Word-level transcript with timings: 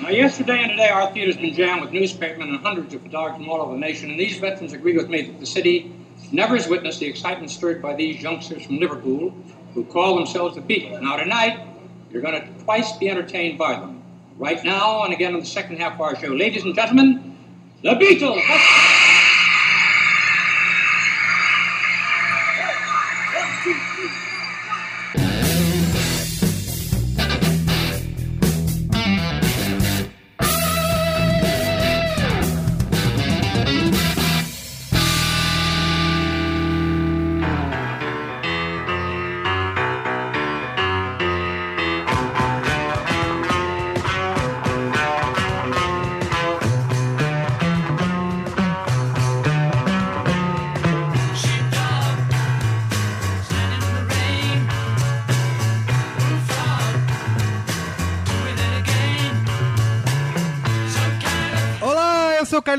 Now, 0.00 0.10
yesterday 0.10 0.62
and 0.62 0.70
today, 0.70 0.88
our 0.90 1.12
theater's 1.12 1.36
been 1.36 1.54
jammed 1.54 1.80
with 1.80 1.90
newspapermen 1.90 2.50
and 2.50 2.60
hundreds 2.60 2.94
of 2.94 3.02
photographers 3.02 3.38
from 3.38 3.48
all 3.50 3.60
over 3.60 3.72
the 3.72 3.80
nation, 3.80 4.10
and 4.10 4.18
these 4.18 4.38
veterans 4.38 4.72
agree 4.72 4.96
with 4.96 5.08
me 5.08 5.22
that 5.22 5.40
the 5.40 5.46
city 5.46 5.92
never 6.30 6.54
has 6.54 6.68
witnessed 6.68 7.00
the 7.00 7.06
excitement 7.06 7.50
stirred 7.50 7.82
by 7.82 7.96
these 7.96 8.22
youngsters 8.22 8.64
from 8.64 8.78
Liverpool 8.78 9.34
who 9.74 9.84
call 9.84 10.14
themselves 10.14 10.54
the 10.54 10.62
Beatles. 10.62 11.02
Now, 11.02 11.16
tonight, 11.16 11.66
you're 12.12 12.22
going 12.22 12.40
to 12.40 12.64
twice 12.64 12.92
be 12.92 13.10
entertained 13.10 13.58
by 13.58 13.72
them. 13.72 14.00
Right 14.36 14.62
now, 14.62 15.02
and 15.02 15.12
again 15.12 15.34
in 15.34 15.40
the 15.40 15.46
second 15.46 15.78
half 15.78 15.94
of 15.94 16.00
our 16.00 16.14
show. 16.14 16.28
Ladies 16.28 16.62
and 16.62 16.76
gentlemen, 16.76 17.36
the 17.82 17.90
Beatles! 17.90 18.87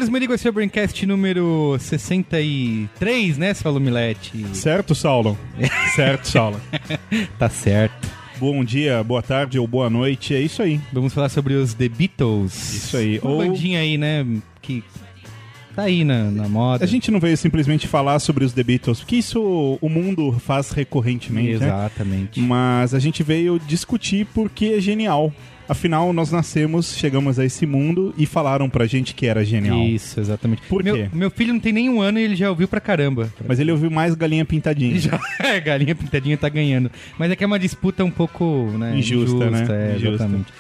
Eu 0.10 0.12
sou 0.12 0.14
o 0.14 0.14
Carlos 0.14 0.14
Merigo, 0.14 0.34
esse 0.34 0.48
é 0.48 0.50
o 0.50 0.54
Braincast 0.54 1.06
número 1.06 1.78
63, 1.80 3.38
né, 3.38 3.54
Saulo 3.54 3.80
Milete? 3.80 4.46
Certo, 4.54 4.96
Saulo? 4.96 5.38
certo, 5.96 6.28
Saulo. 6.28 6.60
Tá 7.38 7.50
certo. 7.50 8.08
Bom 8.40 8.64
dia, 8.64 9.04
boa 9.04 9.22
tarde 9.22 9.60
ou 9.60 9.68
boa 9.68 9.90
noite, 9.90 10.34
é 10.34 10.42
isso 10.42 10.62
aí. 10.62 10.80
Vamos 10.92 11.14
falar 11.14 11.30
sobre 11.30 11.54
os 11.54 11.74
The 11.74 11.90
Beatles. 11.90 12.74
Isso 12.74 12.98
aí. 12.98 13.20
Uma 13.20 13.32
Ou- 13.32 13.38
bandinha 13.38 13.82
aí, 13.82 13.98
né, 13.98 14.26
que 14.62 14.84
tá 15.76 15.84
aí 15.84 16.04
na, 16.04 16.32
na 16.32 16.48
moda. 16.48 16.84
A 16.84 16.88
gente 16.88 17.12
não 17.12 17.20
veio 17.20 17.38
simplesmente 17.38 17.88
falar 17.88 18.20
sobre 18.20 18.44
os 18.44 18.54
The 18.54 18.64
Beatles, 18.64 19.00
porque 19.00 19.18
isso 19.18 19.78
o 19.80 19.90
mundo 19.90 20.36
faz 20.40 20.72
recorrentemente, 20.72 21.58
né? 21.58 21.68
Exatamente. 21.68 22.40
Mas 22.40 22.94
a 22.94 23.00
gente 23.00 23.22
veio 23.22 23.60
discutir 23.60 24.26
porque 24.34 24.74
é 24.78 24.82
genial. 24.82 25.32
Afinal, 25.70 26.12
nós 26.12 26.32
nascemos, 26.32 26.96
chegamos 26.98 27.38
a 27.38 27.46
esse 27.46 27.64
mundo 27.68 28.12
e 28.18 28.26
falaram 28.26 28.68
pra 28.68 28.88
gente 28.88 29.14
que 29.14 29.28
era 29.28 29.46
genial. 29.46 29.80
Isso, 29.84 30.20
exatamente. 30.20 30.64
Por 30.64 30.84
meu, 30.84 30.96
quê? 30.96 31.10
Meu 31.14 31.30
filho 31.30 31.54
não 31.54 31.60
tem 31.60 31.72
nem 31.72 31.88
um 31.88 32.02
ano 32.02 32.18
e 32.18 32.24
ele 32.24 32.36
já 32.36 32.50
ouviu 32.50 32.68
pra 32.68 32.82
caramba. 32.82 33.32
Mas 33.48 33.60
ele 33.60 33.72
ouviu 33.72 33.92
mais 33.92 34.16
galinha 34.16 34.44
pintadinha. 34.44 34.98
Já, 35.00 35.20
é, 35.40 35.60
galinha 35.60 35.94
pintadinha 35.94 36.36
tá 36.36 36.50
ganhando. 36.50 36.90
Mas 37.20 37.30
é 37.30 37.36
que 37.36 37.44
é 37.44 37.48
uma 37.48 37.60
disputa 37.60 38.04
um 38.04 38.10
pouco 38.10 38.66
né, 38.80 38.98
Injusta, 38.98 39.52
né? 39.52 39.68
É, 39.70 39.96
Injusta. 39.96 40.16
exatamente. 40.16 40.54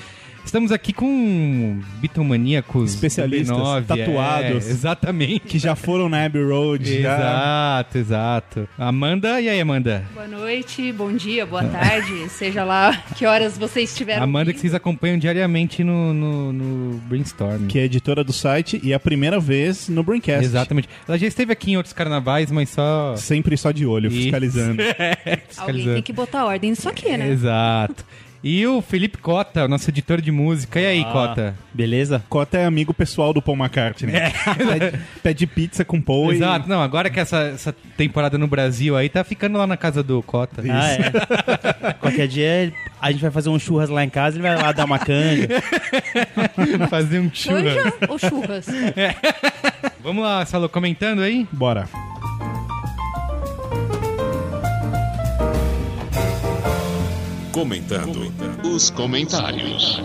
Estamos 0.49 0.71
aqui 0.71 0.91
com 0.91 1.79
bitomaníacos 2.01 2.95
Especialistas, 2.95 3.55
B9, 3.55 3.85
tatuados. 3.85 4.67
é, 4.67 4.71
exatamente. 4.71 5.41
Que 5.41 5.59
já 5.59 5.75
foram 5.75 6.09
na 6.09 6.25
Abbey 6.25 6.43
Road. 6.43 7.03
Já... 7.03 7.17
Exato, 7.17 7.97
exato. 7.99 8.69
Amanda, 8.75 9.39
e 9.39 9.47
aí, 9.47 9.61
Amanda? 9.61 10.03
Boa 10.11 10.27
noite, 10.27 10.91
bom 10.91 11.13
dia, 11.13 11.45
boa 11.45 11.63
tarde, 11.65 12.27
seja 12.33 12.63
lá 12.63 12.97
que 13.15 13.27
horas 13.27 13.59
vocês 13.59 13.91
estiveram. 13.91 14.23
Amanda 14.23 14.51
que 14.51 14.59
vocês 14.59 14.73
acompanham 14.73 15.19
diariamente 15.19 15.83
no, 15.83 16.15
no, 16.15 16.51
no 16.51 16.97
Brainstorm. 17.01 17.67
Que 17.67 17.77
é 17.77 17.83
editora 17.83 18.23
do 18.23 18.33
site 18.33 18.81
e 18.81 18.91
é 18.91 18.95
a 18.95 18.99
primeira 18.99 19.39
vez 19.39 19.87
no 19.87 20.01
Braincast. 20.01 20.45
Exatamente. 20.45 20.89
Ela 21.07 21.19
já 21.19 21.27
esteve 21.27 21.53
aqui 21.53 21.73
em 21.73 21.77
outros 21.77 21.93
carnavais, 21.93 22.49
mas 22.49 22.69
só... 22.69 23.15
Sempre 23.17 23.55
só 23.55 23.69
de 23.69 23.85
olho, 23.85 24.07
Isso. 24.07 24.23
fiscalizando. 24.23 24.81
Alguém 25.57 25.93
tem 25.93 26.01
que 26.01 26.11
botar 26.11 26.45
ordem 26.45 26.71
nisso 26.71 26.89
aqui, 26.89 27.15
né? 27.15 27.29
Exato. 27.29 28.03
E 28.41 28.65
o 28.65 28.81
Felipe 28.81 29.17
Cota, 29.17 29.67
nosso 29.67 29.89
editor 29.89 30.21
de 30.21 30.31
música. 30.31 30.79
E 30.79 30.85
aí, 30.85 31.01
Ah, 31.01 31.11
Cota? 31.11 31.55
Beleza? 31.73 32.23
Cota 32.29 32.57
é 32.57 32.65
amigo 32.65 32.93
pessoal 32.93 33.33
do 33.33 33.41
Paul 33.41 33.57
McCartney. 33.57 34.13
Pede, 34.57 34.99
pede 35.21 35.47
pizza 35.47 35.83
com 35.83 36.01
Paul 36.01 36.31
Exato. 36.31 36.69
Não, 36.69 36.81
agora 36.81 37.09
que 37.09 37.19
essa, 37.19 37.37
essa 37.43 37.75
temporada 37.97 38.37
no 38.37 38.47
Brasil 38.47 38.95
aí 38.95 39.09
tá 39.09 39.23
ficando 39.25 39.57
lá 39.57 39.67
na 39.67 39.75
casa 39.75 40.01
do 40.01 40.21
Cota. 40.23 40.63
Ah, 40.69 40.89
é. 40.91 41.93
Qualquer 41.99 42.27
dia 42.27 42.73
a 43.01 43.11
gente 43.11 43.21
vai 43.21 43.31
fazer 43.31 43.49
um 43.49 43.59
churras 43.59 43.89
lá 43.89 44.03
em 44.05 44.09
casa, 44.09 44.37
ele 44.37 44.43
vai 44.43 44.55
lá 44.55 44.71
dar 44.71 44.85
uma 44.85 44.99
canja. 44.99 45.47
Fazer 46.89 47.19
um 47.19 47.29
churras. 47.33 47.75
Canja 47.75 47.93
ou 48.07 48.17
churras? 48.17 48.67
Vamos 50.01 50.23
lá, 50.23 50.45
Salo, 50.45 50.69
comentando 50.69 51.21
aí? 51.21 51.41
e... 51.41 51.55
Bora. 51.55 51.87
Comentando 57.59 58.31
os 58.63 58.89
comentários. 58.89 60.01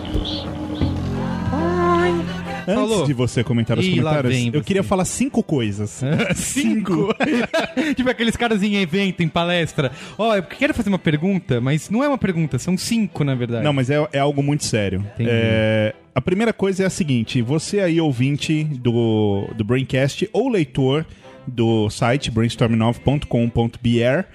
Antes 2.67 2.75
Falou. 2.75 3.05
de 3.05 3.13
você 3.13 3.45
comentar 3.45 3.79
os 3.79 3.85
Ih, 3.85 4.01
lá 4.01 4.11
comentários, 4.11 4.35
vem 4.35 4.47
eu 4.47 4.51
você. 4.59 4.63
queria 4.65 4.83
falar 4.83 5.05
cinco 5.05 5.41
coisas. 5.41 6.03
Cinco? 6.35 7.15
tipo 7.95 8.09
aqueles 8.09 8.35
caras 8.35 8.61
em 8.61 8.75
evento, 8.75 9.23
em 9.23 9.29
palestra. 9.29 9.89
Ó, 10.17 10.35
eu 10.35 10.43
quero 10.43 10.73
fazer 10.73 10.89
uma 10.89 10.99
pergunta, 10.99 11.61
mas 11.61 11.89
não 11.89 12.03
é 12.03 12.09
uma 12.09 12.17
pergunta, 12.17 12.59
são 12.59 12.77
cinco, 12.77 13.23
na 13.23 13.35
verdade. 13.35 13.63
Não, 13.63 13.71
mas 13.71 13.89
é, 13.89 14.05
é 14.11 14.19
algo 14.19 14.43
muito 14.43 14.65
sério. 14.65 14.99
Entendi. 15.13 15.29
É, 15.31 15.95
a 16.13 16.19
primeira 16.19 16.51
coisa 16.51 16.83
é 16.83 16.85
a 16.85 16.89
seguinte: 16.89 17.41
você 17.41 17.79
aí, 17.79 18.01
ouvinte 18.01 18.65
do, 18.65 19.47
do 19.55 19.63
Braincast 19.63 20.29
ou 20.33 20.49
leitor 20.49 21.05
do 21.47 21.89
site 21.89 22.31
brainstorm9.com.br, 22.31 24.25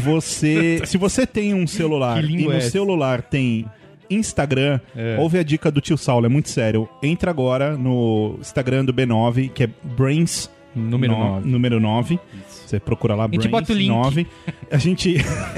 você, 0.00 0.80
se 0.86 0.96
você 0.98 1.26
tem 1.26 1.54
um 1.54 1.66
celular 1.66 2.22
e 2.24 2.44
no 2.44 2.52
é 2.52 2.60
celular 2.60 3.22
tem 3.22 3.64
Instagram, 4.10 4.80
É. 4.96 5.16
ouve 5.18 5.38
a 5.38 5.42
dica 5.42 5.70
do 5.70 5.80
tio 5.80 5.98
Saulo, 5.98 6.26
é 6.26 6.28
muito 6.28 6.48
sério. 6.48 6.88
Entra 7.02 7.30
agora 7.30 7.76
no 7.76 8.36
Instagram 8.40 8.84
do 8.84 8.92
B9, 8.94 9.50
que 9.52 9.64
é 9.64 9.68
Brains 9.82 10.50
Número 10.74 11.12
no- 11.12 11.18
nove. 11.18 11.48
número 11.48 11.80
9. 11.80 12.18
Você 12.68 12.78
procura 12.78 13.14
lá 13.14 13.24
A 13.24 13.28
gente 13.28 13.48
bota 13.48 13.72
o 13.72 13.76
link. 13.76 13.88
9. 13.88 14.26
A 14.70 14.76
gente, 14.76 15.16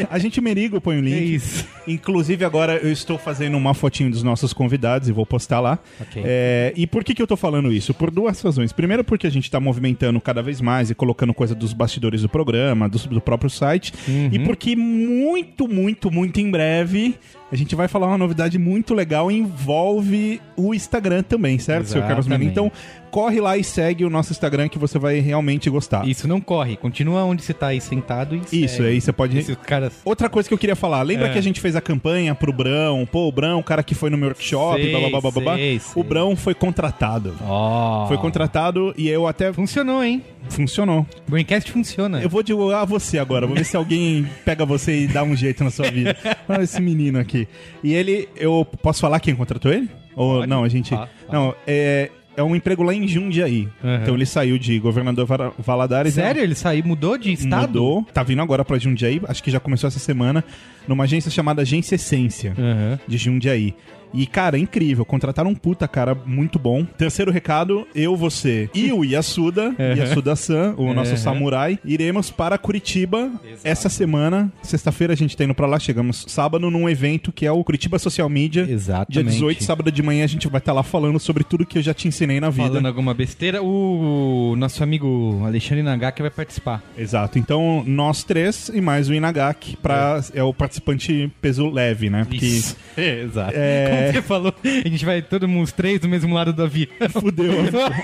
a 0.09 0.19
gente 0.21 0.41
merigo 0.41 0.81
põe 0.81 0.99
o 0.99 1.01
link. 1.01 1.15
É 1.15 1.21
isso. 1.21 1.67
Inclusive, 1.89 2.45
agora 2.45 2.77
eu 2.77 2.93
estou 2.93 3.19
fazendo 3.19 3.57
uma 3.57 3.75
fotinho 3.75 4.09
dos 4.11 4.23
nossos 4.23 4.53
convidados 4.53 5.09
e 5.09 5.13
vou 5.13 5.27
postar 5.27 5.59
lá. 5.59 5.81
Ok. 6.01 6.23
É, 6.25 6.73
e 6.77 6.87
por 6.87 7.03
que, 7.03 7.13
que 7.13 7.21
eu 7.21 7.27
tô 7.27 7.37
falando 7.37 7.73
isso? 7.73 7.93
Por 7.93 8.13
duas 8.13 8.41
razões. 8.41 8.73
Primeiro, 8.73 9.03
porque 9.03 9.27
a 9.27 9.31
gente 9.31 9.45
está 9.45 9.59
movimentando 9.59 10.21
cada 10.21 10.41
vez 10.41 10.61
mais 10.61 10.89
e 10.91 10.95
colocando 10.95 11.35
coisa 11.35 11.53
dos 11.53 11.73
bastidores 11.73 12.23
do 12.23 12.29
programa, 12.29 12.89
do, 12.89 12.99
do 12.99 13.21
próprio 13.21 13.51
site. 13.51 13.93
Uhum. 14.07 14.29
E 14.31 14.39
porque 14.39 14.77
muito, 14.77 15.67
muito, 15.67 16.13
muito 16.13 16.41
em 16.41 16.49
breve 16.49 17.17
a 17.53 17.57
gente 17.57 17.75
vai 17.75 17.89
falar 17.89 18.07
uma 18.07 18.19
novidade 18.19 18.59
muito 18.59 18.95
legal 18.95 19.31
e 19.31 19.37
envolve 19.39 20.41
o 20.57 20.75
Instagram 20.75 21.23
também, 21.23 21.59
certo, 21.59 21.87
seu 21.87 22.01
Carlos 22.03 22.27
Menino? 22.27 22.51
Exatamente. 22.51 22.75
Então, 22.77 23.11
corre 23.11 23.41
lá 23.41 23.57
e 23.57 23.65
segue 23.65 24.05
o 24.05 24.11
nosso 24.11 24.33
Instagram 24.33 24.69
que 24.69 24.79
você 24.79 24.99
vai 24.99 25.19
realmente 25.19 25.69
gostar. 25.69 26.07
Isso 26.07 26.29
não 26.29 26.41
corre, 26.41 26.77
continua 26.77 27.25
onde 27.25 27.43
você 27.43 27.53
tá 27.53 27.69
aí 27.69 27.81
sentado 27.81 28.37
e 28.53 28.65
Isso, 28.65 28.77
segue. 28.77 28.89
aí 28.89 29.01
você 29.01 29.13
pode 29.13 29.37
Esses 29.39 29.57
caras... 29.57 29.95
Outra 30.05 30.29
coisa 30.29 30.49
que 30.49 30.55
eu 30.55 30.59
queria 30.59 30.77
falar, 30.77 31.03
lembra 31.03 31.27
É. 31.29 31.33
que 31.33 31.39
a 31.39 31.43
gente 31.43 31.61
fez 31.61 31.75
a 31.75 31.81
campanha 31.81 32.35
pro 32.35 32.53
Brão? 32.53 33.07
Pô, 33.11 33.27
o 33.27 33.33
Brão, 33.33 33.59
o 33.59 33.65
cara 33.65 33.83
que 33.83 33.95
foi 33.95 34.11
no 34.11 34.17
meu 34.17 34.29
workshop, 34.29 34.81
Sei, 34.81 34.91
blá, 34.91 35.01
blá, 35.09 35.21
blá, 35.21 35.31
blá, 35.31 35.41
blá. 35.43 35.57
sei. 35.57 35.81
O 35.97 36.05
Brão 36.05 36.37
foi 36.37 36.55
contratado. 36.55 37.35
Ó. 37.43 38.07
Foi 38.07 38.17
contratado 38.19 38.95
e 38.97 39.09
eu 39.09 39.27
até... 39.27 39.53
Funcionou, 39.53 40.03
hein? 40.05 40.23
Funcionou. 40.49 41.07
Braincast 41.29 41.71
funciona. 41.71 42.21
Eu 42.23 42.29
vou 42.29 42.43
divulgar 42.43 42.87
você 42.87 43.19
agora, 43.19 43.47
vou 43.47 43.57
ver 43.57 43.65
se 43.65 43.77
alguém 43.77 44.27
pega 44.45 44.65
você 44.65 45.03
e 45.05 45.07
dá 45.07 45.23
um 45.23 45.37
jeito 45.37 45.63
na 45.63 45.71
sua 45.71 45.91
vida. 45.91 46.17
Olha 46.49 46.63
esse 46.63 46.81
menino 46.81 47.19
aqui. 47.19 47.47
E 47.85 47.93
ele, 47.95 48.29
eu 48.37 48.65
posso 48.83 49.01
falar 49.01 49.21
quem 49.21 49.35
contratou 49.35 49.73
ele? 49.73 49.89
Ou 50.17 50.37
Pode. 50.39 50.49
não, 50.49 50.65
a 50.65 50.69
gente... 50.69 50.91
Fala, 50.91 51.09
fala. 51.27 51.33
Não, 51.33 51.55
é... 51.67 52.11
É 52.37 52.43
um 52.43 52.55
emprego 52.57 52.83
lá 52.83 52.95
em 52.95 53.07
Jundiaí. 53.07 53.69
Uhum. 53.83 53.95
Então 53.97 54.15
ele 54.15 54.25
saiu 54.25 54.57
de 54.57 54.79
governador 54.79 55.27
Valadares. 55.59 56.17
né? 56.17 56.23
Sério? 56.23 56.43
Ele 56.43 56.55
saiu, 56.55 56.85
mudou 56.87 57.19
de 57.19 57.33
estado? 57.33 57.67
Mudou. 57.83 58.07
Tá 58.15 58.23
vindo 58.23 58.41
agora 58.41 58.65
pra 58.65 58.79
Jundiaí. 58.79 59.21
Acho 59.29 59.43
que 59.43 59.51
já 59.51 59.61
começou 59.61 59.89
essa 59.89 59.99
semana. 59.99 60.43
Numa 60.89 61.05
agência 61.05 61.31
chamada 61.31 61.61
Agência 61.63 61.97
Essência. 61.97 62.55
Aham. 62.57 62.99
de 63.07 63.19
Jundiaí. 63.19 63.75
E, 64.13 64.27
cara, 64.27 64.59
incrível. 64.59 65.05
Contrataram 65.05 65.51
um 65.51 65.55
puta 65.55 65.87
cara 65.89 66.15
muito 66.27 66.59
bom. 66.59 66.85
Terceiro 66.85 67.31
recado, 67.31 67.87
eu, 67.95 68.17
você 68.17 68.69
e 68.75 68.93
o 68.93 69.05
Yasuda, 69.05 69.75
Yasuda-san, 69.97 70.75
o 70.77 70.93
nosso 70.95 71.11
Uhum. 71.13 71.17
samurai, 71.17 71.79
iremos 71.85 72.31
para 72.31 72.57
Curitiba 72.59 73.31
essa 73.65 73.89
semana. 73.89 74.53
Sexta-feira 74.63 75.13
a 75.13 75.17
gente 75.17 75.37
tá 75.37 75.45
indo 75.45 75.55
pra 75.55 75.67
lá, 75.67 75.79
chegamos 75.79 76.25
sábado 76.29 76.71
num 76.71 76.89
evento 76.89 77.33
que 77.33 77.47
é 77.47 77.53
o 77.53 77.63
Curitiba 77.65 77.99
Social 77.99 78.29
Media. 78.29 78.67
Exatamente. 78.69 79.13
Dia 79.13 79.25
18, 79.25 79.65
sábado 79.65 79.91
de 79.91 80.03
manhã, 80.03 80.25
a 80.25 80.29
gente 80.29 80.47
vai 80.49 80.59
estar 80.59 80.73
lá 80.73 80.83
falando 80.83 81.19
sobre 81.19 81.45
tudo 81.45 81.67
que 81.67 81.79
eu 81.79 81.83
já 81.83 81.93
te 81.95 82.07
ensinei 82.09 82.41
na 82.41 82.51
vida. 82.51 82.69
Falando 82.69 82.87
alguma 82.87 83.15
besteira, 83.15 83.63
o 83.63 84.55
nosso 84.57 84.83
amigo 84.83 85.43
Alexandre 85.45 85.83
Nagaki 85.83 86.23
vai 86.23 86.31
participar. 86.31 86.83
Exato. 86.97 87.39
Então, 87.39 87.83
nós 87.87 88.23
três 88.25 88.71
e 88.73 88.81
mais 88.81 89.09
o 89.09 89.15
Inagaki 89.15 89.77
pra, 89.77 90.21
é. 90.35 90.43
o 90.43 90.53
participante 90.55 91.31
peso 91.41 91.69
leve, 91.69 92.11
né? 92.11 92.25
Porque 92.29 92.61
É, 92.97 93.23
exato. 93.25 93.53
É. 93.55 94.00
É. 94.01 94.13
Você 94.13 94.23
falou, 94.23 94.55
a 94.65 94.89
gente 94.89 95.05
vai 95.05 95.23
todo 95.23 95.49
mundo, 95.49 95.65
os 95.65 95.73
três 95.73 96.01
do 96.01 96.09
mesmo 96.09 96.35
lado 96.35 96.53
do 96.53 96.63
avião. 96.63 96.89
Fudeu. 97.21 97.53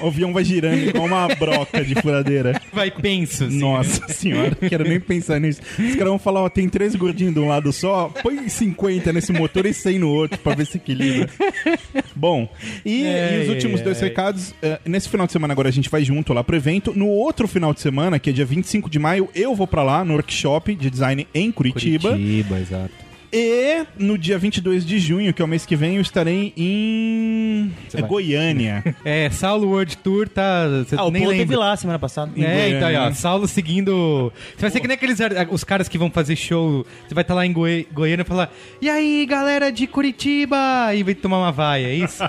O 0.02 0.06
avião 0.08 0.32
vai 0.32 0.44
girando 0.44 0.88
igual 0.88 1.06
uma 1.06 1.28
broca 1.28 1.84
de 1.84 1.94
furadeira. 1.96 2.60
Vai 2.72 2.90
penso. 2.90 3.44
assim. 3.44 3.58
Nossa 3.58 4.08
senhora, 4.08 4.54
quero 4.54 4.84
nem 4.84 5.00
pensar 5.00 5.40
nisso. 5.40 5.60
Os 5.78 5.94
caras 5.94 6.08
vão 6.08 6.18
falar, 6.18 6.42
ó, 6.42 6.48
tem 6.48 6.68
três 6.68 6.94
gordinhos 6.94 7.34
de 7.34 7.40
um 7.40 7.48
lado 7.48 7.72
só, 7.72 8.10
põe 8.22 8.48
50 8.48 9.12
nesse 9.12 9.32
motor 9.32 9.66
e 9.66 9.72
100 9.72 9.98
no 9.98 10.10
outro 10.10 10.38
pra 10.38 10.54
ver 10.54 10.66
se 10.66 10.76
equilibra. 10.76 11.28
Bom, 12.14 12.48
e, 12.84 13.06
Ai, 13.06 13.38
e 13.38 13.42
os 13.42 13.48
últimos 13.48 13.80
ai, 13.80 13.84
dois 13.84 14.00
recados, 14.00 14.54
eh, 14.62 14.78
nesse 14.84 15.08
final 15.08 15.26
de 15.26 15.32
semana 15.32 15.52
agora 15.52 15.68
a 15.68 15.72
gente 15.72 15.88
vai 15.90 16.04
junto 16.04 16.32
lá 16.32 16.42
pro 16.42 16.56
evento. 16.56 16.92
No 16.94 17.08
outro 17.08 17.46
final 17.46 17.72
de 17.72 17.80
semana, 17.80 18.18
que 18.18 18.30
é 18.30 18.32
dia 18.32 18.44
25 18.44 18.88
de 18.88 18.98
maio, 18.98 19.28
eu 19.34 19.54
vou 19.54 19.66
pra 19.66 19.82
lá 19.82 20.04
no 20.04 20.14
workshop 20.14 20.74
de 20.74 20.90
design 20.90 21.26
em 21.34 21.52
Curitiba. 21.52 22.10
Curitiba, 22.10 22.58
exato. 22.58 23.05
E 23.32 23.84
no 23.98 24.16
dia 24.16 24.38
22 24.38 24.84
de 24.86 24.98
junho, 24.98 25.32
que 25.34 25.42
é 25.42 25.44
o 25.44 25.48
mês 25.48 25.66
que 25.66 25.76
vem, 25.76 25.96
eu 25.96 26.02
estarei 26.02 26.52
em 26.56 27.72
Você 27.88 27.98
é, 27.98 28.00
vai. 28.00 28.08
Goiânia. 28.10 28.84
É, 29.04 29.30
Saulo 29.30 29.68
World 29.68 29.96
Tour 29.98 30.28
tá. 30.28 30.66
Você 30.86 30.96
Ah, 30.96 31.04
o 31.04 31.10
nem 31.10 31.22
lembra. 31.22 31.36
teve 31.38 31.56
lá 31.56 31.76
semana 31.76 31.98
passada. 31.98 32.30
Em 32.36 32.42
É, 32.44 32.70
então, 32.70 32.88
aí, 32.88 32.94
ó, 32.94 32.98
Goiânia. 32.98 33.14
Saulo 33.14 33.46
seguindo. 33.46 34.32
Você 34.54 34.60
vai 34.62 34.70
ser 34.70 34.80
que 34.80 34.88
nem 34.88 34.94
aqueles 34.96 35.18
os 35.50 35.62
caras 35.64 35.88
que 35.88 35.96
vão 35.98 36.10
fazer 36.10 36.34
show. 36.36 36.84
Você 37.06 37.14
vai 37.14 37.22
estar 37.22 37.34
lá 37.34 37.46
em 37.46 37.52
Goi... 37.52 37.86
Goiânia 37.92 38.22
e 38.22 38.26
falar: 38.26 38.52
E 38.80 38.88
aí, 38.88 39.24
galera 39.26 39.70
de 39.70 39.86
Curitiba? 39.86 40.56
E 40.94 41.02
vai 41.02 41.14
tomar 41.14 41.38
uma 41.38 41.52
vaia, 41.52 41.86
é 41.86 41.94
isso? 41.94 42.22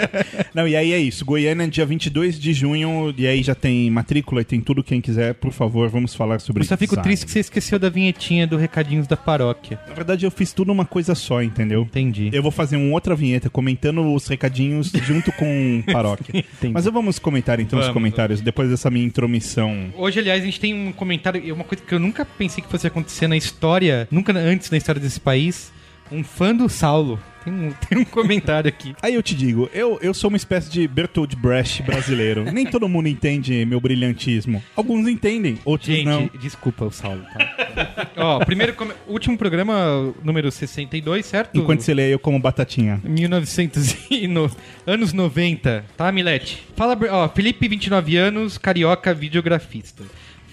Não, 0.54 0.66
e 0.68 0.76
aí 0.76 0.92
é 0.92 0.98
isso. 0.98 1.24
Goiânia, 1.24 1.66
dia 1.68 1.86
22 1.86 2.38
de 2.38 2.52
junho, 2.52 3.14
e 3.16 3.26
aí 3.26 3.42
já 3.42 3.54
tem 3.54 3.90
matrícula 3.90 4.40
e 4.42 4.44
tem 4.44 4.60
tudo. 4.60 4.82
Quem 4.82 5.00
quiser, 5.00 5.34
por 5.34 5.52
favor, 5.52 5.88
vamos 5.88 6.14
falar 6.14 6.40
sobre 6.40 6.62
Eu 6.62 6.66
só 6.66 6.76
fico 6.76 6.90
design. 6.96 7.02
triste 7.08 7.26
que 7.26 7.32
você 7.32 7.40
esqueceu 7.40 7.78
da 7.78 7.88
vinhetinha 7.88 8.46
do 8.46 8.56
Recadinhos 8.56 9.06
da 9.06 9.16
Paróquia. 9.16 9.78
Na 9.88 9.94
verdade, 9.94 10.26
eu 10.26 10.30
fiz 10.38 10.52
tudo 10.52 10.70
uma 10.70 10.84
coisa 10.84 11.14
só, 11.16 11.42
entendeu? 11.42 11.82
Entendi. 11.82 12.30
Eu 12.32 12.42
vou 12.42 12.52
fazer 12.52 12.76
uma 12.76 12.92
outra 12.94 13.16
vinheta 13.16 13.50
comentando 13.50 14.14
os 14.14 14.28
recadinhos 14.28 14.92
junto 15.02 15.32
com 15.32 15.82
paróquia. 15.92 16.38
Entendi. 16.38 16.72
Mas 16.72 16.84
vamos 16.84 17.18
comentar 17.18 17.58
então 17.58 17.78
os 17.78 17.86
Vamos. 17.86 17.94
comentários 17.94 18.40
depois 18.40 18.70
dessa 18.70 18.88
minha 18.88 19.04
intromissão. 19.04 19.92
Hoje, 19.96 20.20
aliás, 20.20 20.42
a 20.42 20.44
gente 20.44 20.60
tem 20.60 20.72
um 20.72 20.92
comentário, 20.92 21.42
e 21.44 21.50
uma 21.50 21.64
coisa 21.64 21.82
que 21.84 21.92
eu 21.92 21.98
nunca 21.98 22.24
pensei 22.24 22.62
que 22.62 22.70
fosse 22.70 22.86
acontecer 22.86 23.26
na 23.26 23.36
história, 23.36 24.06
nunca 24.10 24.32
antes 24.32 24.70
na 24.70 24.76
história 24.76 25.00
desse 25.00 25.20
país. 25.20 25.72
Um 26.10 26.22
fã 26.24 26.54
do 26.54 26.68
Saulo. 26.68 27.18
Tem 27.44 27.52
um, 27.52 27.72
tem 27.88 27.98
um 27.98 28.04
comentário 28.04 28.68
aqui. 28.68 28.94
Aí 29.02 29.14
eu 29.14 29.22
te 29.22 29.34
digo, 29.34 29.68
eu, 29.72 29.98
eu 30.02 30.12
sou 30.14 30.28
uma 30.28 30.36
espécie 30.36 30.70
de 30.70 30.86
Bertold 30.88 31.34
Brecht 31.36 31.82
brasileiro. 31.82 32.44
Nem 32.52 32.66
todo 32.66 32.88
mundo 32.88 33.08
entende 33.08 33.64
meu 33.64 33.80
brilhantismo. 33.80 34.62
Alguns 34.76 35.06
entendem, 35.08 35.58
outros 35.64 35.88
Gente, 35.88 36.04
não. 36.06 36.30
desculpa 36.40 36.84
o 36.84 36.90
Saulo, 36.90 37.22
tá? 37.32 38.08
Ó, 38.16 38.38
primeiro, 38.44 38.74
come- 38.74 38.94
último 39.06 39.36
programa, 39.38 40.12
número 40.22 40.50
62, 40.50 41.24
certo? 41.26 41.56
Enquanto 41.58 41.80
você 41.80 41.94
lê, 41.94 42.12
eu 42.12 42.18
como 42.18 42.38
batatinha. 42.38 43.00
1900 43.04 43.96
e 44.10 44.26
no, 44.26 44.50
anos 44.86 45.12
90, 45.12 45.84
tá, 45.96 46.10
Milete? 46.10 46.64
Fala, 46.76 46.94
Ber- 46.96 47.12
ó, 47.12 47.28
Felipe, 47.28 47.68
29 47.68 48.16
anos, 48.16 48.58
carioca, 48.58 49.14
videografista. 49.14 50.02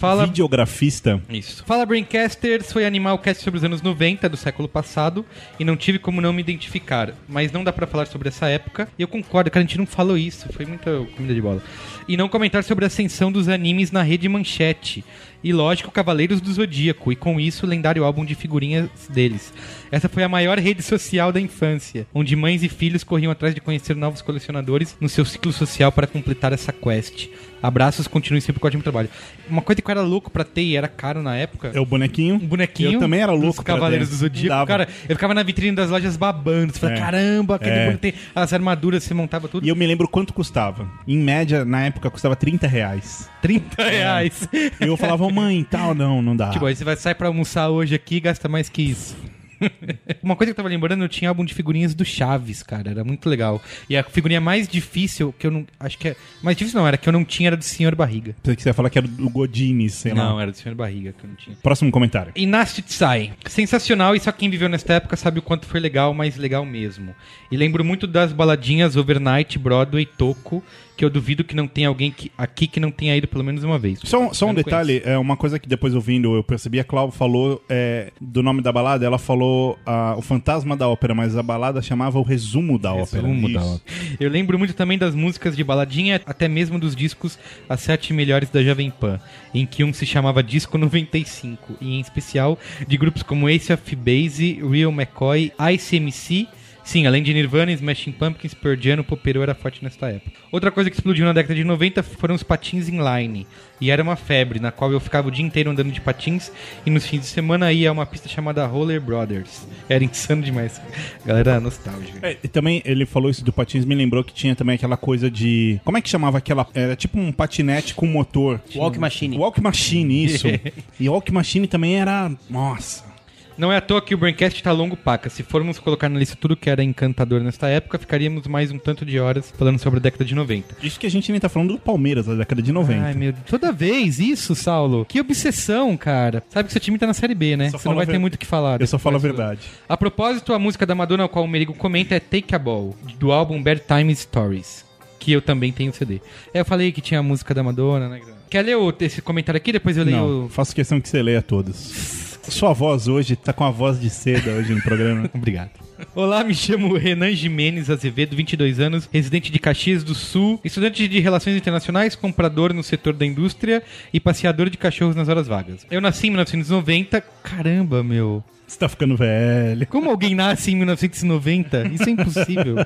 Fala, 0.06 0.26
Videografista. 0.28 1.20
isso. 1.30 1.64
Fala, 1.66 1.86
Braincasters, 1.86 2.72
foi 2.72 2.86
Animal 2.86 3.18
Cast 3.18 3.44
sobre 3.44 3.58
os 3.58 3.64
anos 3.64 3.82
90 3.82 4.30
do 4.30 4.38
século 4.38 4.68
passado 4.68 5.26
e 5.60 5.66
não 5.66 5.76
tive 5.76 5.98
como 5.98 6.22
não 6.22 6.32
me 6.32 6.42
identificar, 6.42 7.12
mas 7.28 7.52
não 7.52 7.64
dá 7.64 7.74
pra 7.74 7.88
falar 7.88 8.06
sobre 8.06 8.30
essa 8.30 8.48
época. 8.48 8.88
E 9.00 9.02
eu 9.02 9.08
concordo, 9.08 9.50
cara, 9.50 9.64
a 9.64 9.68
gente 9.68 9.80
não 9.80 9.86
falou 9.88 10.16
isso, 10.18 10.48
foi 10.54 10.66
muita 10.66 10.92
comida 11.16 11.34
de 11.34 11.42
bola. 11.42 11.62
E 12.08 12.16
não 12.16 12.30
comentar 12.30 12.64
sobre 12.64 12.86
a 12.86 12.88
ascensão 12.88 13.32
dos 13.32 13.50
animes 13.50 13.92
na 13.92 14.04
rede 14.04 14.30
manchete. 14.30 15.04
E 15.44 15.54
lógico, 15.54 15.92
Cavaleiros 15.92 16.42
do 16.42 16.52
Zodíaco, 16.52 17.12
e 17.12 17.16
com 17.16 17.40
isso 17.40 17.66
o 17.66 17.70
lendário 17.70 18.04
álbum 18.04 18.26
de 18.26 18.34
figurinhas 18.34 18.90
deles. 19.10 19.54
Essa 19.92 20.10
foi 20.10 20.24
a 20.24 20.30
maior 20.30 20.58
rede 20.58 20.82
social 20.82 21.32
da 21.32 21.40
infância, 21.40 22.08
onde 22.14 22.36
mães 22.36 22.64
e 22.64 22.70
filhos 22.70 23.04
corriam 23.04 23.32
atrás 23.32 23.54
de 23.54 23.62
conhecer 23.62 23.96
novos 23.96 24.24
colecionadores 24.24 24.98
no 25.00 25.08
seu 25.08 25.24
ciclo 25.24 25.54
social 25.54 25.92
para 25.92 26.08
completar 26.08 26.52
essa 26.52 26.74
quest. 26.74 27.28
Abraços, 27.62 28.08
continue 28.08 28.42
sempre 28.42 28.60
com 28.60 28.66
o 28.66 28.70
ótimo 28.70 28.82
trabalho. 28.84 29.10
Uma 29.50 29.62
coisa 29.62 29.82
que 29.82 29.88
eu 29.88 29.92
era 29.92 30.02
louco 30.02 30.30
pra 30.32 30.44
ter 30.44 30.62
e 30.62 30.76
era 30.76 30.88
caro 30.88 31.22
na 31.22 31.36
época. 31.36 31.72
É 31.74 31.80
o 31.80 31.86
bonequinho. 31.86 32.36
Um 32.36 32.40
bonequinho. 32.40 32.94
Eu 32.94 33.00
também 33.00 33.22
era 33.22 33.32
louco 33.32 33.64
pra 33.64 33.74
Cavaleiros 33.76 34.10
ter. 34.10 34.16
do 34.16 34.18
Zodíaco. 34.20 34.50
Dava. 34.50 34.66
Cara, 34.68 34.88
eu 35.08 35.16
ficava 35.16 35.34
na 35.34 35.42
vitrine 35.44 35.76
das 35.76 35.90
lojas 35.92 36.18
babando. 36.18 36.74
Você 36.74 36.80
fala, 36.80 36.94
É. 36.94 36.98
caramba, 37.00 37.56
aquele 37.56 37.72
É. 37.72 37.86
boneco 37.86 38.00
tem 38.00 38.14
as 38.36 38.52
armaduras, 38.54 39.04
você 39.04 39.14
montava 39.14 39.48
tudo. 39.48 39.66
E 39.66 39.70
eu 39.70 39.76
me 39.76 39.86
lembro 39.86 40.08
quanto 40.08 40.34
custava. 40.34 40.88
Em 41.08 41.18
média, 41.18 41.64
na 41.66 41.86
época, 41.86 41.95
custava 42.00 42.36
30 42.36 42.68
reais. 42.68 43.30
30 43.42 43.84
reais. 43.84 44.50
E 44.54 44.88
eu 44.88 44.98
falava, 44.98 45.30
mãe, 45.30 45.64
tal, 45.64 45.94
não, 45.94 46.22
não 46.22 46.36
dá. 46.36 46.50
Tipo, 46.50 46.66
aí 46.66 46.76
você 46.76 46.84
vai 46.84 46.96
sair 46.96 47.16
pra 47.16 47.28
almoçar 47.28 47.70
hoje 47.70 47.96
aqui 47.96 48.16
e 48.16 48.20
gasta 48.20 48.48
mais 48.48 48.70
que 48.70 48.82
isso. 48.82 49.16
Uma 50.22 50.36
coisa 50.36 50.52
que 50.52 50.52
eu 50.52 50.56
tava 50.56 50.70
lembrando, 50.70 51.04
eu 51.04 51.10
tinha 51.10 51.30
álbum 51.30 51.46
de 51.46 51.54
figurinhas 51.54 51.94
do 51.94 52.06
Chaves, 52.06 52.64
cara. 52.64 52.92
Era 52.92 53.04
muito 53.04 53.30
legal. 53.30 53.62
E 53.90 53.96
a 53.98 54.04
figurinha 54.04 54.42
mais 54.42 54.68
difícil, 54.68 55.34
que 55.38 55.48
eu 55.48 55.52
não. 55.52 55.66
Acho 55.80 55.98
que 55.98 56.10
é. 56.10 56.16
Mais 56.42 56.58
difícil 56.58 56.80
não, 56.80 56.88
era 56.88 56.98
que 56.98 57.08
eu 57.08 57.14
não 57.14 57.24
tinha, 57.24 57.50
era 57.50 57.58
do 57.58 57.64
Senhor 57.64 57.96
Barriga. 57.96 58.36
Você 58.44 58.70
ia 58.70 58.74
falar 58.74 58.90
que 58.90 58.98
era 58.98 59.08
do 59.08 59.30
Godines, 59.30 59.94
sei 59.94 60.14
não, 60.14 60.36
lá. 60.36 60.42
era 60.42 60.52
do 60.52 60.58
Senhor 60.58 60.76
Barriga 60.76 61.14
que 61.14 61.24
eu 61.24 61.30
não 61.30 61.36
tinha. 61.36 61.56
Próximo 61.62 61.92
comentário. 61.92 62.32
Inasti 62.36 62.82
Tsai. 62.82 63.34
Sensacional 63.48 64.16
e 64.16 64.20
só 64.20 64.32
quem 64.32 64.50
viveu 64.50 64.70
nesta 64.70 64.94
época 64.94 65.16
sabe 65.16 65.40
o 65.40 65.42
quanto 65.42 65.66
foi 65.66 65.80
legal, 65.80 66.14
mas 66.14 66.38
legal 66.38 66.66
mesmo. 66.66 67.16
E 67.52 67.58
lembro 67.58 67.84
muito 67.84 68.08
das 68.08 68.34
baladinhas 68.34 68.96
Overnight, 68.96 69.58
Broadway, 69.58 70.06
Toco, 70.06 70.64
que 70.96 71.04
eu 71.04 71.10
duvido 71.10 71.44
que 71.44 71.56
não 71.56 71.68
tenha 71.68 71.88
alguém 71.88 72.12
que- 72.12 72.32
aqui 72.38 72.68
que 72.68 72.80
não 72.80 72.90
tenha 72.92 73.16
ido 73.16 73.28
pelo 73.28 73.44
menos 73.44 73.64
uma 73.64 73.78
vez. 73.78 74.00
Só, 74.04 74.32
só 74.34 74.48
um 74.48 74.54
detalhe, 74.54 75.02
é 75.06 75.18
uma 75.18 75.36
coisa 75.36 75.60
que 75.60 75.68
depois 75.68 75.94
ouvindo 75.94 76.36
eu 76.36 76.44
percebi, 76.44 76.80
a 76.80 76.84
Clau 76.84 77.12
falou 77.12 77.62
é, 77.70 78.12
do 78.22 78.42
nome 78.42 78.62
da 78.62 78.72
balada, 78.72 79.06
ela 79.06 79.18
falou 79.18 79.78
ah, 79.86 80.16
o 80.18 80.22
fantasma 80.22 80.76
da 80.78 80.88
ópera, 80.88 81.14
mas 81.14 81.36
a 81.36 81.44
balada 81.44 81.82
chamava 81.82 82.18
o 82.20 82.24
resumo 82.24 82.80
da 82.80 82.94
ópera. 82.94 83.22
Resumo 83.28 83.52
da 83.52 83.60
Isso. 83.60 83.76
ópera. 83.76 83.96
Eu 84.20 84.30
lembro 84.30 84.58
muito 84.58 84.74
também 84.74 84.98
das 84.98 85.14
músicas 85.14 85.56
de 85.56 85.64
baladinha, 85.64 86.22
até 86.26 86.48
mesmo 86.48 86.80
dos 86.80 86.96
discos 86.96 87.38
As 87.68 87.82
Sete 87.82 88.14
Melhores 88.14 88.50
da 88.50 88.64
Jovem 88.64 88.90
Pan, 88.90 89.20
em 89.54 89.66
que 89.66 89.84
um 89.84 89.92
se 89.94 90.06
chamava 90.06 90.42
Disco 90.42 90.78
95, 90.78 91.76
e 91.82 91.96
em 91.96 92.00
especial 92.00 92.58
de 92.88 92.98
grupos 92.98 93.22
como 93.24 93.50
Ace 93.50 93.72
of 93.74 93.96
Base, 93.96 94.62
Real 94.70 94.92
McCoy, 94.92 95.52
ICMC. 95.74 96.48
Sim, 96.86 97.08
além 97.08 97.24
de 97.24 97.34
Nirvana, 97.34 97.72
Smashing 97.72 98.12
Pumpkins, 98.12 98.54
Pearl 98.54 98.80
Jam, 98.80 99.00
o 99.00 99.04
Popero 99.04 99.42
era 99.42 99.56
forte 99.56 99.84
nesta 99.84 100.08
época. 100.08 100.32
Outra 100.52 100.72
coisa 100.72 100.88
que 100.88 100.96
explodiu 100.96 101.26
na 101.26 101.34
década 101.34 101.56
de 101.56 101.64
90 101.64 102.04
foram 102.04 102.36
os 102.36 102.44
patins 102.44 102.88
inline. 102.88 103.48
E 103.82 103.90
era 103.90 104.04
uma 104.04 104.16
febre, 104.16 104.60
na 104.60 104.72
qual 104.72 104.92
eu 104.92 105.00
ficava 105.00 105.28
o 105.28 105.32
dia 105.32 105.44
inteiro 105.44 105.72
andando 105.72 105.92
de 105.92 106.00
patins 106.00 106.52
e 106.86 106.92
nos 106.92 107.08
fins 107.08 107.22
de 107.22 107.26
semana 107.26 107.74
ia 107.74 107.90
a 107.90 107.92
uma 107.92 108.06
pista 108.06 108.30
chamada 108.30 108.66
Roller 108.68 109.02
Brothers. 109.02 109.68
Era 109.90 110.04
insano 110.04 110.44
demais. 110.44 110.80
Galera, 111.26 111.60
nostálgica. 111.60 112.20
É, 112.22 112.38
e 112.44 112.48
também 112.48 112.84
ele 112.86 113.06
falou 113.08 113.32
isso 113.32 113.44
do 113.44 113.52
patins, 113.52 113.84
me 113.84 113.96
lembrou 113.96 114.24
que 114.24 114.34
tinha 114.34 114.56
também 114.56 114.76
aquela 114.76 114.96
coisa 114.96 115.30
de. 115.30 115.82
Como 115.84 115.98
é 115.98 116.02
que 116.02 116.10
chamava 116.10 116.38
aquela. 116.38 116.68
Era 116.76 116.96
tipo 116.96 117.20
um 117.20 117.32
patinete 117.32 117.96
com 117.96 118.06
motor. 118.06 118.62
Walk 118.76 119.00
Machine. 119.00 119.38
Walk 119.38 119.60
Machine, 119.60 120.24
isso. 120.24 120.48
e 121.00 121.10
Walk 121.10 121.32
Machine 121.34 121.68
também 121.68 122.00
era. 122.00 122.32
Nossa. 122.48 123.15
Não 123.58 123.72
é 123.72 123.78
à 123.78 123.82
toa 123.82 124.02
que 124.02 124.14
o 124.14 124.18
Braincast 124.18 124.62
tá 124.62 124.72
longo 124.72 124.98
paca. 124.98 125.30
Se 125.30 125.42
formos 125.42 125.80
colocar 125.80 126.10
na 126.10 126.20
lista 126.20 126.36
tudo 126.40 126.58
que 126.58 126.70
era 126.70 126.84
encantador 126.84 127.42
nesta 127.42 127.68
época, 127.68 127.98
ficaríamos 127.98 128.46
mais 128.48 128.70
um 128.72 128.78
tanto 128.78 129.06
de 129.06 129.18
horas 129.20 129.54
falando 129.58 129.80
sobre 129.80 130.00
a 130.00 130.02
década 130.02 130.26
de 130.26 130.36
90. 130.36 130.76
Isso 130.84 131.00
que 131.00 131.08
a 131.08 131.12
gente 131.12 131.32
nem 131.32 131.40
tá 131.40 131.48
falando 131.48 131.74
do 131.74 131.80
Palmeiras 131.80 132.26
da 132.26 132.36
década 132.36 132.62
de 132.62 132.72
90. 132.72 133.02
Ai, 133.06 133.14
meu 133.14 133.32
Deus. 133.32 133.46
Toda 133.48 133.72
vez 133.72 134.20
isso, 134.20 134.54
Saulo. 134.56 135.06
Que 135.06 135.22
obsessão, 135.22 135.96
cara. 135.96 136.44
Sabe 136.50 136.68
que 136.68 136.74
seu 136.74 136.82
time 136.82 136.98
tá 136.98 137.08
na 137.08 137.14
Série 137.14 137.34
B, 137.36 137.56
né? 137.56 137.70
Só 137.70 137.78
Você 137.78 137.88
não 137.88 137.96
vai 137.96 138.04
a 138.04 138.06
ter 138.08 138.12
ver- 138.14 138.20
muito 138.20 138.36
o 138.36 138.38
que 138.38 138.46
falar. 138.46 138.82
Eu 138.82 138.88
só 138.88 139.00
falo 139.00 139.16
a 139.16 139.20
verdade. 139.20 139.62
A 139.88 139.96
propósito, 139.96 140.54
a 140.54 140.60
música 140.60 140.86
da 140.86 140.94
Madonna, 140.96 141.24
ao 141.24 141.30
qual 141.30 141.46
o 141.46 141.48
Merigo 141.48 141.74
comenta, 141.74 142.14
é 142.16 142.20
Take 142.20 142.54
a 142.54 142.60
Ball, 142.60 142.94
do 143.20 143.32
álbum 143.32 143.62
Bad 143.64 143.82
Times 143.88 144.20
Stories, 144.20 144.84
que 145.20 145.32
eu 145.32 145.42
também 145.42 145.72
tenho 145.72 145.94
CD. 145.94 146.20
É, 146.54 146.60
eu 146.60 146.66
falei 146.66 146.92
que 146.92 147.00
tinha 147.02 147.20
a 147.20 147.24
música 147.24 147.54
da 147.54 147.64
Madonna, 147.64 148.10
né? 148.10 148.20
Quer 148.50 148.64
ler 148.64 148.78
esse 149.02 149.22
comentário 149.22 149.58
aqui? 149.58 149.72
Depois 149.72 149.98
eu 149.98 150.04
leio 150.04 150.18
Não, 150.18 150.46
o... 150.46 150.50
faço 150.50 150.74
questão 150.76 151.00
que 151.00 151.08
você 151.10 151.22
leia 151.22 151.42
todos. 151.42 152.25
Sua 152.50 152.74
voz 152.74 153.08
hoje 153.08 153.36
tá 153.36 153.52
com 153.52 153.64
a 153.64 153.72
voz 153.72 154.00
de 154.00 154.10
seda 154.10 154.52
hoje 154.52 154.74
no 154.74 154.82
programa. 154.82 155.30
Obrigado. 155.34 155.72
Olá, 156.14 156.44
me 156.44 156.54
chamo 156.54 156.96
Renan 156.96 157.34
Jimenez 157.34 157.90
Azevedo, 157.90 158.36
22 158.36 158.80
anos, 158.80 159.10
residente 159.12 159.52
de 159.52 159.60
Caxias 159.60 160.04
do 160.04 160.14
Sul, 160.14 160.60
estudante 160.64 161.08
de 161.08 161.20
Relações 161.20 161.56
Internacionais, 161.58 162.16
comprador 162.16 162.74
no 162.74 162.84
setor 162.84 163.14
da 163.14 163.26
indústria 163.26 163.82
e 164.14 164.20
passeador 164.20 164.70
de 164.70 164.78
cachorros 164.78 165.16
nas 165.16 165.28
horas 165.28 165.48
vagas. 165.48 165.86
Eu 165.90 166.00
nasci 166.00 166.28
em 166.28 166.32
1990. 166.32 167.22
Caramba, 167.44 168.04
meu. 168.04 168.44
Você 168.68 168.80
tá 168.80 168.90
ficando 168.90 169.16
velho. 169.16 169.86
Como 169.88 170.10
alguém 170.10 170.34
nasce 170.36 170.72
em 170.72 170.76
1990? 170.76 171.88
Isso 171.94 172.10
é 172.10 172.12
impossível. 172.12 172.76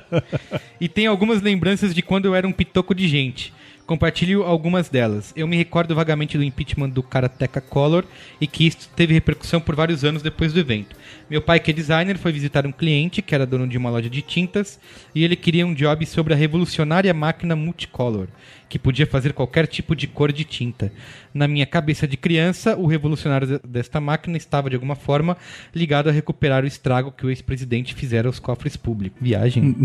E 0.80 0.88
tem 0.88 1.06
algumas 1.06 1.42
lembranças 1.42 1.94
de 1.94 2.00
quando 2.00 2.24
eu 2.24 2.34
era 2.34 2.48
um 2.48 2.52
pitoco 2.52 2.94
de 2.94 3.06
gente. 3.06 3.52
Compartilho 3.90 4.44
algumas 4.44 4.88
delas. 4.88 5.32
Eu 5.34 5.48
me 5.48 5.56
recordo 5.56 5.96
vagamente 5.96 6.38
do 6.38 6.44
impeachment 6.44 6.90
do 6.90 7.02
Karateka 7.02 7.60
Color 7.60 8.04
e 8.40 8.46
que 8.46 8.64
isso 8.64 8.88
teve 8.94 9.12
repercussão 9.14 9.60
por 9.60 9.74
vários 9.74 10.04
anos 10.04 10.22
depois 10.22 10.52
do 10.52 10.60
evento. 10.60 10.94
Meu 11.28 11.42
pai, 11.42 11.58
que 11.58 11.72
é 11.72 11.74
designer, 11.74 12.16
foi 12.16 12.30
visitar 12.30 12.64
um 12.64 12.70
cliente 12.70 13.20
que 13.20 13.34
era 13.34 13.44
dono 13.44 13.66
de 13.66 13.76
uma 13.76 13.90
loja 13.90 14.08
de 14.08 14.22
tintas 14.22 14.78
e 15.12 15.24
ele 15.24 15.34
queria 15.34 15.66
um 15.66 15.74
job 15.74 16.06
sobre 16.06 16.32
a 16.32 16.36
revolucionária 16.36 17.12
máquina 17.12 17.56
multicolor, 17.56 18.28
que 18.68 18.78
podia 18.78 19.08
fazer 19.08 19.32
qualquer 19.32 19.66
tipo 19.66 19.96
de 19.96 20.06
cor 20.06 20.30
de 20.30 20.44
tinta. 20.44 20.92
Na 21.34 21.48
minha 21.48 21.66
cabeça 21.66 22.06
de 22.06 22.16
criança, 22.16 22.76
o 22.76 22.86
revolucionário 22.86 23.46
de- 23.46 23.60
desta 23.68 24.00
máquina 24.00 24.36
estava 24.36 24.70
de 24.70 24.76
alguma 24.76 24.94
forma 24.94 25.36
ligado 25.74 26.08
a 26.08 26.12
recuperar 26.12 26.62
o 26.62 26.66
estrago 26.66 27.10
que 27.10 27.26
o 27.26 27.30
ex-presidente 27.30 27.92
fizera 27.92 28.28
aos 28.28 28.38
cofres 28.38 28.76
públicos. 28.76 29.18
Viagem. 29.20 29.76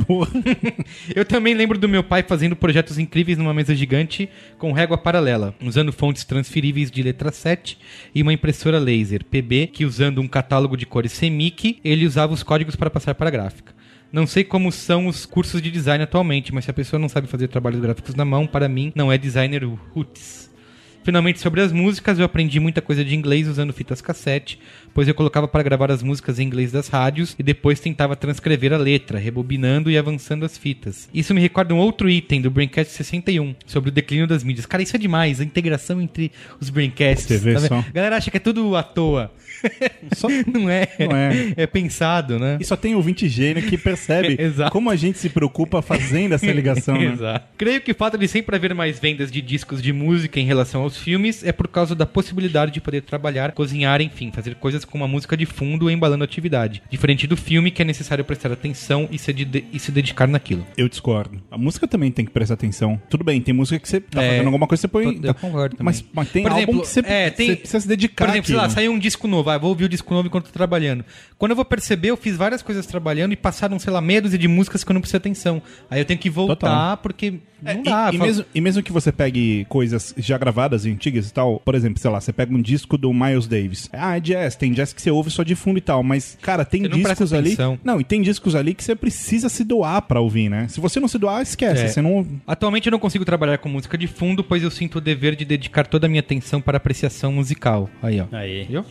Eu 1.15 1.25
também 1.25 1.55
lembro 1.55 1.77
do 1.79 1.89
meu 1.89 2.03
pai 2.03 2.21
fazendo 2.21 2.55
projetos 2.55 2.99
incríveis 2.99 3.37
numa 3.39 3.53
mesa 3.53 3.73
gigante 3.75 3.94
com 4.57 4.71
régua 4.71 4.97
paralela, 4.97 5.55
usando 5.63 5.93
fontes 5.93 6.25
transferíveis 6.25 6.91
de 6.91 7.01
letra 7.01 7.31
7 7.31 7.77
e 8.13 8.21
uma 8.21 8.33
impressora 8.33 8.79
laser 8.79 9.23
PB, 9.23 9.67
que 9.67 9.85
usando 9.85 10.21
um 10.21 10.27
catálogo 10.27 10.75
de 10.75 10.85
cores 10.85 11.17
CMYK, 11.17 11.79
ele 11.83 12.05
usava 12.05 12.33
os 12.33 12.43
códigos 12.43 12.75
para 12.75 12.89
passar 12.89 13.15
para 13.15 13.27
a 13.27 13.31
gráfica. 13.31 13.73
Não 14.11 14.25
sei 14.25 14.43
como 14.43 14.71
são 14.71 15.07
os 15.07 15.25
cursos 15.25 15.61
de 15.61 15.69
design 15.69 16.03
atualmente, 16.03 16.53
mas 16.53 16.65
se 16.65 16.71
a 16.71 16.73
pessoa 16.73 16.99
não 16.99 17.09
sabe 17.09 17.27
fazer 17.27 17.47
trabalhos 17.47 17.81
gráficos 17.81 18.15
na 18.15 18.23
mão, 18.23 18.47
para 18.47 18.69
mim, 18.69 18.91
não 18.95 19.11
é 19.11 19.17
designer 19.17 19.63
roots. 19.93 20.44
Finalmente, 21.05 21.39
sobre 21.39 21.61
as 21.61 21.71
músicas, 21.71 22.17
eu 22.17 22.25
aprendi 22.25 22.59
muita 22.59 22.81
coisa 22.81 23.05
de 23.05 23.15
inglês 23.15 23.47
usando 23.47 23.71
fitas 23.71 24.01
cassete, 24.01 24.57
pois 24.91 25.07
eu 25.07 25.13
colocava 25.13 25.47
para 25.47 25.61
gravar 25.61 25.91
as 25.91 26.01
músicas 26.01 26.39
em 26.39 26.43
inglês 26.47 26.71
das 26.71 26.87
rádios 26.87 27.35
e 27.37 27.43
depois 27.43 27.79
tentava 27.79 28.15
transcrever 28.15 28.73
a 28.73 28.77
letra, 28.77 29.19
rebobinando 29.19 29.91
e 29.91 29.99
avançando 29.99 30.43
as 30.43 30.57
fitas. 30.57 31.07
Isso 31.13 31.31
me 31.31 31.39
recorda 31.39 31.75
um 31.75 31.77
outro 31.77 32.09
item 32.09 32.41
do 32.41 32.49
Braincast 32.49 32.91
61, 32.91 33.53
sobre 33.67 33.91
o 33.91 33.93
declínio 33.93 34.25
das 34.25 34.43
mídias. 34.43 34.65
Cara, 34.65 34.81
isso 34.81 34.95
é 34.95 34.99
demais, 34.99 35.39
a 35.39 35.43
integração 35.43 36.01
entre 36.01 36.31
os 36.59 36.71
Braincasts. 36.71 37.39
Tá 37.39 37.85
galera 37.93 38.17
acha 38.17 38.31
que 38.31 38.37
é 38.37 38.39
tudo 38.39 38.75
à 38.75 38.81
toa. 38.81 39.31
Só- 40.15 40.27
não 40.51 40.69
é. 40.69 40.87
Não 40.99 41.15
é. 41.15 41.53
É 41.57 41.67
pensado, 41.67 42.39
né? 42.39 42.57
E 42.59 42.65
só 42.65 42.75
tem 42.75 42.95
ouvinte 42.95 43.27
gênio 43.27 43.63
que 43.63 43.77
percebe 43.77 44.37
como 44.71 44.89
a 44.89 44.95
gente 44.95 45.17
se 45.17 45.29
preocupa 45.29 45.81
fazendo 45.81 46.33
essa 46.33 46.51
ligação, 46.51 46.95
né? 46.97 47.05
Exato. 47.13 47.45
Creio 47.57 47.81
que 47.81 47.91
o 47.91 47.95
fato 47.95 48.17
de 48.17 48.27
sempre 48.27 48.55
haver 48.55 48.73
mais 48.73 48.99
vendas 48.99 49.31
de 49.31 49.41
discos 49.41 49.81
de 49.81 49.91
música 49.93 50.39
em 50.39 50.45
relação 50.45 50.81
aos 50.83 50.97
filmes 50.97 51.43
é 51.43 51.51
por 51.51 51.67
causa 51.67 51.95
da 51.95 52.05
possibilidade 52.05 52.71
de 52.71 52.81
poder 52.81 53.01
trabalhar, 53.01 53.51
cozinhar, 53.51 54.01
enfim, 54.01 54.31
fazer 54.31 54.55
coisas 54.55 54.85
com 54.85 54.97
uma 54.97 55.07
música 55.07 55.35
de 55.35 55.45
fundo 55.45 55.89
embalando 55.89 56.23
a 56.23 56.25
atividade. 56.25 56.81
Diferente 56.89 57.27
do 57.27 57.35
filme, 57.37 57.71
que 57.71 57.81
é 57.81 57.85
necessário 57.85 58.23
prestar 58.23 58.51
atenção 58.51 59.07
e 59.11 59.17
se, 59.17 59.33
de- 59.33 59.65
e 59.71 59.79
se 59.79 59.91
dedicar 59.91 60.27
naquilo. 60.27 60.65
Eu 60.77 60.87
discordo. 60.89 61.41
A 61.51 61.57
música 61.57 61.87
também 61.87 62.11
tem 62.11 62.25
que 62.25 62.31
prestar 62.31 62.53
atenção. 62.55 63.01
Tudo 63.09 63.23
bem, 63.23 63.41
tem 63.41 63.53
música 63.53 63.79
que 63.79 63.87
você 63.87 63.99
tá 63.99 64.21
É, 64.23 64.29
fazendo 64.31 64.45
alguma 64.47 64.67
coisa, 64.67 64.81
você 64.81 64.87
põe. 64.87 65.19
Eu 65.23 65.33
concordo 65.35 65.75
também. 65.75 65.85
Mas, 65.93 66.05
mas 66.13 66.29
tem 66.29 66.43
Por 66.43 66.51
álbum 66.51 66.61
exemplo, 66.63 66.81
que 66.81 66.87
você, 66.87 66.99
é, 67.05 67.29
tem- 67.29 67.47
você 67.49 67.55
precisa 67.55 67.79
se 67.79 67.87
dedicar 67.87 68.25
Por 68.25 68.31
exemplo, 68.31 68.47
sei 68.47 68.55
lá, 68.55 68.69
saiu 68.69 68.91
um 68.91 68.99
disco 68.99 69.27
novo, 69.27 69.49
ah, 69.55 69.57
vou 69.57 69.69
ouvir 69.69 69.85
o 69.85 69.89
disco 69.89 70.13
novo 70.13 70.27
enquanto 70.27 70.45
tô 70.45 70.51
trabalhando. 70.51 71.03
Quando 71.37 71.51
eu 71.51 71.55
vou 71.55 71.65
perceber, 71.65 72.09
eu 72.09 72.17
fiz 72.17 72.35
várias 72.37 72.61
coisas 72.61 72.85
trabalhando 72.85 73.33
e 73.33 73.35
passaram, 73.35 73.79
sei 73.79 73.91
lá, 73.91 74.01
meia 74.01 74.21
dúzia 74.21 74.37
de 74.39 74.47
músicas 74.47 74.83
que 74.83 74.91
eu 74.91 74.93
não 74.93 75.01
prestei 75.01 75.17
atenção. 75.17 75.61
Aí 75.89 75.99
eu 75.99 76.05
tenho 76.05 76.19
que 76.19 76.29
voltar, 76.29 76.55
Total. 76.55 76.97
porque 76.97 77.35
não 77.61 77.71
É, 77.71 77.75
dá. 77.83 78.09
e, 78.11 78.15
e 78.15 78.19
mesmo, 78.19 78.45
e 78.55 78.61
mesmo 78.61 78.83
que 78.83 78.91
você 78.91 79.11
pegue 79.11 79.65
coisas 79.69 80.13
já 80.17 80.37
gravadas 80.37 80.85
e 80.85 80.91
antigas 80.91 81.29
e 81.29 81.33
tal, 81.33 81.59
por 81.59 81.75
exemplo, 81.75 81.99
sei 81.99 82.11
lá, 82.11 82.19
você 82.21 82.31
pega 82.33 82.53
um 82.53 82.61
disco 82.61 82.97
do 82.97 83.11
Miles 83.13 83.47
Davis. 83.47 83.89
Ah, 83.93 84.17
é 84.17 84.19
jazz, 84.19 84.55
tem 84.55 84.71
jazz 84.73 84.93
que 84.93 85.01
você 85.01 85.09
ouve 85.11 85.29
só 85.31 85.43
de 85.43 85.55
fundo 85.55 85.77
e 85.77 85.81
tal, 85.81 86.03
mas, 86.03 86.37
cara, 86.41 86.63
tem 86.65 86.83
discos 86.83 87.33
ali. 87.33 87.47
atenção. 87.53 87.79
Não, 87.83 87.99
e 87.99 88.03
tem 88.03 88.21
discos 88.21 88.55
ali 88.55 88.73
que 88.73 88.83
você 88.83 88.95
precisa 88.95 89.49
se 89.49 89.63
doar 89.63 90.01
pra 90.03 90.19
ouvir, 90.19 90.49
né? 90.49 90.67
Se 90.67 90.79
você 90.79 90.99
não 90.99 91.07
se 91.07 91.17
doar, 91.17 91.41
esquece. 91.41 91.83
É. 91.83 91.87
Você 91.87 92.01
não. 92.01 92.25
Atualmente 92.45 92.87
eu 92.87 92.91
não 92.91 92.99
consigo 92.99 93.23
trabalhar 93.25 93.57
com 93.57 93.69
música 93.69 93.97
de 93.97 94.07
fundo, 94.07 94.43
pois 94.43 94.61
eu 94.63 94.71
sinto 94.71 94.97
o 94.97 95.01
dever 95.01 95.35
de 95.35 95.45
dedicar 95.45 95.85
toda 95.87 96.05
a 96.07 96.09
minha 96.09 96.19
atenção 96.19 96.59
para 96.61 96.75
a 96.75 96.79
apreciação 96.79 97.31
musical. 97.31 97.89
Aí, 98.01 98.19
ó. 98.19 98.25
Aí. 98.35 98.63
Viu? 98.69 98.83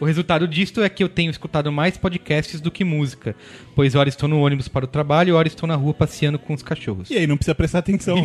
O 0.00 0.06
resultado 0.06 0.48
disto 0.48 0.82
é 0.82 0.88
que 0.88 1.04
eu 1.04 1.10
tenho 1.10 1.30
escutado 1.30 1.70
mais 1.70 1.98
podcasts 1.98 2.58
do 2.58 2.70
que 2.70 2.82
música, 2.82 3.36
pois 3.76 3.94
ora 3.94 4.08
estou 4.08 4.26
no 4.26 4.40
ônibus 4.40 4.66
para 4.66 4.86
o 4.86 4.88
trabalho, 4.88 5.36
ora 5.36 5.46
estou 5.46 5.66
na 5.66 5.74
rua 5.74 5.92
passeando 5.92 6.38
com 6.38 6.54
os 6.54 6.62
cachorros. 6.62 7.10
E 7.10 7.18
aí 7.18 7.26
não 7.26 7.36
precisa 7.36 7.54
prestar 7.54 7.80
atenção. 7.80 8.16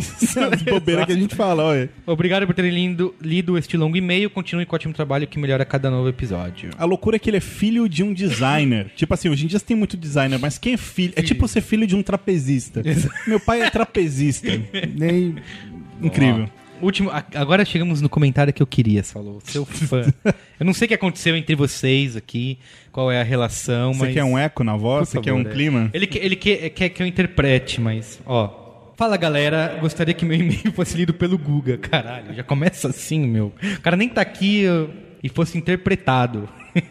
As 0.50 0.62
bobeiras 0.62 1.04
que 1.04 1.12
a 1.12 1.16
gente 1.16 1.34
fala, 1.34 1.62
olha. 1.62 1.90
Obrigado 2.06 2.46
por 2.46 2.54
terem 2.54 2.70
lido, 2.70 3.14
lido 3.20 3.58
este 3.58 3.76
longo 3.76 3.94
e-mail. 3.94 4.30
Continue 4.30 4.64
com 4.64 4.74
o 4.74 4.76
ótimo 4.76 4.94
trabalho 4.94 5.26
que 5.26 5.38
melhora 5.38 5.64
a 5.64 5.66
cada 5.66 5.90
novo 5.90 6.08
episódio. 6.08 6.70
A 6.78 6.86
loucura 6.86 7.16
é 7.16 7.18
que 7.18 7.28
ele 7.28 7.36
é 7.36 7.40
filho 7.40 7.86
de 7.90 8.02
um 8.02 8.14
designer. 8.14 8.90
tipo 8.96 9.12
assim, 9.12 9.28
hoje 9.28 9.44
em 9.44 9.48
dia 9.48 9.58
você 9.58 9.66
tem 9.66 9.76
muito 9.76 9.98
designer, 9.98 10.38
mas 10.38 10.56
quem 10.56 10.72
é 10.72 10.78
filho? 10.78 11.12
É 11.14 11.20
tipo 11.20 11.46
ser 11.46 11.60
filho 11.60 11.86
de 11.86 11.94
um 11.94 12.02
trapezista. 12.02 12.82
Meu 13.26 13.38
pai 13.38 13.60
é 13.60 13.68
trapezista. 13.68 14.50
Nem... 14.94 15.36
Incrível. 16.00 16.48
Último, 16.82 17.10
agora 17.34 17.64
chegamos 17.64 18.00
no 18.00 18.08
comentário 18.08 18.52
que 18.52 18.62
eu 18.62 18.66
queria, 18.66 19.02
falou. 19.02 19.40
Seu 19.44 19.64
fã. 19.64 20.02
eu 20.58 20.66
não 20.66 20.72
sei 20.74 20.86
o 20.86 20.88
que 20.88 20.94
aconteceu 20.94 21.34
entre 21.36 21.54
vocês 21.54 22.16
aqui, 22.16 22.58
qual 22.92 23.10
é 23.10 23.20
a 23.20 23.24
relação, 23.24 23.92
Você 23.94 24.04
mas. 24.06 24.14
quer 24.14 24.24
um 24.24 24.36
eco 24.38 24.62
na 24.64 24.76
voz? 24.76 25.08
Por 25.08 25.16
Você 25.16 25.20
quer 25.22 25.32
um 25.32 25.40
é. 25.40 25.44
clima? 25.44 25.90
Ele, 25.92 26.06
que- 26.06 26.18
ele 26.18 26.36
que- 26.36 26.70
quer 26.70 26.88
que 26.90 27.02
eu 27.02 27.06
interprete, 27.06 27.80
mas, 27.80 28.20
ó. 28.26 28.64
Fala 28.96 29.16
galera, 29.18 29.76
gostaria 29.80 30.14
que 30.14 30.24
meu 30.24 30.38
e-mail 30.38 30.72
fosse 30.72 30.96
lido 30.96 31.12
pelo 31.12 31.36
Guga. 31.36 31.76
Caralho, 31.76 32.34
já 32.34 32.42
começa 32.42 32.88
assim, 32.88 33.26
meu. 33.26 33.52
O 33.76 33.80
cara 33.82 33.94
nem 33.96 34.08
tá 34.08 34.22
aqui 34.22 34.60
eu- 34.60 34.88
e 35.26 35.28
fosse 35.28 35.58
interpretado. 35.58 36.48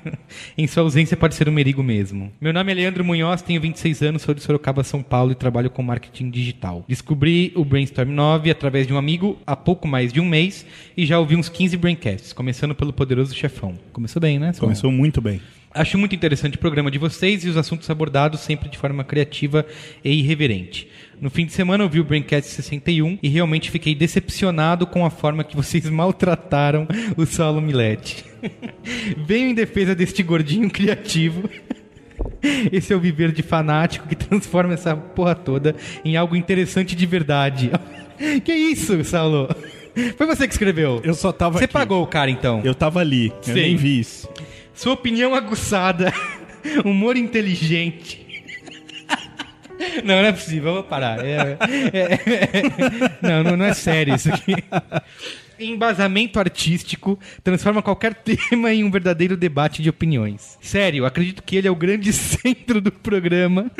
em 0.57 0.67
sua 0.67 0.83
ausência 0.83 1.15
pode 1.15 1.35
ser 1.35 1.47
um 1.47 1.53
merigo 1.53 1.81
mesmo. 1.81 2.31
Meu 2.41 2.51
nome 2.51 2.69
é 2.69 2.75
Leandro 2.75 3.03
Munhoz, 3.05 3.41
tenho 3.41 3.61
26 3.61 4.01
anos, 4.01 4.23
sou 4.23 4.33
de 4.33 4.41
Sorocaba, 4.41 4.83
São 4.83 5.01
Paulo 5.01 5.31
e 5.31 5.35
trabalho 5.35 5.69
com 5.69 5.81
marketing 5.81 6.29
digital. 6.29 6.83
Descobri 6.85 7.53
o 7.55 7.63
Brainstorm 7.63 8.09
9 8.09 8.51
através 8.51 8.85
de 8.85 8.93
um 8.93 8.97
amigo 8.97 9.37
há 9.47 9.55
pouco 9.55 9.87
mais 9.87 10.11
de 10.11 10.19
um 10.19 10.25
mês 10.25 10.65
e 10.97 11.05
já 11.05 11.17
ouvi 11.17 11.37
uns 11.37 11.47
15 11.47 11.77
Braincasts, 11.77 12.33
começando 12.33 12.75
pelo 12.75 12.91
Poderoso 12.91 13.33
Chefão. 13.33 13.79
Começou 13.93 14.21
bem, 14.21 14.37
né? 14.37 14.51
Simão? 14.51 14.67
Começou 14.67 14.91
muito 14.91 15.21
bem. 15.21 15.39
Acho 15.73 15.97
muito 15.97 16.15
interessante 16.15 16.55
o 16.55 16.59
programa 16.59 16.89
de 16.89 16.97
vocês 16.97 17.43
e 17.43 17.49
os 17.49 17.57
assuntos 17.57 17.89
abordados 17.89 18.39
sempre 18.41 18.69
de 18.69 18.77
forma 18.77 19.03
criativa 19.03 19.65
e 20.03 20.09
irreverente. 20.09 20.89
No 21.19 21.29
fim 21.29 21.45
de 21.45 21.53
semana 21.53 21.83
eu 21.83 21.89
vi 21.89 21.99
o 21.99 22.03
Braincast 22.03 22.49
61 22.51 23.19
e 23.23 23.29
realmente 23.29 23.71
fiquei 23.71 23.95
decepcionado 23.95 24.85
com 24.85 25.05
a 25.05 25.09
forma 25.09 25.43
que 25.43 25.55
vocês 25.55 25.87
maltrataram 25.89 26.87
o 27.17 27.25
Saulo 27.25 27.61
Milete. 27.61 28.25
Venho 29.25 29.49
em 29.49 29.53
defesa 29.53 29.95
deste 29.95 30.21
gordinho 30.21 30.69
criativo. 30.69 31.49
Esse 32.71 32.93
é 32.93 32.95
o 32.95 32.99
viver 32.99 33.31
de 33.31 33.41
fanático 33.41 34.07
que 34.07 34.15
transforma 34.15 34.73
essa 34.73 34.95
porra 34.95 35.35
toda 35.35 35.75
em 36.03 36.15
algo 36.15 36.35
interessante 36.35 36.95
de 36.95 37.05
verdade. 37.05 37.71
Que 38.43 38.53
isso, 38.53 39.03
Saulo? 39.03 39.49
Foi 40.17 40.27
você 40.27 40.47
que 40.47 40.53
escreveu? 40.53 41.01
Eu 41.03 41.13
só 41.13 41.31
tava 41.31 41.57
Você 41.57 41.65
aqui. 41.65 41.73
pagou 41.73 42.03
o 42.03 42.07
cara 42.07 42.29
então? 42.29 42.61
Eu 42.63 42.75
tava 42.75 42.99
ali. 42.99 43.27
Eu 43.27 43.43
Sim. 43.43 43.53
nem 43.53 43.75
vi 43.75 43.99
isso. 43.99 44.29
Sua 44.73 44.93
opinião 44.93 45.33
aguçada, 45.33 46.13
humor 46.83 47.15
inteligente. 47.17 48.24
Não, 50.03 50.15
não 50.21 50.25
é 50.25 50.31
possível, 50.31 50.69
eu 50.69 50.73
vou 50.75 50.83
parar. 50.83 51.25
É- 51.25 51.57
é- 51.93 52.13
é- 52.13 53.41
não, 53.43 53.57
não, 53.57 53.65
é 53.65 53.73
sério 53.73 54.15
isso 54.15 54.33
aqui. 54.33 54.55
Embasamento 55.59 56.37
artístico 56.39 57.17
transforma 57.43 57.81
qualquer 57.81 58.13
tema 58.13 58.73
em 58.73 58.83
um 58.83 58.91
verdadeiro 58.91 59.37
debate 59.37 59.81
de 59.81 59.89
opiniões. 59.89 60.57
Sério, 60.61 61.05
acredito 61.05 61.41
que 61.43 61.55
ele 61.55 61.67
é 61.67 61.71
o 61.71 61.75
grande 61.75 62.11
centro 62.13 62.81
do 62.81 62.91
programa. 62.91 63.71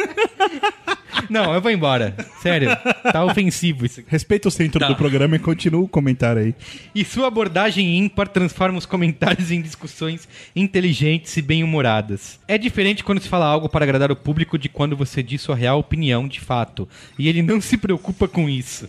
Não, 1.30 1.54
eu 1.54 1.62
vou 1.62 1.72
embora. 1.72 2.16
Sério, 2.42 2.70
tá 3.12 3.24
ofensivo 3.26 3.86
isso 3.86 4.00
aqui. 4.00 4.10
Respeita 4.10 4.48
o 4.48 4.52
centro 4.52 4.80
Tá. 4.80 4.88
do 4.88 4.96
programa 4.96 5.36
e 5.36 5.40
continua 5.40 5.82
o 5.82 5.88
comentário 5.88 6.42
aí. 6.42 6.56
E 6.94 7.04
sua 7.06 7.28
abordagem 7.28 7.98
ímpar 7.98 8.28
transforma 8.28 8.78
os 8.78 8.86
comentários 8.86 9.52
em 9.52 9.62
discussões 9.62 10.28
inteligentes 10.56 11.36
e 11.38 11.42
bem-humoradas. 11.42 12.40
É 12.48 12.58
diferente 12.58 13.04
quando 13.04 13.20
se 13.22 13.30
fala 13.30 13.46
algo 13.46 13.70
para 13.70 13.84
agradar 13.86 14.12
o 14.12 14.16
público 14.16 14.58
de 14.58 14.70
quando 14.70 14.96
você 14.96 15.24
diz 15.24 15.42
sua 15.42 15.56
real 15.56 15.80
opinião 15.80 16.28
de 16.28 16.40
fato. 16.40 16.88
E 17.18 17.28
ele 17.28 17.42
não 17.42 17.60
se 17.62 17.78
preocupa 17.78 18.28
com 18.28 18.50
isso. 18.50 18.88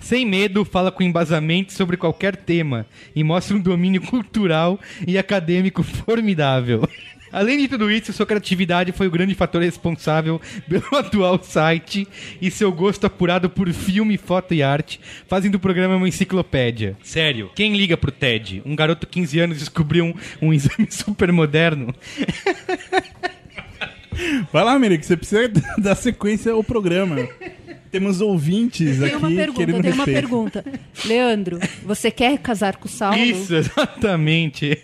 Sem 0.00 0.26
medo, 0.26 0.64
fala 0.64 0.90
com 0.90 1.02
embasamento 1.02 1.72
sobre 1.72 1.96
qualquer 1.96 2.34
tema 2.36 2.86
e 3.14 3.22
mostra 3.22 3.56
um 3.56 3.60
domínio 3.60 4.00
cultural 4.02 4.78
e 5.06 5.16
acadêmico 5.18 5.82
formidável. 5.82 6.88
Além 7.32 7.58
de 7.58 7.68
tudo 7.68 7.90
isso, 7.90 8.12
sua 8.12 8.26
criatividade 8.26 8.92
foi 8.92 9.06
o 9.06 9.10
grande 9.10 9.34
fator 9.34 9.62
responsável 9.62 10.40
pelo 10.68 10.96
atual 10.96 11.42
site 11.42 12.06
e 12.40 12.50
seu 12.50 12.72
gosto 12.72 13.06
apurado 13.06 13.48
por 13.48 13.70
filme, 13.72 14.16
foto 14.16 14.54
e 14.54 14.62
arte 14.62 15.00
fazem 15.28 15.50
do 15.50 15.58
programa 15.58 15.96
uma 15.96 16.08
enciclopédia. 16.08 16.96
Sério, 17.02 17.50
quem 17.54 17.76
liga 17.76 17.96
pro 17.96 18.10
TED? 18.10 18.62
Um 18.64 18.74
garoto 18.74 19.06
de 19.06 19.12
15 19.12 19.40
anos 19.40 19.58
descobriu 19.58 20.06
um, 20.06 20.14
um 20.48 20.52
exame 20.52 20.88
super 20.90 21.32
moderno? 21.32 21.94
Vai 24.52 24.64
lá, 24.64 24.78
Merico, 24.78 25.04
você 25.04 25.16
precisa 25.16 25.50
dar 25.78 25.94
sequência 25.94 26.52
ao 26.52 26.62
programa. 26.62 27.28
Temos 27.90 28.20
ouvintes 28.20 28.98
Tem 28.98 29.08
aqui 29.08 29.16
uma 29.16 29.28
pergunta, 29.28 29.58
querendo 29.58 29.82
tem 29.82 29.92
uma 29.92 30.04
respeito. 30.04 30.20
pergunta. 30.28 30.64
Leandro, 31.04 31.58
você 31.84 32.10
quer 32.10 32.38
casar 32.38 32.76
com 32.76 32.86
o 32.86 32.90
Saulo? 32.90 33.18
Isso, 33.18 33.54
exatamente. 33.54 34.78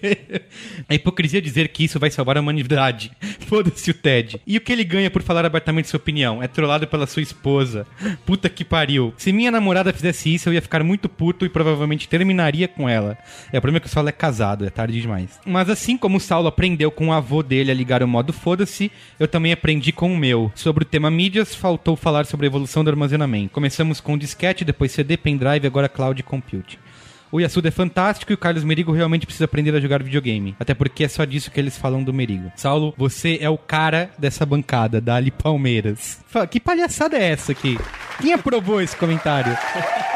A 0.88 0.94
hipocrisia 0.94 1.38
é 1.38 1.40
dizer 1.42 1.68
que 1.68 1.84
isso 1.84 1.98
vai 2.00 2.10
salvar 2.10 2.36
a 2.36 2.40
humanidade. 2.40 3.12
Foda-se 3.46 3.90
o 3.90 3.94
Ted. 3.94 4.40
E 4.46 4.56
o 4.56 4.60
que 4.60 4.72
ele 4.72 4.84
ganha 4.84 5.10
por 5.10 5.22
falar 5.22 5.44
abertamente 5.44 5.88
sua 5.88 5.98
opinião? 5.98 6.42
É 6.42 6.48
trollado 6.48 6.86
pela 6.86 7.06
sua 7.06 7.22
esposa. 7.22 7.86
Puta 8.24 8.48
que 8.48 8.64
pariu. 8.64 9.14
Se 9.16 9.32
minha 9.32 9.50
namorada 9.50 9.92
fizesse 9.92 10.34
isso, 10.34 10.48
eu 10.48 10.52
ia 10.54 10.62
ficar 10.62 10.82
muito 10.82 11.08
puto 11.08 11.46
e 11.46 11.48
provavelmente 11.48 12.08
terminaria 12.08 12.66
com 12.66 12.88
ela. 12.88 13.16
É, 13.52 13.58
o 13.58 13.60
problema 13.60 13.78
é 13.78 13.80
que 13.80 13.86
o 13.86 13.90
Saulo 13.90 14.08
é 14.08 14.12
casado, 14.12 14.66
é 14.66 14.70
tarde 14.70 15.00
demais. 15.00 15.38
Mas 15.46 15.70
assim 15.70 15.96
como 15.96 16.16
o 16.16 16.20
Saulo 16.20 16.48
aprendeu 16.48 16.90
com 16.90 17.08
o 17.08 17.12
avô 17.12 17.42
dele 17.42 17.70
a 17.70 17.74
ligar 17.74 18.02
o 18.02 18.08
modo 18.08 18.32
foda-se, 18.32 18.90
eu 19.18 19.28
também 19.28 19.52
aprendi 19.52 19.92
com 19.92 20.12
o 20.12 20.16
meu. 20.16 20.50
Sobre 20.54 20.82
o 20.82 20.86
tema 20.86 21.10
mídias, 21.10 21.54
faltou 21.54 21.94
falar 21.94 22.26
sobre 22.26 22.46
a 22.46 22.48
evolução 22.48 22.82
do 22.82 22.95
armazenamento. 22.96 23.52
Começamos 23.52 24.00
com 24.00 24.16
disquete, 24.16 24.64
depois 24.64 24.90
CD, 24.90 25.16
pendrive, 25.16 25.66
agora 25.66 25.88
cloud 25.88 26.22
computing. 26.22 26.78
O 27.30 27.40
Yasuda 27.40 27.68
é 27.68 27.72
fantástico 27.72 28.32
e 28.32 28.34
o 28.34 28.38
Carlos 28.38 28.64
Merigo 28.64 28.92
realmente 28.92 29.26
precisa 29.26 29.44
aprender 29.44 29.74
a 29.74 29.80
jogar 29.80 30.02
videogame. 30.02 30.56
Até 30.58 30.74
porque 30.74 31.04
é 31.04 31.08
só 31.08 31.24
disso 31.24 31.50
que 31.50 31.60
eles 31.60 31.76
falam 31.76 32.02
do 32.02 32.12
Merigo. 32.12 32.50
Saulo, 32.56 32.94
você 32.96 33.38
é 33.40 33.50
o 33.50 33.58
cara 33.58 34.10
dessa 34.18 34.46
bancada, 34.46 35.00
da 35.00 35.16
Ali 35.16 35.30
Palmeiras. 35.30 36.20
Que 36.50 36.60
palhaçada 36.60 37.16
é 37.16 37.30
essa 37.30 37.52
aqui? 37.52 37.76
Quem 38.20 38.32
aprovou 38.32 38.80
esse 38.80 38.96
comentário? 38.96 39.56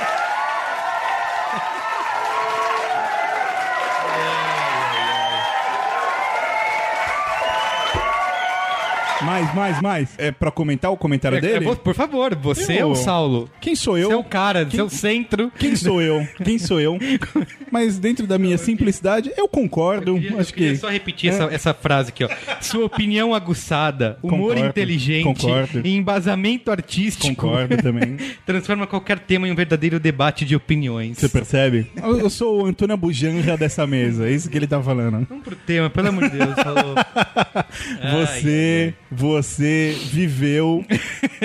Mais, 9.22 9.54
mais, 9.54 9.80
mais. 9.82 10.08
É 10.18 10.30
pra 10.30 10.50
comentar 10.50 10.90
o 10.90 10.96
comentário 10.96 11.38
É, 11.38 11.40
dele? 11.40 11.68
é 11.68 11.74
por 11.74 11.94
favor, 11.94 12.34
você 12.34 12.74
é 12.74 12.82
Eu- 12.82 12.90
o 12.90 12.94
Saulo. 12.94 13.50
Quem 13.60 13.74
sou 13.74 13.96
eu? 13.98 14.08
Você 14.08 14.14
é 14.14 14.16
o 14.16 14.24
cara, 14.24 14.64
você 14.64 14.80
é 14.80 14.84
o 14.84 14.88
centro. 14.90 15.50
Quem 15.58 15.76
sou 15.76 16.00
eu? 16.00 16.26
Quem 16.42 16.58
sou 16.58 16.80
eu? 16.80 16.98
Mas 17.70 17.98
dentro 17.98 18.26
da 18.26 18.38
minha 18.38 18.58
simplicidade, 18.58 19.32
eu 19.36 19.46
concordo. 19.48 20.18
Eu 20.18 20.40
acho 20.40 20.52
queria 20.52 20.72
que. 20.72 20.78
só 20.78 20.88
repetir 20.88 21.30
essa, 21.30 21.44
essa 21.44 21.74
frase 21.74 22.08
aqui, 22.10 22.24
ó. 22.24 22.28
Sua 22.60 22.86
opinião 22.86 23.34
aguçada, 23.34 24.18
humor 24.22 24.50
Concordo, 24.54 24.66
inteligente 24.68 25.24
concordo. 25.24 25.80
e 25.84 25.94
embasamento 25.94 26.70
artístico 26.70 27.28
Concordo 27.34 27.76
também. 27.76 28.16
transforma 28.46 28.86
qualquer 28.86 29.18
tema 29.20 29.46
em 29.46 29.52
um 29.52 29.54
verdadeiro 29.54 30.00
debate 30.00 30.44
de 30.44 30.56
opiniões. 30.56 31.18
Você 31.18 31.28
percebe? 31.28 31.86
Eu, 31.96 32.18
eu 32.18 32.30
sou 32.30 32.62
o 32.62 32.66
Antônio 32.66 32.94
Abujanja 32.94 33.56
dessa 33.56 33.86
mesa, 33.86 34.28
é 34.28 34.32
isso 34.32 34.50
que 34.50 34.56
ele 34.56 34.66
tá 34.66 34.82
falando. 34.82 35.26
Vamos 35.28 35.44
pro 35.44 35.54
tema, 35.56 35.88
pelo 35.90 36.08
amor 36.08 36.28
de 36.28 36.38
Deus. 36.38 36.54
Falou. 36.54 36.94
Você, 38.26 38.94
você 39.10 39.96
viveu 40.12 40.84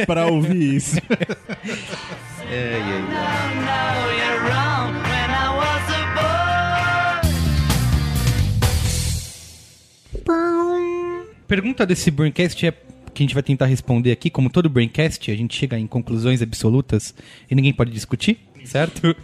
pra 0.05 0.27
ouvir 0.27 0.75
isso. 0.75 0.97
Pergunta 11.47 11.85
desse 11.85 12.09
Braincast 12.09 12.65
é 12.65 12.71
que 12.71 13.23
a 13.23 13.25
gente 13.25 13.33
vai 13.33 13.43
tentar 13.43 13.65
responder 13.65 14.11
aqui, 14.11 14.29
como 14.29 14.49
todo 14.49 14.69
Braincast, 14.69 15.31
a 15.31 15.35
gente 15.35 15.55
chega 15.55 15.79
em 15.79 15.87
conclusões 15.87 16.41
absolutas 16.41 17.15
e 17.49 17.55
ninguém 17.55 17.71
pode 17.71 17.91
discutir, 17.91 18.39
certo? 18.65 19.15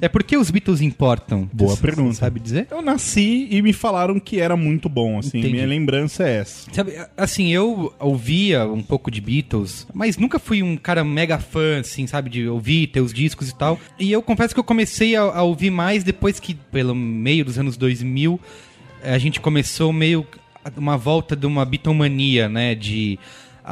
É 0.00 0.08
por 0.08 0.22
que 0.22 0.36
os 0.36 0.50
Beatles 0.50 0.80
importam? 0.80 1.48
Boa 1.52 1.76
Você 1.76 1.82
pergunta. 1.82 2.14
Sabe 2.14 2.40
dizer? 2.40 2.66
Eu 2.70 2.80
nasci 2.80 3.48
e 3.50 3.60
me 3.60 3.72
falaram 3.72 4.18
que 4.18 4.40
era 4.40 4.56
muito 4.56 4.88
bom, 4.88 5.18
assim. 5.18 5.38
Entendi. 5.38 5.54
Minha 5.54 5.66
lembrança 5.66 6.24
é 6.24 6.36
essa. 6.38 6.72
Sabe, 6.72 6.94
assim, 7.16 7.52
eu 7.52 7.92
ouvia 7.98 8.66
um 8.66 8.82
pouco 8.82 9.10
de 9.10 9.20
Beatles, 9.20 9.86
mas 9.92 10.16
nunca 10.16 10.38
fui 10.38 10.62
um 10.62 10.76
cara 10.76 11.04
mega 11.04 11.38
fã, 11.38 11.80
assim, 11.80 12.06
sabe, 12.06 12.30
de 12.30 12.48
ouvir, 12.48 12.86
ter 12.88 13.00
os 13.00 13.12
discos 13.12 13.50
e 13.50 13.54
tal. 13.56 13.78
E 13.98 14.10
eu 14.10 14.22
confesso 14.22 14.54
que 14.54 14.60
eu 14.60 14.64
comecei 14.64 15.16
a, 15.16 15.22
a 15.22 15.42
ouvir 15.42 15.70
mais 15.70 16.02
depois 16.02 16.40
que, 16.40 16.54
pelo 16.54 16.94
meio 16.94 17.44
dos 17.44 17.58
anos 17.58 17.76
2000, 17.76 18.40
eh, 19.02 19.14
a 19.14 19.18
gente 19.18 19.40
começou 19.40 19.92
meio 19.92 20.26
uma 20.76 20.96
volta 20.96 21.34
de 21.36 21.46
uma 21.46 21.64
bitomania, 21.64 22.48
né, 22.48 22.74
de... 22.74 23.18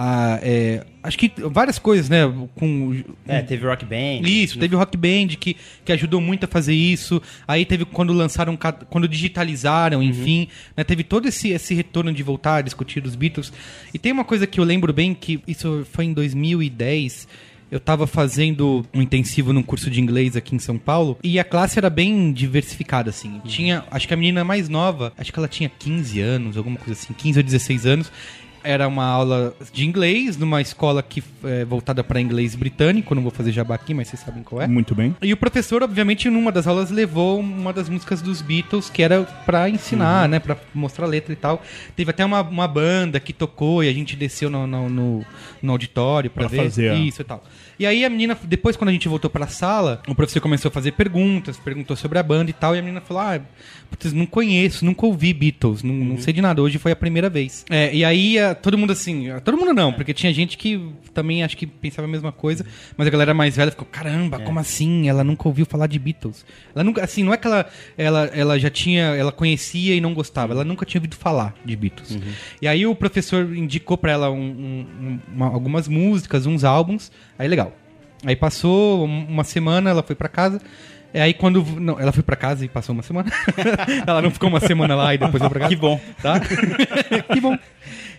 ah, 0.01 0.39
é, 0.43 0.87
acho 1.03 1.19
que 1.19 1.33
várias 1.51 1.77
coisas, 1.77 2.09
né, 2.09 2.21
com 2.55 3.03
É, 3.27 3.43
teve 3.43 3.67
Rock 3.67 3.85
Band. 3.85 4.21
isso, 4.29 4.57
teve 4.57 4.77
o 4.77 4.79
Rock 4.79 4.97
Band 4.97 5.35
que, 5.41 5.57
que 5.85 5.91
ajudou 5.91 6.21
muito 6.21 6.45
a 6.45 6.47
fazer 6.47 6.73
isso. 6.73 7.21
Aí 7.49 7.65
teve 7.65 7.85
quando 7.85 8.13
lançaram, 8.13 8.57
quando 8.89 9.09
digitalizaram, 9.09 10.01
enfim, 10.01 10.47
né, 10.77 10.85
teve 10.85 11.03
todo 11.03 11.27
esse, 11.27 11.49
esse 11.49 11.75
retorno 11.75 12.13
de 12.13 12.23
voltar 12.23 12.59
a 12.59 12.63
discutir 12.63 13.05
os 13.05 13.17
Beatles. 13.17 13.53
E 13.93 13.99
tem 13.99 14.13
uma 14.13 14.25
coisa 14.25 14.47
que 14.47 14.61
eu 14.61 14.65
lembro 14.65 14.93
bem 14.93 15.13
que 15.15 15.43
isso 15.49 15.85
foi 15.91 16.05
em 16.05 16.13
2010. 16.13 17.27
Eu 17.69 17.81
tava 17.81 18.07
fazendo 18.07 18.87
um 18.95 19.03
intensivo 19.03 19.53
num 19.53 19.65
curso 19.65 19.91
de 19.91 20.01
inglês 20.01 20.37
aqui 20.37 20.55
em 20.55 20.61
São 20.61 20.79
Paulo 20.79 21.19
e 21.25 21.41
a 21.41 21.45
classe 21.45 21.77
era 21.77 21.91
bem 21.91 22.33
diversificada, 22.33 23.11
assim. 23.11 23.43
Tinha, 23.45 23.85
acho 23.91 24.07
que 24.07 24.15
a 24.15 24.17
menina 24.17 24.45
mais 24.45 24.69
nova, 24.69 25.13
acho 25.19 25.33
que 25.33 25.39
ela 25.41 25.49
tinha 25.49 25.69
15 25.69 26.21
anos, 26.21 26.57
alguma 26.57 26.79
coisa 26.79 26.93
assim, 26.93 27.13
15 27.13 27.41
ou 27.41 27.43
16 27.43 27.85
anos. 27.85 28.13
Era 28.71 28.87
uma 28.87 29.05
aula 29.07 29.55
de 29.73 29.87
inglês 29.87 30.37
numa 30.37 30.61
escola 30.61 31.03
que 31.03 31.25
é 31.43 31.65
voltada 31.65 32.05
para 32.05 32.21
inglês 32.21 32.55
britânico, 32.55 33.15
não 33.15 33.23
vou 33.23 33.31
fazer 33.31 33.51
jabá 33.51 33.75
aqui, 33.77 33.95
mas 33.95 34.09
vocês 34.09 34.21
sabem 34.21 34.43
qual 34.43 34.61
é. 34.61 34.67
Muito 34.67 34.95
bem. 34.95 35.17
E 35.23 35.33
o 35.33 35.37
professor, 35.39 35.83
obviamente, 35.83 36.29
numa 36.29 36.53
das 36.53 36.67
aulas 36.67 36.91
levou 36.91 37.41
uma 37.41 37.73
das 37.73 37.89
músicas 37.89 38.21
dos 38.21 38.43
Beatles, 38.43 38.91
que 38.91 39.03
era 39.03 39.23
pra 39.47 39.71
ensinar, 39.71 40.25
Uhum. 40.25 40.29
né? 40.33 40.39
Pra 40.39 40.55
mostrar 40.75 41.07
a 41.07 41.09
letra 41.09 41.33
e 41.33 41.37
tal. 41.37 41.63
Teve 41.97 42.11
até 42.11 42.23
uma, 42.25 42.43
uma 42.43 42.69
banda 42.69 43.19
que 43.19 43.33
tocou 43.33 43.83
e 43.83 43.89
a 43.89 43.93
gente 43.93 44.15
desceu 44.17 44.51
no, 44.51 44.67
no, 44.67 44.89
no- 44.91 45.25
no 45.63 45.73
auditório 45.73 46.31
Pra 46.31 46.47
ver 46.47 46.59
fazer 46.65 46.91
a- 46.91 46.95
isso 46.95 47.23
e 47.23 47.25
tal. 47.25 47.43
E 47.79 47.87
aí 47.87 48.05
a 48.05 48.11
menina, 48.11 48.37
depois 48.45 48.77
quando 48.77 48.89
a 48.91 48.93
gente 48.93 49.09
voltou 49.09 49.31
pra 49.31 49.47
sala, 49.47 50.03
o 50.09 50.15
professor 50.15 50.41
começou 50.41 50.69
a 50.69 50.73
fazer 50.73 50.93
perguntas, 50.93 51.57
perguntou 51.57 51.97
sobre 51.97 52.19
a 52.19 52.23
banda 52.23 52.51
e 52.51 52.53
tal, 52.53 52.75
e 52.75 52.79
a 52.81 52.83
menina 52.83 53.01
falou, 53.01 53.23
ah, 53.23 53.41
putz, 53.89 54.13
não 54.13 54.27
conheço, 54.27 54.85
nunca 54.85 55.07
ouvi 55.07 55.33
Beatles, 55.33 55.83
não, 55.85 55.95
Uhum. 55.95 56.05
não 56.05 56.19
sei 56.19 56.33
de 56.35 56.43
nada, 56.43 56.61
hoje 56.61 56.77
foi 56.77 56.91
a 56.91 56.97
primeira 56.97 57.31
vez. 57.31 57.65
É, 57.71 57.95
e 57.95 58.05
aí 58.05 58.37
ah, 58.39 58.53
todo 58.63 58.77
mundo 58.79 58.93
assim, 58.93 59.29
todo 59.45 59.57
mundo 59.57 59.73
não, 59.73 59.93
porque 59.93 60.13
tinha 60.15 60.33
gente 60.33 60.57
que 60.59 60.93
também 61.15 61.43
acho 61.43 61.57
que 61.57 61.67
pensava 61.67 62.07
a 62.07 62.11
mesma 62.11 62.31
coisa, 62.33 62.65
mas 62.97 63.07
a 63.07 63.11
galera 63.11 63.33
mais 63.35 63.57
velha 63.57 63.71
ficou, 63.71 63.87
caramba, 63.91 64.39
como 64.41 64.59
assim? 64.59 65.09
Ela 65.09 65.25
nunca 65.25 65.49
ouviu 65.49 65.65
falar 65.67 65.87
de 65.87 65.99
Beatles. 65.99 66.45
Ela 66.75 66.85
nunca, 66.85 67.03
assim, 67.05 67.23
não 67.23 67.33
é 67.33 67.37
que 67.37 67.47
ela, 67.47 67.67
ela, 67.97 68.25
ela 68.35 68.59
já 68.59 68.71
tinha, 68.71 69.03
ela 69.17 69.33
conhecia 69.33 69.95
e 69.95 70.01
não 70.01 70.15
gostava, 70.15 70.53
ela 70.53 70.65
nunca 70.65 70.85
tinha 70.87 70.99
ouvido 71.01 71.17
falar 71.17 71.55
de 71.65 71.75
Beatles. 71.77 72.19
E 72.61 72.69
aí 72.69 72.87
o 72.87 72.95
professor 72.95 73.57
indicou 73.57 73.97
pra 73.97 74.13
ela 74.13 74.31
um- 74.31 74.37
um- 74.39 75.19
uma- 75.35 75.47
algumas 75.49 75.89
músicas, 75.89 76.47
uns 76.47 76.65
álbuns, 76.65 77.11
aí 77.39 77.49
legal. 77.49 77.73
Aí 78.25 78.35
passou 78.37 79.07
um- 79.07 79.27
uma 79.29 79.45
semana, 79.45 79.91
ela 79.91 80.03
foi 80.03 80.17
pra 80.17 80.29
casa. 80.29 80.61
E 81.15 81.19
aí 81.19 81.33
quando. 81.33 81.65
Não, 81.81 81.99
ela 81.99 82.13
foi 82.13 82.23
pra 82.23 82.37
casa 82.37 82.65
e 82.65 82.69
passou 82.69 82.93
uma 82.93 83.03
semana. 83.03 83.31
ela 84.07 84.21
não 84.21 84.31
ficou 84.31 84.49
uma 84.49 84.61
semana 84.61 84.95
lá 84.95 85.15
e 85.15 85.19
depois 85.19 85.41
foi 85.41 85.49
pra 85.49 85.61
casa. 85.61 85.71
Que 85.75 85.77
bom. 85.81 85.99
Tá? 86.23 86.39
que 87.33 87.41
bom. 87.41 87.57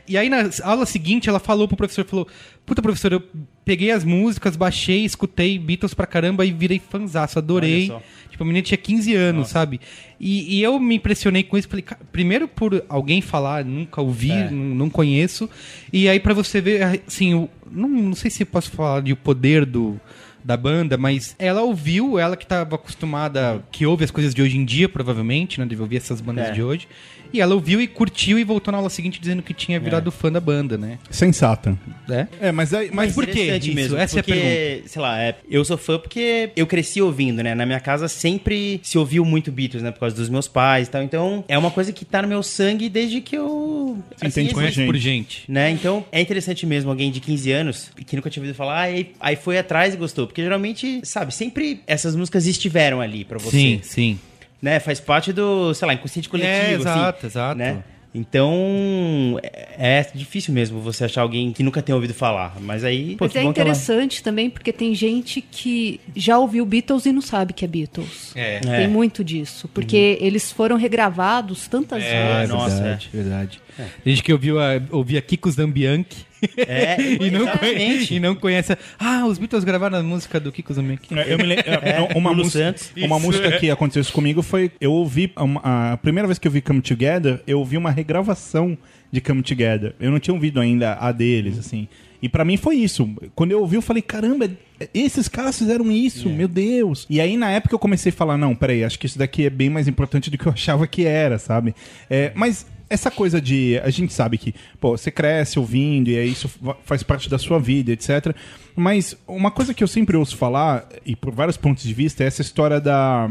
E 0.09 0.17
aí 0.17 0.27
na 0.29 0.49
aula 0.63 0.85
seguinte 0.85 1.29
ela 1.29 1.39
falou 1.39 1.67
pro 1.67 1.77
professor, 1.77 2.03
falou: 2.05 2.27
Puta, 2.65 2.81
professor, 2.81 3.13
eu 3.13 3.23
peguei 3.63 3.91
as 3.91 4.03
músicas, 4.03 4.55
baixei, 4.55 5.05
escutei 5.05 5.57
Beatles 5.59 5.93
pra 5.93 6.07
caramba 6.07 6.45
e 6.45 6.51
virei 6.51 6.79
fanzaço, 6.79 7.37
adorei. 7.37 7.91
Tipo, 8.31 8.43
a 8.43 8.45
menina 8.47 8.63
tinha 8.63 8.77
15 8.77 9.13
anos, 9.15 9.49
sabe? 9.49 9.79
E, 10.19 10.57
e 10.57 10.63
eu 10.63 10.79
me 10.79 10.95
impressionei 10.95 11.43
com 11.43 11.57
isso. 11.57 11.67
Falei, 11.69 11.83
"Cara, 11.83 12.01
primeiro 12.11 12.47
por 12.47 12.83
alguém 12.89 13.21
falar, 13.21 13.63
nunca 13.63 14.01
ouvi, 14.01 14.31
É. 14.31 14.49
não 14.49 14.89
conheço. 14.89 15.47
E 15.93 16.09
aí 16.09 16.19
pra 16.19 16.33
você 16.33 16.59
ver, 16.59 17.01
assim, 17.07 17.33
o- 17.35 17.49
não, 17.71 17.87
não 17.87 18.15
sei 18.15 18.31
se 18.31 18.41
eu 18.43 18.47
posso 18.47 18.71
falar 18.71 19.01
de 19.01 19.13
o 19.13 19.15
poder 19.17 19.65
do 19.65 19.99
da 20.41 20.55
banda, 20.55 20.97
mas 20.97 21.35
ela 21.37 21.61
ouviu, 21.61 22.17
ela 22.17 22.37
que 22.37 22.45
estava 22.45 22.75
acostumada, 22.75 23.61
que 23.71 23.85
ouve 23.85 24.05
as 24.05 24.09
coisas 24.09 24.33
de 24.33 24.41
hoje 24.41 24.57
em 24.57 24.63
dia, 24.63 24.87
provavelmente, 24.87 25.59
né? 25.59 25.65
Deve 25.65 25.81
ouvir 25.81 25.97
essas 25.97 26.21
bandas 26.21 26.47
É. 26.47 26.51
de 26.53 26.63
hoje. 26.63 26.87
E 27.31 27.41
ela 27.41 27.53
ouviu 27.53 27.81
e 27.81 27.87
curtiu 27.87 28.39
e 28.39 28.43
voltou 28.43 28.71
na 28.71 28.77
aula 28.77 28.89
seguinte 28.89 29.19
dizendo 29.19 29.41
que 29.41 29.53
tinha 29.53 29.79
virado 29.79 30.11
fã 30.11 30.31
da 30.31 30.39
banda, 30.39 30.77
né? 30.77 30.97
Sensata. 31.09 31.77
É? 32.09 32.27
É, 32.41 32.51
mas, 32.51 32.73
aí, 32.73 32.89
mas 32.91 33.09
Mas 33.09 33.15
por 33.15 33.25
que 33.25 33.31
Interessante 33.31 33.67
isso? 33.67 33.75
mesmo, 33.75 33.97
Essa 33.97 34.17
é 34.17 34.19
a 34.19 34.23
porque, 34.23 34.83
sei 34.87 35.01
lá, 35.01 35.21
é, 35.21 35.35
eu 35.49 35.63
sou 35.63 35.77
fã 35.77 35.99
porque 35.99 36.51
eu 36.55 36.65
cresci 36.65 37.01
ouvindo, 37.01 37.43
né? 37.43 37.53
Na 37.53 37.65
minha 37.65 37.79
casa 37.79 38.07
sempre 38.07 38.79
se 38.83 38.97
ouviu 38.97 39.23
muito 39.23 39.51
Beatles, 39.51 39.83
né? 39.83 39.91
Por 39.91 39.99
causa 39.99 40.15
dos 40.15 40.29
meus 40.29 40.47
pais 40.47 40.87
e 40.87 40.91
tal. 40.91 41.03
Então, 41.03 41.43
é 41.47 41.57
uma 41.57 41.71
coisa 41.71 41.93
que 41.93 42.03
tá 42.03 42.21
no 42.21 42.27
meu 42.27 42.41
sangue 42.41 42.89
desde 42.89 43.21
que 43.21 43.37
eu... 43.37 43.97
Você 44.17 44.27
entende 44.27 44.53
com 44.53 44.59
a 44.59 44.63
existe, 44.63 44.77
gente. 44.77 44.87
Por 44.87 44.97
gente. 44.97 45.43
Né? 45.47 45.69
Então, 45.71 46.05
é 46.11 46.21
interessante 46.21 46.65
mesmo 46.65 46.89
alguém 46.89 47.11
de 47.11 47.19
15 47.19 47.51
anos 47.51 47.91
que 48.05 48.15
nunca 48.15 48.29
tinha 48.29 48.41
ouvido 48.41 48.55
falar, 48.55 48.79
ah, 48.79 48.81
aí, 48.81 49.11
aí 49.19 49.35
foi 49.35 49.57
atrás 49.57 49.93
e 49.93 49.97
gostou. 49.97 50.27
Porque 50.27 50.41
geralmente, 50.41 51.01
sabe, 51.03 51.33
sempre 51.33 51.81
essas 51.85 52.15
músicas 52.15 52.45
estiveram 52.45 53.01
ali 53.01 53.23
pra 53.23 53.37
você. 53.37 53.51
Sim, 53.51 53.79
sim. 53.83 54.19
Né? 54.61 54.79
Faz 54.79 54.99
parte 54.99 55.31
do, 55.33 55.73
sei 55.73 55.87
lá, 55.87 55.93
inconsciente 55.93 56.27
coletivo. 56.29 56.53
É, 56.53 56.65
assim, 56.75 56.75
exato, 56.81 57.25
exato. 57.25 57.57
Né? 57.57 57.83
Então, 58.13 59.39
é, 59.43 59.99
é 59.99 60.07
difícil 60.15 60.53
mesmo 60.53 60.79
você 60.81 61.05
achar 61.05 61.21
alguém 61.21 61.51
que 61.53 61.61
nunca 61.61 61.81
tenha 61.81 61.95
ouvido 61.95 62.13
falar. 62.13 62.55
Mas 62.59 62.83
aí, 62.83 63.15
pô, 63.15 63.25
Mas 63.25 63.31
é 63.31 63.33
que 63.33 63.39
ela- 63.39 63.49
interessante 63.51 64.23
também 64.23 64.49
porque 64.49 64.73
tem 64.73 64.95
gente 64.95 65.41
que 65.41 65.99
já 66.15 66.37
ouviu 66.39 66.65
Beatles 66.65 67.05
e 67.05 67.11
não 67.11 67.21
sabe 67.21 67.53
que 67.53 67.63
é 67.63 67.67
Beatles. 67.67 68.31
É. 68.35 68.59
Tem 68.59 68.87
muito 68.87 69.23
disso. 69.23 69.69
Porque 69.73 70.17
eles 70.19 70.51
foram 70.51 70.75
regravados 70.75 71.67
tantas 71.67 72.03
É, 72.03 72.37
vezes. 72.39 72.49
nossa, 72.49 72.75
verdade, 72.81 73.09
verdade. 73.13 73.61
Tem 74.03 74.13
gente 74.15 74.23
que 74.23 74.31
ouviu 74.33 74.59
a, 74.59 74.81
ouvia 74.91 75.21
Kikos 75.21 75.55
Dambianchi 75.55 76.25
É, 76.57 76.97
e, 77.21 77.29
não 77.31 77.47
conhece, 77.47 78.13
e 78.15 78.19
não 78.19 78.35
conhece. 78.35 78.77
Ah, 78.97 79.25
os 79.25 79.37
Beatles 79.37 79.63
gravaram 79.63 79.97
a 79.97 80.03
música 80.03 80.39
do 80.39 80.51
Kiko 80.51 80.73
Zumek. 80.73 81.13
É, 81.17 81.33
Eu 81.33 81.37
me 81.37 81.43
lembro, 81.43 81.63
é, 81.67 81.99
uma, 82.15 82.29
Lulu 82.31 82.43
música, 82.43 82.75
uma 82.97 83.19
música 83.19 83.47
é. 83.47 83.57
que 83.59 83.69
aconteceu 83.69 84.01
isso 84.01 84.13
comigo 84.13 84.41
foi. 84.41 84.71
Eu 84.79 84.91
ouvi. 84.93 85.31
uma- 85.37 85.61
a 85.93 85.97
primeira 85.97 86.27
vez 86.27 86.39
que 86.39 86.47
eu 86.47 86.51
vi 86.51 86.61
Come 86.61 86.81
Together, 86.81 87.41
eu 87.45 87.59
ouvi 87.59 87.77
uma 87.77 87.91
regravação 87.91 88.77
de 89.11 89.19
Come 89.21 89.41
Together. 89.43 89.93
Eu 89.99 90.11
não 90.11 90.19
tinha 90.19 90.33
ouvido 90.33 90.59
ainda 90.59 90.93
a 90.93 91.11
deles, 91.11 91.57
assim. 91.57 91.87
E 92.21 92.27
pra 92.27 92.43
mim 92.43 92.57
foi 92.57 92.75
isso. 92.75 93.09
Quando 93.33 93.51
eu 93.51 93.59
ouvi, 93.61 93.75
eu 93.77 93.81
falei: 93.81 94.01
caramba, 94.01 94.49
esses 94.93 95.27
caras 95.27 95.57
fizeram 95.57 95.89
isso, 95.91 96.29
meu 96.29 96.47
Deus. 96.47 97.05
E 97.09 97.19
aí 97.21 97.37
na 97.37 97.49
época 97.49 97.73
eu 97.75 97.79
comecei 97.79 98.11
a 98.11 98.13
falar: 98.13 98.37
não, 98.37 98.53
peraí, 98.55 98.83
acho 98.83 98.99
que 98.99 99.05
isso 99.05 99.17
daqui 99.17 99.45
é 99.45 99.49
bem 99.49 99.69
mais 99.69 99.87
importante 99.87 100.29
do 100.29 100.37
que 100.37 100.45
eu 100.45 100.51
achava 100.51 100.85
que 100.85 101.05
era, 101.05 101.37
sabe? 101.39 101.73
É, 102.09 102.31
mas 102.35 102.65
essa 102.89 103.11
coisa 103.11 103.39
de. 103.39 103.79
A 103.83 103.89
gente 103.89 104.11
sabe 104.13 104.37
que, 104.37 104.53
pô, 104.79 104.97
você 104.97 105.11
cresce 105.11 105.59
ouvindo 105.59 106.09
e 106.09 106.17
aí 106.17 106.31
isso 106.31 106.47
fa- 106.49 106.77
faz 106.83 107.03
parte 107.03 107.29
da 107.29 107.37
sua 107.37 107.59
vida, 107.59 107.91
etc. 107.91 108.35
Mas 108.75 109.15
uma 109.27 109.51
coisa 109.51 109.73
que 109.73 109.83
eu 109.83 109.87
sempre 109.87 110.17
ouço 110.17 110.35
falar, 110.37 110.87
e 111.05 111.15
por 111.15 111.33
vários 111.33 111.57
pontos 111.57 111.83
de 111.83 111.93
vista, 111.93 112.23
é 112.23 112.27
essa 112.27 112.41
história 112.41 112.79
da. 112.81 113.29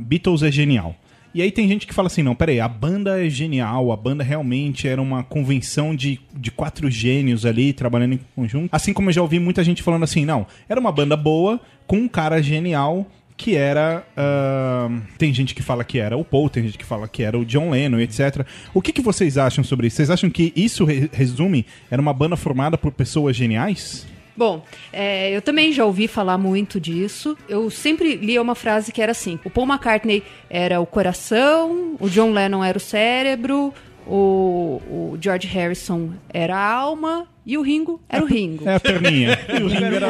Beatles 0.00 0.42
é 0.42 0.50
genial. 0.50 0.96
E 1.34 1.42
aí 1.42 1.50
tem 1.50 1.66
gente 1.66 1.84
que 1.84 1.92
fala 1.92 2.06
assim, 2.06 2.22
não, 2.22 2.32
peraí, 2.34 2.60
a 2.60 2.68
banda 2.68 3.24
é 3.24 3.28
genial, 3.28 3.90
a 3.90 3.96
banda 3.96 4.22
realmente 4.22 4.86
era 4.86 5.02
uma 5.02 5.24
convenção 5.24 5.92
de, 5.94 6.20
de 6.32 6.52
quatro 6.52 6.88
gênios 6.88 7.44
ali, 7.44 7.72
trabalhando 7.72 8.14
em 8.14 8.20
conjunto. 8.36 8.68
Assim 8.70 8.92
como 8.92 9.08
eu 9.08 9.12
já 9.12 9.20
ouvi 9.20 9.40
muita 9.40 9.64
gente 9.64 9.82
falando 9.82 10.04
assim, 10.04 10.24
não, 10.24 10.46
era 10.68 10.78
uma 10.78 10.92
banda 10.92 11.16
boa, 11.16 11.60
com 11.88 11.96
um 11.96 12.08
cara 12.08 12.40
genial, 12.40 13.04
que 13.36 13.56
era... 13.56 14.06
ah, 14.16 14.88
tem 15.18 15.32
gente 15.34 15.54
que 15.54 15.62
fala 15.62 15.84
que 15.84 15.98
era 15.98 16.16
o 16.16 16.24
Paul, 16.24 16.48
tem 16.48 16.62
gente 16.64 16.78
que 16.78 16.84
fala 16.84 17.08
que 17.08 17.22
era 17.22 17.38
o 17.38 17.44
John 17.44 17.70
Lennon, 17.70 17.98
etc. 18.00 18.46
O 18.72 18.80
que, 18.80 18.92
que 18.92 19.02
vocês 19.02 19.36
acham 19.36 19.64
sobre 19.64 19.86
isso? 19.88 19.96
Vocês 19.96 20.10
acham 20.10 20.30
que 20.30 20.52
isso 20.54 20.84
re- 20.84 21.10
resume, 21.12 21.66
era 21.90 22.00
uma 22.00 22.12
banda 22.12 22.36
formada 22.36 22.78
por 22.78 22.92
pessoas 22.92 23.34
geniais? 23.36 24.06
Bom, 24.36 24.64
é, 24.92 25.30
eu 25.30 25.40
também 25.40 25.72
já 25.72 25.84
ouvi 25.84 26.08
falar 26.08 26.36
muito 26.36 26.80
disso. 26.80 27.36
Eu 27.48 27.70
sempre 27.70 28.16
lia 28.16 28.42
uma 28.42 28.56
frase 28.56 28.90
que 28.90 29.00
era 29.00 29.12
assim: 29.12 29.38
o 29.44 29.50
Paul 29.50 29.66
McCartney 29.68 30.24
era 30.50 30.80
o 30.80 30.86
coração, 30.86 31.96
o 32.00 32.08
John 32.08 32.32
Lennon 32.32 32.64
era 32.64 32.76
o 32.76 32.80
cérebro, 32.80 33.72
o, 34.06 34.80
o 34.88 35.18
George 35.20 35.46
Harrison 35.46 36.10
era 36.28 36.56
a 36.56 36.72
alma 36.72 37.28
e 37.46 37.58
o 37.58 37.62
Ringo 37.62 38.00
era 38.08 38.22
o 38.22 38.26
Ringo. 38.26 38.68
É 38.68 38.74
a 38.76 38.80
perninha. 38.80 39.38
E 39.48 39.52
o 39.62 39.66
Ringo 39.66 39.84
era, 39.94 40.08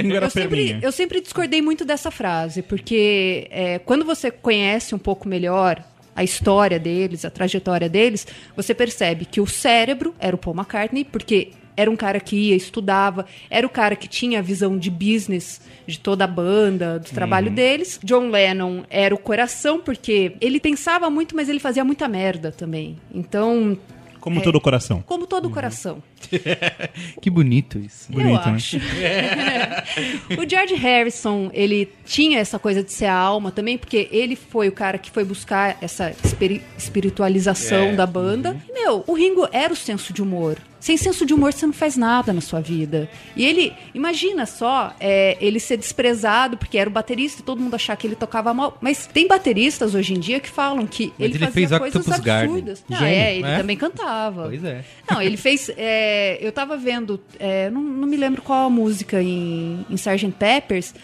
Ringo 0.00 0.14
era 0.16 0.26
a 0.26 0.28
Eu 0.28 0.30
sempre, 0.30 0.56
perninha. 0.56 0.80
eu 0.82 0.92
sempre 0.92 1.20
discordei 1.20 1.60
muito 1.60 1.84
dessa 1.84 2.10
frase, 2.10 2.62
porque 2.62 3.48
é, 3.50 3.78
quando 3.78 4.04
você 4.04 4.30
conhece 4.30 4.94
um 4.94 4.98
pouco 4.98 5.28
melhor 5.28 5.82
a 6.14 6.22
história 6.22 6.78
deles, 6.78 7.24
a 7.24 7.30
trajetória 7.30 7.88
deles, 7.88 8.26
você 8.54 8.74
percebe 8.74 9.24
que 9.24 9.40
o 9.40 9.46
cérebro 9.46 10.14
era 10.18 10.36
o 10.36 10.38
Paul 10.38 10.54
McCartney, 10.56 11.04
porque 11.04 11.52
era 11.76 11.90
um 11.90 11.96
cara 11.96 12.20
que 12.20 12.36
ia, 12.36 12.54
estudava, 12.54 13.24
era 13.48 13.66
o 13.66 13.70
cara 13.70 13.96
que 13.96 14.06
tinha 14.06 14.40
a 14.40 14.42
visão 14.42 14.76
de 14.76 14.90
business 14.90 15.60
de 15.86 15.98
toda 15.98 16.24
a 16.24 16.26
banda, 16.26 16.98
do 16.98 17.10
trabalho 17.10 17.50
deles. 17.50 17.98
John 18.04 18.28
Lennon 18.28 18.82
era 18.90 19.14
o 19.14 19.18
coração, 19.18 19.80
porque 19.80 20.36
ele 20.40 20.60
pensava 20.60 21.08
muito, 21.08 21.34
mas 21.34 21.48
ele 21.48 21.58
fazia 21.60 21.82
muita 21.84 22.06
merda 22.08 22.52
também. 22.52 22.98
Então, 23.12 23.78
Como 24.22 24.40
todo 24.40 24.60
coração. 24.60 25.02
como 25.04 25.26
todo 25.26 25.50
coração. 25.50 26.02
Que 27.20 27.28
bonito 27.28 27.78
isso. 27.78 28.10
Bonito, 28.10 28.46
eu 28.46 28.52
né? 28.52 28.56
acho. 28.56 28.76
o 30.40 30.48
George 30.48 30.74
Harrison, 30.74 31.50
ele 31.52 31.90
tinha 32.04 32.38
essa 32.38 32.58
coisa 32.58 32.82
de 32.82 32.92
ser 32.92 33.06
a 33.06 33.14
alma 33.14 33.50
também, 33.50 33.76
porque 33.76 34.08
ele 34.12 34.36
foi 34.36 34.68
o 34.68 34.72
cara 34.72 34.96
que 34.98 35.10
foi 35.10 35.24
buscar 35.24 35.76
essa 35.80 36.14
espiri- 36.24 36.62
espiritualização 36.78 37.94
da 37.96 38.06
banda. 38.06 38.56
E, 38.68 38.72
meu, 38.72 39.04
o 39.06 39.12
Ringo 39.14 39.48
era 39.52 39.72
o 39.72 39.76
senso 39.76 40.12
de 40.12 40.22
humor. 40.22 40.56
Sem 40.82 40.96
senso 40.96 41.24
de 41.24 41.32
humor, 41.32 41.52
você 41.52 41.64
não 41.64 41.72
faz 41.72 41.96
nada 41.96 42.32
na 42.32 42.40
sua 42.40 42.60
vida. 42.60 43.08
E 43.36 43.44
ele, 43.44 43.72
imagina 43.94 44.44
só, 44.46 44.92
é, 44.98 45.38
ele 45.40 45.60
ser 45.60 45.76
desprezado 45.76 46.56
porque 46.56 46.76
era 46.76 46.90
o 46.90 46.92
baterista 46.92 47.40
e 47.40 47.44
todo 47.44 47.60
mundo 47.60 47.76
achar 47.76 47.96
que 47.96 48.04
ele 48.04 48.16
tocava 48.16 48.52
mal. 48.52 48.76
Mas 48.80 49.06
tem 49.06 49.28
bateristas 49.28 49.94
hoje 49.94 50.12
em 50.12 50.18
dia 50.18 50.40
que 50.40 50.50
falam 50.50 50.84
que 50.84 51.12
ele, 51.20 51.34
ele 51.34 51.38
fazia 51.38 51.52
fez 51.52 51.78
coisas 51.78 52.00
Octopus 52.00 52.24
Garden. 52.24 52.48
absurdas. 52.48 52.84
Gênio, 52.90 53.06
é, 53.06 53.34
ele 53.34 53.42
né? 53.44 53.58
também 53.58 53.76
cantava. 53.76 54.46
Pois 54.46 54.64
é. 54.64 54.84
Não, 55.08 55.22
ele 55.22 55.36
fez. 55.36 55.70
é, 55.76 56.36
eu 56.40 56.50
tava 56.50 56.76
vendo, 56.76 57.20
é, 57.38 57.70
não, 57.70 57.80
não 57.80 58.08
me 58.08 58.16
lembro 58.16 58.42
qual 58.42 58.66
a 58.66 58.70
música 58.70 59.22
em, 59.22 59.86
em 59.88 59.94
Sgt. 59.94 60.32
Peppers, 60.36 60.96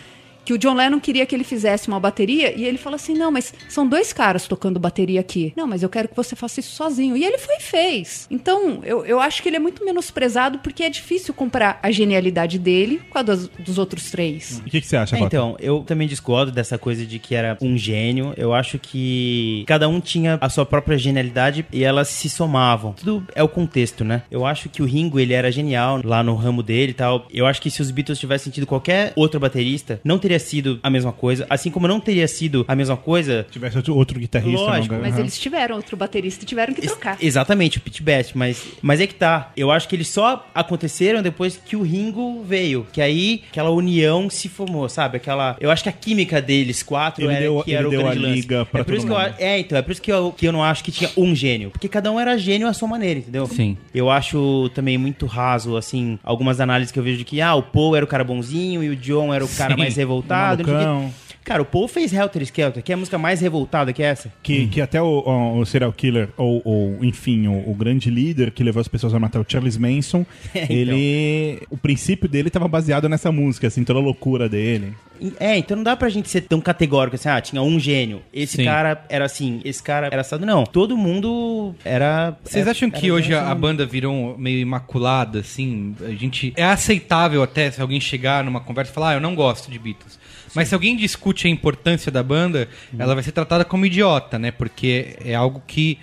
que 0.49 0.55
o 0.55 0.57
John 0.57 0.73
Lennon 0.73 0.99
queria 0.99 1.27
que 1.27 1.37
ele 1.37 1.45
fizesse 1.45 1.89
uma 1.89 2.01
bateria 2.01 2.59
e 2.59 2.65
ele 2.65 2.79
falou 2.79 2.97
assim: 2.97 3.13
não, 3.13 3.31
mas 3.31 3.53
são 3.69 3.87
dois 3.87 4.15
caras 4.15 4.49
tocando 4.49 4.81
bateria 4.81 5.21
aqui. 5.21 5.53
Não, 5.55 5.67
mas 5.67 5.83
eu 5.83 5.91
quero 5.91 6.09
que 6.09 6.17
você 6.17 6.35
faça 6.35 6.59
isso 6.59 6.75
sozinho. 6.75 7.15
E 7.15 7.23
ele 7.23 7.37
foi 7.37 7.57
e 7.57 7.61
fez. 7.61 8.27
Então, 8.31 8.81
eu, 8.83 9.05
eu 9.05 9.21
acho 9.21 9.43
que 9.43 9.51
ele 9.51 9.57
é 9.57 9.59
muito 9.59 9.85
menosprezado 9.85 10.61
porque 10.61 10.85
é 10.85 10.89
difícil 10.89 11.35
comparar 11.35 11.79
a 11.83 11.91
genialidade 11.91 12.59
dele 12.59 12.99
com 13.11 13.19
a 13.19 13.23
dos, 13.23 13.47
dos 13.59 13.77
outros 13.77 14.11
três. 14.11 14.63
E 14.65 14.69
o 14.69 14.71
que, 14.71 14.81
que 14.81 14.87
você 14.87 14.97
acha, 14.97 15.19
É, 15.19 15.21
então, 15.21 15.55
eu 15.61 15.85
também 15.87 16.09
discordo 16.09 16.51
dessa 16.51 16.79
coisa 16.79 17.05
de 17.05 17.19
que 17.19 17.35
era 17.35 17.59
um 17.61 17.77
gênio. 17.77 18.33
Eu 18.35 18.55
acho 18.55 18.79
que 18.79 19.65
cada 19.67 19.87
um 19.87 20.01
tinha 20.01 20.39
a 20.41 20.49
sua 20.49 20.65
própria 20.65 20.97
genialidade 20.97 21.67
e 21.71 21.85
elas 21.85 22.09
se 22.09 22.31
somavam. 22.31 22.95
Tudo 22.95 23.23
é 23.35 23.43
o 23.43 23.49
contexto, 23.51 24.03
né? 24.03 24.23
Eu 24.31 24.47
acho 24.47 24.71
que 24.71 24.81
o 24.81 24.87
Ringo, 24.87 25.21
ele 25.21 25.35
era 25.35 25.53
genial 25.53 26.01
lá 26.03 26.23
no 26.23 26.35
ramo 26.35 26.63
dele 26.63 26.93
e 26.93 26.95
tal. 26.95 27.27
Eu 27.31 27.45
acho 27.45 27.61
que 27.61 27.71
se 27.71 27.83
os 27.83 27.91
Beatles 27.91 28.19
tivessem 28.19 28.51
tido 28.51 28.67
qualquer 28.67 29.13
outro 29.15 29.39
baterista, 29.39 30.01
não 30.03 30.19
teria 30.19 30.38
sido 30.39 30.79
a 30.83 30.91
mesma 30.91 31.13
coisa. 31.13 31.47
Assim 31.51 31.71
como 31.71 31.87
não 31.89 32.01
teria 32.01 32.27
sido 32.29 32.65
a 32.69 32.75
mesma 32.75 32.97
coisa... 32.97 33.45
Se 33.49 33.53
tivesse 33.53 33.77
outro, 33.77 33.95
outro 33.97 34.19
guitarrista... 34.19 34.59
Lógico, 34.63 34.95
não- 34.95 35.01
Mas 35.03 35.13
Aham. 35.15 35.21
eles 35.21 35.39
tiveram 35.39 35.77
outro 35.77 35.97
baterista 35.97 36.45
e 36.45 36.47
tiveram 36.47 36.73
que 36.75 36.81
Ex- 36.81 36.93
trocar. 36.93 37.17
Exatamente, 37.21 37.79
o 37.79 37.81
Pit 37.81 38.03
Best, 38.03 38.37
mas, 38.37 38.63
mas 38.83 39.01
é 39.01 39.07
que 39.07 39.15
tá. 39.15 39.53
Eu 39.57 39.71
acho 39.71 39.89
que 39.89 39.97
eles 39.97 40.09
só 40.09 40.47
aconteceram 40.55 41.23
depois 41.23 41.57
que 41.65 41.77
o 41.77 41.83
Ringo 41.83 42.43
veio. 42.43 42.87
Que 42.93 43.01
aí 43.01 43.43
aquela 43.51 43.71
união 43.71 44.29
se 44.31 44.49
formou, 44.49 44.89
sabe? 44.89 45.17
Aquela. 45.17 45.57
Eu 45.61 45.71
acho 45.71 45.83
que 45.83 45.89
a 45.89 45.93
química 45.93 46.41
deles 46.41 46.83
quatro 46.83 47.25
Ele 47.25 47.33
era 47.33 47.41
deu- 47.43 47.63
que 47.63 47.71
ele 47.71 47.77
era 47.79 47.89
o 47.89 47.91
deu 47.91 48.03
grande 48.03 48.19
a 48.19 48.23
lance. 48.23 48.35
liga 48.35 48.65
pra 48.67 48.81
é 48.81 48.85
por 48.85 48.91
todo 48.95 48.97
isso 48.99 49.07
que 49.07 49.13
eu, 49.13 49.19
É, 49.47 49.59
então, 49.59 49.79
é 49.79 49.83
por 49.83 49.93
isso 49.93 50.03
que 50.03 50.13
eu, 50.13 50.33
que 50.37 50.47
eu 50.47 50.53
não 50.53 50.63
acho 50.63 50.83
que 50.85 50.93
tinha 50.93 51.11
um 51.17 51.35
gênio. 51.35 51.71
Porque 51.71 51.89
cada 51.89 52.11
um 52.13 52.19
era 52.21 52.37
gênio 52.39 52.67
à 52.69 52.73
sua 52.73 52.89
maneira, 52.89 53.19
entendeu? 53.21 53.47
Sim. 53.47 53.77
Eu 53.95 54.11
acho 54.11 54.71
também 54.75 54.97
muito 54.99 55.27
raso, 55.27 55.77
assim, 55.77 56.19
algumas 56.23 56.61
análises 56.61 56.93
que 56.93 56.99
eu 56.99 57.03
vejo 57.03 57.19
de 57.19 57.25
que, 57.25 57.41
ah, 57.41 57.55
o 57.55 57.63
Paul 57.63 57.97
era 57.97 58.05
o 58.05 58.09
cara 58.09 58.25
bonzinho 58.25 58.83
e 58.83 58.89
o 58.91 58.97
John 58.97 59.33
era 59.33 59.45
o 59.45 59.49
cara 59.49 59.75
Sim, 59.75 59.81
mais 59.81 59.97
revoltado. 59.97 60.28
Não 60.29 60.57
sei 60.57 60.65
o 60.65 60.67
quê. 60.67 60.73
malucão. 60.73 61.15
Cara, 61.49 61.63
o 61.63 61.65
Paul 61.65 61.89
fez 61.89 62.13
Helter 62.13 62.43
Skelter, 62.43 62.83
que 62.83 62.93
é 62.93 62.95
a 62.95 62.99
música 62.99 63.17
mais 63.19 63.41
revoltada 63.41 63.93
que 63.93 64.03
essa. 64.03 64.31
Que, 64.43 64.67
que 64.69 64.81
até 64.81 65.01
o, 65.01 65.07
o- 65.07 65.59
o 65.61 65.65
serial 65.67 65.93
killer, 65.93 66.29
ou, 66.37 66.61
ou, 66.65 67.05
enfim, 67.05 67.47
o, 67.49 67.71
o 67.71 67.75
grande 67.75 68.11
líder 68.11 68.51
que 68.51 68.63
levou 68.63 68.81
as 68.81 68.89
pessoas 68.89 69.15
a 69.15 69.19
matar 69.19 69.41
o 69.41 69.47
Charles 69.49 69.77
Manson, 69.79 70.27
É, 70.55 70.65
então. 70.65 70.77
ele. 70.77 71.63
O 71.71 71.77
princípio 71.77 72.29
dele 72.29 72.49
estava 72.49 72.69
baseado 72.69 73.09
nessa 73.09 73.33
música, 73.33 73.67
assim, 73.67 73.83
toda 73.83 73.99
a 73.99 74.03
loucura 74.03 74.49
dele. 74.49 74.93
É, 75.41 75.57
então 75.59 75.77
não 75.77 75.83
dá 75.83 75.97
pra 75.97 76.09
gente 76.09 76.29
ser 76.29 76.43
tão 76.43 76.61
categórico 76.61 77.17
assim, 77.17 77.29
ah, 77.29 77.41
tinha 77.41 77.61
um 77.61 77.81
gênio. 77.81 78.23
Esse 78.33 78.59
Sim. 78.59 78.65
cara 78.65 79.05
era 79.09 79.25
assim, 79.25 79.61
esse 79.65 79.83
cara 79.83 80.07
era 80.07 80.21
assado. 80.21 80.47
Não, 80.47 80.63
todo 80.65 80.97
mundo 80.97 81.75
era. 81.85 82.37
Vocês 82.45 82.63
era- 82.63 82.71
acham 82.71 82.89
que 82.89 83.07
era 83.07 83.15
hoje 83.15 83.35
a, 83.35 83.41
assim. 83.43 83.51
a 83.51 83.55
banda 83.55 83.85
virou 83.85 84.39
meio 84.39 84.61
imaculada, 84.61 85.41
assim? 85.41 85.97
A 86.03 86.11
gente. 86.11 86.53
É 86.57 86.63
aceitável 86.65 87.43
até 87.43 87.69
se 87.71 87.81
alguém 87.81 88.01
chegar 88.01 88.45
numa 88.45 88.61
conversa 88.61 88.93
e 88.93 88.95
falar, 88.95 89.11
ah, 89.11 89.15
eu 89.15 89.21
não 89.21 89.35
gosto 89.35 89.71
de 89.71 89.79
Beatles. 89.79 90.19
Mas 90.55 90.69
se 90.69 90.75
alguém 90.75 90.97
discute 90.97 91.47
a 91.47 91.51
importância 91.51 92.11
da 92.13 92.23
banda, 92.23 92.69
Uhum. 92.93 93.01
ela 93.03 93.15
vai 93.15 93.23
ser 93.23 93.33
tratada 93.33 93.65
como 93.65 93.85
idiota, 93.87 94.39
né? 94.39 94.51
Porque 94.51 95.17
é 95.25 95.35
algo 95.35 95.63
que. 95.67 95.99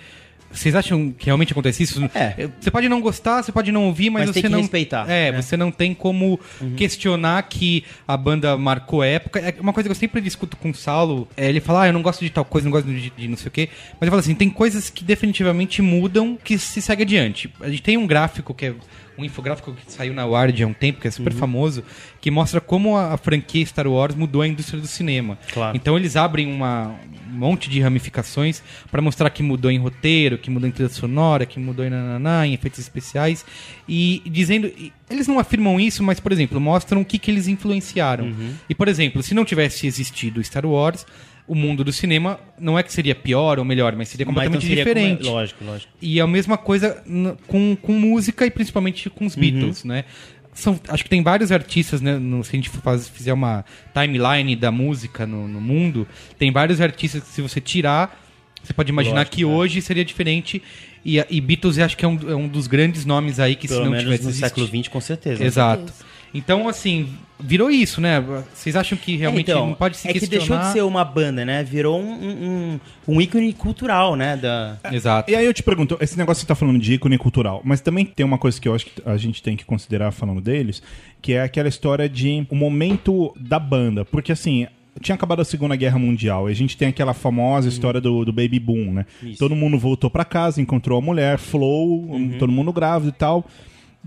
Vocês 0.48 0.74
acham 0.74 1.10
que 1.12 1.26
realmente 1.26 1.52
acontece 1.52 1.82
isso? 1.82 2.02
É. 2.14 2.48
Você 2.58 2.70
pode 2.70 2.88
não 2.88 3.00
gostar, 3.00 3.42
você 3.42 3.52
pode 3.52 3.70
não 3.70 3.84
ouvir, 3.86 4.08
mas, 4.08 4.20
Mas 4.26 4.28
você 4.30 4.34
tem 4.34 4.42
que 4.44 4.48
não. 4.48 4.60
respeitar, 4.60 5.10
É, 5.10 5.32
né? 5.32 5.42
você 5.42 5.54
não 5.56 5.70
tem 5.70 5.92
como 5.92 6.40
questionar 6.76 7.42
que 7.42 7.84
a 8.06 8.16
banda 8.16 8.56
marcou 8.56 9.02
época. 9.04 9.38
É 9.40 9.54
uma 9.60 9.72
coisa 9.72 9.88
que 9.88 9.90
eu 9.90 9.96
sempre 9.96 10.20
discuto 10.20 10.56
com 10.56 10.70
o 10.70 10.74
Saulo. 10.74 11.28
É, 11.36 11.48
ele 11.48 11.60
fala, 11.60 11.82
ah, 11.82 11.86
eu 11.88 11.92
não 11.92 12.00
gosto 12.00 12.24
de 12.24 12.30
tal 12.30 12.44
coisa, 12.44 12.64
não 12.64 12.72
gosto 12.72 12.86
de, 12.86 13.10
de 13.10 13.28
não 13.28 13.36
sei 13.36 13.48
o 13.48 13.50
quê. 13.50 13.68
Mas 14.00 14.06
eu 14.06 14.10
falo 14.10 14.20
assim, 14.20 14.34
tem 14.34 14.48
coisas 14.48 14.88
que 14.88 15.04
definitivamente 15.04 15.82
mudam 15.82 16.38
que 16.42 16.56
se 16.56 16.80
segue 16.80 17.02
adiante. 17.02 17.52
A 17.60 17.68
gente 17.68 17.82
tem 17.82 17.96
um 17.98 18.06
gráfico 18.06 18.54
que 18.54 18.66
é 18.66 18.74
um 19.18 19.24
infográfico 19.24 19.72
que 19.72 19.92
saiu 19.92 20.12
na 20.12 20.26
Ward 20.26 20.62
há 20.62 20.66
um 20.66 20.72
tempo, 20.72 21.00
que 21.00 21.08
é 21.08 21.10
super 21.10 21.32
famoso, 21.32 21.82
que 22.20 22.30
mostra 22.30 22.60
como 22.60 22.96
a, 22.96 23.14
a 23.14 23.16
franquia 23.16 23.64
Star 23.64 23.86
Wars 23.86 24.14
mudou 24.14 24.42
a 24.42 24.48
indústria 24.48 24.80
do 24.80 24.86
cinema. 24.86 25.38
Claro. 25.52 25.76
Então 25.76 25.96
eles 25.96 26.16
abrem 26.16 26.52
uma, 26.52 26.94
um 27.28 27.38
monte 27.38 27.68
de 27.70 27.80
ramificações 27.80 28.62
para 28.90 29.00
mostrar 29.00 29.30
que 29.30 29.42
mudou 29.42 29.70
em 29.70 29.78
roteiro, 29.78 30.38
que 30.38 30.50
mudou 30.50 30.68
em 30.68 30.72
trilha 30.72 30.88
sonora, 30.88 31.46
que 31.46 31.58
mudou 31.58 31.84
em 31.84 31.90
nananá, 31.90 32.46
em 32.46 32.54
efeitos 32.54 32.78
especiais. 32.78 33.44
E 33.88 34.22
dizendo. 34.26 34.66
e 34.66 34.92
Eles 35.08 35.26
não 35.26 35.38
afirmam 35.38 35.78
isso, 35.80 36.02
mas, 36.02 36.20
por 36.20 36.32
exemplo, 36.32 36.60
mostram 36.60 37.00
o 37.00 37.04
que, 37.04 37.18
que 37.18 37.30
eles 37.30 37.48
influenciaram. 37.48 38.32
E, 38.68 38.74
por 38.74 38.88
exemplo, 38.88 39.22
se 39.22 39.34
não 39.34 39.44
tivesse 39.44 39.86
existido 39.86 40.42
Star 40.42 40.66
Wars, 40.66 41.06
o 41.48 41.54
mundo 41.54 41.84
do 41.84 41.92
cinema 41.92 42.40
não 42.58 42.78
é 42.78 42.82
que 42.82 42.92
seria 42.92 43.14
pior 43.14 43.58
ou 43.58 43.64
melhor, 43.64 43.94
mas 43.94 44.08
seria 44.08 44.26
Mas 44.26 44.34
completamente 44.34 44.66
seria 44.66 44.84
como- 44.84 44.94
diferente. 44.94 45.24
Lógico, 45.24 45.64
lógico. 45.64 45.92
E 46.02 46.18
é 46.18 46.22
a 46.22 46.26
mesma 46.26 46.56
coisa 46.58 47.02
com, 47.46 47.76
com 47.76 47.92
música 47.92 48.44
e 48.46 48.50
principalmente 48.50 49.08
com 49.10 49.24
os 49.26 49.34
Beatles, 49.36 49.84
né? 49.84 50.04
São, 50.52 50.80
acho 50.88 51.04
que 51.04 51.10
tem 51.10 51.22
vários 51.22 51.52
artistas, 51.52 52.00
né? 52.00 52.18
no- 52.18 52.42
se 52.42 52.50
a 52.50 52.56
gente 52.56 52.70
faz- 52.70 53.08
fizer 53.08 53.32
uma 53.32 53.64
timeline 53.94 54.56
da 54.56 54.70
música 54.72 55.26
no, 55.26 55.46
no 55.46 55.60
mundo, 55.60 56.08
tem 56.38 56.50
vários 56.50 56.80
artistas 56.80 57.22
que 57.22 57.28
se 57.28 57.42
você 57.42 57.60
tirar, 57.60 58.22
você 58.62 58.72
pode 58.72 58.90
imaginar 58.90 59.18
Lógico, 59.18 59.36
que 59.36 59.42
é. 59.42 59.46
hoje 59.46 59.80
seria 59.82 60.04
diferente. 60.04 60.62
E, 61.04 61.24
e 61.30 61.40
Beatles 61.40 61.76
eu 61.78 61.84
acho 61.84 61.96
que 61.96 62.04
é 62.04 62.08
um, 62.08 62.18
é 62.28 62.34
um 62.34 62.48
dos 62.48 62.66
grandes 62.66 63.04
nomes 63.04 63.38
aí 63.38 63.54
que 63.54 63.68
Pelo 63.68 63.80
se 63.80 63.84
não 63.84 63.90
menos 63.92 64.04
tivesse 64.04 64.22
no 64.24 64.30
existido- 64.30 64.48
século 64.48 64.66
XX, 64.66 64.88
com 64.88 65.00
certeza. 65.00 65.44
Exato. 65.44 65.92
Então, 66.34 66.68
assim, 66.68 67.08
virou 67.38 67.70
isso, 67.70 68.00
né? 68.00 68.20
Vocês 68.52 68.76
acham 68.76 68.96
que 68.96 69.16
realmente 69.16 69.50
É, 69.50 69.54
então, 69.54 69.68
não 69.68 69.74
pode 69.74 69.96
se 69.96 70.08
é 70.08 70.12
que 70.12 70.20
questionar? 70.20 70.38
deixou 70.40 70.58
de 70.58 70.72
ser 70.72 70.82
uma 70.82 71.04
banda, 71.04 71.44
né? 71.44 71.62
Virou 71.62 72.00
um, 72.00 72.12
um, 72.12 72.80
um, 73.08 73.20
ícone 73.20 73.52
cultural, 73.52 74.16
né? 74.16 74.36
Da... 74.36 74.78
Exato. 74.92 75.30
E 75.30 75.36
aí 75.36 75.44
eu 75.44 75.54
te 75.54 75.62
pergunto, 75.62 75.96
esse 76.00 76.16
negócio 76.16 76.40
que 76.40 76.46
você 76.46 76.48
tá 76.48 76.54
falando 76.54 76.78
de 76.78 76.94
ícone 76.94 77.18
cultural, 77.18 77.60
mas 77.64 77.80
também 77.80 78.04
tem 78.04 78.24
uma 78.24 78.38
coisa 78.38 78.60
que 78.60 78.68
eu 78.68 78.74
acho 78.74 78.86
que 78.86 79.02
a 79.04 79.16
gente 79.16 79.42
tem 79.42 79.56
que 79.56 79.64
considerar 79.64 80.10
falando 80.12 80.40
deles, 80.40 80.82
que 81.20 81.32
é 81.32 81.42
aquela 81.42 81.68
história 81.68 82.08
de 82.08 82.46
o 82.50 82.54
momento 82.54 83.34
da 83.38 83.58
banda. 83.58 84.04
Porque 84.04 84.32
assim. 84.32 84.66
Tinha 84.98 85.14
acabado 85.14 85.42
a 85.42 85.44
Segunda 85.44 85.76
Guerra 85.76 85.98
Mundial 85.98 86.48
e 86.48 86.52
a 86.52 86.54
gente 86.54 86.74
tem 86.74 86.88
aquela 86.88 87.12
famosa 87.12 87.68
história 87.68 88.00
do, 88.00 88.24
do 88.24 88.32
Baby 88.32 88.58
Boom, 88.58 88.94
né? 88.94 89.06
Isso. 89.22 89.38
Todo 89.38 89.54
mundo 89.54 89.78
voltou 89.78 90.08
pra 90.08 90.24
casa, 90.24 90.58
encontrou 90.58 90.96
a 90.98 91.02
mulher, 91.02 91.36
flow, 91.36 92.18
todo 92.38 92.50
mundo 92.50 92.72
grávido 92.72 93.10
e 93.10 93.12
tal. 93.12 93.44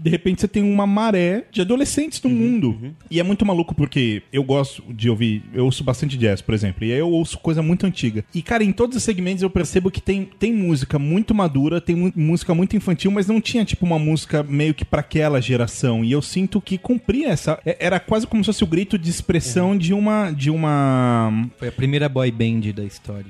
De 0.01 0.09
repente 0.09 0.41
você 0.41 0.47
tem 0.47 0.63
uma 0.63 0.85
maré 0.87 1.43
de 1.51 1.61
adolescentes 1.61 2.21
no 2.21 2.29
mundo. 2.29 2.93
E 3.09 3.19
é 3.19 3.23
muito 3.23 3.45
maluco 3.45 3.73
porque 3.75 4.21
eu 4.31 4.43
gosto 4.43 4.83
de 4.93 5.09
ouvir, 5.09 5.43
eu 5.53 5.65
ouço 5.65 5.83
bastante 5.83 6.17
jazz, 6.17 6.41
por 6.41 6.53
exemplo, 6.53 6.85
e 6.85 6.91
aí 6.91 6.99
eu 6.99 7.09
ouço 7.09 7.37
coisa 7.39 7.61
muito 7.61 7.85
antiga. 7.85 8.23
E 8.33 8.41
cara, 8.41 8.63
em 8.63 8.71
todos 8.71 8.95
os 8.97 9.03
segmentos 9.03 9.43
eu 9.43 9.49
percebo 9.49 9.91
que 9.91 10.01
tem, 10.01 10.25
tem 10.39 10.53
música 10.53 10.97
muito 10.99 11.33
madura, 11.35 11.81
tem 11.81 11.95
mu- 11.95 12.13
música 12.15 12.53
muito 12.55 12.75
infantil, 12.75 13.11
mas 13.11 13.27
não 13.27 13.41
tinha 13.41 13.65
tipo 13.65 13.85
uma 13.85 13.99
música 13.99 14.43
meio 14.43 14.73
que 14.73 14.85
pra 14.85 15.01
aquela 15.01 15.41
geração. 15.41 16.03
E 16.03 16.11
eu 16.11 16.21
sinto 16.21 16.61
que 16.61 16.77
cumpria 16.77 17.29
essa, 17.29 17.59
é- 17.65 17.77
era 17.79 17.99
quase 17.99 18.25
como 18.27 18.43
se 18.43 18.47
fosse 18.47 18.63
o 18.63 18.67
grito 18.67 18.97
de 18.97 19.09
expressão 19.09 19.77
de 19.77 19.93
uma 19.93 20.31
de 20.31 20.49
uma 20.49 21.47
Foi 21.57 21.67
a 21.67 21.71
primeira 21.71 22.07
boy 22.07 22.31
band 22.31 22.71
da 22.75 22.83
história. 22.83 23.25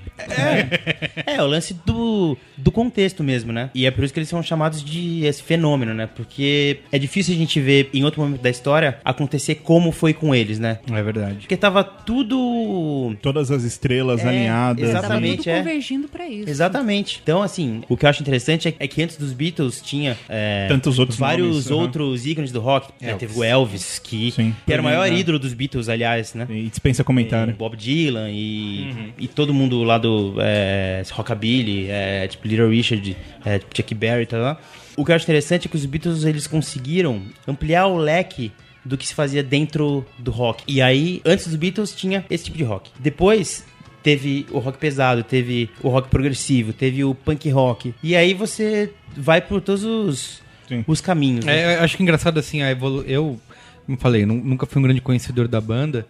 É, 1.26 1.42
o 1.42 1.48
lance 1.48 1.74
do, 1.86 2.38
do 2.58 2.72
contexto 2.72 3.24
mesmo, 3.24 3.52
né? 3.52 3.70
E 3.74 3.86
é 3.86 3.92
por 3.92 4.04
isso 4.04 4.14
que 4.14 4.20
eles 4.20 4.30
são 4.30 4.42
chamados 4.44 4.84
de 4.84 5.26
esse 5.26 5.42
fenômeno, 5.44 5.94
né? 5.94 6.08
Porque 6.08 6.59
é 6.92 7.00
difícil 7.00 7.34
a 7.34 7.38
gente 7.38 7.60
ver 7.60 7.90
em 7.94 8.04
outro 8.04 8.22
momento 8.22 8.42
da 8.42 8.50
história 8.50 9.00
acontecer 9.04 9.56
como 9.56 9.92
foi 9.92 10.14
com 10.14 10.34
eles, 10.34 10.60
né? 10.60 10.80
É 10.92 11.02
verdade. 11.04 11.38
Porque 11.40 11.58
tava 11.58 11.84
tudo. 11.84 13.16
todas 13.22 13.52
as 13.52 13.64
estrelas 13.64 14.24
É, 14.24 14.28
alinhadas. 14.30 14.90
exatamente. 14.90 15.44
Tava 15.44 15.44
tudo 15.44 15.50
é. 15.50 15.58
convergindo 15.60 16.08
pra 16.08 16.28
isso. 16.28 16.50
Exatamente. 16.50 17.20
Então, 17.24 17.42
assim, 17.42 17.82
o 17.90 17.96
que 17.98 18.06
eu 18.06 18.10
acho 18.10 18.22
interessante 18.22 18.68
é, 18.68 18.74
é 18.80 18.88
que 18.88 19.02
antes 19.02 19.18
dos 19.18 19.34
Beatles 19.34 19.82
tinha 19.82 20.18
é, 20.28 20.68
Tantos 20.68 21.00
outros 21.00 21.18
vários 21.18 21.48
nomes, 21.70 21.72
outros 21.72 22.26
ícones 22.26 22.52
do 22.52 22.60
rock. 22.60 22.92
né? 23.02 23.14
Teve 23.16 23.38
o 23.40 23.44
Elvis, 23.44 24.00
que, 24.00 24.32
Sim. 24.32 24.56
que 24.66 24.74
era 24.74 24.82
o 24.82 24.86
maior 24.86 25.10
né? 25.10 25.18
ídolo 25.18 25.40
dos 25.40 25.54
Beatles, 25.54 25.90
aliás, 25.90 26.34
né? 26.34 26.48
E 26.50 26.64
dispensa 26.68 27.04
comentário. 27.04 27.52
E 27.52 27.56
Bob 27.56 27.76
Dylan 27.76 28.30
e, 28.32 29.14
e 29.18 29.28
todo 29.28 29.54
mundo 29.54 29.84
lá 29.84 29.98
do 29.98 30.36
é, 30.40 31.04
Rockabilly, 31.12 31.88
é, 31.90 32.28
tipo 32.28 32.48
Little 32.48 32.70
Richard, 32.70 33.16
é, 33.46 33.60
tipo 33.60 33.76
Chuck 33.76 33.96
Berry 33.96 34.24
e 34.24 34.26
tal. 34.26 34.60
O 35.00 35.06
que 35.06 35.12
eu 35.12 35.16
acho 35.16 35.24
interessante 35.26 35.68
é 35.68 35.70
que 35.70 35.76
os 35.76 35.86
Beatles 35.86 36.24
eles 36.26 36.46
conseguiram 36.48 37.22
ampliar 37.48 37.88
o 37.88 37.98
leque 37.98 38.52
do 38.84 38.98
que 38.98 39.08
se 39.08 39.14
fazia 39.14 39.42
dentro 39.42 40.06
do 40.18 40.32
rock. 40.32 40.64
E 40.68 40.82
aí, 40.82 41.22
antes 41.26 41.48
dos 41.48 41.56
Beatles 41.56 41.94
tinha 41.96 42.26
esse 42.30 42.46
tipo 42.46 42.58
de 42.58 42.64
rock. 42.64 42.90
Depois 43.00 43.66
teve 44.04 44.46
o 44.52 44.60
rock 44.60 44.78
pesado, 44.78 45.24
teve 45.24 45.70
o 45.82 45.90
rock 45.90 46.10
progressivo, 46.10 46.74
teve 46.74 47.04
o 47.04 47.14
punk 47.14 47.50
rock. 47.50 47.94
E 48.04 48.16
aí 48.16 48.34
você 48.34 48.92
vai 49.16 49.42
por 49.42 49.62
todos 49.62 49.84
os, 49.84 50.42
Sim. 50.68 50.84
os 50.88 51.02
caminhos. 51.02 51.46
né? 51.46 51.60
É, 51.60 51.78
eu 51.78 51.84
acho 51.84 51.96
que 51.98 52.04
engraçado 52.04 52.38
assim, 52.40 52.62
a 52.62 52.72
evolu... 52.72 53.02
eu, 53.04 53.40
como 53.86 53.98
falei, 53.98 54.26
nu- 54.26 54.36
nunca 54.44 54.66
fui 54.66 54.80
um 54.80 54.84
grande 54.84 55.02
conhecedor 55.02 55.48
da 55.48 55.60
banda, 55.62 56.06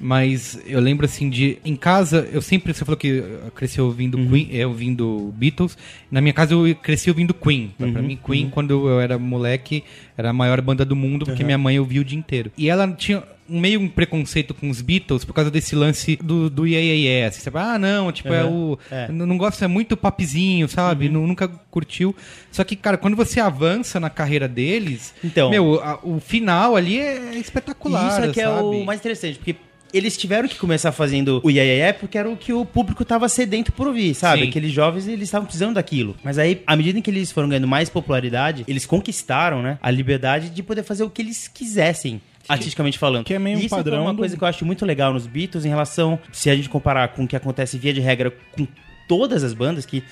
mas 0.00 0.60
eu 0.66 0.80
lembro 0.80 1.04
assim 1.06 1.28
de 1.28 1.58
em 1.64 1.74
casa, 1.76 2.28
eu 2.32 2.40
sempre 2.40 2.72
você 2.72 2.84
falou 2.84 2.96
que 2.96 3.08
eu 3.08 3.50
cresci 3.54 3.80
ouvindo 3.80 4.16
Queen, 4.28 4.48
é, 4.52 4.66
ouvindo 4.66 5.32
Beatles. 5.36 5.76
Na 6.10 6.20
minha 6.20 6.32
casa 6.32 6.54
eu 6.54 6.74
cresci 6.76 7.10
ouvindo 7.10 7.34
Queen. 7.34 7.72
Pra, 7.76 7.90
pra 7.90 8.02
mim 8.02 8.16
Queen 8.24 8.48
quando 8.50 8.88
eu 8.88 9.00
era 9.00 9.18
moleque 9.18 9.82
era 10.16 10.30
a 10.30 10.32
maior 10.32 10.60
banda 10.60 10.84
do 10.84 10.94
mundo 10.96 11.24
porque 11.24 11.42
minha 11.44 11.58
mãe 11.58 11.78
ouvia 11.78 12.00
o 12.00 12.04
dia 12.04 12.18
inteiro. 12.18 12.52
E 12.56 12.68
ela 12.68 12.86
tinha 12.92 13.22
meio 13.48 13.80
um 13.80 13.88
preconceito 13.88 14.52
com 14.52 14.68
os 14.68 14.82
Beatles 14.82 15.24
por 15.24 15.32
causa 15.32 15.50
desse 15.50 15.74
lance 15.74 16.16
do, 16.22 16.50
do 16.50 16.66
yeah, 16.66 16.84
yeah, 16.84 17.02
yeah. 17.08 17.28
Assim, 17.28 17.40
sabe? 17.40 17.56
Ah, 17.58 17.78
não, 17.78 18.12
tipo, 18.12 18.28
é 18.28 18.44
o. 18.44 18.78
É. 18.90 19.06
N- 19.10 19.24
Não 19.24 19.38
gosta, 19.38 19.64
é 19.64 19.68
muito 19.68 19.96
popzinho, 19.96 20.68
sabe? 20.68 21.08
Nu- 21.08 21.26
Nunca 21.26 21.48
curtiu. 21.70 22.14
Só 22.52 22.62
que, 22.62 22.76
cara, 22.76 22.98
quando 22.98 23.16
você 23.16 23.40
avança 23.40 23.98
na 23.98 24.10
carreira 24.10 24.46
deles, 24.46 25.14
Então. 25.24 25.48
meu, 25.48 25.80
a- 25.82 25.98
o 26.02 26.20
final 26.20 26.76
ali 26.76 26.98
é 26.98 27.36
espetacular. 27.38 28.08
Isso 28.20 28.28
é 28.28 28.32
que 28.34 28.40
é 28.40 28.44
sabe? 28.44 28.62
o 28.62 28.84
mais 28.84 29.00
interessante, 29.00 29.38
porque 29.38 29.56
eles 29.92 30.16
tiveram 30.16 30.48
que 30.48 30.56
começar 30.56 30.92
fazendo 30.92 31.40
o 31.42 31.50
Iaiaia 31.50 31.94
porque 31.94 32.18
era 32.18 32.28
o 32.28 32.36
que 32.36 32.52
o 32.52 32.64
público 32.64 33.04
tava 33.04 33.28
sedento 33.28 33.72
por 33.72 33.86
ouvir, 33.86 34.14
sabe? 34.14 34.42
Sim. 34.42 34.48
Aqueles 34.48 34.72
jovens, 34.72 35.06
eles 35.08 35.24
estavam 35.24 35.46
precisando 35.46 35.74
daquilo. 35.74 36.14
Mas 36.22 36.38
aí, 36.38 36.62
à 36.66 36.76
medida 36.76 36.98
em 36.98 37.02
que 37.02 37.10
eles 37.10 37.32
foram 37.32 37.48
ganhando 37.48 37.68
mais 37.68 37.88
popularidade, 37.88 38.64
eles 38.68 38.84
conquistaram, 38.86 39.62
né, 39.62 39.78
a 39.82 39.90
liberdade 39.90 40.50
de 40.50 40.62
poder 40.62 40.82
fazer 40.82 41.02
o 41.04 41.10
que 41.10 41.22
eles 41.22 41.48
quisessem. 41.48 42.20
Artisticamente 42.48 42.98
falando. 42.98 43.24
que 43.26 43.34
é 43.34 43.38
meio 43.38 43.58
Isso 43.58 43.68
padrão 43.68 43.98
é 43.98 44.00
uma 44.00 44.12
do- 44.14 44.18
coisa 44.20 44.34
que 44.34 44.42
eu 44.42 44.48
acho 44.48 44.64
muito 44.64 44.86
legal 44.86 45.12
nos 45.12 45.26
Beatles 45.26 45.66
em 45.66 45.68
relação, 45.68 46.18
se 46.32 46.48
a 46.48 46.56
gente 46.56 46.68
comparar 46.70 47.08
com 47.08 47.24
o 47.24 47.28
que 47.28 47.36
acontece 47.36 47.76
via 47.76 47.92
de 47.92 48.00
regra 48.00 48.32
com 48.52 48.66
todas 49.06 49.44
as 49.44 49.52
bandas 49.52 49.84
que, 49.84 50.02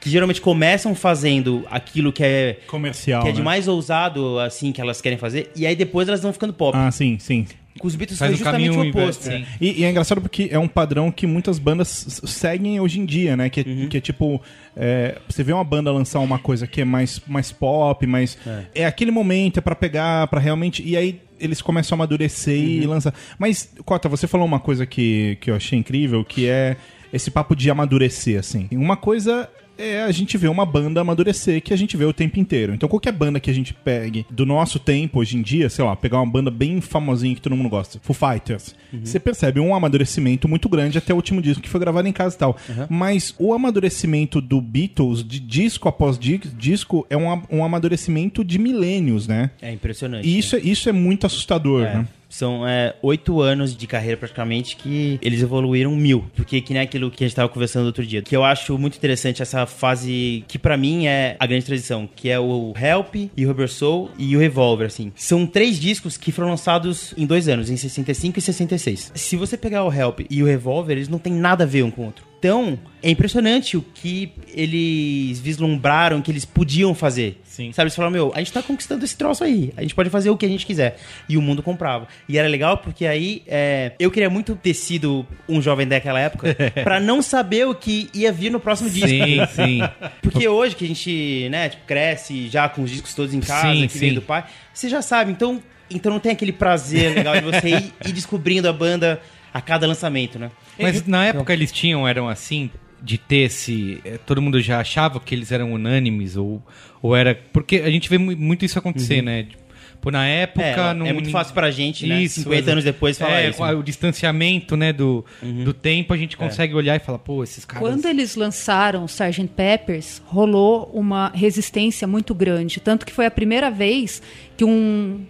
que 0.00 0.08
geralmente 0.08 0.40
começam 0.40 0.94
fazendo 0.94 1.66
aquilo 1.68 2.12
que 2.12 2.22
é 2.22 2.60
Comercial. 2.68 3.22
que 3.24 3.30
é 3.30 3.32
de 3.32 3.38
né? 3.38 3.44
mais 3.44 3.66
ousado, 3.66 4.38
assim, 4.38 4.70
que 4.70 4.80
elas 4.80 5.00
querem 5.00 5.18
fazer, 5.18 5.50
e 5.56 5.66
aí 5.66 5.74
depois 5.74 6.06
elas 6.06 6.22
vão 6.22 6.32
ficando 6.32 6.52
pop. 6.52 6.76
Ah, 6.78 6.90
sim, 6.92 7.18
sim. 7.18 7.46
Com 7.82 7.88
os 7.88 7.96
Beatles 7.96 8.16
Faz 8.16 8.30
foi 8.30 8.36
justamente 8.38 8.70
o 8.70 8.74
caminho 8.76 8.90
oposto. 8.90 9.26
inverso. 9.26 9.46
E, 9.60 9.80
e 9.80 9.84
é 9.84 9.90
engraçado 9.90 10.20
porque 10.20 10.48
é 10.52 10.58
um 10.58 10.68
padrão 10.68 11.10
que 11.10 11.26
muitas 11.26 11.58
bandas 11.58 12.20
seguem 12.24 12.78
hoje 12.78 13.00
em 13.00 13.04
dia, 13.04 13.36
né? 13.36 13.50
Que, 13.50 13.60
é- 13.60 13.64
Uhum. 13.66 13.88
que 13.88 13.96
é 13.96 14.00
tipo. 14.00 14.40
é, 14.76 15.18
você 15.28 15.42
vê 15.42 15.52
uma 15.52 15.64
banda 15.64 15.90
lançar 15.90 16.20
uma 16.20 16.38
coisa 16.38 16.64
que 16.64 16.80
é 16.80 16.84
mais, 16.84 17.20
mais 17.26 17.50
pop, 17.50 18.06
mas. 18.06 18.38
É. 18.72 18.86
aquele 18.86 19.10
momento, 19.10 19.58
é 19.58 19.60
pra 19.60 19.74
pegar, 19.74 20.28
pra 20.28 20.38
realmente. 20.38 20.80
E 20.86 20.96
aí 20.96 21.20
eles 21.40 21.60
começam 21.60 21.96
a 21.96 21.98
amadurecer 21.98 22.56
Uhum. 22.56 22.68
e 22.68 22.86
lançar. 22.86 23.12
Mas, 23.36 23.68
Cota, 23.84 24.08
você 24.08 24.28
falou 24.28 24.46
uma 24.46 24.60
coisa 24.60 24.86
que, 24.86 25.36
que 25.40 25.50
eu 25.50 25.56
achei 25.56 25.76
incrível, 25.76 26.24
que 26.24 26.46
é 26.48 26.76
esse 27.12 27.32
papo 27.32 27.56
de 27.56 27.68
amadurecer, 27.68 28.38
assim. 28.38 28.68
Uma 28.70 28.96
coisa. 28.96 29.48
É 29.78 30.02
a 30.02 30.10
gente 30.12 30.36
vê 30.36 30.48
uma 30.48 30.64
banda 30.66 31.00
amadurecer 31.00 31.62
que 31.62 31.72
a 31.72 31.76
gente 31.76 31.96
vê 31.96 32.04
o 32.04 32.12
tempo 32.12 32.38
inteiro. 32.38 32.74
Então, 32.74 32.88
qualquer 32.88 33.12
banda 33.12 33.40
que 33.40 33.50
a 33.50 33.54
gente 33.54 33.72
pegue 33.74 34.24
do 34.30 34.44
nosso 34.46 34.78
tempo 34.78 35.18
hoje 35.20 35.36
em 35.36 35.42
dia, 35.42 35.68
sei 35.70 35.84
lá, 35.84 35.96
pegar 35.96 36.18
uma 36.20 36.30
banda 36.30 36.50
bem 36.50 36.80
famosinha 36.80 37.34
que 37.34 37.40
todo 37.40 37.56
mundo 37.56 37.68
gosta, 37.68 37.98
Foo 38.02 38.14
Fighters, 38.14 38.74
você 39.02 39.18
percebe 39.18 39.58
um 39.60 39.74
amadurecimento 39.74 40.46
muito 40.48 40.68
grande 40.68 40.98
até 40.98 41.12
o 41.12 41.16
último 41.16 41.40
disco 41.40 41.62
que 41.62 41.68
foi 41.68 41.80
gravado 41.80 42.06
em 42.06 42.12
casa 42.12 42.34
e 42.36 42.38
tal. 42.38 42.56
Mas 42.88 43.34
o 43.38 43.52
amadurecimento 43.54 44.40
do 44.40 44.60
Beatles, 44.60 45.24
de 45.26 45.40
disco 45.40 45.88
após 45.88 46.18
di- 46.18 46.38
disco, 46.56 47.06
é 47.08 47.16
um, 47.16 47.42
um 47.50 47.64
amadurecimento 47.64 48.44
de 48.44 48.58
milênios, 48.58 49.26
né? 49.26 49.50
É 49.60 49.72
impressionante. 49.72 50.26
E 50.28 50.38
isso, 50.38 50.56
é- 50.56 50.60
isso 50.60 50.88
é 50.88 50.92
muito 50.92 51.26
assustador, 51.26 51.82
É. 51.84 51.94
né? 51.96 52.08
São 52.32 52.66
é, 52.66 52.94
oito 53.02 53.42
anos 53.42 53.76
de 53.76 53.86
carreira 53.86 54.16
praticamente 54.16 54.74
que 54.74 55.18
eles 55.20 55.42
evoluíram 55.42 55.94
mil. 55.94 56.24
Porque 56.34 56.62
que 56.62 56.72
nem 56.72 56.82
aquilo 56.82 57.10
que 57.10 57.22
a 57.22 57.28
gente 57.28 57.36
tava 57.36 57.50
conversando 57.50 57.84
outro 57.84 58.06
dia. 58.06 58.22
Que 58.22 58.34
eu 58.34 58.42
acho 58.42 58.78
muito 58.78 58.96
interessante 58.96 59.42
essa 59.42 59.66
fase 59.66 60.42
que 60.48 60.58
pra 60.58 60.78
mim 60.78 61.06
é 61.06 61.36
a 61.38 61.46
grande 61.46 61.66
transição. 61.66 62.08
Que 62.16 62.30
é 62.30 62.40
o 62.40 62.72
Help 62.74 63.30
e 63.36 63.44
o 63.44 63.48
Rubber 63.48 63.68
Soul 63.68 64.10
e 64.16 64.34
o 64.34 64.40
Revolver, 64.40 64.86
assim. 64.86 65.12
São 65.14 65.46
três 65.46 65.78
discos 65.78 66.16
que 66.16 66.32
foram 66.32 66.48
lançados 66.48 67.12
em 67.18 67.26
dois 67.26 67.48
anos, 67.48 67.68
em 67.68 67.76
65 67.76 68.38
e 68.38 68.42
66. 68.42 69.12
Se 69.14 69.36
você 69.36 69.58
pegar 69.58 69.84
o 69.84 69.92
Help 69.92 70.20
e 70.30 70.42
o 70.42 70.46
Revolver, 70.46 70.96
eles 70.96 71.10
não 71.10 71.18
têm 71.18 71.34
nada 71.34 71.64
a 71.64 71.66
ver 71.66 71.82
um 71.82 71.90
com 71.90 72.00
o 72.00 72.06
outro. 72.06 72.31
Então, 72.42 72.76
é 73.00 73.08
impressionante 73.08 73.76
o 73.76 73.82
que 73.82 74.32
eles 74.48 75.38
vislumbraram 75.38 76.20
que 76.20 76.28
eles 76.28 76.44
podiam 76.44 76.92
fazer. 76.92 77.40
Sim. 77.44 77.70
Sabe, 77.72 77.84
eles 77.84 77.94
falaram, 77.94 78.10
meu, 78.10 78.32
a 78.34 78.40
gente 78.40 78.52
tá 78.52 78.60
conquistando 78.60 79.04
esse 79.04 79.16
troço 79.16 79.44
aí. 79.44 79.72
A 79.76 79.82
gente 79.82 79.94
pode 79.94 80.10
fazer 80.10 80.28
o 80.28 80.36
que 80.36 80.44
a 80.44 80.48
gente 80.48 80.66
quiser. 80.66 80.98
E 81.28 81.36
o 81.36 81.40
mundo 81.40 81.62
comprava. 81.62 82.08
E 82.28 82.36
era 82.36 82.48
legal 82.48 82.78
porque 82.78 83.06
aí 83.06 83.44
é, 83.46 83.92
eu 83.96 84.10
queria 84.10 84.28
muito 84.28 84.56
ter 84.56 84.74
sido 84.74 85.24
um 85.48 85.62
jovem 85.62 85.86
daquela 85.86 86.18
época 86.18 86.56
pra 86.82 86.98
não 86.98 87.22
saber 87.22 87.64
o 87.68 87.76
que 87.76 88.10
ia 88.12 88.32
vir 88.32 88.50
no 88.50 88.58
próximo 88.58 88.90
disco. 88.90 89.08
Sim, 89.08 89.46
sim. 89.46 89.80
Porque 90.20 90.48
hoje 90.48 90.74
que 90.74 90.84
a 90.84 90.88
gente, 90.88 91.48
né, 91.48 91.68
tipo, 91.68 91.86
cresce 91.86 92.48
já 92.48 92.68
com 92.68 92.82
os 92.82 92.90
discos 92.90 93.14
todos 93.14 93.32
em 93.32 93.40
casa, 93.40 93.72
Sim, 93.72 93.86
que 93.86 93.98
vem 93.98 94.14
do 94.14 94.22
pai, 94.22 94.44
você 94.74 94.88
já 94.88 95.00
sabe. 95.00 95.30
Então, 95.30 95.62
então 95.88 96.12
não 96.12 96.18
tem 96.18 96.32
aquele 96.32 96.52
prazer 96.52 97.14
legal 97.14 97.36
de 97.36 97.42
você 97.42 97.68
ir, 97.68 97.94
ir 98.04 98.12
descobrindo 98.12 98.68
a 98.68 98.72
banda 98.72 99.20
a 99.52 99.60
cada 99.60 99.86
lançamento, 99.86 100.38
né? 100.38 100.50
Mas 100.80 101.06
na 101.06 101.26
época 101.26 101.52
eles 101.52 101.70
tinham, 101.72 102.06
eram 102.08 102.28
assim, 102.28 102.70
de 103.02 103.18
ter 103.18 103.46
esse. 103.46 104.00
eh, 104.04 104.18
Todo 104.24 104.40
mundo 104.40 104.60
já 104.60 104.80
achava 104.80 105.18
que 105.20 105.34
eles 105.34 105.50
eram 105.52 105.72
unânimes, 105.72 106.36
ou, 106.36 106.62
ou 107.02 107.14
era. 107.16 107.34
Porque 107.52 107.76
a 107.76 107.90
gente 107.90 108.08
vê 108.08 108.18
mu- 108.18 108.36
muito 108.36 108.64
isso 108.64 108.78
acontecer, 108.78 109.20
né? 109.22 109.44
Tipo, 109.44 110.10
na 110.10 110.26
época. 110.26 110.64
É, 110.64 110.94
não- 110.94 111.06
é 111.06 111.12
muito 111.12 111.30
fácil 111.30 111.54
pra 111.54 111.70
gente, 111.70 112.06
né? 112.06 112.26
50 112.26 112.54
exato. 112.56 112.70
anos 112.72 112.84
depois 112.84 113.16
falar 113.18 113.40
é, 113.42 113.50
isso. 113.50 113.62
a- 113.62 113.70
O 113.72 113.82
distanciamento, 113.84 114.76
né, 114.76 114.92
do, 114.92 115.24
do 115.64 115.72
tempo, 115.72 116.12
a 116.12 116.16
gente 116.16 116.36
consegue 116.36 116.74
olhar 116.74 116.96
e 116.96 116.98
falar, 116.98 117.18
pô, 117.18 117.42
esses 117.44 117.64
caras. 117.64 117.86
Quando 117.88 118.06
eles 118.06 118.34
lançaram 118.34 119.02
o 119.02 119.06
Sgt. 119.06 119.46
Peppers, 119.54 120.20
rolou 120.26 120.90
uma 120.92 121.30
resistência 121.34 122.06
muito 122.08 122.34
grande. 122.34 122.80
Tanto 122.80 123.04
que 123.06 123.12
foi 123.12 123.26
a 123.26 123.30
primeira 123.30 123.70
vez 123.70 124.20
que 124.56 124.64
um, 124.64 125.24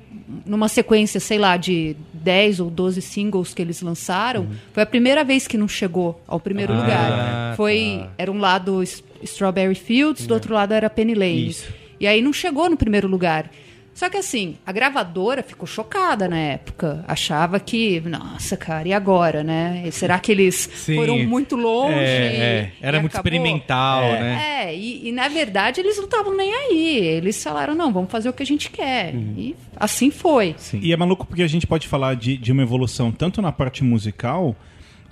numa 0.46 0.68
sequência, 0.68 1.20
sei 1.20 1.38
lá, 1.38 1.56
de 1.56 1.96
10 2.12 2.60
ou 2.60 2.70
12 2.70 3.02
singles 3.02 3.52
que 3.54 3.60
eles 3.62 3.80
lançaram, 3.82 4.46
foi 4.72 4.82
a 4.82 4.86
primeira 4.86 5.24
vez 5.24 5.46
que 5.46 5.56
não 5.58 5.68
chegou 5.68 6.20
ao 6.26 6.40
primeiro 6.40 6.72
Ah, 6.72 6.76
lugar. 6.80 7.56
Foi, 7.56 8.04
era 8.16 8.30
um 8.30 8.38
lado 8.38 8.82
Strawberry 9.22 9.74
Fields, 9.74 10.26
do 10.26 10.34
outro 10.34 10.54
lado 10.54 10.72
era 10.72 10.88
Penny 10.90 11.14
Lane. 11.14 11.48
Isso. 11.48 11.72
E 12.00 12.06
aí 12.06 12.20
não 12.20 12.32
chegou 12.32 12.68
no 12.68 12.76
primeiro 12.76 13.06
lugar. 13.06 13.50
Só 13.94 14.08
que 14.08 14.16
assim, 14.16 14.56
a 14.66 14.72
gravadora 14.72 15.42
ficou 15.42 15.66
chocada 15.66 16.28
na 16.28 16.38
época. 16.38 17.04
Achava 17.06 17.60
que, 17.60 18.00
nossa, 18.00 18.56
cara, 18.56 18.88
e 18.88 18.92
agora, 18.92 19.44
né? 19.44 19.82
E 19.86 19.92
será 19.92 20.18
que 20.18 20.32
eles 20.32 20.68
Sim. 20.74 20.96
foram 20.96 21.18
muito 21.20 21.56
longe? 21.56 21.98
É, 21.98 22.02
é. 22.02 22.72
Era 22.80 23.00
muito 23.00 23.12
acabou? 23.12 23.30
experimental, 23.30 24.02
né? 24.02 24.64
É, 24.64 24.74
e, 24.74 25.08
e, 25.08 25.12
na 25.12 25.28
verdade 25.28 25.80
eles 25.80 25.96
não 25.96 26.04
estavam 26.04 26.36
nem 26.36 26.52
aí. 26.52 26.98
Eles 26.98 27.42
falaram, 27.42 27.74
não, 27.74 27.92
vamos 27.92 28.10
fazer 28.10 28.28
o 28.28 28.32
que 28.32 28.42
a 28.42 28.46
gente 28.46 28.70
quer. 28.70 29.14
Uhum. 29.14 29.34
E 29.36 29.56
assim 29.76 30.10
foi. 30.10 30.56
E 30.74 30.92
é 30.92 30.96
maluco 30.96 31.26
porque 31.26 31.42
a 31.42 31.48
gente 31.48 31.66
pode 31.66 31.86
falar 31.86 32.16
de, 32.16 32.36
de 32.36 32.50
uma 32.50 32.62
evolução 32.62 33.12
tanto 33.12 33.42
na 33.42 33.52
parte 33.52 33.84
musical 33.84 34.56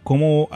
como, 0.03 0.49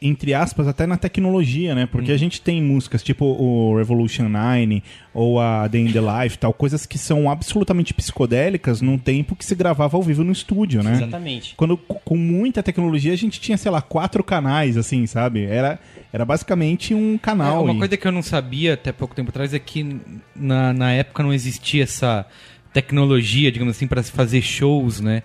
entre 0.00 0.34
aspas, 0.34 0.68
até 0.68 0.86
na 0.86 0.96
tecnologia, 0.96 1.74
né? 1.74 1.86
Porque 1.86 2.12
a 2.12 2.16
gente 2.18 2.40
tem 2.40 2.62
músicas 2.62 3.02
tipo 3.02 3.24
o 3.24 3.76
Revolution 3.76 4.28
9 4.28 4.82
ou 5.14 5.40
a 5.40 5.66
Day 5.66 5.80
in 5.82 5.90
the 5.92 6.00
Life, 6.00 6.38
tal, 6.38 6.52
coisas 6.52 6.84
que 6.86 6.98
são 6.98 7.30
absolutamente 7.30 7.94
psicodélicas 7.94 8.80
num 8.82 8.98
tempo 8.98 9.34
que 9.34 9.44
se 9.44 9.54
gravava 9.54 9.96
ao 9.96 10.02
vivo 10.02 10.22
no 10.22 10.32
estúdio, 10.32 10.82
né? 10.82 10.92
Exatamente. 10.92 11.54
Quando 11.56 11.76
com 11.78 12.16
muita 12.16 12.62
tecnologia 12.62 13.12
a 13.12 13.16
gente 13.16 13.40
tinha, 13.40 13.56
sei 13.56 13.70
lá, 13.70 13.80
quatro 13.80 14.22
canais, 14.22 14.76
assim, 14.76 15.06
sabe? 15.06 15.44
Era, 15.44 15.80
era 16.12 16.24
basicamente 16.24 16.94
um 16.94 17.14
É, 17.14 17.18
canal. 17.18 17.64
uma 17.64 17.74
e- 17.74 17.78
coisa 17.78 17.96
que 17.96 18.06
eu 18.06 18.12
não 18.12 18.22
sabia 18.22 18.74
até 18.74 18.92
pouco 18.92 19.14
tempo 19.14 19.30
atrás 19.30 19.54
é 19.54 19.58
que 19.58 19.96
na, 20.36 20.72
na 20.72 20.92
época 20.92 21.22
não 21.22 21.32
existia 21.32 21.82
essa 21.84 22.26
tecnologia, 22.72 23.50
digamos 23.50 23.76
assim, 23.76 23.86
para 23.86 24.02
se 24.02 24.12
fazer 24.12 24.42
shows, 24.42 25.00
né? 25.00 25.22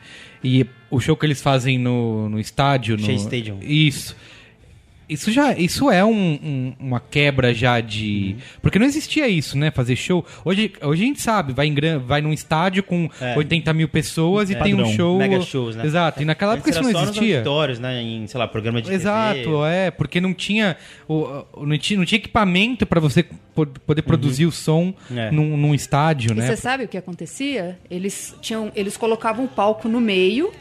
E 0.48 0.64
o 0.92 1.00
show 1.00 1.18
que 1.18 1.26
eles 1.26 1.42
fazem 1.42 1.80
no, 1.80 2.30
no 2.30 2.40
estádio, 2.40 2.96
no 2.96 3.04
Shea 3.04 3.16
Stadium. 3.16 3.58
Isso. 3.64 4.16
Isso 5.08 5.32
já, 5.32 5.54
isso 5.54 5.92
é 5.92 6.04
um- 6.04 6.12
um- 6.44 6.74
uma 6.80 7.00
quebra 7.00 7.54
já 7.54 7.80
de, 7.80 8.36
porque 8.62 8.80
não 8.80 8.86
existia 8.88 9.28
isso, 9.28 9.58
né? 9.58 9.70
Fazer 9.70 9.96
show. 9.96 10.26
Hoje, 10.44 10.72
hoje 10.82 11.04
a 11.04 11.06
gente 11.06 11.22
sabe, 11.22 11.54
vai 11.54 11.68
em 11.68 11.74
gran- 11.74 12.00
vai 12.00 12.22
num 12.22 12.34
estádio 12.34 12.82
com 12.84 13.10
É. 13.22 13.38
80 13.38 13.72
mil 13.74 13.88
pessoas 13.88 14.50
e 14.50 14.56
tem 14.56 14.74
um 14.74 14.86
show. 14.96 15.18
Mega 15.18 15.40
shows, 15.42 15.76
né? 15.76 15.86
Exato. 15.86 16.22
E 16.22 16.26
naquela 16.26 16.54
época 16.54 16.70
Antes 16.70 16.80
isso 16.80 16.84
não 16.84 16.92
só 16.92 17.06
nos 17.06 17.10
existia. 17.16 17.36
auditórios, 17.38 17.80
né? 17.80 18.02
Em, 18.02 18.26
sei 18.28 18.40
lá, 18.40 18.48
programa 18.48 18.82
de 18.82 18.86
TV. 18.90 18.96
Exato, 18.96 19.64
é, 19.66 19.92
porque 19.92 20.20
não 20.20 20.34
tinha, 20.34 20.76
o, 21.08 21.44
o- 21.54 21.66
não 21.66 21.78
tinha, 21.78 21.98
não 22.00 22.06
tinha 22.06 22.18
equipamento 22.18 22.86
para 22.86 23.00
você 23.00 23.24
po- 23.24 23.66
poder 23.68 24.02
produzir 24.02 24.46
o 24.46 24.52
som 24.52 24.94
É. 25.16 25.30
num, 25.30 25.56
num 25.56 25.76
estádio, 25.76 26.32
E 26.32 26.36
né? 26.36 26.48
você 26.48 26.56
sabe 26.58 26.86
o 26.86 26.88
que 26.88 26.98
acontecia? 26.98 27.78
Eles 27.92 28.36
tinham, 28.42 28.72
eles 28.76 28.98
colocavam 28.98 29.46
um 29.46 29.48
palco 29.48 29.88
no 29.88 30.02
meio 30.02 30.52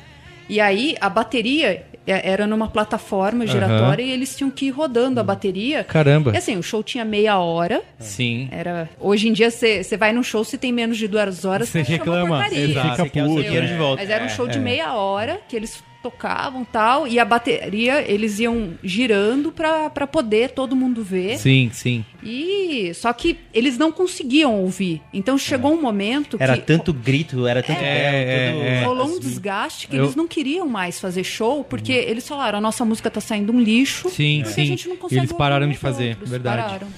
e 0.49 0.61
aí 0.61 0.95
a 1.01 1.09
bateria 1.09 1.69
é- 1.69 1.85
era 2.07 2.47
numa 2.47 2.69
plataforma 2.69 3.47
giratória 3.47 4.03
e 4.03 4.11
eles 4.11 4.37
tinham 4.37 4.51
que 4.51 4.67
ir 4.67 4.71
rodando 4.71 5.21
a 5.21 5.23
bateria. 5.23 5.85
Caramba. 5.85 6.33
E 6.33 6.37
assim, 6.37 6.57
o 6.57 6.63
show 6.63 6.83
tinha 6.83 7.05
meia 7.05 7.39
hora. 7.39 7.83
Sim. 7.99 8.49
Era, 8.51 8.89
hoje 9.01 9.29
em 9.29 9.33
dia, 9.33 9.51
você 9.51 9.97
vai 9.97 10.13
num 10.13 10.23
show, 10.23 10.45
se 10.45 10.59
tem 10.59 10.73
menos 10.73 10.99
de 10.99 11.09
duas 11.09 11.45
horas, 11.45 11.69
Você 11.69 11.83
reclama. 11.83 12.45
Fica 12.45 12.97
Você 12.97 12.97
seu 12.97 13.07
puto, 13.07 13.43
dinheiro 13.43 13.67
né? 13.67 13.73
de 13.73 13.79
volta. 13.79 14.03
Mas 14.03 14.11
era 14.11 14.25
um 14.25 14.29
show 14.29 14.47
de 14.47 14.59
é. 14.59 14.61
meia 14.61 14.95
hora 14.95 15.41
que 15.49 15.57
eles 15.57 15.83
tocavam 16.05 16.65
tal 16.67 17.09
e 17.09 17.19
a 17.19 17.25
bateria 17.25 18.05
eles 18.07 18.39
iam 18.39 18.75
girando 18.85 19.51
pra 19.51 19.89
pra 19.89 20.07
poder 20.07 20.51
todo 20.51 20.77
mundo 20.77 21.03
ver. 21.03 21.39
Sim, 21.39 21.71
sim. 21.73 22.05
E 22.23 22.93
só 22.95 23.11
que 23.15 23.39
eles 23.55 23.79
não 23.79 23.91
conseguiam 23.91 24.55
ouvir. 24.61 25.01
Então 25.15 25.39
chegou 25.39 25.73
um 25.73 25.81
momento 25.81 26.37
Era 26.39 26.57
que 26.59 26.63
tanto 26.63 26.93
grito, 26.93 27.47
era 27.47 27.63
tanto 27.63 27.81
É, 27.81 28.51
tudo, 28.53 28.63
é, 28.63 28.81
é. 28.81 28.85
rolou 28.85 29.07
um 29.07 29.11
assim. 29.13 29.21
desgaste 29.21 29.89
que 29.89 29.97
Eu- 29.97 30.05
eles 30.05 30.15
não 30.15 30.29
queriam 30.29 30.69
mais 30.69 31.01
fazer 31.01 31.25
show, 31.25 31.65
porque 31.65 31.93
eles 31.93 32.29
falaram, 32.29 32.59
a 32.59 32.61
nossa 32.61 32.85
música 32.85 33.11
tá 33.11 33.21
saindo 33.21 33.51
um 33.53 33.61
lixo. 33.61 34.11
Sim, 34.11 34.43
sim. 34.45 34.63
A 34.63 34.67
gente 34.67 34.89
não 34.89 34.97
E 34.97 34.99
consegue 34.99 35.21
eles 35.23 35.33
pararam 35.33 35.65
ouvir 35.67 35.75
de 35.75 35.81
fazer, 35.81 36.09
outros. 36.11 36.31
verdade. 36.31 36.63
Pararam. 36.63 36.89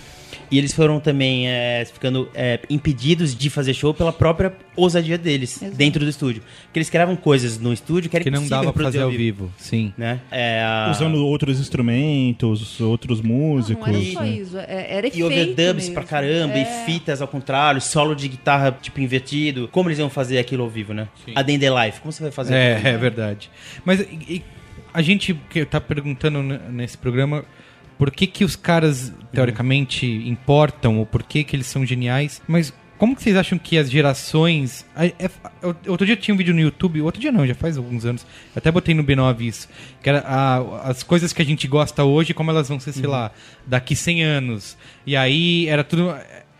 E 0.51 0.59
eles 0.59 0.73
foram 0.73 1.01
também 1.01 1.49
é, 1.49 1.85
ficando 1.93 2.29
é, 2.35 2.61
impedidos 2.71 3.35
de 3.35 3.51
fazer 3.51 3.75
show 3.75 3.93
pela 3.93 4.13
própria 4.13 4.53
ousadia 4.77 5.19
deles 5.19 5.61
Exato. 5.61 5.77
dentro 5.77 6.05
do 6.05 6.09
estúdio. 6.11 6.43
Porque 6.65 6.79
eles 6.79 6.89
criavam 6.89 7.17
coisas 7.17 7.59
no 7.59 7.73
estúdio 7.73 8.09
que 8.09 8.17
era 8.17 8.23
Que 8.23 8.31
não 8.31 8.47
dava 8.47 8.73
pra 8.73 8.85
fazer 8.85 9.01
ao 9.03 9.11
vivo. 9.11 9.51
Sim. 9.59 9.93
Né? 9.99 10.21
É, 10.31 10.63
a- 10.63 10.89
Usando 10.91 11.17
outros 11.27 11.59
instrumentos, 11.59 12.81
outros 12.81 13.21
músicos. 13.21 13.87
Não, 13.87 13.93
não 13.93 14.01
era 14.01 14.13
só 14.13 14.25
isso, 14.25 14.59
é- 14.59 14.87
era 14.97 15.07
E 15.07 15.11
efeito 15.11 15.27
overdubs 15.27 15.75
mesmo. 15.75 15.95
pra 15.95 16.05
caramba, 16.05 16.55
É. 16.55 16.63
e 16.63 16.87
fitas 16.87 17.21
ao 17.21 17.29
contrário, 17.29 17.81
solo 17.81 18.15
de 18.15 18.29
guitarra, 18.29 18.77
tipo, 18.81 19.01
invertido. 19.01 19.69
Como 19.73 19.89
eles 19.89 19.99
iam 19.99 20.11
fazer 20.11 20.39
aquilo 20.39 20.63
ao 20.63 20.71
vivo, 20.71 20.93
né? 20.95 21.09
A 21.35 21.43
Day 21.43 21.57
Life, 21.59 22.01
como 22.01 22.13
você 22.13 22.23
vai 22.23 22.33
fazer 22.33 22.55
É, 22.55 22.73
aquilo? 22.77 22.89
é 22.89 22.97
verdade. 22.99 23.51
Mas 23.85 24.01
e- 24.01 24.05
e 24.37 24.43
a 24.95 25.03
gente 25.03 25.35
que 25.51 25.65
tá 25.65 25.81
perguntando 25.81 26.43
nesse 26.71 26.97
programa 26.97 27.45
por 27.99 28.11
que 28.11 28.27
que 28.27 28.45
os 28.45 28.57
caras 28.57 29.13
teoricamente 29.33 30.07
importam 30.07 30.99
ou 30.99 31.07
por 31.07 31.23
que 31.23 31.45
que 31.45 31.55
eles 31.57 31.67
são 31.67 31.85
geniais, 31.85 32.41
mas 32.47 32.73
como 32.99 33.15
que 33.15 33.23
vocês 33.23 33.37
acham 33.37 33.59
que 33.59 33.77
as 33.77 33.91
gerações. 33.91 34.87
é- 34.97 35.13
eu- 35.63 35.77
outro 35.89 36.07
dia 36.07 36.17
tinha 36.17 36.35
um 36.35 36.39
vídeo 36.39 36.55
no 36.55 36.61
YouTube, 36.61 37.03
outro 37.03 37.21
dia 37.21 37.31
não, 37.31 37.47
já 37.47 37.55
faz 37.55 37.77
alguns 37.77 38.07
anos. 38.07 38.23
eu 38.23 38.59
Até 38.59 38.71
botei 38.73 38.95
no 38.95 39.05
B9 39.05 39.43
isso. 39.47 39.69
Que 40.03 40.09
era 40.09 40.21
a- 40.21 40.89
as 40.91 41.03
coisas 41.03 41.31
que 41.33 41.43
a 41.43 41.45
gente 41.45 41.69
gosta 41.69 42.05
hoje, 42.05 42.33
como 42.33 42.51
elas 42.51 42.69
vão 42.71 42.81
ser, 42.81 42.93
sei 42.93 43.07
lá, 43.07 43.31
daqui 43.67 43.95
100 43.95 44.23
anos. 44.25 44.79
E 45.07 45.15
aí 45.15 45.69
era 45.69 45.85
tudo. 45.85 46.15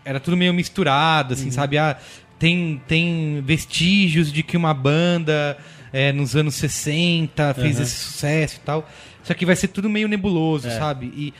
Era 0.05 0.19
tudo 0.19 0.37
meio 0.37 0.53
misturado, 0.53 1.33
assim, 1.33 1.49
sabe? 1.51 1.77
Ah, 1.79 1.97
tem, 2.39 2.81
tem 2.87 3.41
vestígios 3.43 4.31
de 4.31 4.43
que 4.43 4.55
uma 4.55 4.73
banda 4.75 5.57
é, 5.91 6.11
nos 6.13 6.35
anos 6.35 6.53
60 6.55 7.53
fez 7.55 7.79
esse 7.79 7.95
sucesso 7.95 8.57
e 8.57 8.59
tal. 8.65 8.87
Só 9.27 9.33
que 9.33 9.45
vai 9.45 9.57
ser 9.57 9.67
tudo 9.67 9.89
meio 9.89 10.07
nebuloso, 10.07 10.69
sabe? 10.71 11.11
E, 11.15 11.33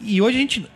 e 0.00 0.22
hoje 0.22 0.38
a 0.38 0.40
gente. 0.40 0.66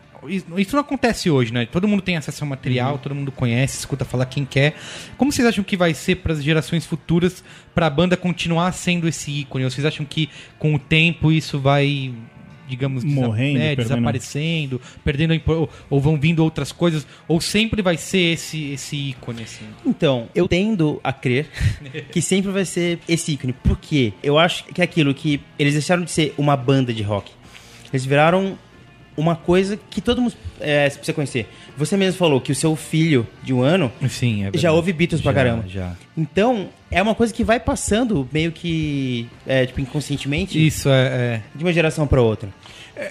Isso 0.57 0.74
não 0.74 0.81
acontece 0.81 1.31
hoje, 1.31 1.52
né? 1.52 1.64
Todo 1.64 1.88
mundo 1.88 2.02
tem 2.02 2.16
acesso 2.16 2.42
ao 2.44 2.50
material, 2.50 2.98
todo 2.98 3.14
mundo 3.14 3.31
conhece, 3.33 3.78
escuta 3.78 4.04
falar 4.04 4.26
quem 4.26 4.44
quer. 4.44 4.74
Como 5.16 5.33
vocês 5.33 5.46
acham 5.46 5.62
que 5.64 5.76
vai 5.76 5.94
ser 5.94 6.16
para 6.16 6.33
as 6.33 6.42
gerações 6.42 6.85
futuras 6.85 7.42
para 7.72 7.87
a 7.87 7.90
banda 7.90 8.16
continuar 8.16 8.72
sendo 8.72 9.09
esse 9.09 9.31
ícone? 9.31 9.64
Ou 9.64 9.70
vocês 9.70 9.87
acham 9.87 10.04
que 10.04 10.28
com 10.59 10.74
o 10.74 10.78
tempo 10.78 11.31
isso 11.33 11.59
vai, 11.59 12.12
digamos, 12.68 13.02
desa- 13.04 13.14
Morrendo, 13.14 13.59
é, 13.59 13.74
perdendo- 13.76 13.88
desaparecendo, 13.96 14.81
perdendo 15.04 15.40
ou, 15.46 15.70
ou 15.88 16.00
vão 16.00 16.18
vindo 16.18 16.42
outras 16.44 16.70
coisas? 16.72 17.07
Ou 17.26 17.40
sempre 17.40 17.81
vai 17.83 17.96
ser 17.96 18.35
esse, 18.35 18.72
esse 18.72 18.96
ícone, 18.96 19.42
assim? 19.42 19.64
Então, 19.87 20.28
eu 20.35 20.46
tendo 20.46 21.00
a 21.02 21.12
crer 21.12 21.46
que 22.12 22.20
sempre 22.20 22.50
vai 22.50 22.64
ser 22.64 22.98
esse 23.09 23.33
ícone. 23.33 23.52
Por 23.52 23.78
quê? 23.78 24.12
Eu 24.22 24.38
acho 24.38 24.64
que 24.64 24.81
é 24.81 24.85
aquilo 24.85 25.14
que 25.14 25.40
eles 25.59 25.72
deixaram 25.74 26.02
de 26.04 26.11
ser 26.11 26.35
uma 26.37 26.57
banda 26.57 26.92
de 26.92 27.02
rock. 27.02 27.33
Eles 27.92 28.04
viraram 28.04 28.59
uma 29.16 29.35
coisa 29.35 29.76
que 29.90 30.00
todo 30.00 30.22
mundo 30.22 30.35
é, 30.61 30.88
precisa 30.90 31.12
conhecer. 31.12 31.48
Você 31.76 31.96
mesmo 31.96 32.16
falou 32.18 32.40
que 32.40 32.52
o 32.52 32.54
seu 32.54 32.76
filho 32.76 33.26
de 33.42 33.52
um 33.52 33.62
ano 33.62 33.90
Sim, 34.09 34.44
é 34.44 34.50
já 34.57 34.70
ouve 34.72 34.92
Beatles 34.92 35.20
pra 35.20 35.33
Já, 35.33 35.37
caramba. 35.38 35.64
Já. 35.68 35.96
Então, 36.16 36.68
é 36.90 37.02
uma 37.02 37.14
coisa 37.16 37.33
que 37.35 37.42
vai 37.42 37.59
passando 37.59 38.28
meio 38.33 38.52
que, 38.52 39.26
é, 39.46 39.66
tipo, 39.66 39.81
inconscientemente 39.81 40.64
Isso 40.64 40.88
é. 40.88 41.02
é- 41.07 41.42
de 41.54 41.64
uma 41.64 41.72
geração 41.72 42.07
pra 42.07 42.20
outra. 42.22 42.48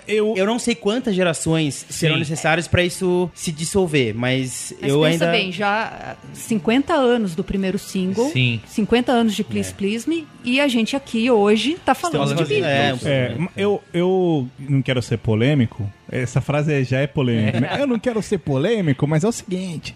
Eu, 0.07 0.35
Eu 0.35 0.45
não 0.45 0.59
sei 0.59 0.75
quantas 0.75 1.15
gerações 1.15 1.85
serão 1.89 2.15
Sim. 2.15 2.19
necessárias 2.19 2.67
pra 2.67 2.83
isso 2.83 3.29
se 3.33 3.51
dissolver, 3.51 4.13
mas, 4.13 4.73
Mas 4.81 4.91
eu 4.91 5.01
pensa 5.01 5.25
ainda 5.25 5.31
bem, 5.31 5.51
já 5.51 6.15
50 6.33 6.93
anos 6.93 7.35
do 7.35 7.43
primeiro 7.43 7.79
single, 7.79 8.29
Sim. 8.31 8.59
50 8.67 9.11
anos 9.11 9.35
de 9.35 9.43
Please 9.43 9.73
Please 9.73 10.09
Me, 10.09 10.27
e 10.43 10.59
a 10.59 10.67
gente 10.67 10.95
aqui 10.95 11.29
hoje 11.31 11.77
tá 11.85 11.93
falando 11.95 12.31
Estamos 12.31 12.47
de 12.47 12.55
Beatles. 12.61 13.05
é, 13.05 13.09
É, 13.09 13.37
eu, 13.55 13.81
eu 13.93 14.47
não 14.59 14.81
quero 14.81 15.01
ser 15.01 15.17
polêmico. 15.17 15.89
Essa 16.09 16.39
frase 16.39 16.83
já 16.85 16.99
é 16.99 17.07
polêmica, 17.07 17.59
né? 17.59 17.77
Eu 17.79 17.87
não 17.87 17.99
quero 17.99 18.21
ser 18.21 18.37
polêmico, 18.37 19.05
mas 19.05 19.23
é 19.23 19.27
o 19.27 19.31
seguinte. 19.31 19.93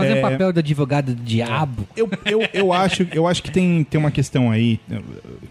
Fazer 0.00 0.18
é, 0.18 0.26
um 0.26 0.30
papel 0.30 0.52
de 0.52 0.58
advogado 0.60 1.14
do 1.14 1.22
diabo. 1.22 1.86
Eu, 1.96 2.08
eu, 2.26 2.40
eu, 2.52 2.72
acho, 2.74 3.06
eu 3.12 3.26
acho 3.26 3.42
que 3.42 3.50
tem, 3.50 3.84
tem 3.84 3.98
uma 4.00 4.10
questão 4.10 4.50
aí, 4.50 4.78
eh, 4.90 4.98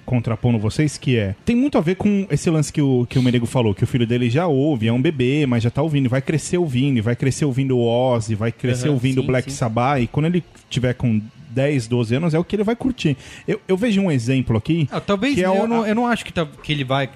contrapondo 0.06 0.58
vocês, 0.60 0.98
que 0.98 1.18
é. 1.18 1.36
Tem 1.46 1.56
muito 1.56 1.78
a 1.78 1.82
ver 1.82 1.96
com 1.96 2.28
esse 2.30 2.50
lance 2.50 2.72
que 2.72 2.82
o, 2.82 3.06
que 3.10 3.18
o 3.20 3.24
Menego 3.24 3.46
falou, 3.46 3.74
que 3.74 3.84
o 3.84 3.88
filho 3.88 4.06
dele 4.08 4.30
já 4.30 4.48
ouve, 4.48 4.88
é 4.88 4.94
um 4.94 5.02
bebê, 5.02 5.46
mas 5.46 5.64
já 5.64 5.70
tá 5.70 5.82
ouvindo, 5.82 6.10
vai 6.10 6.22
crescer 6.22 6.58
ouvindo, 6.58 7.02
vai 7.02 7.16
crescer 7.16 7.46
ouvindo 7.46 7.78
o 7.78 7.86
Ozzy, 7.86 8.36
vai 8.36 8.52
crescer 8.52 8.86
Aham, 8.86 8.94
ouvindo 8.94 9.20
o 9.20 9.22
sim, 9.22 9.28
Black 9.28 9.52
sim. 9.52 9.58
Sabbath, 9.58 10.02
e 10.02 10.08
quando 10.08 10.26
ele 10.28 10.44
tiver 10.70 10.94
com 10.94 11.22
10, 11.52 11.88
12 11.88 12.16
anos, 12.16 12.34
é 12.34 12.40
o 12.40 12.44
que 12.44 12.56
ele 12.56 12.64
vai 12.64 12.76
curtir. 12.76 13.18
Eu, 13.48 13.60
eu 13.68 13.76
vejo 13.76 14.00
um 14.02 14.12
exemplo 14.12 14.56
aqui. 14.58 14.88
Ah, 14.92 15.00
talvez 15.00 15.34
que 15.36 15.44
é 15.44 15.48
eu, 15.48 15.64
o- 15.64 15.68
não, 15.68 15.86
eu 15.86 15.96
não 15.96 16.06
acho 16.08 16.24
que, 16.24 16.32
tá- 16.32 16.48
que 16.64 16.72
ele 16.72 16.84
vai. 16.84 17.10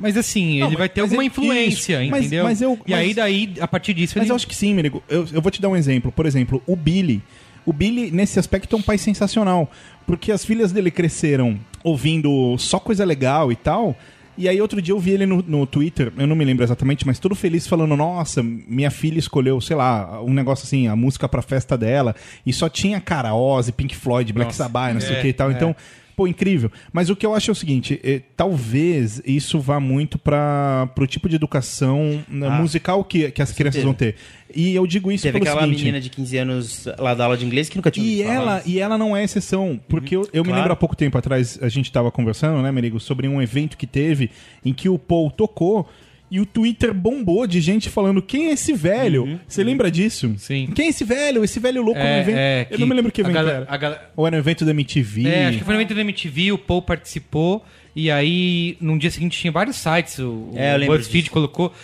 Mas 0.00 0.16
assim, 0.16 0.58
Não, 0.60 0.66
ele 0.66 0.76
mas- 0.76 0.78
vai 0.78 0.88
ter 0.88 1.00
mas 1.02 1.10
alguma 1.10 1.22
é- 1.22 1.26
influência, 1.26 2.02
isso, 2.02 2.10
mas- 2.10 2.20
entendeu? 2.26 2.44
mas 2.44 2.62
eu- 2.62 2.78
e 2.86 2.94
aí, 2.94 3.06
mas- 3.08 3.16
daí, 3.16 3.54
a 3.60 3.68
partir 3.68 3.92
disso, 3.94 4.14
Mas 4.16 4.24
ele. 4.24 4.32
eu 4.32 4.36
acho 4.36 4.46
que 4.46 4.54
sim, 4.56 4.74
Merigo. 4.74 5.02
Eu, 5.08 5.26
eu 5.32 5.40
vou 5.42 5.50
te 5.50 5.60
dar 5.60 5.68
um 5.68 5.76
exemplo. 5.76 6.10
Por 6.10 6.26
exemplo, 6.26 6.62
o 6.66 6.74
Billy. 6.74 7.22
O 7.66 7.72
Billy, 7.72 8.10
nesse 8.10 8.38
aspecto, 8.38 8.74
é 8.74 8.78
um 8.78 8.82
pai 8.82 8.96
sensacional. 8.98 9.70
Porque 10.06 10.32
as 10.32 10.44
filhas 10.44 10.72
dele 10.72 10.90
cresceram 10.90 11.58
ouvindo 11.84 12.56
só 12.58 12.78
coisa 12.80 13.04
legal 13.04 13.52
e 13.52 13.56
tal. 13.56 13.96
E 14.38 14.48
aí 14.48 14.58
outro 14.60 14.80
dia 14.80 14.94
eu 14.94 14.98
vi 14.98 15.10
ele 15.10 15.26
no, 15.26 15.44
no 15.46 15.66
Twitter, 15.66 16.10
eu 16.16 16.26
não 16.26 16.34
me 16.34 16.44
lembro 16.46 16.64
exatamente, 16.64 17.06
mas 17.06 17.18
todo 17.18 17.34
feliz 17.34 17.66
falando, 17.66 17.94
nossa, 17.94 18.42
minha 18.42 18.90
filha 18.90 19.18
escolheu, 19.18 19.60
sei 19.60 19.76
lá, 19.76 20.22
um 20.22 20.32
negócio 20.32 20.64
assim, 20.64 20.88
a 20.88 20.96
música 20.96 21.28
pra 21.28 21.42
festa 21.42 21.76
dela, 21.76 22.16
e 22.46 22.52
só 22.52 22.66
tinha, 22.66 22.98
cara, 23.02 23.34
Ozzy, 23.34 23.70
Pink 23.72 23.94
Floyd, 23.94 24.32
Black 24.32 24.48
Nossa, 24.48 24.62
Sabbath, 24.64 24.94
não 24.94 25.00
sei 25.02 25.10
o 25.10 25.18
é, 25.18 25.20
que 25.22 25.28
e 25.28 25.32
tal. 25.34 25.50
é. 25.50 25.52
Então, 25.52 25.76
pô, 26.20 26.26
incrível. 26.28 26.70
Mas 26.92 27.08
o 27.08 27.16
que 27.16 27.24
eu 27.24 27.34
acho 27.34 27.50
é 27.50 27.52
o 27.52 27.54
seguinte, 27.54 27.98
eh, 28.04 28.20
talvez 28.36 29.22
isso 29.24 29.58
vá 29.58 29.80
muito 29.80 30.18
para 30.18 30.86
pro 30.94 31.06
tipo 31.06 31.30
de 31.30 31.36
educação 31.36 32.22
né, 32.28 32.46
Ah, 32.46 32.50
musical 32.50 33.02
que, 33.02 33.30
que 33.30 33.40
as 33.40 33.52
crianças 33.52 33.80
certeza. 33.80 33.84
vão 33.86 33.94
ter. 33.94 34.16
E 34.54 34.74
eu 34.74 34.86
digo 34.86 35.10
isso 35.10 35.22
Teve 35.22 35.38
pelo 35.38 35.48
aquela 35.50 35.62
seguinte... 35.62 35.78
menina 35.78 35.98
de 35.98 36.10
15 36.10 36.36
anos 36.36 36.88
lá 36.98 37.14
da 37.14 37.24
aula 37.24 37.38
de 37.38 37.46
inglês 37.46 37.70
que 37.70 37.76
nunca 37.76 37.90
tinha 37.90 38.06
E 38.06 38.22
falar 38.22 38.34
ela, 38.34 38.56
disso. 38.58 38.68
e 38.68 38.78
ela 38.80 38.98
não 38.98 39.16
é 39.16 39.24
exceção, 39.24 39.80
porque 39.88 40.14
eu, 40.14 40.28
eu 40.30 40.42
me 40.42 40.48
claro. 40.48 40.56
lembro 40.56 40.72
há 40.74 40.76
pouco 40.76 40.94
tempo 40.94 41.16
atrás, 41.16 41.58
a 41.62 41.68
gente 41.70 41.90
tava 41.90 42.10
conversando, 42.10 42.60
né, 42.60 42.70
Merigo, 42.70 43.00
sobre 43.00 43.26
um 43.26 43.40
evento 43.40 43.78
que 43.78 43.86
teve 43.86 44.30
em 44.62 44.74
que 44.74 44.90
o 44.90 44.98
Paul 44.98 45.30
tocou 45.30 45.88
e 46.30 46.38
o 46.40 46.46
Twitter 46.46 46.94
bombou 46.94 47.46
de 47.46 47.60
gente 47.60 47.88
falando 47.90 48.22
quem 48.22 48.48
é 48.48 48.52
esse 48.52 48.72
velho? 48.72 49.40
Você 49.48 49.64
lembra 49.64 49.90
disso? 49.90 50.32
Sim. 50.38 50.68
Quem 50.74 50.86
é 50.86 50.88
esse 50.90 51.02
velho? 51.04 51.42
Esse 51.42 51.58
velho 51.58 51.82
louco 51.82 52.00
no 52.00 52.06
evento. 52.06 52.72
eu 52.72 52.78
não 52.78 52.86
me 52.86 52.94
lembro 52.94 53.10
que 53.10 53.20
evento 53.20 53.34
galera- 53.34 53.66
era. 53.68 53.76
galera- 53.76 54.10
Ou 54.16 54.26
era 54.26 54.36
um 54.36 54.38
evento 54.38 54.64
da 54.64 54.70
MTV. 54.70 55.26
É, 55.26 55.46
acho 55.46 55.58
que 55.58 55.64
foi 55.64 55.74
no 55.74 55.80
evento 55.80 55.94
da 55.94 56.00
MTV, 56.02 56.52
o 56.52 56.58
Paul 56.58 56.82
participou. 56.82 57.64
E 57.96 58.08
aí, 58.08 58.76
no 58.80 58.96
dia 58.96 59.10
seguinte, 59.10 59.36
tinha 59.36 59.50
vários 59.52 59.74
sites. 59.74 60.20
O, 60.20 60.52
É, 60.54 60.76
o 60.76 60.86
BuzzFeed 60.86 61.22
disso. 61.22 61.30
colocou, 61.32 61.74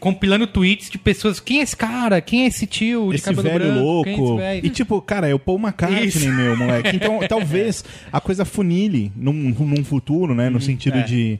compilando 0.00 0.46
tweets 0.46 0.90
de 0.90 0.98
pessoas. 0.98 1.38
Quem 1.38 1.60
é 1.60 1.62
esse 1.62 1.76
cara? 1.76 2.20
Quem 2.20 2.42
é 2.42 2.46
esse 2.48 2.66
tio 2.66 3.10
de 3.10 3.16
esse 3.16 3.32
velho 3.32 3.42
branco? 3.72 4.02
Quem 4.04 4.12
é 4.12 4.16
esse 4.16 4.20
louco. 4.22 4.42
E 4.66 4.70
tipo, 4.70 5.00
cara, 5.00 5.28
é 5.28 5.34
o 5.34 5.38
Paul 5.38 5.58
McCartney, 5.60 6.28
meu 6.32 6.56
moleque. 6.56 6.96
Então, 6.96 7.20
talvez 7.28 7.84
a 8.12 8.20
coisa 8.20 8.44
funile 8.44 9.12
num, 9.14 9.32
num 9.32 9.84
futuro, 9.84 10.34
né? 10.34 10.50
No 10.50 10.60
sentido 10.60 10.98
é. 10.98 11.02
de. 11.02 11.38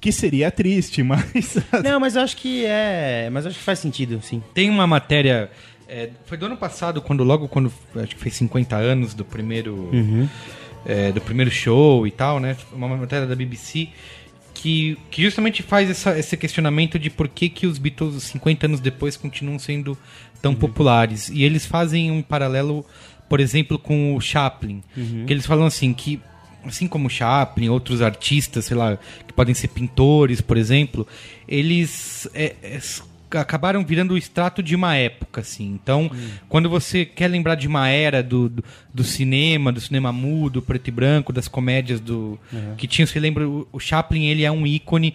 Que 0.00 0.12
seria 0.12 0.50
triste, 0.50 1.02
mas. 1.04 1.56
Não, 1.82 1.98
mas 2.00 2.16
eu 2.16 2.22
acho 2.22 2.36
que 2.36 2.64
é. 2.66 3.28
Mas 3.32 3.44
eu 3.44 3.50
acho 3.50 3.58
que 3.58 3.64
faz 3.64 3.78
sentido, 3.78 4.20
sim. 4.22 4.42
Tem 4.54 4.68
uma 4.70 4.86
matéria. 4.86 5.50
é, 5.88 6.10
foi 6.26 6.36
do 6.36 6.46
ano 6.46 6.56
passado, 6.56 7.00
quando 7.02 7.24
logo 7.24 7.48
quando. 7.48 7.72
Acho 7.96 8.14
que 8.14 8.20
fez 8.22 8.34
50 8.36 8.76
anos 8.76 9.14
do 9.14 9.24
primeiro. 9.24 9.90
é, 10.84 11.10
do 11.12 11.20
primeiro 11.20 11.50
show 11.50 12.06
e 12.06 12.10
tal, 12.10 12.38
né? 12.38 12.56
Uma 12.72 12.88
matéria 12.88 13.26
da 13.26 13.34
BBC. 13.34 13.88
Que, 14.54 14.96
que 15.10 15.22
justamente 15.22 15.62
faz 15.62 15.90
essa- 15.90 16.18
esse 16.18 16.34
questionamento 16.36 16.98
de 16.98 17.10
por 17.10 17.28
que, 17.28 17.48
que 17.48 17.66
os 17.66 17.76
Beatles, 17.76 18.22
50 18.24 18.66
anos 18.66 18.80
depois, 18.80 19.14
continuam 19.16 19.58
sendo 19.58 19.96
tão 20.40 20.54
populares. 20.54 21.28
E 21.28 21.42
eles 21.44 21.66
fazem 21.66 22.10
um 22.10 22.22
paralelo, 22.22 22.84
por 23.28 23.38
exemplo, 23.38 23.78
com 23.78 24.14
o 24.16 24.20
Chaplin. 24.20 24.82
Que 25.26 25.32
eles 25.32 25.44
falam 25.44 25.66
assim, 25.66 25.92
que 25.92 26.20
assim 26.66 26.86
como 26.86 27.08
Chaplin, 27.08 27.68
outros 27.68 28.02
artistas, 28.02 28.64
sei 28.64 28.76
lá, 28.76 28.98
que 29.26 29.32
podem 29.32 29.54
ser 29.54 29.68
pintores, 29.68 30.40
por 30.40 30.56
exemplo, 30.56 31.06
eles 31.48 32.28
é, 32.34 32.54
é, 32.62 32.80
acabaram 33.30 33.84
virando 33.84 34.14
o 34.14 34.18
extrato 34.18 34.62
de 34.62 34.74
uma 34.74 34.94
época, 34.94 35.40
assim. 35.40 35.66
Então, 35.66 36.10
quando 36.48 36.68
você 36.68 37.04
quer 37.04 37.28
lembrar 37.28 37.54
de 37.54 37.66
uma 37.66 37.88
era 37.88 38.22
do, 38.22 38.48
do, 38.48 38.64
do 38.92 39.04
cinema, 39.04 39.72
do 39.72 39.80
cinema 39.80 40.12
mudo, 40.12 40.62
preto 40.62 40.88
e 40.88 40.90
branco, 40.90 41.32
das 41.32 41.48
comédias 41.48 42.00
do 42.00 42.38
que 42.76 42.86
tinha, 42.86 43.06
você 43.06 43.18
lembra, 43.18 43.48
o, 43.48 43.66
o 43.72 43.80
Chaplin, 43.80 44.26
ele 44.26 44.44
é 44.44 44.50
um 44.50 44.66
ícone. 44.66 45.14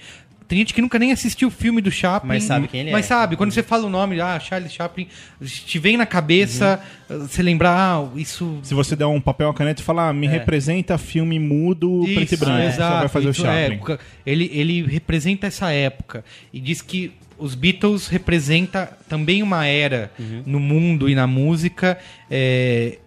Tem 0.52 0.58
gente 0.58 0.74
que 0.74 0.82
nunca 0.82 1.00
nem 1.00 1.14
assistiu 1.14 1.48
o 1.48 1.52
filme 1.52 1.82
do 1.82 1.90
Chaplin. 1.90 2.28
Mas 2.28 2.44
sabe 2.44 2.68
quem 2.68 2.82
ele 2.82 2.92
Mas 2.92 3.06
é. 3.06 3.08
sabe, 3.08 3.38
quando 3.38 3.54
você 3.54 3.64
fala 3.64 3.88
o 3.88 3.90
nome, 3.90 4.20
ah, 4.20 4.38
Charles 4.38 4.74
Chaplin, 4.74 5.08
te 5.42 5.80
vem 5.80 5.96
na 5.96 6.06
cabeça, 6.06 6.82
você 7.08 7.42
lembrar, 7.42 7.72
ah, 7.74 8.10
isso 8.18 8.60
Se 8.62 8.74
você 8.74 8.94
der 8.94 9.06
um 9.06 9.22
papel, 9.22 9.48
uma 9.48 9.54
caneta 9.54 9.82
e 9.82 9.86
falar, 9.86 10.10
ah, 10.10 10.14
me 10.14 10.28
representa 10.28 10.98
filme 10.98 11.40
mudo, 11.40 12.02
preto 12.04 12.20
e 12.20 12.24
isso, 12.26 12.38
branco, 12.38 12.60
é, 12.60 12.72
você 12.74 12.80
vai 12.80 13.08
fazer 13.08 13.28
o 13.28 13.32
isso 13.32 13.46
é, 13.48 13.62
Chaplin. 13.62 13.76
época. 13.76 14.00
ele, 14.26 14.52
ele 14.54 14.86
representa 14.86 15.48
essa 15.48 15.72
época 15.72 16.26
e 16.52 16.60
diz 16.60 16.82
que 16.82 17.14
os 17.38 17.56
Beatles 17.56 18.08
representa 18.08 18.92
também 19.08 19.42
uma 19.42 19.66
era 19.66 20.12
Uhum. 20.20 20.44
no 20.46 20.60
mundo 20.60 21.08
e 21.08 21.16
na 21.16 21.28
música 21.28 21.98
é, 22.30 22.98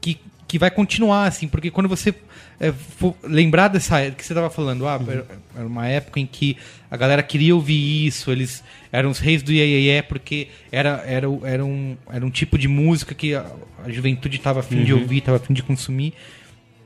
que, 0.00 0.18
que 0.48 0.58
vai 0.58 0.70
continuar 0.70 1.26
assim, 1.26 1.46
porque 1.46 1.70
quando 1.70 1.90
você 1.90 2.14
é, 2.60 2.72
lembrar 3.22 3.68
dessa 3.68 3.98
época 4.00 4.16
que 4.18 4.24
você 4.26 4.32
estava 4.32 4.48
falando, 4.50 4.86
ah, 4.88 4.96
Uhum. 4.98 5.10
era- 5.10 5.26
uma 5.66 5.86
época 5.86 6.18
em 6.20 6.26
que 6.26 6.56
a 6.90 6.96
galera 6.96 7.22
queria 7.22 7.54
ouvir 7.54 8.06
isso, 8.06 8.30
eles 8.30 8.62
eram 8.92 9.10
os 9.10 9.18
reis 9.18 9.42
do 9.42 9.52
iê, 9.52 10.02
porque 10.02 10.48
era, 10.72 11.02
era, 11.06 11.26
era, 11.44 11.64
um, 11.64 11.96
era 12.10 12.24
um 12.24 12.30
tipo 12.30 12.56
de 12.58 12.68
música 12.68 13.14
que 13.14 13.34
a, 13.34 13.44
a 13.84 13.90
juventude 13.90 14.36
estava 14.36 14.60
afim 14.60 14.76
Uhum. 14.78 14.84
de 14.84 14.92
ouvir, 14.94 15.18
estava 15.18 15.36
afim 15.38 15.52
de 15.54 15.62
consumir 15.62 16.14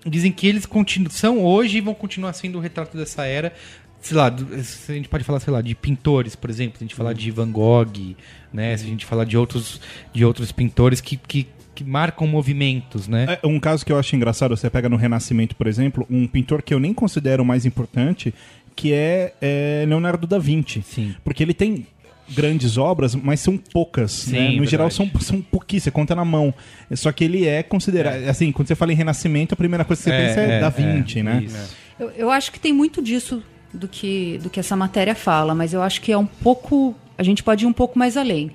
dizem 0.06 0.32
que 0.32 0.46
eles 0.46 0.64
continuam, 0.64 1.10
são 1.10 1.44
hoje 1.44 1.76
e 1.76 1.80
vão 1.82 1.92
continuar 1.92 2.32
sendo 2.32 2.56
o 2.56 2.60
retrato 2.60 2.96
dessa 2.96 3.26
era. 3.26 3.52
Sei 4.00 4.16
lá, 4.16 4.28
a 4.34 4.92
gente 4.94 5.10
pode 5.10 5.24
falar, 5.24 5.40
sei 5.40 5.52
lá, 5.52 5.60
de 5.60 5.74
pintores, 5.74 6.34
por 6.34 6.48
exemplo, 6.48 6.78
se 6.78 6.84
a 6.84 6.86
gente 6.86 6.94
falar 6.96 7.12
de 7.12 7.30
Van 7.30 7.50
Gogh, 7.52 8.16
né? 8.50 8.74
Se 8.78 8.84
a 8.84 8.88
gente 8.88 9.04
falar 9.04 9.24
de 9.26 9.36
outros, 9.36 9.78
de 10.10 10.24
outros 10.24 10.50
pintores 10.52 11.02
que, 11.02 11.18
que, 11.18 11.46
que 11.80 11.84
marcam 11.84 12.26
movimentos, 12.26 13.08
né? 13.08 13.38
É, 13.42 13.46
um 13.46 13.58
caso 13.58 13.84
que 13.86 13.90
eu 13.90 13.98
acho 13.98 14.14
engraçado, 14.14 14.54
você 14.54 14.68
pega 14.68 14.86
no 14.88 14.96
Renascimento, 14.96 15.56
por 15.56 15.66
exemplo, 15.66 16.06
um 16.10 16.26
pintor 16.26 16.60
que 16.62 16.74
eu 16.74 16.78
nem 16.78 16.92
considero 16.92 17.42
o 17.42 17.46
mais 17.46 17.64
importante, 17.64 18.34
que 18.76 18.92
é, 18.92 19.32
é 19.40 19.84
Leonardo 19.88 20.26
da 20.26 20.38
Vinci. 20.38 20.82
Sim. 20.82 21.14
Porque 21.24 21.42
ele 21.42 21.54
tem 21.54 21.86
grandes 22.28 22.76
obras, 22.76 23.14
mas 23.14 23.40
são 23.40 23.56
poucas. 23.56 24.12
Sim, 24.12 24.32
né? 24.32 24.40
No 24.40 24.48
verdade. 24.50 24.70
geral, 24.70 24.90
são, 24.90 25.10
são 25.20 25.40
pouquíssimas, 25.40 25.84
você 25.84 25.90
conta 25.90 26.14
na 26.14 26.24
mão. 26.24 26.52
Só 26.92 27.10
que 27.12 27.24
ele 27.24 27.46
é 27.46 27.62
considerado. 27.62 28.28
Assim, 28.28 28.52
quando 28.52 28.68
você 28.68 28.74
fala 28.74 28.92
em 28.92 28.96
Renascimento, 28.96 29.54
a 29.54 29.56
primeira 29.56 29.84
coisa 29.84 30.02
que 30.02 30.10
você 30.10 30.14
É, 30.14 30.26
pensa 30.26 30.40
é, 30.40 30.56
é, 30.56 30.60
da 30.60 30.68
Vinci, 30.68 31.20
é, 31.20 31.22
né? 31.22 31.42
isso. 31.44 31.76
Eu, 31.98 32.10
eu 32.10 32.30
acho 32.30 32.52
que 32.52 32.60
tem 32.60 32.74
muito 32.74 33.02
disso 33.02 33.42
do 33.72 33.88
que, 33.88 34.38
do 34.42 34.50
que 34.50 34.60
essa 34.60 34.76
matéria 34.76 35.14
fala, 35.14 35.54
mas 35.54 35.72
eu 35.72 35.82
acho 35.82 36.00
que 36.02 36.12
é 36.12 36.18
um 36.18 36.26
pouco. 36.26 36.94
A 37.16 37.22
gente 37.22 37.42
pode 37.42 37.64
ir 37.64 37.66
um 37.68 37.72
pouco 37.72 37.98
mais 37.98 38.18
além. 38.18 38.50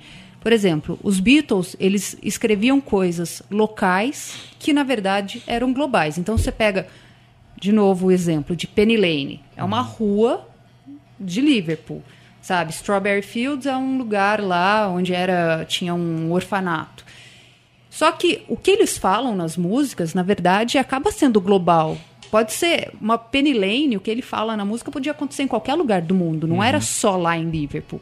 Por 0.46 0.52
exemplo, 0.52 0.96
os 1.02 1.18
Beatles, 1.18 1.74
eles 1.80 2.16
escreviam 2.22 2.80
coisas 2.80 3.42
locais 3.50 4.36
que, 4.60 4.72
na 4.72 4.84
verdade, 4.84 5.42
eram 5.44 5.72
globais. 5.72 6.18
Então 6.18 6.38
você 6.38 6.52
pega, 6.52 6.86
de 7.60 7.72
novo, 7.72 8.06
o 8.06 8.12
exemplo 8.12 8.54
de 8.54 8.64
Penny 8.64 8.96
Lane. 8.96 9.42
É 9.56 9.64
uma 9.64 9.80
rua 9.80 10.48
de 11.18 11.40
Liverpool, 11.40 12.00
sabe? 12.40 12.70
Strawberry 12.70 13.22
Fields 13.22 13.66
é 13.66 13.76
um 13.76 13.98
lugar 13.98 14.40
lá 14.40 14.88
onde 14.88 15.12
era 15.12 15.64
tinha 15.64 15.92
um 15.92 16.30
orfanato. 16.30 17.04
Só 17.90 18.12
que 18.12 18.44
o 18.46 18.56
que 18.56 18.70
eles 18.70 18.96
falam 18.96 19.34
nas 19.34 19.56
músicas, 19.56 20.14
na 20.14 20.22
verdade, 20.22 20.78
acaba 20.78 21.10
sendo 21.10 21.40
global. 21.40 21.98
Pode 22.30 22.52
ser 22.52 22.92
uma 23.00 23.18
Penny 23.18 23.52
Lane, 23.52 23.96
o 23.96 24.00
que 24.00 24.12
ele 24.12 24.22
fala 24.22 24.56
na 24.56 24.64
música 24.64 24.92
podia 24.92 25.10
acontecer 25.10 25.42
em 25.42 25.48
qualquer 25.48 25.74
lugar 25.74 26.02
do 26.02 26.14
mundo, 26.14 26.46
não 26.46 26.62
era 26.62 26.80
só 26.80 27.16
lá 27.16 27.36
em 27.36 27.50
Liverpool. 27.50 28.00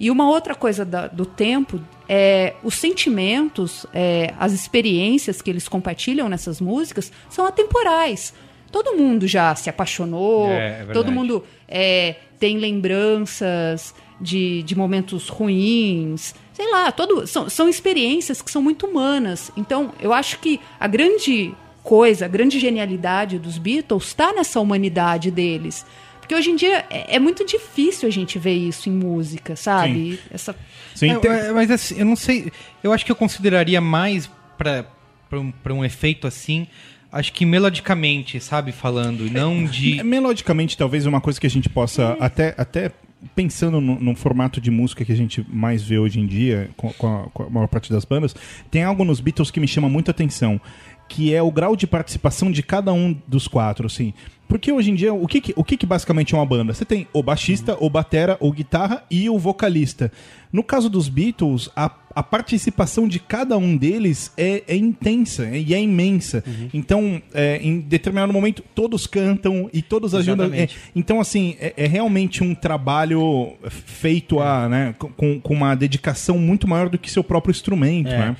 E 0.00 0.10
uma 0.10 0.28
outra 0.28 0.54
coisa 0.54 0.84
da- 0.84 1.08
do 1.08 1.26
tempo 1.26 1.80
é 2.08 2.54
os 2.62 2.74
sentimentos, 2.74 3.84
é, 3.92 4.32
as 4.38 4.52
experiências 4.52 5.42
que 5.42 5.50
eles 5.50 5.66
compartilham 5.68 6.28
nessas 6.28 6.60
músicas 6.60 7.10
são 7.28 7.44
atemporais. 7.46 8.32
Todo 8.70 8.94
mundo 8.96 9.26
já 9.26 9.54
se 9.54 9.68
apaixonou, 9.70 10.46
É, 10.50 10.82
é 10.88 10.92
todo 10.92 11.10
mundo 11.10 11.42
é, 11.66 12.16
tem 12.38 12.58
lembranças 12.58 13.94
de, 14.20 14.62
de 14.62 14.76
momentos 14.76 15.28
ruins, 15.28 16.34
sei 16.52 16.70
lá, 16.70 16.90
todo, 16.92 17.26
são, 17.26 17.48
são 17.48 17.68
experiências 17.68 18.42
que 18.42 18.50
são 18.50 18.60
muito 18.62 18.86
humanas. 18.86 19.50
Então, 19.56 19.92
eu 20.00 20.12
acho 20.12 20.38
que 20.40 20.60
a 20.78 20.86
grande 20.86 21.54
coisa, 21.82 22.26
a 22.26 22.28
grande 22.28 22.58
genialidade 22.58 23.38
dos 23.38 23.56
Beatles 23.58 24.08
está 24.08 24.32
nessa 24.32 24.60
humanidade 24.60 25.30
deles. 25.30 25.86
Porque 26.28 26.34
hoje 26.34 26.50
em 26.50 26.56
dia 26.56 26.84
é, 26.90 27.16
é 27.16 27.18
muito 27.18 27.42
difícil 27.46 28.06
a 28.06 28.12
gente 28.12 28.38
ver 28.38 28.52
isso 28.52 28.90
em 28.90 28.92
música, 28.92 29.56
sabe? 29.56 30.20
Essa 30.30 30.54
Sim, 30.94 31.12
É, 31.12 31.18
tem- 31.18 31.30
é, 31.30 31.52
mas 31.52 31.70
assim, 31.70 31.98
eu 31.98 32.04
não 32.04 32.14
sei. 32.16 32.52
Eu 32.82 32.92
acho 32.92 33.02
que 33.06 33.10
eu 33.10 33.16
consideraria 33.16 33.80
mais 33.80 34.28
pra, 34.58 34.84
pra, 35.30 35.40
um, 35.40 35.50
pra 35.50 35.72
um 35.72 35.82
efeito 35.82 36.26
assim. 36.26 36.66
Acho 37.10 37.32
que 37.32 37.46
melodicamente, 37.46 38.38
sabe, 38.40 38.72
falando, 38.72 39.26
e 39.26 39.30
não 39.30 39.64
de. 39.64 40.00
É, 40.00 40.02
Melodicamente, 40.02 40.76
talvez 40.76 41.06
uma 41.06 41.18
coisa 41.22 41.40
que 41.40 41.46
a 41.46 41.50
gente 41.50 41.66
possa, 41.66 42.14
até, 42.20 42.54
até 42.58 42.92
pensando 43.34 43.80
no, 43.80 43.98
no 43.98 44.14
formato 44.14 44.60
de 44.60 44.70
música 44.70 45.06
que 45.06 45.12
a 45.12 45.16
gente 45.16 45.42
mais 45.48 45.82
vê 45.82 45.98
hoje 45.98 46.20
em 46.20 46.26
dia, 46.26 46.68
com, 46.76 46.92
com 46.92 47.06
a, 47.06 47.22
com 47.30 47.42
a 47.44 47.48
maior 47.48 47.68
parte 47.68 47.90
das 47.90 48.04
bandas, 48.04 48.36
tem 48.70 48.84
algo 48.84 49.02
nos 49.02 49.18
Beatles 49.18 49.50
que 49.50 49.58
me 49.58 49.66
chama 49.66 49.88
muito 49.88 50.10
atenção, 50.10 50.60
que 51.08 51.32
é 51.34 51.40
o 51.42 51.50
grau 51.50 51.74
de 51.74 51.86
participação 51.86 52.50
de 52.52 52.62
cada 52.62 52.92
um 52.92 53.16
dos 53.26 53.48
quatro, 53.48 53.86
assim. 53.86 54.12
Porque 54.48 54.72
hoje 54.72 54.90
em 54.90 54.94
dia, 54.94 55.12
o 55.12 55.26
que, 55.26 55.40
que- 55.42 55.52
o 55.54 55.62
que, 55.62 55.76
que 55.76 55.84
basicamente 55.86 56.34
é 56.34 56.38
uma 56.38 56.46
banda? 56.46 56.72
Você 56.72 56.84
tem 56.84 57.06
o 57.12 57.22
baixista, 57.22 57.76
o 57.78 57.90
batera, 57.90 58.36
o 58.40 58.50
guitarra 58.50 59.04
e 59.10 59.28
o 59.28 59.38
vocalista. 59.38 60.10
No 60.50 60.62
caso 60.64 60.88
dos 60.88 61.10
Beatles, 61.10 61.68
a, 61.76 61.90
a 62.14 62.22
participação 62.22 63.06
de 63.06 63.18
cada 63.18 63.58
um 63.58 63.76
deles 63.76 64.32
é, 64.38 64.62
é 64.66 64.74
intensa 64.74 65.44
é- 65.44 65.58
e 65.60 65.74
é 65.74 65.80
imensa. 65.82 66.42
Então, 66.72 67.20
é, 67.34 67.58
em 67.62 67.80
determinado 67.80 68.32
momento, 68.32 68.62
todos 68.74 69.06
cantam 69.06 69.68
e 69.74 69.82
todos 69.82 70.14
ajudam. 70.14 70.50
É, 70.54 70.68
então, 70.96 71.20
assim, 71.20 71.54
é, 71.60 71.74
é 71.76 71.86
realmente 71.86 72.42
um 72.42 72.54
trabalho 72.54 73.52
feito 73.68 74.40
a, 74.40 74.66
né, 74.68 74.94
com, 74.98 75.38
com 75.38 75.52
uma 75.54 75.74
dedicação 75.74 76.38
muito 76.38 76.66
maior 76.66 76.88
do 76.88 76.96
que 76.98 77.10
seu 77.10 77.22
próprio 77.22 77.50
instrumento, 77.52 78.08
É. 78.08 78.18
né? 78.18 78.36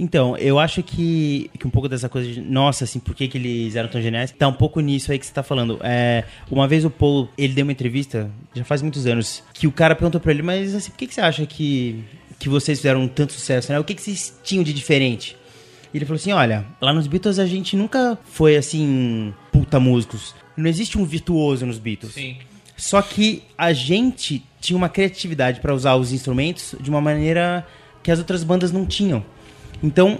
Então, 0.00 0.34
eu 0.38 0.58
acho 0.58 0.82
que, 0.82 1.50
que 1.58 1.66
um 1.66 1.70
pouco 1.70 1.86
dessa 1.86 2.08
coisa 2.08 2.32
de, 2.32 2.40
nossa, 2.40 2.84
assim, 2.84 2.98
por 2.98 3.14
que, 3.14 3.28
que 3.28 3.36
eles 3.36 3.76
eram 3.76 3.86
tão 3.86 4.00
geniais, 4.00 4.32
tá 4.32 4.48
um 4.48 4.52
pouco 4.52 4.80
nisso 4.80 5.12
aí 5.12 5.18
que 5.18 5.26
você 5.26 5.32
tá 5.32 5.42
falando. 5.42 5.78
É, 5.82 6.24
uma 6.50 6.66
vez 6.66 6.86
o 6.86 6.90
Paul, 6.90 7.28
ele 7.36 7.52
deu 7.52 7.64
uma 7.64 7.72
entrevista, 7.72 8.30
já 8.54 8.64
faz 8.64 8.80
muitos 8.80 9.06
anos, 9.06 9.42
que 9.52 9.66
o 9.66 9.72
cara 9.72 9.94
perguntou 9.94 10.18
pra 10.18 10.32
ele, 10.32 10.40
mas 10.40 10.74
assim, 10.74 10.90
por 10.90 10.96
que, 10.96 11.06
que 11.06 11.12
você 11.12 11.20
acha 11.20 11.44
que, 11.44 12.02
que 12.38 12.48
vocês 12.48 12.78
fizeram 12.78 13.06
tanto 13.06 13.34
sucesso, 13.34 13.70
né? 13.70 13.78
O 13.78 13.84
que, 13.84 13.94
que 13.94 14.00
vocês 14.00 14.40
tinham 14.42 14.64
de 14.64 14.72
diferente? 14.72 15.36
E 15.92 15.98
ele 15.98 16.06
falou 16.06 16.16
assim, 16.16 16.32
olha, 16.32 16.64
lá 16.80 16.94
nos 16.94 17.06
Beatles 17.06 17.38
a 17.38 17.44
gente 17.44 17.76
nunca 17.76 18.18
foi, 18.24 18.56
assim, 18.56 19.34
puta 19.52 19.78
músicos. 19.78 20.34
Não 20.56 20.66
existe 20.66 20.96
um 20.96 21.04
virtuoso 21.04 21.66
nos 21.66 21.78
Beatles. 21.78 22.14
Sim. 22.14 22.38
Só 22.74 23.02
que 23.02 23.42
a 23.58 23.74
gente 23.74 24.42
tinha 24.62 24.78
uma 24.78 24.88
criatividade 24.88 25.60
para 25.60 25.74
usar 25.74 25.96
os 25.96 26.10
instrumentos 26.10 26.74
de 26.80 26.88
uma 26.88 27.02
maneira 27.02 27.66
que 28.02 28.10
as 28.10 28.18
outras 28.18 28.42
bandas 28.42 28.72
não 28.72 28.86
tinham. 28.86 29.22
Então, 29.82 30.18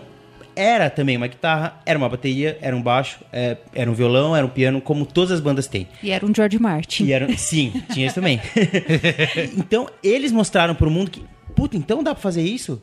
era 0.56 0.90
também 0.90 1.16
uma 1.16 1.26
guitarra, 1.26 1.80
era 1.86 1.96
uma 1.98 2.08
bateria, 2.08 2.58
era 2.60 2.74
um 2.76 2.82
baixo, 2.82 3.20
é, 3.32 3.56
era 3.74 3.90
um 3.90 3.94
violão, 3.94 4.34
era 4.36 4.44
um 4.44 4.48
piano, 4.48 4.80
como 4.80 5.06
todas 5.06 5.30
as 5.32 5.40
bandas 5.40 5.66
têm. 5.66 5.86
E 6.02 6.10
era 6.10 6.24
um 6.26 6.34
George 6.34 6.58
Martin. 6.58 7.04
E 7.04 7.12
era, 7.12 7.32
sim, 7.36 7.72
tinha 7.92 8.06
isso 8.06 8.14
também. 8.16 8.40
então, 9.56 9.88
eles 10.02 10.32
mostraram 10.32 10.74
pro 10.74 10.90
mundo 10.90 11.10
que, 11.10 11.22
puta, 11.54 11.76
então 11.76 12.02
dá 12.02 12.14
pra 12.14 12.22
fazer 12.22 12.42
isso? 12.42 12.80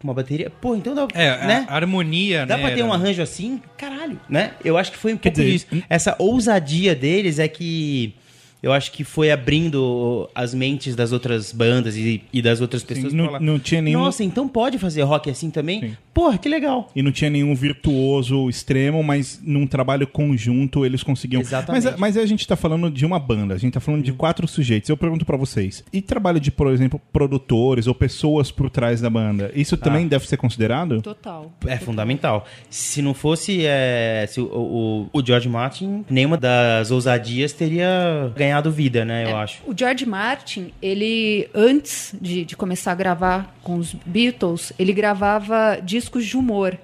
Com 0.00 0.08
uma 0.08 0.14
bateria? 0.14 0.50
Pô, 0.62 0.74
então 0.74 0.94
dá 0.94 1.06
É, 1.14 1.28
a- 1.30 1.46
né? 1.46 1.66
a 1.68 1.74
harmonia, 1.76 2.46
Dá 2.46 2.56
né? 2.56 2.62
pra 2.62 2.70
ter 2.72 2.80
era- 2.80 2.88
um 2.88 2.92
arranjo 2.92 3.20
assim? 3.22 3.60
Caralho, 3.76 4.18
né? 4.30 4.52
Eu 4.64 4.78
acho 4.78 4.90
que 4.92 4.96
foi 4.96 5.12
um 5.12 5.18
pouco 5.18 5.36
dizer, 5.38 5.50
disso. 5.52 5.66
Essa 5.90 6.16
ousadia 6.18 6.94
deles 6.94 7.38
é 7.38 7.46
que 7.46 8.14
eu 8.62 8.72
acho 8.72 8.92
que 8.92 9.04
foi 9.04 9.30
abrindo 9.30 10.28
as 10.34 10.54
mentes 10.54 10.94
das 10.96 11.12
outras 11.12 11.52
bandas 11.52 11.96
e, 11.96 12.22
e 12.32 12.42
das 12.42 12.60
outras 12.60 12.82
pessoas. 12.82 13.12
não- 13.12 13.24
pra 13.24 13.32
falar, 13.38 13.44
não 13.44 13.58
tinha 13.58 13.80
nenhum- 13.82 14.00
Nossa, 14.00 14.22
então 14.24 14.48
pode 14.48 14.78
fazer 14.78 15.02
rock 15.02 15.30
assim 15.30 15.50
também? 15.50 15.80
Sim. 15.80 15.96
Porra, 16.12 16.36
que 16.38 16.48
legal. 16.48 16.90
E 16.94 17.02
não 17.02 17.12
tinha 17.12 17.30
nenhum 17.30 17.54
virtuoso 17.54 18.48
extremo, 18.48 19.02
mas 19.02 19.40
num 19.42 19.66
trabalho 19.66 20.06
conjunto 20.06 20.84
eles 20.84 21.02
conseguiam. 21.02 21.40
Exatamente. 21.40 21.84
Mas, 21.84 21.96
mas 21.96 22.16
a 22.16 22.26
gente 22.26 22.46
tá 22.46 22.56
falando 22.56 22.90
de 22.90 23.06
uma 23.06 23.18
banda, 23.18 23.54
a 23.54 23.58
gente 23.58 23.72
tá 23.72 23.80
falando 23.80 24.02
de 24.02 24.12
quatro 24.12 24.46
sujeitos. 24.48 24.90
Eu 24.90 24.96
pergunto 24.96 25.24
pra 25.24 25.36
vocês: 25.36 25.84
e 25.92 26.02
trabalho 26.02 26.40
de, 26.40 26.50
por 26.50 26.66
exemplo, 26.72 27.00
produtores 27.12 27.86
ou 27.86 27.94
pessoas 27.94 28.50
por 28.50 28.68
trás 28.68 29.00
da 29.00 29.08
banda? 29.08 29.50
Isso 29.54 29.76
também 29.76 30.06
deve 30.08 30.26
ser 30.28 30.36
considerado? 30.36 31.00
Total. 31.00 31.50
É 31.66 31.76
fundamental. 31.78 32.44
Se 32.68 33.00
não 33.00 33.14
fosse 33.14 33.64
é, 33.64 34.26
se 34.28 34.40
o, 34.40 35.08
o, 35.12 35.18
o 35.18 35.24
George 35.24 35.48
Martin, 35.48 36.04
nenhuma 36.10 36.36
das 36.36 36.90
ousadias 36.90 37.52
teria 37.52 38.30
ganhado 38.36 38.49
vida, 38.70 39.04
né? 39.04 39.24
Eu 39.24 39.28
É, 39.30 39.32
acho. 39.42 39.62
O 39.66 39.74
George 39.76 40.06
Martin, 40.06 40.72
ele, 40.80 41.48
antes 41.54 42.14
de, 42.20 42.44
de 42.44 42.56
começar 42.56 42.92
a 42.92 42.94
gravar 42.94 43.54
com 43.62 43.76
os 43.76 43.94
Beatles, 44.04 44.72
ele 44.78 44.92
gravava 44.92 45.78
discos 45.82 46.26
de 46.26 46.36
humor 46.36 46.76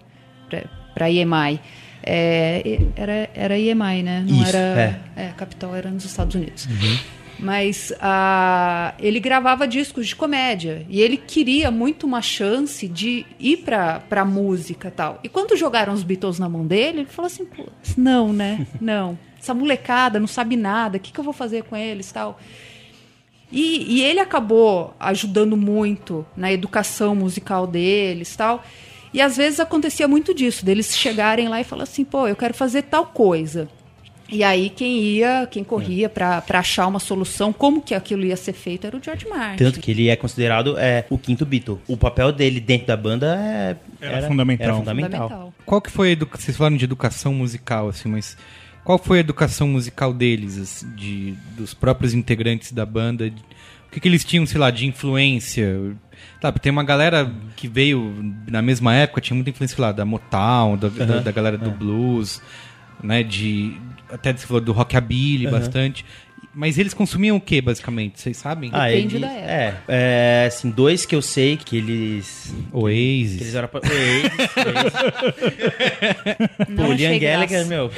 para 0.95 1.11
EMI. 1.11 1.61
É, 2.03 2.79
era, 2.95 3.31
era 3.35 3.59
EMI, 3.59 4.03
né? 4.03 4.25
Não 4.29 4.43
Isso, 4.43 4.57
era. 4.57 5.01
É. 5.17 5.29
Capital 5.37 5.75
era 5.75 5.91
nos 5.91 6.05
Estados 6.05 6.35
Unidos. 6.35 6.69
Mas 7.39 7.93
ah, 8.01 8.95
ele 8.99 9.21
gravava 9.21 9.69
discos 9.69 10.07
de 10.07 10.17
comédia 10.17 10.87
e 10.89 11.01
ele 11.03 11.17
queria 11.17 11.71
muito 11.71 12.07
uma 12.07 12.23
chance 12.23 12.89
de 12.89 13.27
ir 13.39 13.59
pra, 13.59 14.01
pra 14.01 14.25
música 14.25 14.89
e 14.89 14.91
tal. 14.91 15.21
E 15.23 15.29
quando 15.29 15.57
jogaram 15.57 15.93
os 15.93 16.03
Beatles 16.03 16.39
na 16.39 16.49
mão 16.49 16.67
dele, 16.67 17.01
ele 17.01 17.07
falou 17.07 17.27
assim: 17.27 17.47
não, 17.97 18.33
né? 18.33 18.67
Não. 18.81 19.19
Essa 19.41 19.55
molecada 19.55 20.19
não 20.19 20.27
sabe 20.27 20.57
nada, 20.57 20.97
o 20.97 21.01
que, 21.01 21.13
que 21.13 21.21
eu 21.21 21.25
vou 21.25 21.33
fazer 21.33 21.65
com 21.65 21.77
eles 21.77 22.11
tal? 22.11 22.39
E, 23.51 23.99
e 23.99 24.03
ele 24.03 24.19
acabou 24.19 24.95
ajudando 24.99 25.57
muito 25.57 26.27
na 26.37 26.53
educação 26.53 27.15
musical 27.15 27.67
deles 27.67 28.35
tal. 28.35 28.65
E 29.15 29.21
às 29.21 29.37
vezes 29.37 29.61
acontecia 29.61 30.09
muito 30.09 30.35
disso, 30.35 30.65
deles 30.65 30.97
chegarem 30.97 31.49
lá 31.49 31.61
e 31.61 31.65
falar 31.65 31.85
assim, 31.85 32.05
pô, 32.05 32.27
eu 32.27 32.37
quero 32.37 32.55
fazer 32.55 32.83
tal 32.83 33.07
coisa. 33.07 33.69
E 34.29 34.43
aí 34.43 34.69
quem 34.71 34.99
ia, 35.01 35.47
quem 35.49 35.63
corria 35.63 36.09
pra 36.09 36.41
para 36.41 36.59
achar 36.59 36.87
uma 36.89 36.99
solução, 36.99 37.53
como 37.53 37.81
que 37.81 37.95
aquilo 37.95 38.25
ia 38.25 38.37
ser 38.37 38.53
feito, 38.53 38.85
era 38.87 38.97
o 38.97 39.03
George 39.03 39.27
Martin. 39.29 39.63
Tanto 39.63 39.81
que 39.81 39.93
ele 39.93 40.09
é 40.09 40.17
considerado 40.17 40.77
é, 40.77 41.05
o 41.09 41.17
quinto 41.17 41.47
Beatle. 41.47 41.79
O 41.87 41.97
papel 41.97 42.33
dele 42.33 42.59
dentro 42.59 42.89
da 42.89 42.97
banda 42.97 43.37
é, 43.39 43.77
Era 44.01 44.27
fundamental. 44.27 44.67
Era 44.67 44.77
fundamental. 44.77 45.55
Qual 45.65 45.81
que 45.81 45.91
foi 45.91 46.09
a 46.09 46.13
educação? 46.13 46.45
Vocês 46.45 46.57
falaram 46.57 46.77
de 46.77 46.85
educação 46.85 47.33
musical, 47.33 47.89
assim, 47.89 48.09
mas 48.09 48.37
qual 48.87 48.99
foi 48.99 49.19
a 49.19 49.21
educação 49.21 49.67
musical 49.67 50.15
deles, 50.15 50.87
de, 50.95 51.35
dos 51.57 51.75
próprios 51.75 52.15
integrantes 52.15 52.71
da 52.71 52.87
banda? 52.87 53.27
O 53.27 53.91
que, 53.91 53.99
que 53.99 54.07
eles 54.07 54.25
tinham, 54.25 54.47
sei 54.47 54.61
lá, 54.61 54.71
de 54.71 54.87
influência? 54.87 55.97
Sabe, 56.41 56.61
tem 56.61 56.71
uma 56.71 56.85
galera 56.85 57.29
que 57.57 57.67
veio 57.67 58.15
na 58.47 58.63
mesma 58.63 58.95
época, 58.95 59.21
tinha 59.21 59.35
muita 59.35 59.51
influência, 59.51 59.75
lá, 59.83 59.91
da 59.91 60.05
Motown, 60.05 60.77
da, 60.77 60.89
da, 60.89 61.19
da 61.19 61.33
galera 61.33 61.59
do 61.59 61.73
blues, 61.73 62.41
né, 63.03 63.25
de... 63.25 63.77
Até 64.09 64.33
você 64.33 64.47
falou 64.47 64.61
do 64.61 64.71
rockabilly 64.71 65.51
bastante. 65.51 66.05
Mas 66.59 66.79
eles 66.79 66.95
consumiam 66.95 67.37
o 67.37 67.41
que, 67.41 67.61
basicamente? 67.61 68.19
Vocês 68.19 68.35
sabem? 68.39 68.71
Ah, 68.73 68.89
Depende 68.89 69.17
ele- 69.17 69.27
da 69.27 69.31
época. 69.33 69.53
É, 69.93 70.43
é, 70.45 70.47
assim, 70.47 70.71
dois 70.71 71.05
que 71.05 71.15
eu 71.15 71.21
sei 71.21 71.59
que 71.59 71.77
eles... 71.77 72.55
Oasis. 72.73 73.37
Que 73.37 73.45
eles 73.45 73.55
eram... 73.55 73.69
pa- 73.69 73.81
Oasis, 73.85 74.33
Pô, 76.75 76.93
Liam 76.95 77.19
graça. 77.19 77.47
Gallagher, 77.47 77.67
meu. 77.67 77.91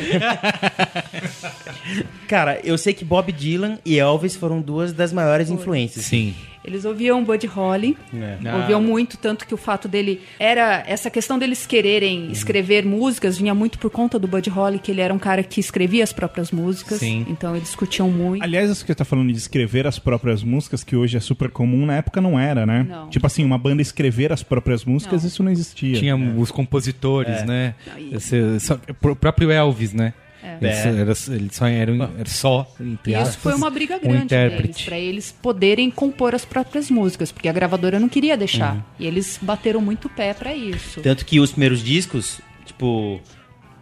Cara, 2.26 2.60
eu 2.64 2.76
sei 2.76 2.92
que 2.92 3.04
Bob 3.04 3.30
Dylan 3.32 3.78
e 3.84 3.98
Elvis 3.98 4.34
foram 4.34 4.60
duas 4.60 4.92
das 4.92 5.12
maiores 5.12 5.50
influências. 5.50 6.04
Sim. 6.04 6.34
Eles 6.68 6.84
ouviam 6.84 7.24
Buddy 7.24 7.46
Holly, 7.46 7.96
É. 8.14 8.36
Ah. 8.46 8.56
ouviam 8.58 8.80
muito, 8.82 9.16
tanto 9.16 9.46
que 9.46 9.54
o 9.54 9.56
fato 9.56 9.88
dele 9.88 10.20
era 10.38 10.84
essa 10.86 11.10
questão 11.10 11.38
deles 11.38 11.66
quererem 11.66 12.30
escrever 12.30 12.84
músicas 12.84 13.38
vinha 13.38 13.54
muito 13.54 13.78
por 13.78 13.90
conta 13.90 14.18
do 14.18 14.28
Buddy 14.28 14.50
Holly, 14.50 14.78
que 14.78 14.90
ele 14.90 15.00
era 15.00 15.12
um 15.12 15.18
cara 15.18 15.42
que 15.42 15.60
escrevia 15.60 16.04
as 16.04 16.12
próprias 16.12 16.50
músicas, 16.50 16.98
Sim. 16.98 17.24
então 17.28 17.56
eles 17.56 17.74
curtiam 17.74 18.08
muito. 18.10 18.42
Aliás, 18.42 18.70
isso 18.70 18.82
que 18.84 18.88
você 18.92 18.94
tá 18.94 19.04
falando 19.04 19.32
de 19.32 19.38
escrever 19.38 19.86
as 19.86 19.98
próprias 19.98 20.42
músicas, 20.42 20.84
que 20.84 20.94
hoje 20.94 21.16
é 21.16 21.20
super 21.20 21.50
comum, 21.50 21.86
na 21.86 21.96
época 21.96 22.20
não 22.20 22.38
era, 22.38 22.66
né? 22.66 22.86
Não. 22.88 23.08
Tipo 23.08 23.26
assim, 23.26 23.44
uma 23.44 23.56
banda 23.58 23.80
escrever 23.82 24.32
as 24.32 24.42
próprias 24.42 24.84
músicas, 24.84 25.22
Não. 25.22 25.28
isso 25.28 25.42
não 25.42 25.50
existia. 25.50 25.98
Tinha 25.98 26.16
os 26.16 26.50
compositores, 26.50 27.44
né? 27.44 27.74
Não, 27.86 27.98
e- 27.98 28.14
Esse- 28.14 28.60
só- 28.60 28.78
o 29.02 29.16
próprio 29.16 29.50
Elvis, 29.50 29.92
né? 29.92 30.12
Ele, 30.60 30.70
É. 30.70 30.82
só- 30.82 30.88
era, 30.88 31.36
ele 31.36 31.48
só 31.52 31.66
era, 31.66 31.92
um- 31.92 32.02
era 32.18 32.28
só, 32.28 32.74
entre 32.80 33.12
E 33.12 33.14
isso 33.14 33.22
aspas, 33.22 33.42
foi 33.42 33.54
uma 33.54 33.68
briga 33.70 33.96
um 33.96 33.98
grande 34.00 34.26
deles, 34.26 34.52
intérprete. 34.52 34.84
pra 34.84 34.98
eles 34.98 35.32
poderem 35.42 35.90
compor 35.90 36.34
as 36.34 36.44
próprias 36.44 36.90
músicas, 36.90 37.32
porque 37.32 37.48
a 37.48 37.52
gravadora 37.52 37.98
não 37.98 38.08
queria 38.08 38.36
deixar. 38.36 38.74
Uhum. 38.76 38.82
E 39.00 39.06
eles 39.06 39.38
bateram 39.42 39.80
muito 39.80 40.06
o 40.06 40.10
pé 40.10 40.32
pra 40.34 40.54
isso. 40.54 41.00
Tanto 41.00 41.24
que 41.24 41.40
os 41.40 41.50
primeiros 41.50 41.82
discos, 41.82 42.40
tipo, 42.64 43.20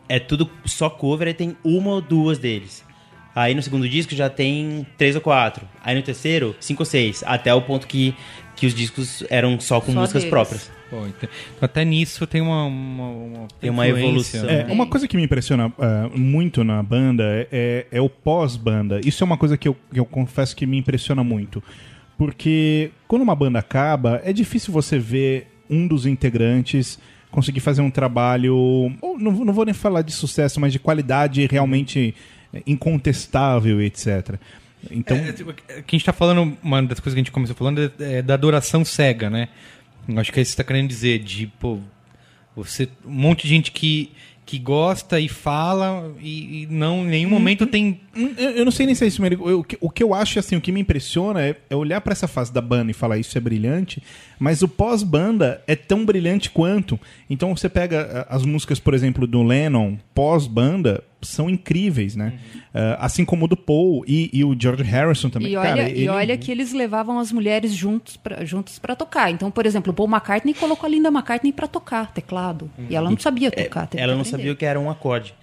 é 0.09 0.19
tudo 0.19 0.51
só 0.65 0.89
cover 0.89 1.29
e 1.29 1.35
tem 1.35 1.57
uma 1.63 1.91
ou 1.91 2.01
duas 2.01 2.39
deles. 2.39 2.85
Aí 3.35 3.55
no 3.55 3.63
segundo 3.63 3.87
disco 3.87 4.15
já 4.15 4.31
tem 4.31 4.87
três 4.97 5.15
ou 5.15 5.21
quatro. 5.21 5.69
Aí 5.85 5.95
no 5.95 6.01
terceiro, 6.03 6.57
cinco 6.59 6.83
ou 6.83 6.87
seis. 6.87 7.23
Até 7.27 7.53
o 7.53 7.61
ponto 7.61 7.87
que, 7.87 8.15
que 8.55 8.67
os 8.67 8.73
discos 8.75 9.23
eram 9.29 9.61
só 9.61 9.79
com 9.79 9.93
Só 9.93 10.01
músicas 10.01 10.23
deles. 10.23 10.31
próprias. 10.31 10.71
Pô, 10.89 11.05
então, 11.07 11.28
até 11.61 11.84
nisso 11.84 12.26
tem 12.26 12.41
uma, 12.41 12.64
uma, 12.64 13.09
uma 13.09 13.49
Tem 13.61 13.70
uma 13.70 13.89
evolução. 13.89 14.45
né? 14.45 14.66
É, 14.68 14.72
uma 14.72 14.87
coisa 14.87 15.09
que 15.09 15.16
me 15.16 15.24
impressiona 15.24 15.72
ah, 15.78 16.09
muito 16.14 16.62
na 16.62 16.82
banda 16.82 17.24
é, 17.24 17.49
é- 17.51 17.87
é 17.99 18.01
o 18.01 18.09
pós-banda. 18.09 19.01
Isso 19.05 19.22
é 19.22 19.26
uma 19.26 19.37
coisa 19.37 19.57
que 19.57 19.66
eu, 19.66 19.76
que 19.93 19.99
eu 19.99 20.05
confesso 20.07 20.55
que 20.55 20.64
me 20.66 20.78
impressiona 20.78 21.24
muito. 21.24 21.62
Porque 22.16 22.91
quando 23.09 23.22
uma 23.22 23.34
banda 23.34 23.59
acaba, 23.59 24.20
é 24.24 24.32
difícil 24.32 24.72
você 24.72 24.99
ver 24.99 25.49
um 25.68 25.87
dos 25.87 26.07
integrantes 26.07 26.99
conseguir 27.30 27.61
fazer 27.61 27.82
um 27.82 27.91
trabalho. 27.91 28.57
ou 28.57 29.18
não, 29.18 29.32
não 29.32 29.53
vou 29.53 29.64
nem 29.64 29.74
falar 29.74 30.03
de 30.03 30.12
sucesso, 30.12 30.61
mas 30.61 30.72
de 30.72 30.78
qualidade 30.78 31.47
realmente 31.51 32.14
é, 32.55 32.62
incontestável, 32.66 33.80
etc. 33.82 34.37
Então. 34.91 35.16
É, 35.16 35.32
tipo, 35.32 35.53
que 35.53 35.62
a 35.72 35.80
gente 35.99 36.05
tá 36.05 36.12
falando, 36.12 36.57
uma 36.62 36.82
das 36.82 37.01
coisas 37.01 37.14
que 37.14 37.20
a 37.20 37.22
gente 37.24 37.32
começou 37.32 37.57
falando 37.57 37.80
é, 37.99 38.18
é 38.18 38.22
da 38.22 38.34
adoração 38.34 38.84
cega, 38.84 39.28
né? 39.28 39.49
Acho 40.17 40.33
que 40.33 40.39
é 40.39 40.43
isso 40.43 40.53
que 40.53 40.57
você 40.57 40.63
tá 40.63 40.65
querendo 40.65 40.89
dizer, 40.89 41.19
de, 41.21 41.47
pô, 41.59 41.79
você, 42.55 42.89
um 43.05 43.11
monte 43.13 43.43
de 43.43 43.49
gente 43.49 43.73
que, 43.73 44.11
que 44.47 44.59
gosta 44.59 45.19
e 45.21 45.29
fala 45.29 46.15
e, 46.23 46.63
e 46.63 46.67
não, 46.71 47.05
em 47.05 47.09
nenhum 47.09 47.31
momento 47.31 47.67
tem... 47.67 48.01
Hum, 48.17 48.33
Eu, 48.39 48.51
eu 48.51 48.65
não 48.65 48.71
sei 48.73 48.87
nem 48.87 48.95
se 48.95 49.05
é 49.05 49.09
isso, 49.09 49.21
Merigo. 49.21 49.49
Eu- 49.51 49.61
o, 49.61 49.65
que, 49.65 49.77
o 49.81 49.91
que 49.91 50.03
eu 50.03 50.15
acho, 50.15 50.39
assim, 50.39 50.55
o 50.57 50.61
que 50.61 50.71
me 50.73 50.81
impressiona 50.81 51.43
é, 51.43 51.57
é 51.69 51.75
olhar 51.77 52.01
pra 52.01 52.13
essa 52.13 52.29
fase 52.29 52.53
da 52.53 52.61
banda 52.61 52.91
e 52.91 52.95
falar 52.95 53.19
isso 53.19 53.37
é 53.37 53.41
brilhante, 53.41 54.01
mas 54.39 54.63
o 54.63 54.69
pós-banda 54.69 55.63
é 55.67 55.75
tão 55.75 56.05
brilhante 56.07 56.49
quanto. 56.51 56.99
Então 57.29 57.55
você 57.57 57.69
pega 57.69 58.25
as 58.31 58.45
músicas, 58.45 58.79
por 58.79 58.95
exemplo, 58.95 59.27
do 59.27 59.43
Lennon, 59.43 59.97
pós-banda, 60.15 61.03
são 61.27 61.49
incríveis, 61.51 62.14
né? 62.16 62.35
Ah, 62.74 62.99
assim 63.07 63.24
como 63.24 63.45
o 63.47 63.49
do 63.49 63.57
Paul 63.57 64.05
e, 64.07 64.31
e 64.33 64.45
o 64.45 64.55
George 64.59 64.83
Harrison 64.83 65.31
também. 65.31 65.53
E 65.53 65.57
olha, 65.57 65.68
Cara, 65.68 65.89
e 65.89 65.93
ele- 66.01 66.09
olha 66.09 66.37
que 66.37 66.51
eles 66.51 66.72
levavam 66.72 67.18
as 67.18 67.33
mulheres 67.33 67.72
juntos 67.72 68.16
pra, 68.16 68.45
juntos 68.45 68.79
para 68.79 68.95
tocar. 68.95 69.31
Então, 69.31 69.51
por 69.51 69.64
exemplo, 69.66 69.93
o 69.93 69.95
Paul 69.95 70.09
McCartney 70.09 70.55
colocou 70.55 70.87
a 70.87 70.91
Linda 70.91 71.09
McCartney 71.09 71.53
para 71.53 71.66
tocar 71.66 72.12
teclado. 72.12 72.70
E 72.91 72.95
ela 72.95 73.09
não 73.11 73.18
sabia 73.18 73.51
tocar. 73.51 73.87
teve 73.87 74.03
Ela 74.03 74.12
não 74.14 74.20
aprender. 74.20 74.37
sabia 74.39 74.53
o 74.53 74.57
que 74.57 74.64
era 74.64 74.79
um 74.79 74.91
acorde. 74.91 75.35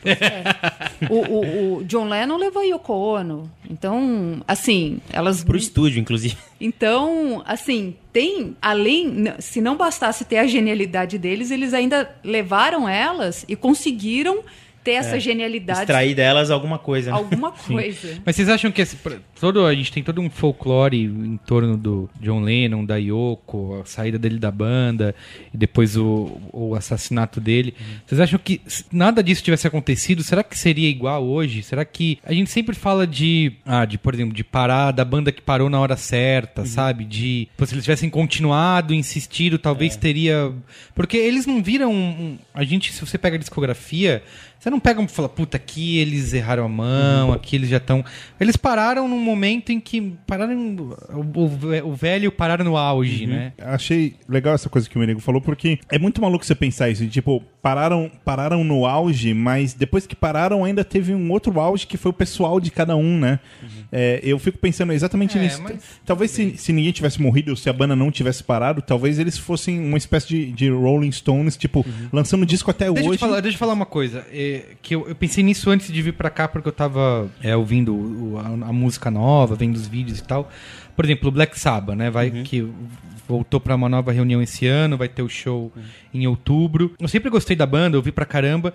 O, 1.09 1.15
o- 1.15 1.77
o 1.79 1.83
John 1.85 2.05
Lennon 2.07 2.37
levou 2.37 2.61
a 2.61 2.65
Yoko 2.65 2.93
Ono. 2.93 3.51
Então, 3.69 4.41
assim, 4.47 4.99
elas. 5.11 5.43
Pro 5.43 5.57
estúdio, 5.57 5.99
inclusive. 5.99 6.37
Então, 6.61 7.43
assim, 7.45 7.95
tem, 8.13 8.55
além, 8.61 9.25
se 9.39 9.59
não 9.59 9.75
bastasse 9.75 10.23
ter 10.23 10.37
a 10.37 10.47
genialidade 10.47 11.17
deles, 11.17 11.51
eles 11.51 11.73
ainda 11.73 12.09
levaram 12.23 12.87
elas 12.87 13.43
e 13.49 13.55
conseguiram 13.55 14.43
ter 14.83 14.91
essa 14.91 15.19
genialidade. 15.19 15.79
Extrair 15.81 16.15
delas 16.15 16.51
alguma 16.51 16.77
coisa. 16.77 17.11
né? 17.11 17.17
Alguma 17.17 17.51
coisa. 17.55 18.21
Mas 18.25 18.35
vocês 18.35 18.49
acham 18.49 18.71
que 18.71 18.81
esse, 18.81 18.97
todo, 19.39 19.65
a 19.65 19.73
gente 19.73 19.91
tem 19.91 20.03
todo 20.03 20.19
um 20.21 20.29
folclore 20.29 21.03
em 21.03 21.37
torno 21.45 21.77
do 21.77 22.09
John 22.19 22.41
Lennon, 22.41 22.83
da 22.85 22.97
Yoko, 22.97 23.81
a 23.81 23.85
saída 23.85 24.19
dele 24.19 24.39
da 24.39 24.51
banda 24.51 25.15
e 25.53 25.57
depois 25.57 25.95
o, 25.97 26.39
o 26.51 26.75
assassinato 26.75 27.39
dele. 27.39 27.73
Vocês 28.05 28.19
acham 28.19 28.39
que 28.43 28.61
se 28.67 28.85
nada 28.91 29.23
disso 29.23 29.43
tivesse 29.43 29.67
acontecido, 29.67 30.23
será 30.23 30.43
que 30.43 30.57
seria 30.57 30.89
igual 30.89 31.23
hoje? 31.23 31.63
Será 31.63 31.83
que 31.85 32.17
a 32.23 32.33
gente 32.33 32.49
sempre 32.49 32.75
fala 32.75 33.05
de, 33.07 33.53
ah, 33.65 33.85
de 33.85 33.97
por 33.97 34.13
exemplo, 34.13 34.33
de 34.33 34.43
parar 34.43 34.91
da 34.91 35.05
banda 35.05 35.31
que 35.31 35.41
parou 35.41 35.69
na 35.69 35.79
hora 35.79 35.95
certa, 35.95 36.65
sabe? 36.65 37.05
De 37.05 37.47
se 37.65 37.73
eles 37.73 37.83
tivessem 37.83 38.09
continuado, 38.09 38.93
insistido, 38.93 39.57
talvez 39.57 39.95
teria, 39.95 40.51
porque 40.93 41.17
eles 41.17 41.45
não 41.45 41.61
viram 41.63 41.91
um- 41.93 42.37
a 42.53 42.63
gente 42.63 42.91
se 42.93 42.99
você 43.05 43.17
pega 43.17 43.35
a 43.35 43.39
discografia 43.39 44.21
você 44.63 44.69
não 44.69 44.79
pega 44.79 45.01
e 45.01 45.07
fala, 45.09 45.27
puta, 45.27 45.57
aqui 45.57 45.97
eles 45.97 46.31
erraram 46.33 46.63
a 46.63 46.69
mão, 46.69 47.33
aqui 47.33 47.57
eles 47.57 47.67
já 47.67 47.77
estão. 47.77 48.03
Eles 48.39 48.55
pararam 48.55 49.09
num 49.09 49.19
momento 49.19 49.71
em 49.73 49.79
que. 49.79 50.13
Pararam. 50.25 50.95
O, 51.35 51.89
o- 51.89 51.93
velho 51.93 52.31
pararam 52.31 52.63
no 52.63 52.77
auge, 52.77 53.27
né? 53.27 53.51
Achei 53.59 54.15
legal 54.27 54.55
essa 54.55 54.69
coisa 54.69 54.89
que 54.89 54.95
o 54.95 54.99
Merigo 54.99 55.19
falou, 55.19 55.41
porque 55.41 55.79
é 55.89 55.99
muito 55.99 56.21
maluco 56.21 56.45
você 56.45 56.55
pensar 56.55 56.89
isso. 56.89 57.05
Tipo, 57.07 57.43
pararam, 57.61 58.09
pararam 58.23 58.63
no 58.63 58.85
auge, 58.85 59.33
mas 59.33 59.73
depois 59.73 60.07
que 60.07 60.15
pararam, 60.15 60.63
ainda 60.63 60.83
teve 60.85 61.13
um 61.13 61.29
outro 61.31 61.59
auge 61.59 61.85
que 61.85 61.97
foi 61.97 62.11
o 62.11 62.13
pessoal 62.13 62.59
de 62.61 62.71
cada 62.71 62.95
um, 62.95 63.19
né? 63.19 63.39
É, 63.91 64.21
eu 64.23 64.39
fico 64.39 64.57
pensando 64.57 64.93
exatamente 64.93 65.37
É, 65.37 65.41
nisso. 65.41 65.61
Talvez 66.05 66.31
se, 66.31 66.55
se 66.57 66.71
ninguém 66.71 66.91
tivesse 66.93 67.21
morrido 67.21 67.51
ou 67.51 67.57
se 67.57 67.69
a 67.69 67.73
banda 67.73 67.95
não 67.97 68.09
tivesse 68.09 68.41
parado, 68.43 68.81
talvez 68.81 69.19
eles 69.19 69.37
fossem 69.37 69.77
uma 69.79 69.97
espécie 69.97 70.27
de, 70.27 70.51
de 70.53 70.69
Rolling 70.69 71.11
Stones, 71.11 71.57
tipo, 71.57 71.85
lançando 72.13 72.45
disco 72.45 72.71
até 72.71 72.85
Deixa 72.89 73.01
eu, 73.01 73.09
hoje. 73.09 73.17
te 73.17 73.21
falar, 73.21 73.39
deixa 73.41 73.55
eu 73.55 73.59
falar 73.59 73.73
uma 73.73 73.85
coisa. 73.85 74.25
É, 74.55 74.65
que 74.81 74.95
eu, 74.95 75.07
eu 75.07 75.15
pensei 75.15 75.43
nisso 75.43 75.69
antes 75.69 75.91
de 75.91 76.01
vir 76.01 76.13
pra 76.13 76.29
cá, 76.29 76.47
porque 76.47 76.67
eu 76.67 76.73
tava 76.73 77.29
é, 77.41 77.55
ouvindo 77.55 77.93
o- 77.95 78.37
a, 78.39 78.69
a 78.69 78.73
música 78.73 79.09
nova, 79.11 79.55
vendo 79.55 79.75
os 79.75 79.87
vídeos 79.87 80.19
e 80.19 80.23
tal. 80.23 80.49
Por 80.95 81.05
exemplo, 81.05 81.29
o 81.29 81.31
Black 81.31 81.59
Sabbath, 81.59 81.95
né? 81.95 82.09
Vai, 82.11 82.29
Que 82.29 82.67
voltou 83.27 83.59
pra 83.59 83.75
uma 83.75 83.89
nova 83.89 84.11
reunião 84.11 84.41
esse 84.41 84.67
ano, 84.67 84.97
vai 84.97 85.07
ter 85.09 85.21
o 85.23 85.29
show 85.29 85.71
em 86.13 86.27
outubro. 86.27 86.93
Eu 86.99 87.07
sempre 87.07 87.29
gostei 87.29 87.55
da 87.55 87.65
banda, 87.65 87.97
ouvi 87.97 88.11
pra 88.11 88.25
caramba. 88.25 88.73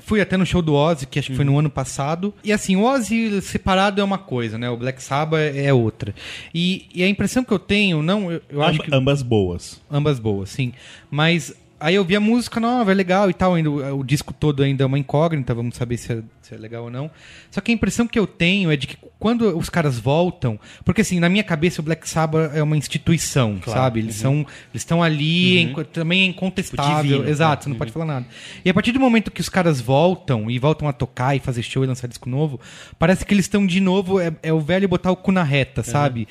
Fui 0.00 0.22
até 0.22 0.38
no 0.38 0.46
show 0.46 0.62
do 0.62 0.72
Ozzy, 0.74 1.06
que 1.06 1.18
acho 1.18 1.28
que 1.30 1.36
foi 1.36 1.44
no 1.44 1.58
ano 1.58 1.68
passado. 1.68 2.32
E 2.42 2.50
assim, 2.50 2.76
o 2.76 2.82
Ozzy 2.82 3.42
separado 3.42 4.00
é 4.00 4.04
uma 4.04 4.16
coisa, 4.16 4.56
né? 4.56 4.70
O 4.70 4.76
Black 4.76 5.02
Sabbath 5.02 5.54
é 5.54 5.70
outra. 5.72 6.14
E, 6.54 6.86
e 6.94 7.02
a 7.02 7.08
impressão 7.08 7.44
que 7.44 7.52
eu 7.52 7.58
tenho, 7.58 8.02
não, 8.02 8.32
eu, 8.32 8.40
eu 8.48 8.62
acho 8.62 8.80
Amb- 8.80 8.88
que 8.90 8.94
Ambas 8.94 9.20
boas. 9.22 9.82
ambas 9.90 10.18
boas, 10.18 10.48
sim. 10.48 10.72
Mas 11.10 11.54
aí 11.82 11.94
eu 11.94 12.04
vi 12.04 12.16
a 12.16 12.20
música 12.20 12.58
nova, 12.60 12.90
é 12.90 12.94
legal 12.94 13.28
e 13.28 13.34
tal. 13.34 13.54
Ainda, 13.54 13.70
o, 13.70 14.02
disco 14.04 14.32
todo 14.32 14.62
ainda 14.62 14.84
é 14.84 14.86
uma 14.86 14.98
incógnita, 14.98 15.54
vamos 15.54 15.76
saber 15.76 15.96
se 15.96 16.12
é, 16.12 16.22
se 16.40 16.54
é 16.54 16.58
legal 16.58 16.84
ou 16.84 16.90
não. 16.90 17.10
Só 17.50 17.60
que 17.60 17.70
a 17.70 17.74
impressão 17.74 18.06
que 18.06 18.18
eu 18.18 18.26
tenho 18.26 18.70
é 18.70 18.76
de 18.76 18.86
que 18.86 18.96
quando 19.18 19.56
os 19.56 19.68
caras 19.68 19.98
voltam, 19.98 20.58
porque 20.84 21.00
assim, 21.02 21.20
na 21.20 21.28
minha 21.28 21.44
cabeça 21.44 21.80
o 21.80 21.84
Black 21.84 22.08
Sabbath 22.08 22.50
é 22.54 22.62
uma 22.62 22.76
instituição, 22.76 23.60
sabe? 23.72 24.00
Eles 24.00 24.16
são, 24.16 24.34
eles 24.40 24.82
estão 24.82 25.02
ali, 25.02 25.58
é 25.58 25.60
inco- 25.60 25.84
também 25.84 26.22
é 26.22 26.24
incontestável, 26.26 27.02
Divino, 27.18 27.28
exato, 27.28 27.64
você 27.64 27.70
não 27.70 27.76
pode 27.76 27.92
falar 27.92 28.06
nada. 28.06 28.26
E 28.64 28.70
a 28.70 28.74
partir 28.74 28.90
do 28.92 28.98
momento 28.98 29.30
que 29.30 29.40
os 29.40 29.48
caras 29.48 29.80
voltam 29.80 30.50
e 30.50 30.58
voltam 30.58 30.88
a 30.88 30.92
tocar 30.92 31.36
e 31.36 31.38
fazer 31.40 31.62
show 31.62 31.84
e 31.84 31.86
lançar 31.86 32.08
disco 32.08 32.28
novo, 32.28 32.60
parece 32.98 33.24
que 33.24 33.32
eles 33.32 33.44
estão 33.44 33.64
de 33.66 33.78
novo, 33.80 34.18
é, 34.20 34.32
é 34.42 34.52
o 34.52 34.60
velho 34.60 34.88
botar 34.88 35.10
o 35.12 35.16
cu 35.16 35.30
na 35.30 35.42
reta, 35.44 35.82
sabe? 35.84 36.26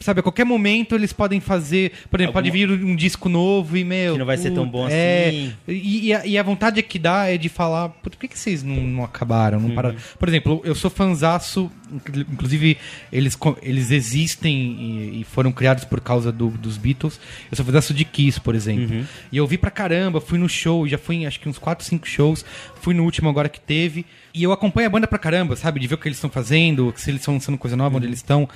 Sabe, 0.00 0.20
a 0.20 0.22
qualquer 0.22 0.44
momento 0.44 0.94
eles 0.94 1.12
podem 1.12 1.40
fazer. 1.40 1.90
Por 2.08 2.20
exemplo, 2.20 2.32
pode 2.34 2.50
vir 2.52 2.70
um 2.70 2.94
disco 2.94 3.28
novo 3.28 3.76
e, 3.76 3.82
meu. 3.82 4.12
Que 4.12 4.18
não 4.20 4.26
vai 4.26 4.36
ser 4.36 4.52
tão 4.52 4.64
bom 4.68 4.88
é, 4.88 5.28
assim. 5.28 5.52
E, 5.66 6.06
e 6.06 6.14
a, 6.14 6.24
e 6.26 6.38
a 6.38 6.42
vontade 6.44 6.80
que 6.84 7.00
dá 7.00 7.26
é 7.26 7.36
de 7.36 7.48
falar, 7.48 7.88
"Putz, 7.88 8.14
por 8.14 8.20
que, 8.20 8.28
que 8.28 8.38
vocês 8.38 8.62
não, 8.62 8.76
não 8.76 9.02
acabaram, 9.04 9.58
não 9.58 9.70
pararam? 9.74 9.96
Por 10.16 10.28
exemplo, 10.28 10.60
eu 10.64 10.74
sou 10.76 10.88
fanzaço, 10.88 11.68
inclu- 11.92 12.24
inclusive 12.32 12.78
eles, 13.12 13.36
eles 13.60 13.90
existem 13.90 14.54
e, 14.56 15.20
e 15.20 15.24
foram 15.24 15.50
criados 15.50 15.84
por 15.84 16.00
causa 16.00 16.30
do- 16.30 16.50
dos 16.50 16.76
Beatles. 16.76 17.18
Eu 17.50 17.56
sou 17.56 17.66
fanzaço 17.66 17.92
de 17.92 18.04
Kiss, 18.04 18.40
por 18.40 18.54
exemplo. 18.54 19.04
E 19.32 19.36
eu 19.36 19.46
vi 19.48 19.58
pra 19.58 19.70
caramba, 19.70 20.20
fui 20.20 20.38
no 20.38 20.48
show, 20.48 20.86
já 20.86 20.96
fui 20.96 21.16
em 21.16 21.26
acho 21.26 21.40
que 21.40 21.48
uns 21.48 21.58
4, 21.58 21.84
5 21.84 22.06
shows, 22.06 22.44
fui 22.80 22.94
no 22.94 23.02
último 23.02 23.28
agora 23.28 23.48
que 23.48 23.60
teve. 23.60 24.06
E 24.32 24.44
eu 24.44 24.52
acompanho 24.52 24.86
a 24.86 24.90
banda 24.90 25.08
pra 25.08 25.18
caramba, 25.18 25.56
sabe? 25.56 25.80
De 25.80 25.88
ver 25.88 25.94
o 25.96 25.98
que 25.98 26.06
eles 26.06 26.18
estão 26.18 26.30
fazendo, 26.30 26.92
se 26.96 27.10
eles 27.10 27.20
estão 27.20 27.34
lançando 27.34 27.58
coisa 27.58 27.76
nova, 27.76 27.96
onde 27.96 28.06
eles 28.06 28.20
estão. 28.20 28.48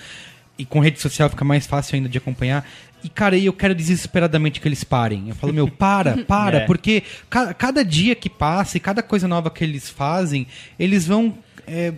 E 0.63 0.65
com 0.65 0.79
rede 0.81 1.01
social 1.01 1.29
fica 1.29 1.45
mais 1.45 1.67
fácil 1.67 1.97
ainda 1.97 2.09
de 2.09 2.17
acompanhar. 2.19 2.65
E, 3.05 3.09
cara, 3.09 3.37
eu 3.37 3.53
quero 3.53 3.75
desesperadamente 3.75 4.61
que 4.61 4.69
eles 4.69 4.85
parem. 4.85 5.29
Eu 5.29 5.35
falo, 5.35 5.53
meu, 5.53 5.67
para, 5.67 6.19
para, 6.25 6.59
É. 6.59 6.61
porque 6.67 7.03
ca- 7.29 7.53
cada 7.53 7.85
dia 7.85 8.15
que 8.15 8.31
passa 8.31 8.77
e 8.77 8.81
cada 8.81 9.03
coisa 9.03 9.27
nova 9.27 9.51
que 9.51 9.65
eles 9.65 9.91
fazem, 9.91 10.47
eles 10.79 11.05
vão 11.07 11.37
é, 11.67 11.93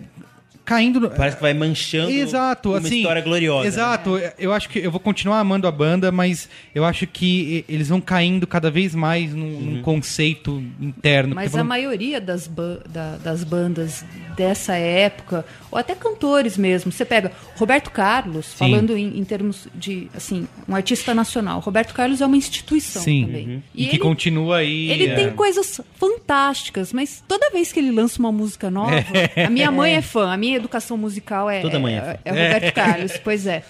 caindo. 0.63 0.99
no- 0.99 1.11
Parece 1.11 1.35
que 1.35 1.43
vai 1.43 1.53
manchando 1.53 2.09
Exato, 2.09 2.69
uma 2.69 2.79
assim. 2.79 2.97
história 2.97 3.21
gloriosa. 3.21 3.61
né? 3.61 3.67
Exato, 3.67 4.19
eu 4.39 4.51
acho 4.51 4.67
que 4.67 4.79
eu 4.79 4.89
vou 4.89 4.99
continuar 4.99 5.39
amando 5.39 5.67
a 5.67 5.71
banda, 5.71 6.11
mas 6.11 6.49
eu 6.73 6.83
acho 6.83 7.05
que 7.05 7.63
eles 7.69 7.89
vão 7.89 8.01
caindo 8.01 8.47
cada 8.47 8.71
vez 8.71 8.95
mais 8.95 9.31
num, 9.31 9.45
Uhum. 9.45 9.61
num 9.61 9.81
conceito 9.83 10.63
interno. 10.81 11.35
Mas 11.35 11.51
porque 11.51 11.57
a 11.57 11.61
vão- 11.61 11.69
maioria 11.69 12.19
das, 12.19 12.47
ba- 12.47 12.79
da- 12.89 13.17
das 13.17 13.43
bandas 13.43 14.03
dessa 14.35 14.75
época, 14.75 15.45
ou 15.71 15.77
até 15.77 15.95
cantores 15.95 16.57
mesmo, 16.57 16.91
você 16.91 17.05
pega 17.05 17.31
Roberto 17.55 17.89
Carlos, 17.91 18.45
Sim. 18.47 18.57
falando 18.57 18.95
em, 18.97 19.17
em 19.19 19.23
termos 19.23 19.67
de, 19.73 20.09
assim, 20.15 20.47
um 20.67 20.75
artista 20.75 21.13
nacional. 21.13 21.59
Roberto 21.59 21.93
Carlos 21.93 22.21
é 22.21 22.25
uma 22.25 22.37
instituição 22.37 23.01
Sim, 23.01 23.25
também. 23.25 23.47
uhum. 23.47 23.61
e, 23.73 23.83
E 23.83 23.87
que 23.87 23.95
ele, 23.95 24.03
continua 24.03 24.57
aí. 24.57 24.91
ele 24.91 25.07
é. 25.07 25.15
tem 25.15 25.31
coisas 25.31 25.81
fantásticas, 25.99 26.93
mas 26.93 27.23
toda 27.27 27.49
vez 27.51 27.71
que 27.71 27.79
ele 27.79 27.91
lança 27.91 28.19
uma 28.19 28.31
música 28.31 28.69
nova, 28.71 28.95
a 29.45 29.49
minha 29.49 29.71
mãe 29.71 29.93
é 29.95 30.01
fã, 30.01 30.31
a 30.31 30.37
minha 30.37 30.57
educação 30.57 30.97
musical 30.97 31.49
é, 31.49 31.61
Toda 31.61 31.79
mãe 31.79 31.95
é 31.95 31.97
é, 31.97 32.01
fã. 32.01 32.17
é 32.25 32.29
Roberto 32.29 32.73
Carlos, 32.73 33.17
pois 33.23 33.45
é. 33.47 33.63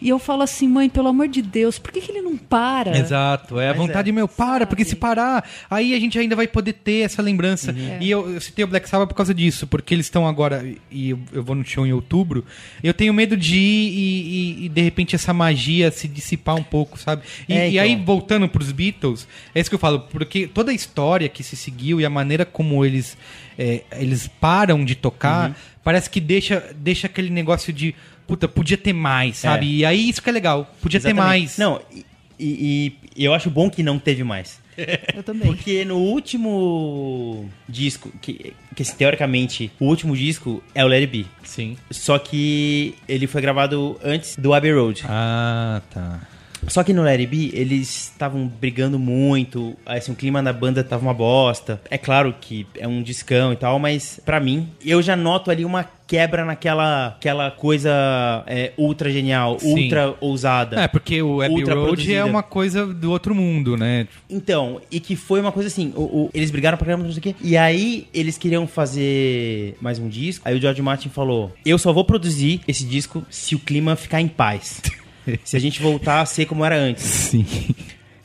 E 0.00 0.08
eu 0.08 0.18
falo 0.18 0.42
assim, 0.42 0.68
mãe, 0.68 0.88
pelo 0.88 1.08
amor 1.08 1.26
de 1.28 1.42
Deus, 1.42 1.78
por 1.78 1.90
que, 1.92 2.00
que 2.00 2.10
ele 2.12 2.22
não 2.22 2.36
para? 2.36 2.96
Exato, 2.96 3.58
é 3.58 3.66
a 3.66 3.70
Mas 3.70 3.78
vontade 3.78 4.10
é. 4.10 4.12
meu, 4.12 4.28
para, 4.28 4.66
porque 4.66 4.84
se 4.84 4.90
Sabe? 4.90 5.00
parar, 5.00 5.48
aí 5.68 5.94
a 5.94 5.98
gente 6.00 6.18
ainda 6.18 6.36
vai 6.36 6.46
poder 6.46 6.72
ter 6.74 7.00
essa 7.04 7.20
lembrança. 7.20 7.72
Uhum. 7.72 7.98
E 8.00 8.10
eu, 8.10 8.34
eu 8.34 8.40
citei 8.40 8.64
o 8.64 8.68
Black 8.68 8.88
Sabbath 8.88 9.08
por 9.08 9.14
causa 9.14 9.34
disso, 9.34 9.66
porque 9.66 9.92
eles 9.94 10.06
estão 10.06 10.26
agora, 10.26 10.64
e 10.90 11.10
eu, 11.10 11.18
eu 11.32 11.42
vou 11.42 11.54
no 11.56 11.64
show 11.64 11.86
em 11.86 11.92
outubro, 11.92 12.44
eu 12.82 12.94
tenho 12.94 13.12
medo 13.12 13.36
de 13.36 13.56
ir 13.56 13.88
e, 13.88 14.62
e- 14.62 14.64
e, 14.66 14.68
de 14.68 14.80
repente 14.82 15.14
essa 15.16 15.32
magia 15.32 15.90
se 15.90 16.06
dissipar 16.06 16.54
um 16.54 16.62
pouco, 16.62 16.98
sabe? 16.98 17.22
E, 17.48 17.52
É, 17.52 17.70
e 17.70 17.78
aí, 17.78 17.92
então. 17.92 18.04
voltando 18.04 18.48
pros 18.48 18.70
Beatles, 18.72 19.26
é 19.54 19.60
isso 19.60 19.68
que 19.70 19.74
eu 19.74 19.80
falo, 19.80 20.00
porque 20.00 20.46
toda 20.46 20.70
a 20.70 20.74
história 20.74 21.28
que 21.28 21.42
se 21.42 21.56
seguiu 21.56 22.00
e 22.00 22.04
a 22.04 22.10
maneira 22.10 22.44
como 22.44 22.84
eles, 22.84 23.16
é, 23.58 23.82
eles 23.92 24.28
param 24.40 24.84
de 24.84 24.94
tocar, 24.94 25.56
parece 25.82 26.08
que 26.08 26.20
deixa, 26.20 26.72
deixa 26.76 27.06
aquele 27.06 27.30
negócio 27.30 27.72
de. 27.72 27.94
Puta, 28.28 28.46
podia 28.46 28.76
ter 28.76 28.92
mais, 28.92 29.38
sabe? 29.38 29.66
É. 29.66 29.70
E 29.78 29.84
aí 29.84 30.08
isso 30.08 30.22
que 30.22 30.28
é 30.28 30.32
legal. 30.32 30.72
Podia 30.80 31.00
ter 31.00 31.08
Exatamente. 31.08 31.26
mais. 31.28 31.58
Não, 31.58 31.80
e, 31.90 32.04
e- 32.38 32.92
e 33.16 33.24
eu 33.24 33.34
acho 33.34 33.50
bom 33.50 33.68
que 33.68 33.82
não 33.82 33.98
teve 33.98 34.22
mais. 34.22 34.60
Eu 35.12 35.24
também. 35.24 35.48
Porque 35.48 35.84
no 35.84 35.96
último 35.96 37.48
disco, 37.68 38.12
que, 38.22 38.54
que 38.76 38.82
assim, 38.82 38.94
teoricamente 38.96 39.72
o 39.80 39.86
último 39.86 40.16
disco 40.16 40.62
é 40.72 40.84
o 40.84 40.88
Let 40.88 41.00
It 41.00 41.06
Be. 41.18 41.26
Sim. 41.42 41.76
Só 41.90 42.16
que 42.16 42.94
ele 43.08 43.26
foi 43.26 43.40
gravado 43.42 43.98
antes 44.04 44.36
do 44.36 44.54
Abbey 44.54 44.72
Road. 44.72 45.02
Ah, 45.08 45.82
tá. 45.92 46.20
Só 46.66 46.82
que 46.82 46.92
no 46.92 47.04
It 47.06 47.26
Be, 47.26 47.50
eles 47.54 48.10
estavam 48.12 48.46
brigando 48.46 48.98
muito, 48.98 49.76
assim, 49.86 50.12
o 50.12 50.14
clima 50.14 50.42
da 50.42 50.52
banda 50.52 50.82
tava 50.82 51.02
uma 51.02 51.14
bosta. 51.14 51.80
É 51.90 51.96
claro 51.98 52.34
que 52.40 52.66
é 52.76 52.86
um 52.88 53.02
discão 53.02 53.52
e 53.52 53.56
tal, 53.56 53.78
mas 53.78 54.20
pra 54.24 54.40
mim, 54.40 54.68
eu 54.84 55.00
já 55.00 55.14
noto 55.16 55.50
ali 55.50 55.64
uma 55.64 55.86
quebra 56.06 56.42
naquela 56.42 57.08
aquela 57.08 57.50
coisa 57.50 57.90
é, 58.46 58.72
ultra 58.78 59.10
genial, 59.10 59.58
Sim. 59.60 59.84
ultra 59.84 60.14
ousada. 60.20 60.80
É, 60.80 60.88
porque 60.88 61.20
o 61.22 61.42
Abbey 61.42 61.56
Ultra 61.58 61.74
Road 61.74 61.86
produzida. 61.88 62.14
é 62.18 62.24
uma 62.24 62.42
coisa 62.42 62.86
do 62.86 63.10
outro 63.10 63.34
mundo, 63.34 63.76
né? 63.76 64.08
Então, 64.28 64.80
e 64.90 65.00
que 65.00 65.14
foi 65.16 65.38
uma 65.40 65.52
coisa 65.52 65.66
assim, 65.68 65.92
o- 65.94 66.00
o- 66.00 66.30
eles 66.32 66.50
brigaram 66.50 66.78
pra 66.78 66.86
caramba, 66.86 67.04
não 67.04 67.12
sei 67.12 67.18
o 67.18 67.22
quê, 67.22 67.34
e 67.42 67.56
aí 67.58 68.08
eles 68.14 68.38
queriam 68.38 68.66
fazer 68.66 69.76
mais 69.80 69.98
um 69.98 70.08
disco, 70.08 70.48
aí 70.48 70.56
o 70.56 70.60
George 70.60 70.80
Martin 70.82 71.08
falou, 71.10 71.52
eu 71.64 71.78
só 71.78 71.92
vou 71.92 72.04
produzir 72.04 72.60
esse 72.66 72.84
disco 72.84 73.22
se 73.30 73.54
o 73.54 73.58
clima 73.58 73.94
ficar 73.94 74.20
em 74.20 74.28
paz. 74.28 74.80
se 75.44 75.56
a 75.56 75.60
gente 75.60 75.80
voltar 75.80 76.20
a 76.20 76.26
ser 76.26 76.46
como 76.46 76.64
era 76.64 76.76
antes. 76.76 77.04
Sim. 77.04 77.44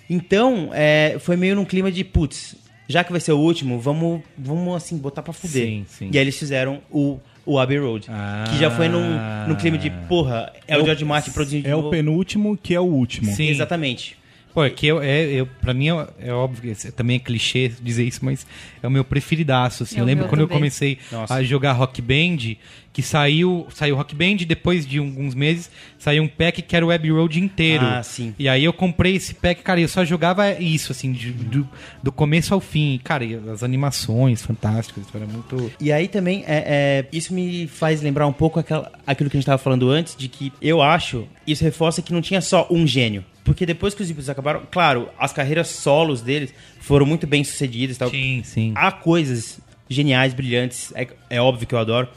Então, 0.09 0.69
é, 0.73 1.17
foi 1.19 1.35
meio 1.35 1.55
num 1.55 1.65
clima 1.65 1.91
de, 1.91 2.03
putz, 2.03 2.55
já 2.87 3.03
que 3.03 3.11
vai 3.11 3.21
ser 3.21 3.31
o 3.31 3.39
último, 3.39 3.79
vamos, 3.79 4.21
vamos 4.37 4.75
assim, 4.75 4.97
botar 4.97 5.21
pra 5.21 5.33
fuder. 5.33 5.65
Sim, 5.65 5.85
sim. 5.87 6.09
E 6.11 6.17
aí 6.17 6.23
eles 6.23 6.37
fizeram 6.37 6.81
o, 6.91 7.19
o 7.45 7.57
Abbey 7.57 7.77
Road. 7.79 8.07
Ah. 8.09 8.43
que 8.49 8.57
já 8.59 8.69
foi 8.69 8.87
num, 8.89 9.17
num 9.47 9.55
clima 9.55 9.77
de, 9.77 9.89
porra, 10.07 10.51
é, 10.67 10.77
o 10.77 10.83
George 10.85 11.05
Martin 11.05 11.31
produzindo 11.31 11.63
de 11.63 11.69
É 11.69 11.75
o 11.75 11.79
novo. 11.79 11.89
penúltimo 11.89 12.57
que 12.61 12.75
é 12.75 12.79
o 12.79 12.83
último. 12.83 13.31
Sim. 13.33 13.47
Exatamente. 13.47 14.17
Pô, 14.53 14.63
é 14.63 14.69
que 14.69 14.85
eu, 14.85 15.01
é, 15.01 15.23
eu, 15.23 15.47
pra 15.47 15.73
mim 15.73 15.89
é, 15.89 16.07
é 16.19 16.31
óbvio 16.31 16.61
que 16.61 16.67
esse- 16.69 16.91
também 16.91 17.15
é 17.15 17.19
clichê 17.19 17.71
dizer 17.81 18.03
isso, 18.03 18.19
mas 18.23 18.45
é 18.83 18.87
o 18.87 18.91
meu 18.91 19.03
preferidaço. 19.03 19.81
Assim. 19.83 19.97
É 19.97 20.01
eu 20.01 20.05
lembro 20.05 20.27
quando 20.27 20.41
eu 20.41 20.47
também. 20.47 20.59
comecei 20.59 20.99
Nossa. 21.11 21.33
a 21.33 21.43
jogar 21.43 21.71
Rock 21.73 22.01
Band, 22.01 22.55
que 22.93 23.01
saiu, 23.01 23.65
saiu 23.73 23.95
Rock 23.95 24.13
Band 24.13 24.37
e 24.41 24.45
depois 24.45 24.85
de 24.85 24.99
alguns 24.99 25.33
meses 25.33 25.71
saiu 25.97 26.21
um 26.21 26.27
pack 26.27 26.61
que 26.61 26.75
era 26.75 26.85
o 26.85 26.89
Web 26.89 27.09
Road 27.09 27.39
inteiro. 27.39 27.83
Ah, 27.83 28.03
sim. 28.03 28.35
E 28.37 28.47
aí 28.47 28.63
eu 28.63 28.71
comprei 28.71 29.15
esse 29.15 29.33
pack, 29.33 29.63
cara, 29.63 29.79
e 29.79 29.83
eu 29.83 29.89
só 29.89 30.05
jogava 30.05 30.51
isso, 30.61 30.91
assim, 30.91 31.11
de- 31.11 31.31
do, 31.31 31.67
do 32.03 32.11
começo 32.11 32.53
ao 32.53 32.59
fim. 32.59 33.01
Cara, 33.03 33.25
e 33.25 33.33
as 33.49 33.63
animações 33.63 34.43
fantásticas, 34.43 35.05
era 35.15 35.25
muito. 35.25 35.71
E 35.81 35.91
aí 35.91 36.07
também, 36.07 36.43
é, 36.45 36.63
é, 36.67 37.05
isso 37.11 37.33
me 37.33 37.65
faz 37.65 38.03
lembrar 38.03 38.27
um 38.27 38.33
pouco 38.33 38.59
aquela, 38.59 38.91
aquilo 39.07 39.31
que 39.31 39.37
a 39.37 39.39
gente 39.39 39.47
tava 39.47 39.57
falando 39.57 39.89
antes, 39.89 40.15
de 40.15 40.27
que 40.27 40.53
eu 40.61 40.79
acho, 40.79 41.27
isso 41.47 41.63
reforça 41.63 42.03
que 42.03 42.13
não 42.13 42.21
tinha 42.21 42.39
só 42.39 42.67
um 42.69 42.85
gênio. 42.85 43.25
Porque 43.43 43.65
depois 43.65 43.93
que 43.93 44.01
os 44.01 44.07
Beatles 44.07 44.29
acabaram, 44.29 44.61
claro, 44.71 45.09
as 45.19 45.33
carreiras 45.33 45.67
solos 45.67 46.21
deles 46.21 46.53
foram 46.79 47.05
muito 47.05 47.27
bem 47.27 47.43
sucedidas 47.43 47.95
e 47.97 47.99
tal. 47.99 48.09
Sim, 48.09 48.41
sim. 48.43 48.71
Há 48.75 48.91
coisas 48.91 49.59
geniais, 49.89 50.33
brilhantes, 50.33 50.93
é, 50.95 51.07
é 51.29 51.41
óbvio 51.41 51.67
que 51.67 51.75
eu 51.75 51.79
adoro, 51.79 52.07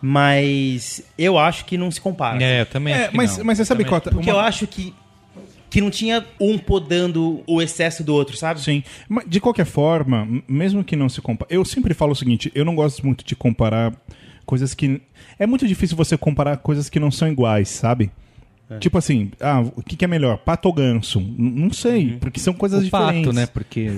mas 0.00 1.02
eu 1.18 1.38
acho 1.38 1.64
que 1.64 1.76
não 1.78 1.90
se 1.90 2.00
compara. 2.00 2.42
É, 2.42 2.62
eu 2.62 2.66
também. 2.66 2.94
É, 2.94 2.96
acho 3.02 3.10
que 3.10 3.16
mas, 3.16 3.38
não. 3.38 3.44
mas 3.44 3.58
você 3.58 3.64
sabe 3.64 3.84
Também 3.84 4.00
qual 4.00 4.00
Porque 4.14 4.30
uma- 4.30 4.36
eu 4.36 4.40
acho 4.40 4.66
que, 4.66 4.94
que 5.70 5.80
não 5.80 5.90
tinha 5.90 6.24
um 6.40 6.58
podando 6.58 7.42
o 7.46 7.60
excesso 7.62 8.04
do 8.04 8.14
outro, 8.14 8.36
sabe? 8.36 8.60
Sim, 8.60 8.82
mas 9.08 9.24
de 9.28 9.40
qualquer 9.40 9.66
forma, 9.66 10.26
mesmo 10.48 10.84
que 10.84 10.94
não 10.96 11.08
se 11.08 11.20
compare, 11.20 11.54
eu 11.54 11.64
sempre 11.64 11.94
falo 11.94 12.12
o 12.12 12.16
seguinte: 12.16 12.50
eu 12.54 12.64
não 12.64 12.74
gosto 12.74 13.04
muito 13.04 13.24
de 13.24 13.34
comparar 13.34 13.92
coisas 14.46 14.74
que 14.74 15.00
é 15.38 15.46
muito 15.46 15.66
difícil 15.66 15.96
você 15.96 16.16
comparar 16.18 16.58
coisas 16.58 16.88
que 16.88 17.00
não 17.00 17.10
são 17.10 17.28
iguais, 17.28 17.68
sabe? 17.68 18.10
É. 18.70 18.78
Tipo 18.78 18.96
assim, 18.96 19.30
ah, 19.40 19.60
o 19.76 19.82
que, 19.82 19.94
que 19.94 20.04
é 20.04 20.08
melhor, 20.08 20.38
pato 20.38 20.68
ou 20.68 20.74
ganso? 20.74 21.20
N- 21.20 21.34
não 21.60 21.70
sei, 21.72 22.16
porque 22.18 22.40
são 22.40 22.54
coisas 22.54 22.80
Uhum. 22.82 22.88
O 22.88 22.90
pato, 22.90 23.06
diferentes. 23.12 23.34
né? 23.34 23.46
Porque. 23.46 23.90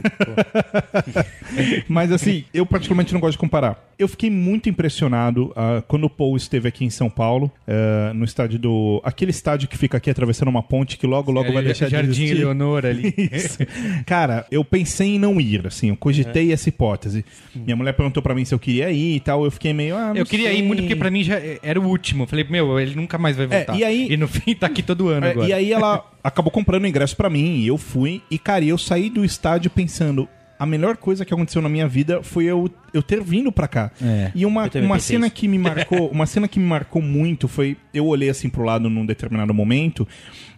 Mas 1.89 2.13
assim, 2.13 2.45
eu 2.53 2.67
particularmente 2.67 3.13
não 3.13 3.21
gosto 3.21 3.33
de 3.33 3.39
comparar. 3.39 3.85
Eu 3.99 4.09
fiquei 4.09 4.29
muito 4.29 4.69
impressionado 4.69 5.53
ah, 5.57 5.83
quando 5.89 6.05
o 6.05 6.11
Paul 6.11 6.37
esteve 6.37 6.69
aqui 6.69 6.85
em 6.85 6.91
São 6.91 7.09
Paulo, 7.09 7.51
ah, 7.67 8.13
no 8.15 8.25
estádio 8.25 8.59
do. 8.59 9.01
aquele 9.05 9.31
estádio 9.31 9.69
que 9.69 9.79
fica 9.79 9.97
aqui 9.97 10.11
atravessando 10.11 10.49
uma 10.49 10.63
ponte 10.63 10.99
que 10.99 11.07
logo, 11.07 11.31
logo 11.31 11.53
vai 11.53 11.63
deixar 11.63 11.87
É, 11.87 11.91
Jardim 11.91 12.11
de 12.13 12.23
existir. 12.25 12.39
Leonor 12.41 12.85
ali. 12.85 13.15
Cara, 14.05 14.47
eu 14.51 14.65
pensei 14.65 15.15
em 15.15 15.19
não 15.19 15.41
ir, 15.41 15.67
assim, 15.67 15.89
eu 15.91 15.97
cogitei 15.97 16.53
essa 16.53 16.69
hipótese. 16.69 17.25
Minha 17.55 17.77
mulher 17.77 17.93
perguntou 17.93 18.23
pra 18.23 18.35
mim 18.35 18.45
se 18.45 18.55
eu 18.55 18.59
queria 18.59 18.91
ir 18.91 19.17
e 19.17 19.21
tal, 19.21 19.45
eu 19.45 19.51
fiquei 19.51 19.73
meio, 19.73 19.97
ah, 19.97 20.13
Eu 20.15 20.27
queria 20.27 20.49
sei. 20.51 20.59
ir 20.59 20.63
muito 20.63 20.83
porque 20.83 20.97
pra 20.97 21.11
mim 21.11 21.23
já 21.23 21.41
era 21.63 21.81
o 21.81 21.87
último. 21.89 22.25
Eu 22.25 22.27
falei, 22.27 22.45
meu, 22.49 22.79
ele 22.79 22.95
nunca 22.95 23.17
mais 23.17 23.37
vai 23.37 23.47
voltar. 23.47 23.77
e 23.79 23.85
aí- 23.85 24.17
no 24.17 24.27
fim 24.29 24.55
tá 24.55 24.66
aqui 24.67 24.83
todo 24.83 25.09
ano 25.09 25.27
É, 25.27 25.31
agora. 25.31 25.49
e 25.49 25.53
aí 25.53 25.73
ela 25.73 26.05
acabou 26.23 26.51
comprando 26.51 26.85
o 26.85 26.87
ingresso 26.87 27.17
pra 27.17 27.31
mim 27.31 27.57
e 27.57 27.67
eu 27.67 27.79
fui. 27.79 28.23
E, 28.31 28.39
cara, 28.39 28.65
eu 28.65 28.77
saí 28.79 29.09
do 29.11 29.25
estádio 29.25 29.71
pensando. 29.71 30.29
A 30.59 30.65
melhor 30.65 30.97
coisa 30.97 31.23
que 31.23 31.35
aconteceu 31.35 31.61
na 31.61 31.69
minha 31.69 31.87
vida 31.87 32.23
foi 32.23 32.47
eu, 32.47 32.71
eu 32.95 33.03
ter 33.03 33.23
vindo 33.23 33.53
pra 33.53 33.69
cá. 33.69 33.91
É. 34.01 34.33
E 34.35 34.47
uma, 34.47 34.71
uma 34.83 34.99
cena 34.99 35.29
que 35.29 35.47
me 35.47 35.59
marcou, 35.59 36.09
uma 36.13 36.25
cena 36.25 36.49
que 36.49 36.59
me 36.59 36.65
marcou 36.65 37.03
muito 37.03 37.47
foi 37.47 37.77
eu 37.93 38.07
olhei 38.07 38.31
assim 38.31 38.49
pro 38.49 38.63
lado 38.65 38.89
num 38.89 39.05
determinado 39.05 39.53
momento 39.53 40.09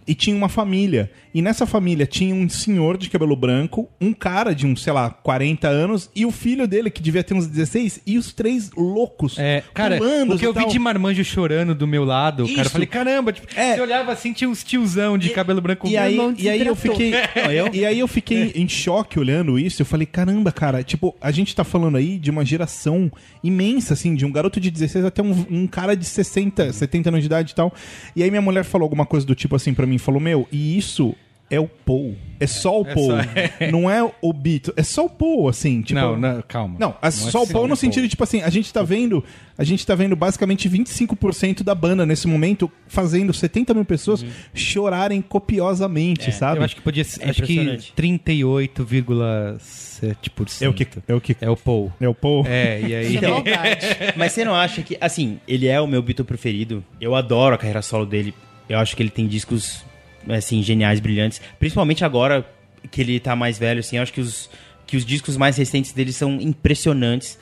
e 0.09 0.15
tinha 0.15 0.35
uma 0.35 0.49
família. 0.49 1.11
E 1.35 1.43
nessa 1.43 1.67
família 1.67 2.07
tinha 2.07 2.35
um 2.35 2.49
senhor 2.49 2.97
de 2.97 3.11
cabelo 3.11 3.37
branco, 3.37 3.89
um 4.01 4.13
cara 4.15 4.55
de 4.55 4.67
uns, 4.67 4.83
sei 4.83 4.93
lá, 4.93 5.11
40 5.11 5.69
anos 5.69 6.11
e 6.17 6.25
o 6.27 6.31
filho 6.33 6.67
dele 6.67 6.91
que 6.91 7.03
devia 7.03 7.23
ter 7.23 7.35
uns 7.35 7.47
16 7.47 8.01
e 8.07 8.17
os 8.19 8.33
três 8.33 8.71
loucos. 8.77 9.39
É, 9.39 9.63
cara, 9.75 9.99
pulando 9.99 10.35
o 10.35 10.39
que 10.39 10.47
eu 10.47 10.51
e 10.53 10.59
vi 10.59 10.67
de 10.67 10.79
marmanjo 10.79 11.23
chorando 11.23 11.75
do 11.75 11.87
meu 11.87 12.05
lado, 12.05 12.45
cara, 12.47 12.59
eu 12.59 12.63
Isso. 12.63 12.71
falei, 12.71 12.87
caramba, 12.87 13.33
tipo, 13.33 13.47
É. 13.55 13.75
você 13.75 13.81
olhava 13.83 14.11
assim, 14.13 14.33
tinha 14.33 14.49
uns 14.49 14.65
tiozão 14.65 15.19
de 15.19 15.29
cabelo 15.31 15.61
branco. 15.61 15.87
E 15.87 15.97
aí, 15.97 16.19
e 16.39 16.49
aí 16.49 16.67
eu 16.67 16.75
fiquei. 16.75 17.11
Não, 17.37 17.53
eu- 17.53 17.69
E 17.75 17.85
aí 17.85 17.99
eu 17.99 18.09
fiquei 18.09 18.53
em 18.55 18.67
choque 18.69 19.19
olhando 19.21 19.59
isso. 19.59 19.83
Eu 19.83 19.87
falei, 19.87 20.07
caramba, 20.07 20.51
cara, 20.51 20.83
tipo, 20.83 21.15
a 21.21 21.31
gente 21.31 21.55
tá 21.55 21.63
falando 21.63 21.97
aí 21.97 22.19
de 22.19 22.31
uma 22.31 22.45
geração 22.45 23.13
imensa, 23.45 23.93
assim, 23.95 24.15
de 24.15 24.25
um 24.25 24.33
garoto 24.33 24.59
de 24.59 24.71
16 24.71 25.05
até 25.05 25.23
um, 25.23 25.45
um 25.51 25.67
cara 25.67 25.95
de 25.95 26.05
60, 26.07 26.73
70 26.73 27.11
anos 27.11 27.21
de 27.21 27.27
idade 27.27 27.53
e 27.53 27.55
tal. 27.55 27.73
E 28.17 28.23
aí 28.23 28.31
minha 28.31 28.41
mulher 28.43 28.65
falou 28.65 28.85
alguma 28.87 29.05
coisa 29.07 29.27
do 29.27 29.35
tipo 29.35 29.55
assim 29.55 29.75
pra 29.75 29.87
mim, 29.87 29.98
falou, 29.99 30.21
meu, 30.21 30.47
e 30.53 30.77
isso 30.77 31.15
é 31.51 31.59
o 31.59 31.67
Paul. 31.67 32.15
É 32.39 32.47
só 32.47 32.83
o 32.83 32.87
é 32.87 32.93
Paul. 32.95 33.11
só- 33.11 33.17
Não 33.73 33.91
é 33.91 34.03
o 34.21 34.33
Beatle. 34.35 34.75
É 34.77 34.83
só 34.83 35.07
o 35.07 35.11
Paul, 35.11 35.49
assim. 35.49 35.81
Tipo, 35.81 35.99
não, 35.99 36.15
não, 36.19 36.43
calma. 36.47 36.77
Não, 36.79 36.95
a- 37.01 37.09
é 37.09 37.11
só 37.11 37.41
o 37.41 37.45
assim, 37.45 37.53
Paul 37.55 37.65
no 37.65 37.71
né, 37.71 37.77
sentido 37.77 38.03
de, 38.03 38.11
tipo 38.11 38.23
assim, 38.23 38.43
a 38.43 38.51
gente 38.51 38.71
tá 38.73 38.83
vendo. 38.83 39.25
A 39.57 39.65
gente 39.65 39.85
tá 39.87 39.95
vendo 39.95 40.15
basicamente 40.15 40.69
25% 40.69 41.63
da 41.63 41.75
banda 41.75 42.05
nesse 42.05 42.29
momento 42.29 42.71
fazendo 42.87 43.33
70 43.33 43.73
mil 43.75 43.85
pessoas 43.85 44.23
chorarem 44.55 45.23
copiosamente, 45.23 46.31
sabe? 46.33 46.61
Eu 46.61 46.65
acho 46.65 46.77
que 46.77 46.83
podia 46.83 47.03
ser, 47.03 47.25
É 47.25 47.31
acho 47.31 47.43
que 47.43 47.55
impressionante. 47.55 47.95
38,7%. 47.97 50.63
É 50.63 50.69
o 50.69 50.73
que. 50.75 50.87
É 51.09 51.15
o 51.15 51.21
que. 51.21 51.37
É 51.41 51.51
o 51.51 51.57
Paul. 51.57 51.93
É 52.01 52.09
o 52.09 52.15
Paul. 52.15 52.45
É, 52.47 52.81
e 52.81 52.95
aí... 52.95 53.19
Mas 54.17 54.33
você 54.33 54.45
não 54.45 54.55
acha 54.55 54.83
que, 54.83 54.97
assim, 55.01 55.41
ele 55.49 55.67
é 55.67 55.81
o 55.81 55.87
meu 55.87 56.03
Beatle 56.03 56.25
preferido? 56.25 56.85
Eu 57.01 57.15
adoro 57.15 57.55
a 57.55 57.59
carreira 57.59 57.83
solo 57.83 58.07
dele. 58.07 58.35
Eu 58.69 58.79
acho 58.79 58.95
que 58.95 59.03
ele 59.03 59.11
tem 59.11 59.27
discos, 59.27 59.83
assim, 60.29 60.63
geniais, 60.63 61.01
brilhantes. 61.01 61.41
Principalmente 61.59 62.05
agora 62.05 62.47
que 62.91 63.01
ele 63.01 63.19
tá 63.21 63.35
mais 63.35 63.59
velho, 63.59 63.81
assim. 63.81 63.97
Eu 63.97 64.03
acho 64.03 64.13
que 64.13 64.21
os, 64.21 64.51
que 64.87 64.97
os 64.97 65.05
discos 65.05 65.37
mais 65.37 65.57
recentes 65.57 65.93
dele 65.93 66.13
são 66.13 66.41
impressionantes. 66.41 67.39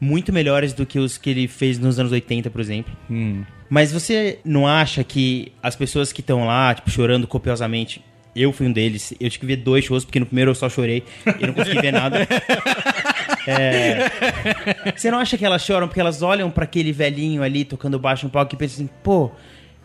Muito 0.00 0.32
melhores 0.32 0.72
do 0.72 0.84
que 0.84 0.98
os 0.98 1.16
que 1.16 1.30
ele 1.30 1.48
fez 1.48 1.78
nos 1.78 1.98
anos 1.98 2.12
80, 2.12 2.50
por 2.50 2.60
exemplo. 2.60 2.94
Hum. 3.10 3.44
Mas 3.70 3.92
você 3.92 4.38
não 4.44 4.66
acha 4.66 5.02
que 5.02 5.52
as 5.62 5.74
pessoas 5.74 6.12
que 6.12 6.20
estão 6.20 6.44
lá, 6.46 6.74
tipo, 6.74 6.90
chorando 6.90 7.26
copiosamente... 7.26 8.02
Eu 8.36 8.52
fui 8.52 8.66
um 8.66 8.72
deles. 8.72 9.14
Eu 9.20 9.30
tive 9.30 9.38
que 9.38 9.46
ver 9.46 9.56
dois 9.58 9.84
shows, 9.84 10.04
porque 10.04 10.18
no 10.18 10.26
primeiro 10.26 10.50
eu 10.50 10.56
só 10.56 10.68
chorei. 10.68 11.04
E 11.40 11.46
não 11.46 11.54
consegui 11.54 11.80
ver 11.80 11.92
nada. 11.92 12.26
É, 13.46 14.92
Você 14.96 15.10
não 15.10 15.18
acha 15.18 15.36
que 15.36 15.44
elas 15.44 15.62
choram 15.62 15.86
porque 15.86 16.00
elas 16.00 16.22
olham 16.22 16.50
pra 16.50 16.64
aquele 16.64 16.92
velhinho 16.92 17.42
ali 17.42 17.64
tocando 17.64 17.98
baixo 17.98 18.24
no 18.24 18.30
palco 18.30 18.54
e 18.54 18.58
pensam 18.58 18.84
assim, 18.84 18.90
pô, 19.02 19.30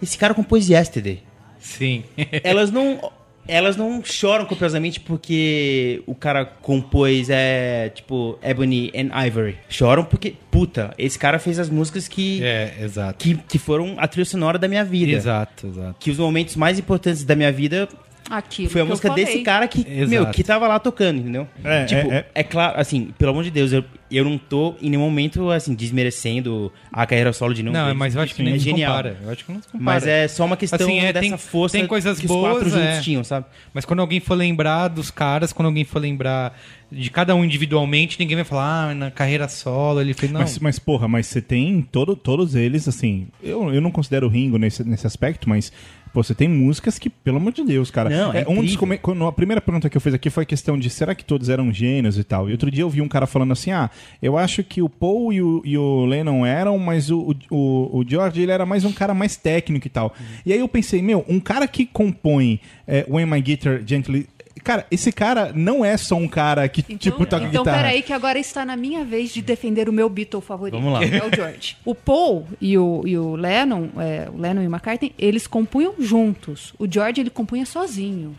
esse 0.01 0.17
cara 0.17 0.33
compôs 0.33 0.69
Yesterday. 0.69 1.21
Sim. 1.59 2.03
Elas 2.43 2.71
não. 2.71 3.11
Elas 3.47 3.75
não 3.75 4.03
choram 4.05 4.45
copiosamente 4.45 4.99
porque 4.99 6.03
o 6.05 6.13
cara 6.13 6.45
compôs, 6.45 7.31
é, 7.31 7.89
tipo, 7.89 8.37
Ebony 8.43 8.91
and 8.95 9.09
Ivory. 9.25 9.57
Choram 9.67 10.03
porque, 10.03 10.35
puta, 10.51 10.93
esse 10.99 11.17
cara 11.17 11.39
fez 11.39 11.57
as 11.57 11.67
músicas 11.67 12.07
que, 12.07 12.43
é, 12.43 12.75
exato. 12.79 13.17
que, 13.17 13.35
que 13.35 13.57
foram 13.57 13.95
a 13.97 14.07
trilha 14.07 14.25
sonora 14.25 14.59
da 14.59 14.67
minha 14.67 14.85
vida. 14.85 15.13
Exato, 15.13 15.65
exato. 15.65 15.95
Que 15.99 16.11
os 16.11 16.19
momentos 16.19 16.55
mais 16.55 16.77
importantes 16.77 17.23
da 17.23 17.35
minha 17.35 17.51
vida 17.51 17.89
Aquilo 18.29 18.69
foi 18.69 18.81
a 18.81 18.85
música 18.85 19.09
desse 19.09 19.39
cara 19.39 19.67
que, 19.67 19.79
Exato. 19.79 20.09
meu, 20.09 20.25
que 20.27 20.43
tava 20.43 20.67
lá 20.67 20.77
tocando, 20.79 21.19
entendeu? 21.19 21.47
É, 21.63 21.85
tipo, 21.85 22.11
é, 22.11 22.17
é, 22.17 22.25
é. 22.35 22.43
claro, 22.43 22.79
assim, 22.79 23.09
pelo 23.17 23.31
amor 23.31 23.43
de 23.43 23.51
Deus, 23.51 23.71
eu, 23.73 23.83
eu 24.11 24.23
não 24.23 24.37
tô 24.37 24.75
em 24.81 24.89
nenhum 24.89 25.03
momento, 25.03 25.49
assim, 25.49 25.73
desmerecendo 25.73 26.71
a 26.91 27.05
carreira 27.05 27.33
solo 27.33 27.53
de 27.53 27.63
nenhum 27.63 27.73
Não, 27.73 27.85
deles. 27.85 27.97
mas 27.97 28.15
eu 28.15 28.21
acho 28.21 28.35
que 28.35 28.43
nem 28.43 28.53
é 28.53 28.59
genial. 28.59 28.91
compara. 28.91 29.17
Eu 29.23 29.29
acho 29.31 29.45
que 29.45 29.51
não 29.51 29.61
se 29.61 29.67
compara. 29.67 29.83
Mas 29.83 30.07
é 30.07 30.27
só 30.27 30.45
uma 30.45 30.57
questão 30.57 30.79
Assim, 30.79 30.99
é, 30.99 31.11
dessa 31.13 31.19
tem- 31.27 31.37
força 31.37 31.77
tem 31.77 31.87
coisas 31.87 32.19
que 32.19 32.25
os 32.25 32.31
quatro 32.31 32.59
boas, 32.61 32.71
juntos 32.73 32.87
é. 32.87 33.01
tinham, 33.01 33.23
sabe? 33.23 33.45
Mas 33.73 33.85
quando 33.85 33.99
alguém 33.99 34.19
for 34.19 34.35
lembrar 34.35 34.87
dos 34.89 35.09
caras, 35.11 35.51
quando 35.51 35.67
alguém 35.67 35.83
for 35.83 35.99
lembrar 35.99 36.57
de 36.91 37.09
cada 37.11 37.35
um 37.35 37.45
individualmente, 37.45 38.19
ninguém 38.19 38.35
vai 38.35 38.43
falar, 38.45 38.89
ah, 38.89 38.95
na 38.95 39.11
carreira 39.11 39.47
solo, 39.47 40.01
ele 40.01 40.13
fez. 40.13 40.31
Não. 40.31 40.39
Mas, 40.41 40.57
mas, 40.59 40.79
porra, 40.79 41.07
mas 41.07 41.27
você 41.27 41.41
tem 41.41 41.81
todo, 41.81 42.15
todos 42.15 42.55
eles, 42.55 42.87
assim. 42.87 43.27
Eu, 43.43 43.73
eu 43.73 43.79
não 43.81 43.91
considero 43.91 44.25
o 44.27 44.29
Ringo 44.29 44.57
nesse, 44.57 44.83
nesse 44.83 45.05
aspecto, 45.05 45.47
mas. 45.49 45.71
Pô, 46.13 46.23
você 46.23 46.33
tem 46.33 46.47
músicas 46.47 46.97
que, 46.97 47.09
pelo 47.09 47.37
amor 47.37 47.53
de 47.53 47.63
Deus, 47.63 47.91
cara. 47.91 48.09
Não, 48.09 48.33
é 48.33 48.41
um 48.41 48.55
dos 48.55 48.73
incrível. 48.73 48.79
come- 48.79 48.97
quando 48.97 49.25
a 49.25 49.31
primeira 49.31 49.61
pergunta 49.61 49.89
que 49.89 49.95
eu 49.95 50.01
fiz 50.01 50.13
aqui 50.13 50.29
foi 50.29 50.43
a 50.43 50.45
questão 50.45 50.77
de 50.77 50.89
será 50.89 51.13
que 51.13 51.23
todos 51.23 51.49
eram 51.49 51.71
gênios 51.71 52.17
e 52.17 52.23
tal. 52.23 52.49
E 52.49 52.51
outro 52.51 52.71
dia 52.71 52.81
eu 52.83 52.89
vi 52.89 53.01
um 53.01 53.07
cara 53.07 53.27
falando 53.27 53.51
assim: 53.51 53.71
ah, 53.71 53.89
eu 54.21 54.37
acho 54.37 54.63
que 54.63 54.81
o 54.81 54.89
Paul 54.89 55.31
e 55.31 55.41
o, 55.41 55.61
e 55.63 55.77
o 55.77 56.05
Lennon 56.05 56.45
eram, 56.45 56.77
mas 56.79 57.11
o, 57.11 57.35
o, 57.49 57.99
o 57.99 58.03
George 58.07 58.41
ele 58.41 58.51
era 58.51 58.65
mais 58.65 58.83
um 58.85 58.91
cara 58.91 59.13
mais 59.13 59.35
técnico 59.35 59.85
e 59.85 59.89
tal. 59.89 60.13
E 60.45 60.51
aí 60.51 60.59
eu 60.59 60.67
pensei, 60.67 61.01
meu, 61.01 61.23
um 61.29 61.39
cara 61.39 61.67
que 61.67 61.85
compõe 61.85 62.59
é, 62.87 63.05
When 63.07 63.25
My 63.25 63.41
Guitar 63.41 63.81
Gently. 63.85 64.27
Cara, 64.69 64.85
esse 64.91 65.11
cara 65.11 65.51
não 65.55 65.83
é 65.83 65.97
só 65.97 66.15
um 66.15 66.27
cara 66.27 66.69
que, 66.69 66.81
Então, 66.81 66.95
tipo, 66.95 67.25
toca 67.25 67.43
então 67.45 67.63
guitarra. 67.63 67.77
peraí 67.77 68.03
que 68.03 68.13
agora 68.13 68.37
está 68.37 68.63
na 68.63 68.75
minha 68.75 69.03
vez 69.03 69.33
de 69.33 69.41
defender 69.41 69.89
o 69.89 69.91
meu 69.91 70.07
Beatle 70.07 70.41
favorito. 70.41 70.75
Vamos 70.79 70.93
lá. 70.93 70.99
que 70.99 71.15
É 71.15 71.25
o 71.25 71.35
George. 71.35 71.75
O 71.83 71.95
Paul 71.95 72.45
e 72.61 72.77
o, 72.77 73.01
e 73.03 73.17
o 73.17 73.35
Lennon, 73.35 73.87
é, 73.97 74.29
o 74.31 74.37
Lennon 74.37 74.61
e 74.61 74.67
o 74.67 74.69
McCartney, 74.69 75.11
eles 75.17 75.47
compunham 75.47 75.95
juntos. 75.97 76.71
O 76.77 76.85
George, 76.87 77.19
ele 77.19 77.31
compunha 77.31 77.65
sozinho. 77.65 78.35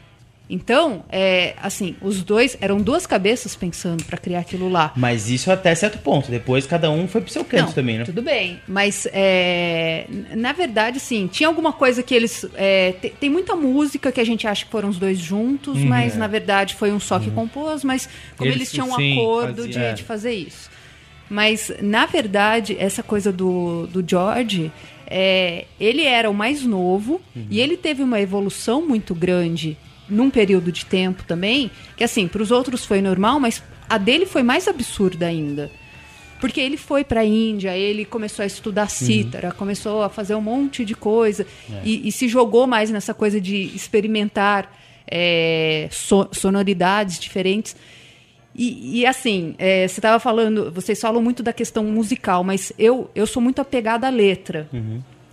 Então, 0.53 1.05
é, 1.09 1.55
assim, 1.63 1.95
os 2.03 2.23
dois 2.25 2.59
eram 2.61 2.79
duas 2.79 3.07
cabeças 3.07 3.55
pensando 3.55 4.03
para 4.05 4.19
criar 4.19 4.41
aquilo 4.41 4.69
lá. 4.69 4.93
Mas 4.97 5.31
isso 5.31 5.49
até 5.53 5.73
certo 5.77 5.99
ponto. 5.99 6.29
Depois 6.29 6.67
cada 6.67 6.91
um 6.91 7.07
foi 7.07 7.21
pro 7.21 7.31
seu 7.31 7.45
canto 7.45 7.67
Não, 7.67 7.73
também, 7.73 7.99
né? 7.99 8.05
Tudo 8.05 8.21
bem, 8.21 8.61
mas 8.67 9.07
é, 9.13 10.07
na 10.37 10.53
verdade, 10.53 10.99
sim, 10.99 11.29
tinha 11.29 11.49
alguma 11.49 11.73
coisa 11.73 12.03
que 12.03 12.13
eles. 12.13 12.45
é, 12.57 12.93
te- 13.01 13.11
tem, 13.11 13.31
muita 13.31 13.55
música 13.55 14.11
que 14.11 14.21
a 14.21 14.25
gente 14.25 14.45
acha 14.47 14.65
que 14.65 14.71
foram 14.73 14.89
os 14.89 14.99
dois 14.99 15.19
juntos, 15.19 15.79
mas 15.85 16.17
na 16.17 16.27
verdade 16.27 16.75
foi 16.75 16.91
um 16.91 16.99
só 16.99 17.21
que 17.21 17.31
compôs, 17.31 17.85
mas 17.85 18.09
como 18.37 18.51
Eles, 18.51 18.57
eles, 18.57 18.73
tinham 18.73 18.89
um 18.91 18.97
sim, 18.97 19.13
acordo 19.13 19.63
fazia- 19.63 19.81
é. 19.83 19.91
de, 19.93 19.97
de 19.99 20.03
fazer 20.03 20.33
isso. 20.33 20.69
Mas, 21.29 21.71
na 21.81 22.07
verdade, 22.07 22.77
essa 22.77 23.05
coisa 23.05 23.31
do, 23.31 23.87
do 23.87 24.05
George, 24.05 24.73
é, 25.07 25.65
ele 25.79 26.03
era 26.03 26.29
o 26.29 26.35
mais 26.35 26.65
novo 26.65 27.21
e 27.49 27.61
ele 27.61 27.77
teve 27.77 28.03
uma 28.03 28.21
evolução 28.21 28.83
muito 28.85 29.15
grande 29.15 29.77
num 30.11 30.29
período 30.31 30.71
de 30.73 30.85
tempo 30.85 31.23
também, 31.25 31.71
que 31.97 32.05
assim, 32.05 32.27
para 32.29 32.43
os 32.43 32.51
outros 32.51 32.85
foi 32.85 33.01
normal, 33.01 33.39
mas 33.41 33.63
a 33.89 33.97
dele 33.99 34.27
foi 34.27 34.43
mais 34.43 34.67
absurda 34.69 35.27
ainda. 35.27 35.71
Porque 36.41 36.59
ele 36.61 36.79
foi 36.79 37.05
para 37.05 37.21
a 37.21 37.25
Índia, 37.25 37.77
ele 37.77 38.05
começou 38.05 38.43
a 38.43 38.47
estudar 38.47 38.89
cítara, 38.89 39.53
começou 39.53 40.03
a 40.03 40.09
fazer 40.09 40.35
um 40.35 40.41
monte 40.41 40.85
de 40.87 40.95
coisa 40.95 41.47
e, 41.85 42.09
e 42.09 42.13
se 42.13 42.27
jogou 42.29 42.67
mais 42.67 42.91
nessa 42.91 43.13
coisa 43.13 43.39
de 43.41 43.57
experimentar 43.75 44.75
é, 45.07 45.87
so- 45.91 46.29
sonoridades 46.33 47.19
diferentes. 47.19 47.77
E, 48.57 49.01
e, 49.01 49.07
assim, 49.07 49.55
é, 49.59 49.87
você 49.87 50.01
estava 50.01 50.19
falando, 50.19 50.73
vocês 50.73 50.99
falam 51.01 51.23
muito 51.23 51.43
da 51.43 51.53
questão 51.53 51.85
musical, 51.85 52.43
mas 52.43 52.73
eu, 52.79 53.11
eu 53.15 53.27
sou 53.27 53.41
muito 53.43 53.61
apegada 53.61 54.07
à 54.07 54.11
letra. 54.11 54.67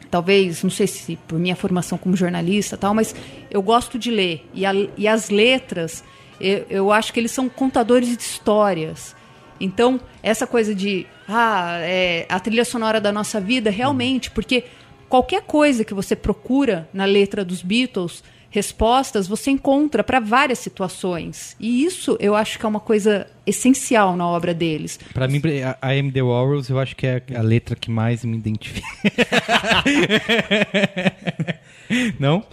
Talvez, 0.10 0.64
não 0.64 0.70
sei 0.70 0.88
se 0.88 1.16
por 1.28 1.38
minha 1.38 1.56
formação 1.56 1.98
como 1.98 2.16
jornalista 2.16 2.78
tal, 2.78 2.94
mas 2.94 3.14
eu 3.52 3.62
gosto 3.62 4.00
de 4.00 4.10
ler. 4.12 4.46
E, 4.54 4.66
a- 4.66 4.74
e 4.98 5.08
as 5.08 5.30
letras, 5.30 6.04
eu, 6.40 6.66
eu 6.70 6.92
acho 6.92 7.12
que 7.14 7.20
eles 7.20 7.32
são 7.32 7.50
contadores 7.50 8.16
de 8.16 8.24
histórias. 8.24 9.16
Então, 9.60 10.00
essa 10.24 10.46
coisa 10.48 10.74
de 10.74 11.06
ah, 11.28 11.78
é, 11.82 12.26
a 12.30 12.40
trilha 12.40 12.64
sonora 12.64 13.02
da 13.02 13.12
nossa 13.12 13.40
vida, 13.42 13.70
realmente, 13.70 14.32
porque 14.32 14.64
qualquer 15.10 15.42
coisa 15.42 15.84
que 15.84 15.94
você 15.94 16.16
procura 16.16 16.88
na 16.94 17.06
letra 17.06 17.44
dos 17.44 17.62
Beatles, 17.62 18.24
respostas 18.50 19.28
você 19.28 19.52
encontra 19.52 20.04
para 20.04 20.20
várias 20.20 20.60
situações. 20.60 21.56
E 21.60 21.84
isso 21.84 22.18
eu 22.20 22.36
acho 22.36 22.58
que 22.58 22.66
é 22.66 22.70
uma 22.70 22.80
coisa 22.80 23.28
essencial 23.46 24.16
na 24.16 24.28
obra 24.28 24.54
deles. 24.54 25.00
Pra 25.14 25.28
mim, 25.28 25.42
a 25.82 25.90
Am 25.92 26.12
The 26.12 26.22
Warriors, 26.24 26.70
eu 26.70 26.80
acho 26.80 26.96
que 26.96 27.06
é 27.08 27.22
a 27.36 27.42
letra 27.42 27.76
que 27.76 27.92
mais 27.92 28.24
me 28.26 28.38
identifica. 28.38 28.88
Não? 32.20 32.44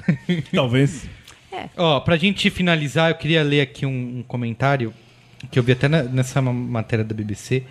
Talvez. 0.52 1.06
Ó, 1.76 2.00
pra 2.00 2.16
gente 2.16 2.50
finalizar, 2.50 3.10
eu 3.10 3.14
queria 3.16 3.42
ler 3.42 3.60
aqui 3.60 3.86
um, 3.86 4.18
um 4.18 4.22
comentário 4.22 4.92
que 5.50 5.58
eu 5.58 5.62
vi 5.62 5.72
até 5.72 5.88
na- 5.88 6.02
nessa 6.02 6.40
ma- 6.42 6.52
matéria 6.52 7.04
da 7.04 7.14
BBC, 7.14 7.62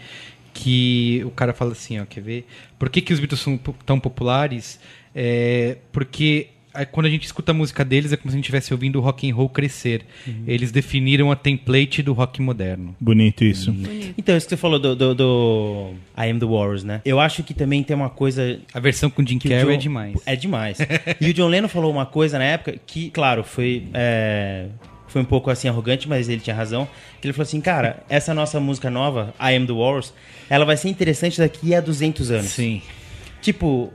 que 0.53 1.21
o 1.25 1.31
cara 1.31 1.53
fala 1.53 1.71
assim, 1.71 1.99
ó, 1.99 2.05
quer 2.05 2.21
ver? 2.21 2.47
Por 2.77 2.89
que, 2.89 3.01
que 3.01 3.13
os 3.13 3.19
Beatles 3.19 3.41
são 3.41 3.57
tão 3.85 3.99
populares? 3.99 4.79
É, 5.15 5.77
porque 5.91 6.49
quando 6.91 7.05
a 7.05 7.09
gente 7.09 7.23
escuta 7.25 7.51
a 7.51 7.53
música 7.53 7.83
deles 7.85 8.11
é 8.11 8.17
como 8.17 8.31
se 8.31 8.35
a 8.35 8.37
gente 8.37 8.45
estivesse 8.45 8.73
ouvindo 8.73 8.97
o 8.97 9.01
rock 9.01 9.29
and 9.29 9.35
roll 9.35 9.49
crescer. 9.49 10.01
Eles 10.47 10.71
definiram 10.71 11.31
a 11.31 11.35
template 11.35 12.01
do 12.01 12.13
rock 12.13 12.41
moderno. 12.41 12.95
Bonito 12.99 13.43
isso. 13.43 13.73
Então, 14.17 14.35
isso 14.35 14.47
que 14.47 14.51
você 14.51 14.57
falou 14.57 14.79
do, 14.79 14.95
do, 14.95 15.15
do 15.15 15.93
I 16.17 16.29
Am 16.29 16.39
The 16.39 16.45
Warriors, 16.45 16.83
né? 16.83 17.01
Eu 17.05 17.19
acho 17.19 17.43
que 17.43 17.53
também 17.53 17.83
tem 17.83 17.95
uma 17.95 18.09
coisa 18.09 18.59
A 18.73 18.79
versão 18.79 19.09
com 19.09 19.25
Jim 19.25 19.37
Carrey 19.39 19.59
é 19.59 19.63
John- 19.65 19.77
demais. 19.77 20.19
É 20.25 20.35
demais. 20.35 20.77
e 21.21 21.29
o 21.29 21.33
John 21.33 21.47
Lennon 21.47 21.67
falou 21.67 21.91
uma 21.91 22.05
coisa 22.05 22.37
na 22.37 22.45
época 22.45 22.75
que, 22.85 23.09
claro, 23.11 23.43
foi, 23.43 23.87
é, 23.93 24.67
foi 25.07 25.21
um 25.21 25.25
pouco 25.25 25.49
assim 25.49 25.67
arrogante, 25.67 26.07
mas 26.09 26.27
ele 26.29 26.41
tinha 26.41 26.55
razão. 26.55 26.87
Que 27.21 27.27
ele 27.27 27.33
falou 27.33 27.43
assim, 27.43 27.61
cara, 27.61 28.03
essa 28.09 28.33
nossa 28.33 28.59
música 28.59 28.89
nova, 28.89 29.33
I 29.39 29.55
Am 29.55 29.65
The 29.65 29.73
Wars, 29.73 30.13
ela 30.49 30.65
vai 30.65 30.75
ser 30.77 30.89
interessante 30.89 31.37
daqui 31.37 31.73
a 31.75 31.81
200 31.81 32.31
anos. 32.31 32.47
Sim. 32.51 32.81
Tipo, 33.41 33.91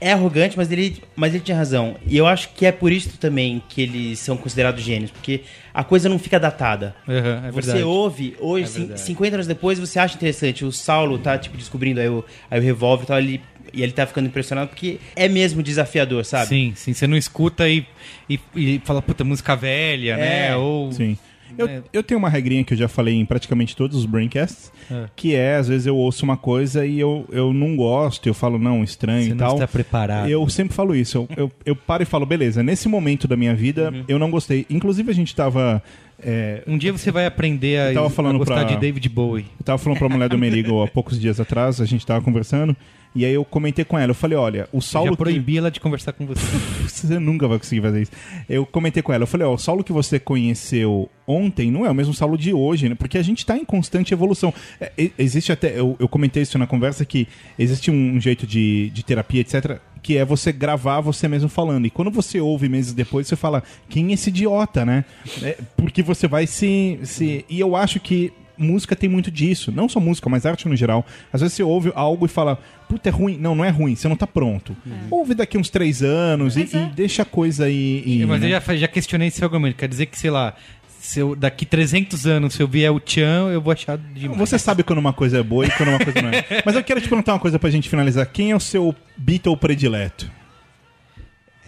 é 0.00 0.12
arrogante, 0.12 0.56
mas 0.56 0.70
ele, 0.70 1.02
mas 1.14 1.34
ele 1.34 1.42
tinha 1.42 1.56
razão. 1.56 1.96
E 2.06 2.16
eu 2.16 2.26
acho 2.26 2.50
que 2.50 2.66
é 2.66 2.72
por 2.72 2.92
isso 2.92 3.16
também 3.18 3.62
que 3.68 3.80
eles 3.82 4.18
são 4.18 4.36
considerados 4.36 4.82
gênios, 4.82 5.10
porque 5.10 5.42
a 5.72 5.82
coisa 5.84 6.08
não 6.08 6.18
fica 6.18 6.38
datada. 6.38 6.94
Aham, 7.08 7.42
é 7.46 7.50
você 7.50 7.66
verdade. 7.72 7.84
ouve, 7.84 8.36
hoje, 8.38 8.64
É 8.64 8.66
cin- 8.68 8.78
verdade. 8.80 9.00
50 9.00 9.36
anos 9.36 9.46
depois, 9.46 9.78
você 9.78 9.98
acha 9.98 10.14
interessante. 10.16 10.64
O 10.64 10.72
Saulo 10.72 11.18
tá, 11.18 11.36
tipo, 11.38 11.56
descobrindo 11.56 12.00
aí 12.00 12.08
o, 12.08 12.24
aí 12.50 12.60
o 12.60 12.62
revólver 12.62 13.04
e 13.04 13.06
tal, 13.06 13.18
ele, 13.18 13.40
e 13.72 13.82
ele 13.82 13.92
tá 13.92 14.06
ficando 14.06 14.26
impressionado 14.26 14.68
porque 14.68 14.98
é 15.14 15.28
mesmo 15.28 15.62
desafiador, 15.62 16.24
sabe? 16.24 16.48
Sim, 16.48 16.72
sim. 16.76 16.92
Você 16.92 17.06
não 17.06 17.16
escuta 17.16 17.68
e, 17.68 17.84
e, 18.28 18.38
e 18.54 18.82
fala, 18.84 19.00
puta, 19.02 19.24
música 19.24 19.54
velha, 19.56 20.12
É, 20.12 20.16
né? 20.50 20.56
Ou... 20.56 20.92
Sim. 20.92 21.16
Eu, 21.58 21.66
É. 21.68 21.82
eu 21.92 22.02
tenho 22.02 22.18
uma 22.18 22.28
regrinha 22.28 22.62
que 22.64 22.74
eu 22.74 22.78
já 22.78 22.88
falei 22.88 23.14
em 23.14 23.24
praticamente 23.24 23.74
todos 23.76 23.96
os 23.96 24.06
braincasts, 24.06 24.72
É. 24.90 25.04
que 25.16 25.34
é, 25.34 25.56
às 25.56 25.68
vezes 25.68 25.86
eu 25.86 25.96
ouço 25.96 26.24
uma 26.24 26.36
coisa 26.36 26.84
e 26.86 26.98
eu, 27.00 27.24
eu 27.30 27.52
não 27.52 27.76
gosto, 27.76 28.26
eu 28.28 28.34
falo, 28.34 28.58
não, 28.58 28.82
estranho 28.84 29.22
Você 29.24 29.30
e 29.30 29.34
não 29.34 29.38
tal. 29.38 29.54
está 29.54 29.68
preparado. 29.68 30.28
Eu 30.28 30.48
sempre 30.48 30.74
falo 30.74 30.94
isso. 30.94 31.18
Eu, 31.18 31.28
eu, 31.36 31.52
eu 31.64 31.76
paro 31.76 32.02
e 32.02 32.06
falo, 32.06 32.26
beleza, 32.26 32.62
nesse 32.62 32.88
momento 32.88 33.26
da 33.28 33.36
minha 33.36 33.54
vida, 33.54 33.90
Uhum. 33.90 34.04
eu 34.08 34.18
não 34.18 34.30
gostei. 34.30 34.66
Inclusive, 34.70 35.10
a 35.10 35.14
gente 35.14 35.34
tava. 35.34 35.82
é, 36.22 36.62
Um 36.66 36.78
dia 36.78 36.92
você 36.92 37.10
vai 37.10 37.26
aprender 37.26 37.78
a, 37.78 37.88
Eu 37.90 37.94
tava 37.94 38.06
a 38.06 38.10
falando 38.10 38.38
gostar 38.38 38.54
pra- 38.64 38.64
de 38.64 38.76
David 38.78 39.08
Bowie. 39.08 39.44
Eu 39.60 39.64
tava 39.64 39.78
falando 39.78 39.98
pra 39.98 40.08
mulher 40.08 40.28
do 40.28 40.38
Merigo 40.38 40.82
há 40.82 40.88
poucos 40.88 41.20
dias 41.20 41.38
atrás, 41.38 41.80
a 41.80 41.84
gente 41.84 42.04
tava 42.06 42.22
conversando, 42.24 42.74
e 43.16 43.24
aí 43.24 43.32
eu 43.34 43.44
comentei 43.44 43.84
com 43.84 43.98
ela, 43.98 44.10
eu 44.10 44.14
falei, 44.14 44.36
olha, 44.38 44.68
o 44.72 44.76
Eu 44.78 44.80
Saulo... 44.80 45.06
já 45.08 45.12
que- 45.12 45.16
proibi 45.18 45.58
ela 45.58 45.70
de 45.70 45.80
conversar 45.80 46.12
com 46.12 46.26
você. 46.26 46.40
Você 46.86 47.18
nunca 47.18 47.46
vai 47.48 47.58
conseguir 47.58 47.82
fazer 47.82 48.02
isso. 48.02 48.12
Eu 48.48 48.64
comentei 48.64 49.02
com 49.02 49.12
ela, 49.12 49.24
eu 49.24 49.26
falei, 49.26 49.46
ó, 49.46 49.54
o 49.54 49.58
Saulo 49.58 49.82
que 49.84 49.92
você 49.92 50.18
conheceu 50.18 51.10
ontem 51.26 51.70
não 51.70 51.84
é 51.84 51.90
o 51.90 51.94
mesmo 51.94 52.14
Saulo 52.14 52.38
de 52.38 52.52
hoje, 52.52 52.88
né? 52.88 52.94
Porque 52.94 53.18
a 53.18 53.22
gente 53.22 53.44
tá 53.44 53.56
em 53.56 53.64
constante 53.64 54.12
evolução. 54.14 54.52
É, 54.80 55.10
existe 55.18 55.50
até, 55.52 55.78
eu, 55.78 55.96
eu 55.98 56.08
comentei 56.08 56.42
isso 56.42 56.58
na 56.58 56.66
conversa, 56.66 57.04
que 57.04 57.26
existe 57.58 57.90
um 57.90 58.20
jeito 58.20 58.46
de, 58.46 58.90
de 58.90 59.04
terapia, 59.04 59.40
etc., 59.40 59.78
que 60.02 60.16
é 60.16 60.24
você 60.24 60.52
gravar 60.52 61.00
você 61.00 61.26
mesmo 61.26 61.48
falando. 61.48 61.86
E 61.86 61.90
quando 61.90 62.10
você 62.10 62.40
ouve 62.40 62.68
meses 62.68 62.92
depois, 62.92 63.26
você 63.26 63.34
fala, 63.36 63.62
quem 63.88 64.10
é 64.10 64.14
esse 64.14 64.30
idiota, 64.30 64.84
né? 64.84 65.04
É, 65.42 65.58
porque 65.76 66.02
você 66.02 66.28
vai 66.28 66.46
se, 66.46 66.98
se... 67.02 67.44
E 67.48 67.58
eu 67.58 67.74
acho 67.74 67.98
que 67.98 68.32
música 68.58 68.96
tem 68.96 69.08
muito 69.08 69.30
disso. 69.30 69.72
Não 69.72 69.88
só 69.88 70.00
música, 70.00 70.28
mas 70.28 70.46
arte 70.46 70.68
no 70.68 70.76
geral. 70.76 71.04
Às 71.32 71.40
vezes 71.40 71.56
você 71.56 71.62
ouve 71.62 71.92
algo 71.94 72.26
e 72.26 72.28
fala, 72.28 72.58
puta, 72.88 73.08
é 73.08 73.12
ruim. 73.12 73.36
Não, 73.38 73.54
não 73.54 73.64
é 73.64 73.70
ruim, 73.70 73.94
você 73.94 74.08
não 74.08 74.16
tá 74.16 74.26
pronto. 74.26 74.76
Ouve 75.10 75.34
daqui 75.34 75.58
uns 75.58 75.70
três 75.70 76.02
anos 76.02 76.56
e, 76.56 76.62
é. 76.62 76.64
e 76.64 76.86
deixa 76.94 77.22
a 77.22 77.24
coisa 77.24 77.66
aí. 77.66 78.02
e- 78.06 78.26
Mas 78.26 78.42
eu 78.42 78.48
né? 78.48 78.60
já, 78.60 78.76
já 78.76 78.88
questionei 78.88 79.28
esse 79.28 79.42
argumento. 79.42 79.76
Quer 79.76 79.88
dizer 79.88 80.06
que, 80.06 80.18
sei 80.18 80.30
lá, 80.30 80.54
se 80.98 81.20
eu, 81.20 81.36
daqui 81.36 81.64
300 81.64 82.26
anos, 82.26 82.54
se 82.54 82.62
eu 82.62 82.66
vier 82.66 82.90
o 82.90 82.98
Tchan, 82.98 83.50
eu 83.52 83.60
vou 83.60 83.72
achar 83.72 83.96
demais. 83.96 84.38
Você 84.38 84.58
sabe 84.58 84.82
quando 84.82 84.98
uma 84.98 85.12
coisa 85.12 85.38
é 85.38 85.42
boa 85.42 85.64
e 85.64 85.70
quando 85.70 85.90
uma 85.90 85.98
coisa 85.98 86.20
não 86.20 86.30
é. 86.30 86.44
Mas 86.66 86.74
eu 86.74 86.82
quero 86.82 87.00
te 87.00 87.08
perguntar 87.08 87.34
uma 87.34 87.38
coisa 87.38 87.58
pra 87.58 87.70
gente 87.70 87.88
finalizar. 87.88 88.26
Quem 88.26 88.50
é 88.50 88.56
o 88.56 88.60
seu 88.60 88.94
Beatle 89.16 89.56
predileto? 89.56 90.30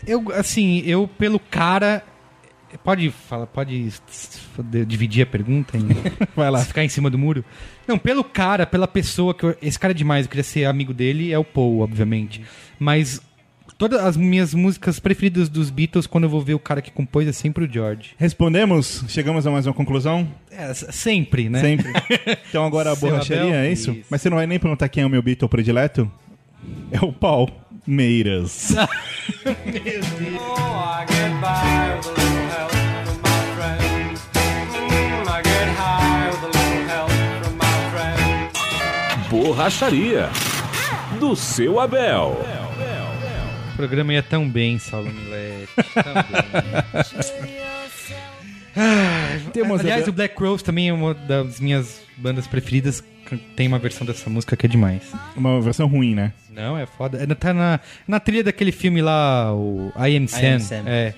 Eu, 0.07 0.25
assim, 0.33 0.83
eu 0.85 1.07
pelo 1.07 1.39
cara... 1.39 2.03
Pode 2.85 3.11
falar, 3.11 3.47
pode 3.47 3.91
dividir 4.87 5.23
a 5.23 5.27
pergunta 5.27 5.77
em... 5.77 5.87
Vai 6.37 6.51
lá. 6.51 6.65
ficar 6.65 6.85
em 6.85 6.89
cima 6.89 7.09
do 7.11 7.19
muro? 7.19 7.45
Não, 7.87 7.99
pelo 7.99 8.23
cara, 8.23 8.67
pela 8.67 8.87
pessoa 8.87 9.33
que 9.35 9.45
eu- 9.45 9.57
esse 9.63 9.79
cara 9.79 9.93
é 9.93 9.95
demais, 9.95 10.27
eu 10.27 10.31
queria 10.31 10.45
ser 10.45 10.65
amigo 10.67 10.93
dele, 10.93 11.33
é 11.33 11.39
o 11.39 11.45
Paul, 11.45 11.81
obviamente. 11.81 12.43
Mas 12.79 13.21
todas 13.79 14.01
as 14.01 14.17
minhas 14.17 14.53
músicas 14.53 14.99
preferidas 15.01 15.49
dos 15.49 15.71
Beatles, 15.71 16.07
quando 16.07 16.25
eu 16.25 16.31
vou 16.31 16.41
ver 16.43 16.55
o 16.55 16.59
cara 16.59 16.83
que 16.83 16.91
compôs, 16.91 17.27
é 17.29 17.33
sempre 17.33 17.65
o 17.65 17.73
George. 17.73 18.11
Respondemos? 18.19 19.05
Chegamos 19.09 19.47
a 19.47 19.51
mais 19.51 19.67
uma 19.67 19.73
conclusão? 19.75 20.29
É, 20.51 20.75
sempre, 20.75 21.49
né? 21.49 21.61
Sempre. 21.61 21.93
Então 22.49 22.65
agora 22.67 22.93
a 22.93 22.97
borracharia, 22.97 23.45
Abel? 23.45 23.55
é 23.55 23.73
isso? 23.73 23.93
Isso. 23.93 24.07
Mas 24.11 24.21
você 24.21 24.29
não 24.29 24.37
vai 24.37 24.47
nem 24.47 24.59
perguntar 24.59 24.89
quem 24.89 25.03
é 25.03 25.07
o 25.07 25.11
meu 25.11 25.23
Beatle 25.23 25.49
predileto? 25.49 26.11
É 26.91 27.01
o 27.05 27.13
Paul 27.13 27.49
Meiras. 27.87 28.75
Oh, 30.41 31.01
I 31.03 32.18
Borracharia 39.49 40.29
do 41.19 41.35
seu 41.35 41.81
Abel. 41.81 42.39
O 43.73 43.77
programa 43.79 44.13
ia 44.13 44.23
tão 44.23 44.47
bem, 44.47 44.79
Saulo 44.79 45.11
Milete. 45.11 45.69
Tão 45.95 46.15
bem. 46.15 47.55
Temos 49.55 49.81
Aliás, 49.81 50.07
a- 50.07 50.11
o 50.11 50.13
Black 50.13 50.39
Rose 50.39 50.63
também 50.63 50.91
é 50.91 50.93
uma 50.93 51.15
das 51.15 51.59
minhas 51.61 51.99
bandas 52.19 52.47
preferidas. 52.47 53.03
Tem 53.57 53.67
uma 53.67 53.79
versão 53.79 54.07
dessa 54.07 54.29
música 54.29 54.55
que 54.55 54.67
é 54.67 54.69
demais. 54.69 55.03
uma 55.35 55.59
versão 55.63 55.87
ruim, 55.89 56.15
né? 56.15 56.35
Não, 56.51 56.77
é 56.77 56.85
foda. 56.85 57.17
É, 57.23 57.27
Tá 57.35 57.55
na, 57.55 57.81
na 58.07 58.21
trilha 58.21 58.45
daquele 58.45 58.71
filme 58.71 59.01
lá, 59.01 59.55
o 59.55 59.91
I 59.97 60.15
Am 60.19 60.29
Sam. 60.29 60.59
Sam. 60.61 60.83
É. 60.87 61.15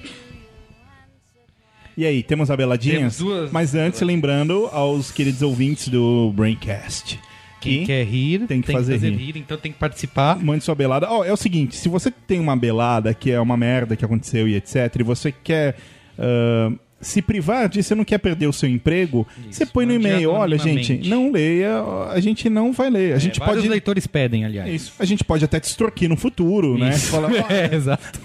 E 1.96 2.06
aí, 2.06 2.22
temos 2.22 2.48
a 2.48 2.56
beladinhas? 2.56 3.16
Temos 3.16 3.18
duas- 3.18 3.50
Mas 3.50 3.74
antes, 3.74 4.00
lembrando 4.02 4.68
aos 4.72 5.10
queridos 5.10 5.42
ouvintes 5.42 5.88
do 5.88 6.32
Braincast. 6.32 7.18
Quem 7.60 7.80
que 7.80 7.86
quer 7.86 8.04
rir, 8.04 8.46
tem 8.46 8.60
que 8.60 8.72
fazer 8.72 8.96
rir. 8.98 9.36
então 9.36 9.56
tem 9.58 9.70
que 9.70 9.78
participar. 9.78 10.36
Mande 10.42 10.64
sua 10.64 10.74
belada. 10.74 11.06
Ó, 11.10 11.24
é 11.24 11.32
o 11.32 11.36
seguinte, 11.36 11.76
se 11.76 11.88
você 11.88 12.10
tem 12.10 12.40
uma 12.40 12.56
belada 12.56 13.12
que 13.12 13.30
é 13.30 13.40
uma 13.40 13.56
merda 13.56 13.96
que 13.96 14.04
aconteceu 14.04 14.48
e 14.48 14.56
etc, 14.56 14.96
e 14.98 15.02
você 15.02 15.30
quer 15.32 15.76
ah, 16.20 16.72
se 17.00 17.22
privar 17.22 17.68
de 17.68 17.82
você 17.82 17.94
não 17.94 18.04
quer 18.04 18.18
perder 18.18 18.46
o 18.46 18.52
seu 18.52 18.68
emprego, 18.68 19.26
você 19.50 19.64
põe 19.64 19.86
no 19.86 19.94
e-mail, 19.94 20.30
olha, 20.30 20.58
gente, 20.58 21.08
não 21.08 21.32
leia, 21.32 21.82
a 22.10 22.20
gente 22.20 22.50
não 22.50 22.72
vai 22.72 22.90
ler. 22.90 23.14
A 23.14 23.18
gente 23.18 23.40
É, 23.42 23.44
pode 23.44 23.66
leitores 23.68 24.06
pedem, 24.06 24.44
aliás. 24.44 24.70
isso, 24.72 24.92
a 24.98 25.04
gente 25.06 25.24
pode 25.24 25.42
até 25.44 25.58
te 25.58 25.64
extorquir 25.64 26.08
no 26.08 26.16
futuro, 26.16 26.76
né? 26.76 26.90
Isso. 26.90 27.06
Falar, 27.10 27.30
"Ó, 27.30 27.32
é, 27.52 27.74
exato. 27.74 28.20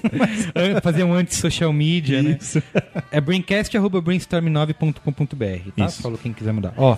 An- 0.53 0.81
Fazer 0.81 1.03
um 1.05 1.13
anti-social 1.13 1.71
media, 1.71 2.21
né? 2.21 2.37
Isso. 2.41 2.61
É 3.11 3.21
braincast.brainstorm9.com.br, 3.21 5.71
tá? 5.75 5.85
Isso. 5.85 6.01
Falou 6.01 6.17
quem 6.17 6.33
quiser 6.33 6.51
mudar. 6.53 6.73
Ó, 6.77 6.97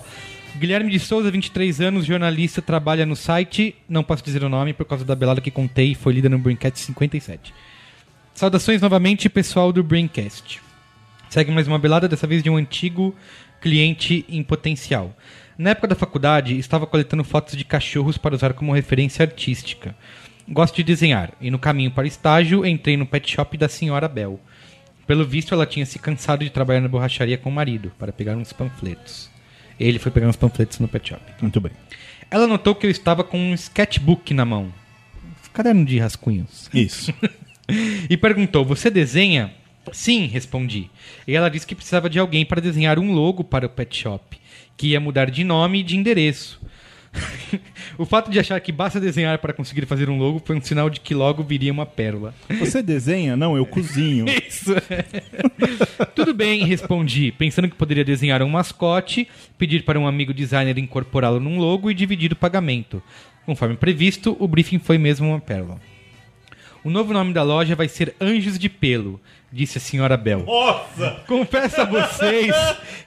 Guilherme 0.57 0.91
de 0.91 0.99
Souza, 0.99 1.30
23 1.30 1.82
anos, 1.82 2.05
jornalista, 2.05 2.61
trabalha 2.61 3.05
no 3.05 3.15
site, 3.15 3.75
não 3.88 4.03
posso 4.03 4.23
dizer 4.23 4.43
o 4.43 4.49
nome 4.49 4.73
por 4.73 4.86
causa 4.86 5.05
da 5.05 5.15
belada 5.15 5.39
que 5.41 5.51
contei, 5.51 5.93
foi 5.93 6.13
lida 6.13 6.30
no 6.30 6.39
Braincast 6.39 6.80
57. 6.80 7.53
Saudações 8.34 8.82
novamente, 8.82 9.30
pessoal 9.30 9.71
do 9.71 9.84
Braincast. 9.84 10.59
Segue 11.38 11.52
mais 11.52 11.68
uma 11.68 11.78
belada, 11.78 12.08
dessa 12.08 12.26
vez 12.26 12.42
de 12.42 12.50
um 12.50 12.58
antigo 12.58 13.14
cliente 13.62 14.26
em 14.28 14.42
potencial. 14.42 15.16
Na 15.56 15.70
época 15.70 15.90
da 15.90 15.94
faculdade, 15.94 16.58
estava 16.58 16.88
coletando 16.88 17.24
fotos 17.24 17.56
de 17.56 17.64
cachorros 17.64 18.18
para 18.18 18.34
usar 18.34 18.54
como 18.54 18.74
referência 18.74 19.22
artística. 19.22 19.96
Gosto 20.50 20.78
de 20.78 20.84
desenhar, 20.84 21.32
e 21.40 21.52
no 21.52 21.60
caminho 21.60 21.92
para 21.92 22.06
o 22.06 22.08
estágio, 22.08 22.66
entrei 22.66 22.98
no 22.98 23.06
pet 23.06 23.32
shop 23.32 23.56
da 23.56 23.70
senhora 23.70 24.08
Bel. 24.08 24.40
Pelo 25.06 25.24
visto, 25.24 25.54
ela 25.54 25.68
tinha 25.68 25.86
se 25.86 26.00
cansado 26.00 26.44
de 26.44 26.50
trabalhar 26.50 26.82
na 26.82 26.88
borracharia 26.88 27.38
com 27.38 27.52
o 27.52 27.54
marido, 27.54 27.92
para 28.00 28.12
pegar 28.12 28.36
uns 28.36 28.52
panfletos. 28.52 29.30
Ele 29.80 30.00
foi 30.00 30.12
pegar 30.12 30.30
uns 30.30 30.38
panfletos 30.38 30.80
no 30.80 30.88
pet 30.88 31.10
shop. 31.10 31.22
Muito 31.40 31.62
bem. 31.62 31.72
Ela 32.32 32.48
notou 32.48 32.74
que 32.74 32.88
eu 32.88 32.90
estava 32.90 33.24
com 33.24 33.38
um 33.38 33.54
sketchbook 33.54 34.34
na 34.34 34.44
mão. 34.44 34.74
Caderno 35.54 35.86
de 35.86 36.00
rascunhos. 36.00 36.68
Isso. 36.74 37.14
E 38.10 38.16
perguntou: 38.16 38.64
Você 38.64 38.90
desenha? 38.90 39.54
Sim, 39.94 40.28
respondi. 40.28 40.90
E 41.28 41.36
ela 41.36 41.50
disse 41.50 41.68
que 41.68 41.76
precisava 41.76 42.10
de 42.10 42.20
alguém 42.20 42.46
para 42.46 42.62
desenhar 42.62 43.00
um 43.00 43.14
logo 43.14 43.44
para 43.44 43.66
o 43.66 43.70
pet 43.70 43.96
shop, 43.96 44.38
que 44.76 44.88
ia 44.88 45.00
mudar 45.00 45.30
de 45.30 45.44
nome 45.44 45.80
e 45.80 45.84
de 45.84 45.98
endereço. 45.98 46.60
o 47.98 48.06
fato 48.06 48.30
de 48.30 48.40
achar 48.40 48.60
que 48.60 48.72
basta 48.72 49.00
desenhar 49.00 49.38
para 49.40 49.54
conseguir 49.54 49.86
fazer 49.86 50.10
um 50.10 50.18
logo 50.18 50.42
foi 50.44 50.56
um 50.56 50.62
sinal 50.62 50.90
de 50.90 51.00
que 51.00 51.14
logo 51.14 51.44
viria 51.44 51.72
uma 51.72 51.86
pérola. 51.86 52.34
Você 52.60 52.82
desenha? 52.82 53.36
Não, 53.36 53.56
eu 53.56 53.66
cozinho. 53.68 54.26
Isso. 54.48 54.74
Tudo 56.16 56.34
bem, 56.34 56.66
respondi, 56.66 57.32
pensando 57.32 57.70
que 57.70 57.76
poderia 57.76 58.04
desenhar 58.04 58.42
um 58.42 58.50
mascote, 58.50 59.28
pedir 59.58 59.84
para 59.84 60.00
um 60.00 60.08
amigo 60.08 60.34
designer 60.34 60.78
incorporá-lo 60.78 61.40
num 61.40 61.60
logo 61.60 61.90
e 61.90 61.94
dividir 61.94 62.32
o 62.34 62.36
pagamento. 62.36 63.02
Conforme 63.46 63.78
previsto, 63.78 64.36
o 64.40 64.48
briefing 64.48 64.80
foi 64.80 64.98
mesmo 64.98 65.30
uma 65.30 65.40
pérola. 65.40 65.80
O 66.84 66.90
novo 66.90 67.12
nome 67.12 67.34
da 67.34 67.44
loja 67.44 67.76
vai 67.76 67.88
ser 67.88 68.16
Anjos 68.20 68.58
de 68.58 68.70
Pelo, 68.70 69.20
disse 69.52 69.78
a 69.78 69.82
senhora 69.82 70.18
Bel. 70.18 70.43
Nossa! 70.43 71.24
Confesso 71.28 71.82
a 71.82 71.86
vocês 71.86 72.56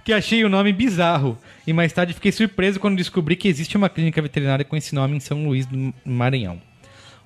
que 0.04 0.12
achei 0.12 0.44
o 0.44 0.48
nome 0.48 0.72
bizarro 0.72 1.36
e 1.66 1.72
mais 1.72 1.92
tarde 1.92 2.14
fiquei 2.14 2.32
surpreso 2.32 2.80
quando 2.80 2.96
descobri 2.96 3.36
que 3.36 3.48
existe 3.48 3.76
uma 3.76 3.88
clínica 3.88 4.20
veterinária 4.20 4.64
com 4.64 4.76
esse 4.76 4.94
nome 4.94 5.16
em 5.16 5.20
São 5.20 5.44
Luís 5.44 5.66
do 5.66 5.94
Maranhão. 6.04 6.60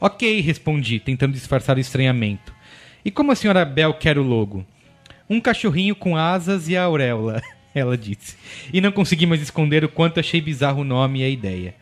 Ok, 0.01 0.41
respondi, 0.41 0.99
tentando 0.99 1.33
disfarçar 1.33 1.77
o 1.77 1.81
estranhamento. 1.81 2.53
E 3.05 3.11
como 3.11 3.33
a 3.33 3.35
senhora 3.35 3.65
Bel 3.65 3.95
quer 3.95 4.19
o 4.19 4.23
logo? 4.23 4.67
Um 5.29 5.41
cachorrinho 5.41 5.95
com 5.95 6.17
asas 6.17 6.69
e 6.69 6.77
a 6.77 6.83
auréola, 6.83 7.41
ela 7.75 7.97
disse. 7.97 8.37
E 8.73 8.81
não 8.81 8.93
consegui 8.93 9.27
mais 9.27 9.41
esconder 9.41 9.85
o 9.85 9.89
quanto 9.89 10.21
achei 10.21 10.41
bizarro 10.41 10.83
o 10.83 10.85
nome 10.85 11.21
e 11.21 11.25
a 11.25 11.29
ideia. 11.29 11.75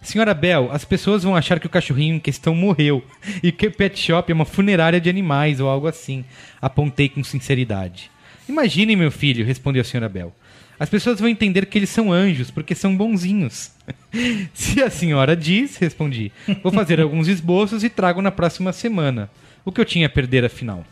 Senhora 0.00 0.32
Bel, 0.32 0.70
as 0.72 0.84
pessoas 0.84 1.22
vão 1.22 1.34
achar 1.34 1.58
que 1.58 1.66
o 1.66 1.70
cachorrinho 1.70 2.16
em 2.16 2.20
questão 2.20 2.54
morreu 2.54 3.04
e 3.42 3.50
que 3.50 3.66
o 3.66 3.72
pet 3.72 3.98
shop 3.98 4.30
é 4.30 4.34
uma 4.34 4.44
funerária 4.44 5.00
de 5.00 5.10
animais 5.10 5.60
ou 5.60 5.68
algo 5.68 5.86
assim. 5.86 6.24
Apontei 6.62 7.08
com 7.08 7.22
sinceridade. 7.24 8.10
Imagine, 8.48 8.96
meu 8.96 9.10
filho, 9.10 9.44
respondeu 9.44 9.82
a 9.82 9.84
senhora 9.84 10.08
Bel. 10.08 10.34
As 10.80 10.88
pessoas 10.88 11.18
vão 11.18 11.28
entender 11.28 11.66
que 11.66 11.76
eles 11.76 11.90
são 11.90 12.12
anjos 12.12 12.50
porque 12.50 12.74
são 12.74 12.96
bonzinhos. 12.96 13.72
Se 14.54 14.80
a 14.80 14.88
senhora 14.88 15.34
diz, 15.36 15.76
respondi, 15.76 16.30
vou 16.62 16.72
fazer 16.72 17.00
alguns 17.00 17.26
esboços 17.26 17.82
e 17.82 17.90
trago 17.90 18.22
na 18.22 18.30
próxima 18.30 18.72
semana. 18.72 19.28
O 19.64 19.72
que 19.72 19.80
eu 19.80 19.84
tinha 19.84 20.06
a 20.06 20.10
perder 20.10 20.44
afinal? 20.44 20.84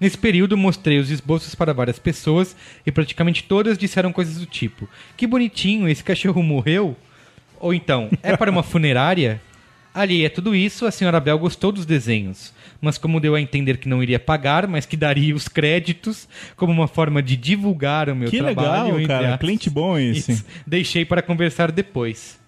Nesse 0.00 0.16
período, 0.16 0.56
mostrei 0.56 0.98
os 0.98 1.10
esboços 1.10 1.56
para 1.56 1.74
várias 1.74 1.98
pessoas 1.98 2.54
e 2.86 2.92
praticamente 2.92 3.42
todas 3.42 3.76
disseram 3.76 4.12
coisas 4.12 4.38
do 4.38 4.46
tipo: 4.46 4.88
Que 5.16 5.26
bonitinho, 5.26 5.88
esse 5.88 6.04
cachorro 6.04 6.40
morreu? 6.40 6.96
Ou 7.60 7.74
então, 7.74 8.08
é 8.22 8.36
para 8.36 8.50
uma 8.50 8.62
funerária? 8.62 9.40
Ali 9.94 10.24
é 10.24 10.28
tudo 10.28 10.54
isso, 10.54 10.86
a 10.86 10.90
senhora 10.90 11.18
Bel 11.18 11.38
gostou 11.38 11.72
dos 11.72 11.84
desenhos, 11.84 12.52
mas 12.80 12.96
como 12.98 13.18
deu 13.18 13.34
a 13.34 13.40
entender 13.40 13.78
que 13.78 13.88
não 13.88 14.00
iria 14.02 14.18
pagar, 14.20 14.66
mas 14.68 14.86
que 14.86 14.96
daria 14.96 15.34
os 15.34 15.48
créditos 15.48 16.28
como 16.56 16.72
uma 16.72 16.86
forma 16.86 17.20
de 17.22 17.36
divulgar 17.36 18.08
o 18.08 18.14
meu 18.14 18.30
Que 18.30 18.38
trabalho. 18.38 18.84
legal, 18.84 18.88
entre 19.00 19.06
cara. 19.08 19.24
aspas. 19.30 19.40
Cliente 19.40 19.68
bom 19.68 19.98
esse. 19.98 20.32
Isso. 20.32 20.44
Deixei 20.66 21.04
para 21.04 21.20
conversar 21.22 21.72
depois. 21.72 22.38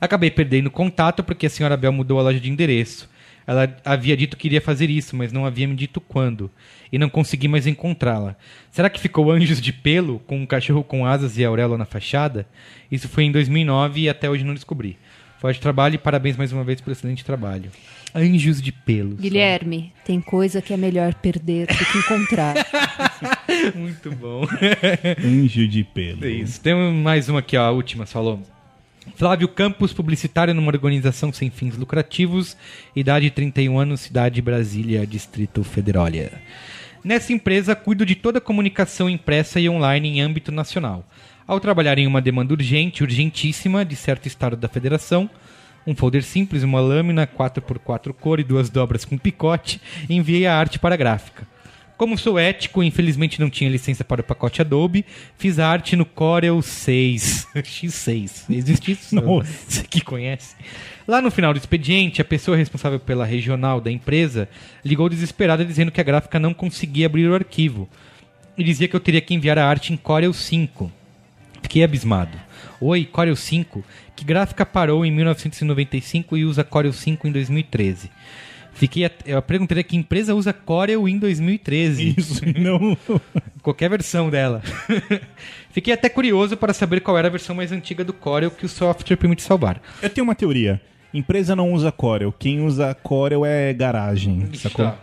Acabei 0.00 0.30
perdendo 0.30 0.70
contato 0.70 1.22
porque 1.22 1.46
a 1.46 1.50
senhora 1.50 1.76
Bel 1.76 1.92
mudou 1.92 2.18
a 2.18 2.22
loja 2.22 2.40
de 2.40 2.50
endereço. 2.50 3.08
Ela 3.46 3.76
havia 3.84 4.16
dito 4.16 4.36
que 4.36 4.48
iria 4.48 4.60
fazer 4.60 4.88
isso, 4.90 5.16
mas 5.16 5.32
não 5.32 5.44
havia 5.44 5.66
me 5.66 5.74
dito 5.74 6.00
quando. 6.00 6.50
E 6.90 6.98
não 6.98 7.08
consegui 7.08 7.48
mais 7.48 7.66
encontrá-la. 7.66 8.36
Será 8.70 8.88
que 8.88 9.00
ficou 9.00 9.30
Anjos 9.30 9.60
de 9.60 9.72
Pelo, 9.72 10.18
com 10.20 10.38
um 10.38 10.46
cachorro 10.46 10.84
com 10.84 11.04
asas 11.06 11.36
e 11.38 11.44
auréola 11.44 11.78
na 11.78 11.84
fachada? 11.84 12.46
Isso 12.90 13.08
foi 13.08 13.24
em 13.24 13.32
2009 13.32 14.02
e 14.02 14.08
até 14.08 14.28
hoje 14.28 14.44
não 14.44 14.54
descobri. 14.54 14.96
Forte 15.40 15.60
trabalho 15.60 15.96
e 15.96 15.98
parabéns 15.98 16.36
mais 16.36 16.52
uma 16.52 16.62
vez 16.62 16.80
pelo 16.80 16.92
excelente 16.92 17.24
trabalho. 17.24 17.70
Anjos 18.14 18.62
de 18.62 18.70
Pelo. 18.70 19.16
Guilherme, 19.16 19.92
tem 20.04 20.20
coisa 20.20 20.62
que 20.62 20.72
é 20.72 20.76
melhor 20.76 21.14
perder 21.14 21.66
do 21.66 21.84
que 21.84 21.98
encontrar. 21.98 22.54
Muito 23.74 24.12
bom. 24.12 24.46
Anjo 25.24 25.66
de 25.66 25.82
pelo. 25.82 26.24
É 26.24 26.30
isso. 26.30 26.60
Tem 26.60 26.74
mais 26.92 27.28
uma 27.28 27.40
aqui, 27.40 27.56
ó, 27.56 27.62
a 27.62 27.70
última, 27.70 28.06
falou. 28.06 28.40
Flávio 29.16 29.48
Campos, 29.48 29.92
publicitário 29.92 30.54
numa 30.54 30.70
organização 30.70 31.32
sem 31.32 31.50
fins 31.50 31.76
lucrativos, 31.76 32.56
idade 32.94 33.30
31 33.30 33.78
anos, 33.78 34.00
cidade 34.00 34.40
Brasília, 34.40 35.06
Distrito 35.06 35.64
Federólia. 35.64 36.40
Nessa 37.02 37.32
empresa, 37.32 37.74
cuido 37.74 38.06
de 38.06 38.14
toda 38.14 38.38
a 38.38 38.40
comunicação 38.40 39.10
impressa 39.10 39.58
e 39.58 39.68
online 39.68 40.08
em 40.08 40.20
âmbito 40.20 40.52
nacional. 40.52 41.04
Ao 41.46 41.58
trabalhar 41.58 41.98
em 41.98 42.06
uma 42.06 42.22
demanda 42.22 42.54
urgente, 42.54 43.02
urgentíssima, 43.02 43.84
de 43.84 43.96
certo 43.96 44.26
estado 44.26 44.56
da 44.56 44.68
federação, 44.68 45.28
um 45.84 45.96
folder 45.96 46.22
simples, 46.22 46.62
uma 46.62 46.80
lâmina 46.80 47.26
4x4 47.26 48.12
cor 48.12 48.38
e 48.38 48.44
duas 48.44 48.70
dobras 48.70 49.04
com 49.04 49.18
picote, 49.18 49.80
enviei 50.08 50.46
a 50.46 50.56
arte 50.56 50.78
para 50.78 50.94
a 50.94 50.98
gráfica. 50.98 51.51
Como 51.96 52.18
sou 52.18 52.38
ético 52.38 52.82
infelizmente 52.82 53.40
não 53.40 53.48
tinha 53.48 53.70
licença 53.70 54.02
para 54.02 54.20
o 54.20 54.24
pacote 54.24 54.60
Adobe, 54.60 55.04
fiz 55.38 55.58
a 55.58 55.68
arte 55.68 55.94
no 55.94 56.04
Corel 56.04 56.60
6. 56.60 57.48
X6. 57.54 58.44
Existe 58.50 58.92
isso? 58.92 59.14
Nossa. 59.20 59.52
Você 59.68 59.82
que 59.84 60.00
conhece. 60.00 60.56
Lá 61.06 61.20
no 61.20 61.30
final 61.30 61.52
do 61.52 61.58
expediente, 61.58 62.20
a 62.20 62.24
pessoa 62.24 62.56
responsável 62.56 62.98
pela 62.98 63.24
regional 63.24 63.80
da 63.80 63.90
empresa 63.90 64.48
ligou 64.84 65.08
desesperada 65.08 65.64
dizendo 65.64 65.90
que 65.90 66.00
a 66.00 66.04
gráfica 66.04 66.38
não 66.38 66.54
conseguia 66.54 67.06
abrir 67.06 67.28
o 67.28 67.34
arquivo. 67.34 67.88
E 68.56 68.64
dizia 68.64 68.88
que 68.88 68.96
eu 68.96 69.00
teria 69.00 69.20
que 69.20 69.34
enviar 69.34 69.58
a 69.58 69.66
arte 69.66 69.92
em 69.92 69.96
Corel 69.96 70.32
5. 70.32 70.90
Fiquei 71.62 71.84
abismado. 71.84 72.38
Oi, 72.80 73.04
Corel 73.04 73.36
5? 73.36 73.84
Que 74.14 74.24
gráfica 74.24 74.66
parou 74.66 75.06
em 75.06 75.10
1995 75.10 76.36
e 76.36 76.44
usa 76.44 76.64
Corel 76.64 76.92
5 76.92 77.26
em 77.26 77.32
2013? 77.32 78.10
Fiquei 78.74 79.08
eu 79.26 79.40
perguntei 79.42 79.82
que 79.82 79.96
empresa 79.96 80.34
usa 80.34 80.52
Corel 80.52 81.08
em 81.08 81.18
2013. 81.18 82.14
Isso, 82.16 82.42
não. 82.58 82.96
Qualquer 83.62 83.90
versão 83.90 84.30
dela. 84.30 84.62
Fiquei 85.70 85.92
até 85.94 86.08
curioso 86.08 86.56
para 86.56 86.72
saber 86.72 87.00
qual 87.00 87.16
era 87.16 87.28
a 87.28 87.30
versão 87.30 87.54
mais 87.54 87.70
antiga 87.70 88.04
do 88.04 88.12
Corel 88.12 88.50
que 88.50 88.66
o 88.66 88.68
software 88.68 89.16
permite 89.16 89.42
salvar. 89.42 89.80
Eu 90.00 90.10
tenho 90.10 90.24
uma 90.24 90.34
teoria. 90.34 90.80
Empresa 91.12 91.54
não 91.54 91.72
usa 91.72 91.92
Corel. 91.92 92.32
Quem 92.32 92.64
usa 92.64 92.94
Corel 92.94 93.44
é 93.44 93.72
garagem. 93.72 94.48
Sacou? 94.54 94.86
Tá. 94.86 94.98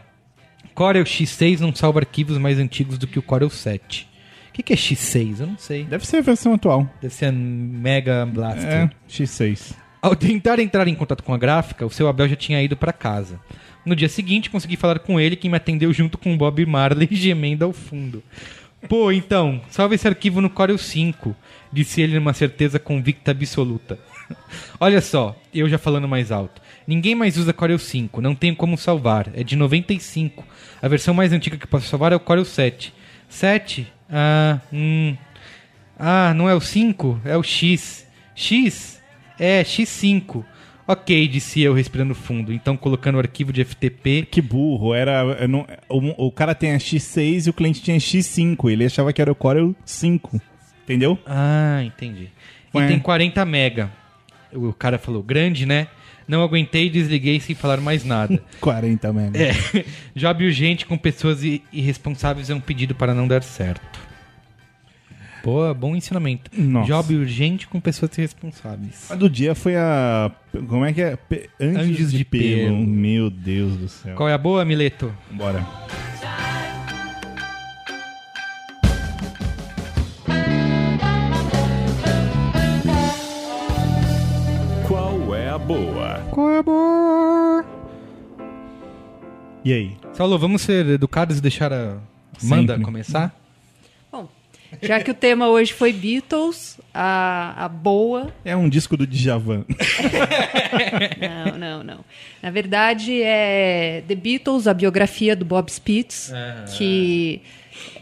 Corel 0.73 1.03
X6 1.03 1.59
não 1.59 1.73
salva 1.75 1.99
arquivos 1.99 2.37
mais 2.37 2.57
antigos 2.57 2.97
do 2.97 3.05
que 3.05 3.19
o 3.19 3.21
Corel 3.21 3.49
7. 3.49 4.09
O 4.49 4.53
que, 4.53 4.63
que 4.63 4.73
é 4.73 4.75
X6? 4.75 5.41
Eu 5.41 5.47
não 5.47 5.57
sei. 5.57 5.83
Deve 5.83 6.05
ser 6.05 6.17
a 6.17 6.21
versão 6.21 6.53
atual. 6.53 6.89
Deve 7.01 7.13
ser 7.13 7.25
a 7.25 7.31
Mega 7.31 8.25
Blaster. 8.25 8.65
É, 8.65 8.89
X6. 9.07 9.75
Ao 10.01 10.15
tentar 10.15 10.59
entrar 10.59 10.87
em 10.87 10.95
contato 10.95 11.23
com 11.23 11.33
a 11.33 11.37
gráfica, 11.37 11.85
o 11.85 11.89
seu 11.89 12.07
Abel 12.07 12.29
já 12.29 12.35
tinha 12.35 12.61
ido 12.63 12.77
para 12.77 12.93
casa. 12.93 13.39
No 13.85 13.95
dia 13.95 14.07
seguinte, 14.07 14.49
consegui 14.49 14.77
falar 14.77 14.99
com 14.99 15.19
ele, 15.19 15.35
que 15.35 15.49
me 15.49 15.57
atendeu 15.57 15.91
junto 15.91 16.17
com 16.17 16.33
o 16.33 16.37
Bob 16.37 16.65
Marley 16.65 17.07
gemendo 17.11 17.65
ao 17.65 17.73
fundo. 17.73 18.23
Pô, 18.87 19.11
então, 19.11 19.61
salve 19.69 19.95
esse 19.95 20.07
arquivo 20.07 20.39
no 20.39 20.49
Corel 20.49 20.77
5, 20.77 21.35
disse 21.71 22.01
ele 22.01 22.15
numa 22.15 22.33
certeza 22.33 22.79
convicta 22.79 23.31
absoluta. 23.31 23.99
Olha 24.79 25.01
só, 25.01 25.35
eu 25.53 25.67
já 25.67 25.77
falando 25.77 26.07
mais 26.07 26.31
alto. 26.31 26.61
Ninguém 26.87 27.13
mais 27.13 27.35
usa 27.35 27.51
Corel 27.51 27.77
5, 27.77 28.21
não 28.21 28.33
tenho 28.33 28.55
como 28.55 28.77
salvar, 28.77 29.29
é 29.33 29.43
de 29.43 29.57
95. 29.57 30.45
A 30.81 30.87
versão 30.87 31.13
mais 31.13 31.33
antiga 31.33 31.57
que 31.57 31.67
posso 31.67 31.87
salvar 31.87 32.13
é 32.13 32.15
o 32.15 32.21
Corel 32.21 32.45
7. 32.45 32.93
7? 33.27 33.85
Ah, 34.09 34.59
hum. 34.71 35.15
Ah, 35.97 36.33
não 36.33 36.47
é 36.49 36.55
o 36.55 36.61
5, 36.61 37.21
é 37.25 37.35
o 37.35 37.43
X. 37.43 38.07
X? 38.33 38.98
É, 39.39 39.63
X5. 39.63 40.43
Ok, 40.87 41.27
disse 41.27 41.61
eu 41.61 41.73
respirando 41.73 42.15
fundo. 42.15 42.51
Então, 42.51 42.75
colocando 42.75 43.15
o 43.15 43.19
arquivo 43.19 43.53
de 43.53 43.63
FTP. 43.63 44.27
Que 44.29 44.41
burro, 44.41 44.93
era. 44.93 45.47
não- 45.47 45.67
o, 45.87 46.27
o 46.27 46.31
cara 46.31 46.55
tem 46.55 46.73
a 46.73 46.77
X6 46.77 47.45
e 47.45 47.49
o 47.49 47.53
cliente 47.53 47.81
tinha 47.81 47.97
X5. 47.97 48.71
Ele 48.71 48.85
achava 48.85 49.13
que 49.13 49.21
era 49.21 49.31
o 49.31 49.35
Corel 49.35 49.75
5. 49.85 50.41
Entendeu? 50.83 51.19
Ah, 51.27 51.81
entendi. 51.83 52.29
E 52.73 52.77
Ué. 52.77 52.87
tem 52.87 52.97
40 52.99 53.45
mega. 53.45 53.91
O 54.51 54.73
cara 54.73 54.97
falou, 54.97 55.21
grande, 55.21 55.63
né? 55.65 55.87
Não 56.27 56.41
aguentei 56.43 56.87
e 56.87 56.89
desliguei 56.89 57.39
sem 57.39 57.55
falar 57.55 57.77
mais 57.77 58.03
nada. 58.03 58.41
40 58.59 59.13
mega. 59.13 59.39
É. 59.39 59.51
Job 60.15 60.43
urgente 60.43 60.87
com 60.87 60.97
pessoas 60.97 61.41
irresponsáveis 61.71 62.49
é 62.49 62.55
um 62.55 62.59
pedido 62.59 62.95
para 62.95 63.13
não 63.13 63.27
dar 63.27 63.43
certo. 63.43 63.99
Boa, 65.43 65.73
bom 65.73 65.95
ensinamento. 65.95 66.51
Nossa. 66.53 66.87
Job 66.87 67.15
urgente 67.15 67.67
com 67.67 67.79
pessoas 67.79 68.15
irresponsáveis. 68.17 69.09
A 69.09 69.15
do 69.15 69.29
dia 69.29 69.55
foi 69.55 69.75
a. 69.75 70.31
Como 70.67 70.83
é 70.85 70.91
que 70.93 71.01
é? 71.01 71.15
Pe- 71.15 71.49
Anjos, 71.59 71.77
Anjos 71.83 72.11
de, 72.11 72.17
de 72.19 72.25
pelo. 72.25 72.43
Pelo. 72.75 72.77
Meu 72.87 73.29
Deus 73.29 73.77
do 73.77 73.87
céu. 73.87 74.15
Qual 74.15 74.27
é 74.27 74.33
a 74.33 74.37
boa, 74.37 74.65
Mileto? 74.65 75.13
Bora. 75.31 75.65
Qual 84.87 85.35
é 85.35 85.49
a 85.49 85.57
boa? 85.57 86.19
Qual 86.31 86.49
é 86.51 86.59
a 86.59 86.63
boa? 86.63 87.65
E 89.63 89.73
aí? 89.73 89.97
Saulo, 90.13 90.37
vamos 90.39 90.61
ser 90.61 90.85
educados 90.87 91.37
e 91.37 91.41
deixar 91.41 91.71
a 91.71 91.97
Manda 92.41 92.73
Sempre. 92.73 92.85
começar? 92.85 93.35
Já 94.81 94.99
que 95.01 95.09
o 95.11 95.13
tema 95.13 95.47
hoje 95.49 95.73
foi 95.73 95.91
Beatles, 95.91 96.79
a, 96.93 97.65
a 97.65 97.67
boa. 97.69 98.31
É 98.45 98.55
um 98.55 98.69
disco 98.69 98.95
do 98.95 99.05
Djavan. 99.07 99.65
Não, 101.19 101.57
não, 101.57 101.83
não. 101.83 101.99
Na 102.41 102.51
verdade, 102.51 103.21
é 103.21 104.03
The 104.07 104.15
Beatles, 104.15 104.67
a 104.67 104.73
biografia 104.73 105.35
do 105.35 105.43
Bob 105.45 105.69
Spitz, 105.69 106.31
que 106.77 107.41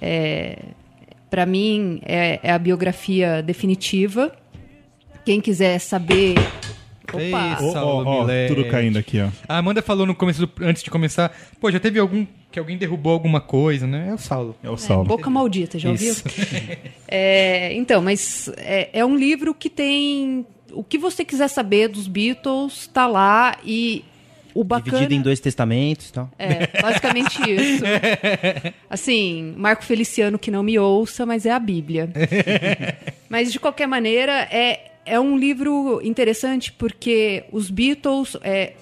é, 0.01 0.59
para 1.30 1.45
mim 1.45 2.01
é, 2.05 2.39
é 2.43 2.51
a 2.51 2.59
biografia 2.59 3.41
definitiva. 3.41 4.36
Quem 5.26 5.41
quiser 5.41 5.80
saber. 5.80 6.36
Opa! 7.11 7.22
Ei, 7.22 7.34
ó, 7.61 8.03
ó, 8.03 8.22
Milete. 8.24 8.53
tudo 8.53 8.68
caindo 8.70 8.97
aqui, 8.97 9.22
ó. 9.22 9.30
A 9.47 9.57
Amanda 9.57 9.82
falou 9.82 10.05
no 10.05 10.13
começo, 10.13 10.45
do- 10.45 10.65
antes 10.65 10.84
de 10.84 10.89
começar, 10.89 11.32
pô, 11.59 11.72
já 11.72 11.80
teve 11.80 11.99
algum 11.99 12.26
que 12.52 12.60
alguém 12.60 12.78
derrubou 12.78 13.14
alguma 13.14 13.41
coisa, 13.41 13.86
né? 13.86 14.08
É 14.10 14.14
o 14.14 14.18
Saulo. 14.18 14.56
É 14.64 14.70
o 14.70 14.74
É, 14.74 14.78
Saulo. 14.78 15.06
Boca 15.06 15.30
Maldita, 15.30 15.78
já 15.78 15.89
ouviu? 15.89 16.14
É, 17.10 17.74
então, 17.74 18.02
mas 18.02 18.50
é, 18.58 18.89
é 18.91 19.06
um 19.06 19.16
livro 19.16 19.54
que 19.54 19.70
tem 19.70 20.45
o 20.74 20.84
que 20.84 20.98
você 20.98 21.24
quiser 21.24 21.48
saber 21.48 21.88
dos 21.88 22.06
Beatles, 22.08 22.88
tá 22.88 23.08
lá 23.08 23.56
e 23.64 24.04
o 24.54 24.64
bacana 24.64 24.98
Dividido 24.98 25.14
em 25.14 25.22
dois 25.22 25.39
testamentos 25.39 26.10
e 26.10 26.14
tal. 26.14 26.30
é 26.38 26.68
basicamente 26.82 27.39
isso. 27.50 27.84
Assim, 28.89 29.54
Marco 29.56 29.86
Feliciano 29.86 30.38
que 30.38 30.52
não 30.52 30.64
me 30.64 30.78
ouça, 30.78 31.26
mas 31.26 31.45
é 31.45 31.52
a 31.52 31.60
Bíblia. 31.60 32.10
mas 33.30 33.54
de 33.54 33.60
qualquer 33.60 33.88
maneira 33.88 34.48
é 34.52 34.91
é 35.06 35.18
um 35.18 35.38
livro 35.38 36.02
interessante 36.04 36.74
porque 36.74 37.45
os 37.52 37.70
Beatles 37.72 38.36
é, 38.43 38.74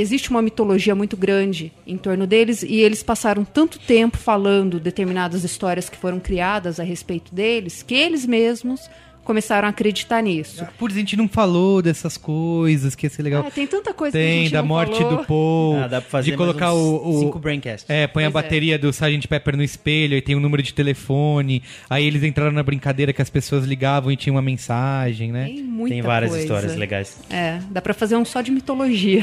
existe 0.00 0.30
uma 0.30 0.42
mitologia 0.42 0.94
muito 0.94 1.16
grande 1.16 1.72
em 1.86 1.96
torno 1.96 2.26
deles 2.26 2.62
e 2.62 2.76
eles 2.76 3.02
passaram 3.02 3.44
tanto 3.44 3.78
tempo 3.78 4.16
falando 4.16 4.78
determinadas 4.78 5.44
histórias 5.44 5.88
que 5.88 5.96
foram 5.96 6.20
criadas 6.20 6.78
a 6.78 6.82
respeito 6.82 7.34
deles 7.34 7.82
que 7.82 7.94
eles 7.94 8.24
mesmos 8.26 8.88
começaram 9.28 9.66
a 9.68 9.70
acreditar 9.70 10.22
nisso. 10.22 10.66
Putz, 10.78 10.96
a 10.96 10.98
gente 10.98 11.14
não 11.14 11.28
falou 11.28 11.82
dessas 11.82 12.16
coisas, 12.16 12.94
que 12.94 13.04
ia 13.04 13.10
ser 13.10 13.22
legal. 13.22 13.44
Ah, 13.46 13.50
tem 13.50 13.66
tanta 13.66 13.92
coisa 13.92 14.16
que 14.16 14.24
a 14.24 14.26
Tem, 14.26 14.42
gente 14.44 14.52
da 14.54 14.62
não 14.62 14.68
morte 14.68 14.96
falou. 14.96 15.18
do 15.18 15.24
Paul. 15.26 15.76
Ah, 15.76 15.86
dá 15.86 16.00
pra 16.00 16.10
fazer 16.10 16.30
de 16.30 16.36
colocar 16.38 16.68
mais 16.72 16.78
uns 16.78 16.82
o, 17.02 17.08
o- 17.10 17.20
cinco 17.20 17.38
braincasts. 17.38 17.88
É, 17.90 18.06
põe 18.06 18.24
a 18.24 18.30
Pois 18.30 18.42
é. 18.42 18.46
bateria 18.46 18.78
do 18.78 18.88
Sgt. 18.88 19.28
Pepper 19.28 19.54
no 19.54 19.62
espelho, 19.62 20.14
aí 20.14 20.22
tem 20.22 20.34
o 20.34 20.40
número 20.40 20.62
de 20.62 20.72
telefone. 20.72 21.62
Aí 21.90 22.06
eles 22.06 22.22
entraram 22.22 22.52
na 22.52 22.62
brincadeira 22.62 23.12
que 23.12 23.20
as 23.20 23.28
pessoas 23.28 23.66
ligavam 23.66 24.10
e 24.10 24.16
tinha 24.16 24.32
uma 24.32 24.40
mensagem, 24.40 25.30
né? 25.30 25.44
Tem 25.44 25.62
muita 25.62 25.94
Tem 25.94 26.00
várias 26.02 26.30
coisa. 26.30 26.44
histórias 26.44 26.74
legais. 26.74 27.18
É, 27.28 27.60
dá 27.70 27.82
pra 27.82 27.92
fazer 27.92 28.16
um 28.16 28.24
só 28.24 28.40
de 28.40 28.50
mitologia. 28.50 29.22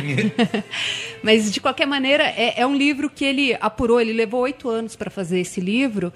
Mas, 1.24 1.52
de 1.52 1.60
qualquer 1.60 1.88
maneira, 1.88 2.24
é, 2.24 2.62
é 2.62 2.68
um 2.68 2.76
livro 2.76 3.10
que 3.10 3.26
ele 3.26 3.58
apurou. 3.60 4.00
Ele 4.00 4.14
levou 4.14 4.42
oito 4.42 4.70
anos 4.70 4.96
para 4.96 5.10
fazer 5.10 5.40
esse 5.40 5.60
livro. 5.60 6.14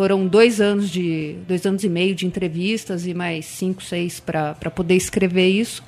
Foram 0.00 0.26
dois 0.26 0.62
anos 0.62 0.88
de 0.88 1.36
dois 1.46 1.66
anos 1.66 1.84
e 1.84 1.88
meio 1.90 2.14
de 2.14 2.24
entrevistas 2.24 3.06
e 3.06 3.12
mais 3.12 3.44
cinco, 3.44 3.82
seis 3.82 4.18
para 4.18 4.54
poder 4.74 4.94
escrever 4.94 5.48
isso. 5.48 5.84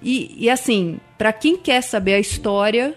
E, 0.00 0.32
e 0.38 0.48
assim, 0.48 1.00
para 1.18 1.32
quem 1.32 1.56
quer 1.56 1.80
saber 1.82 2.14
a 2.14 2.20
história 2.20 2.94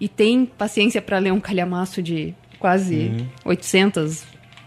e 0.00 0.08
tem 0.08 0.46
paciência 0.46 1.02
para 1.02 1.18
ler 1.18 1.30
um 1.30 1.40
calhamaço 1.40 2.02
de 2.02 2.32
quase 2.58 3.28
800 3.44 4.24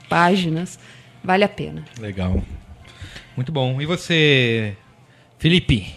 páginas, 0.07 0.77
vale 1.23 1.43
a 1.43 1.49
pena. 1.49 1.83
Legal. 1.99 2.43
Muito 3.35 3.51
bom. 3.51 3.81
E 3.81 3.85
você, 3.87 4.77
Felipe? 5.39 5.87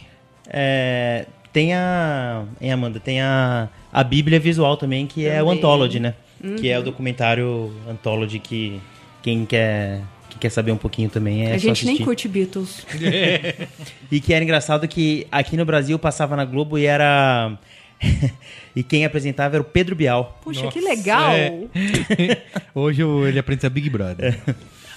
É, 0.47 1.27
tem 1.53 1.75
a. 1.75 2.47
Hein, 2.63 2.73
Amanda? 2.73 2.99
Tem 2.99 3.21
a, 3.21 3.69
a 3.93 4.03
Bíblia 4.03 4.41
Visual 4.41 4.79
também, 4.79 5.07
que 5.07 5.27
é 5.27 5.43
o 5.43 5.45
Também. 5.45 5.59
Anthology, 5.59 6.01
né? 6.01 6.15
Que 6.59 6.71
é 6.71 6.79
o 6.79 6.83
documentário 6.83 7.71
Anthology 7.87 8.39
que 8.39 8.81
quem 9.23 9.45
quer, 9.45 10.01
quem 10.31 10.39
quer 10.39 10.51
saber 10.51 10.73
um 10.73 10.77
pouquinho 10.77 11.09
também 11.09 11.45
é 11.47 11.55
a 11.55 11.59
só 11.59 11.69
gente 11.69 11.87
nem 11.87 11.99
curte 11.99 12.29
Beatles. 12.29 12.87
E 14.11 14.21
que 14.21 14.33
era 14.33 14.43
engraçado 14.43 14.89
que 14.89 15.27
aqui 15.31 15.57
no 15.57 15.65
Brasil 15.67 15.99
passava 15.99 16.35
na 16.35 16.45
Globo 16.45 16.79
e 16.79 16.87
era. 16.87 17.59
e 18.75 18.83
quem 18.83 19.05
apresentava 19.05 19.57
era 19.57 19.63
o 19.63 19.65
Pedro 19.65 19.95
Bial. 19.95 20.39
Puxa, 20.43 20.67
que 20.69 20.81
Nossa, 20.81 20.95
legal! 20.95 21.33
é. 21.33 21.53
Hoje 22.75 23.03
ele 23.03 23.39
aprende 23.39 23.67
a 23.67 23.71
Big 23.71 23.91
Brother. 23.91 24.39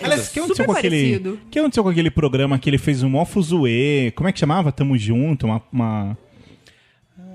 Aliás, 0.01 0.29
o 0.29 0.31
que 0.31 0.39
aconteceu 0.39 0.63
Super 0.63 0.65
com 0.65 0.71
aquele. 0.79 0.97
parecido. 0.97 1.33
O 1.33 1.49
que 1.49 1.59
aconteceu 1.59 1.83
com 1.83 1.89
aquele 1.89 2.09
programa 2.09 2.57
que 2.57 2.69
ele 2.69 2.77
fez 2.77 3.03
um 3.03 3.09
mó 3.09 3.25
fuzuê? 3.25 4.11
Como 4.15 4.29
é 4.29 4.31
que 4.31 4.39
chamava? 4.39 4.71
Tamo 4.71 4.97
junto, 4.97 5.45
uma. 5.45 5.61
uma- 5.71 6.17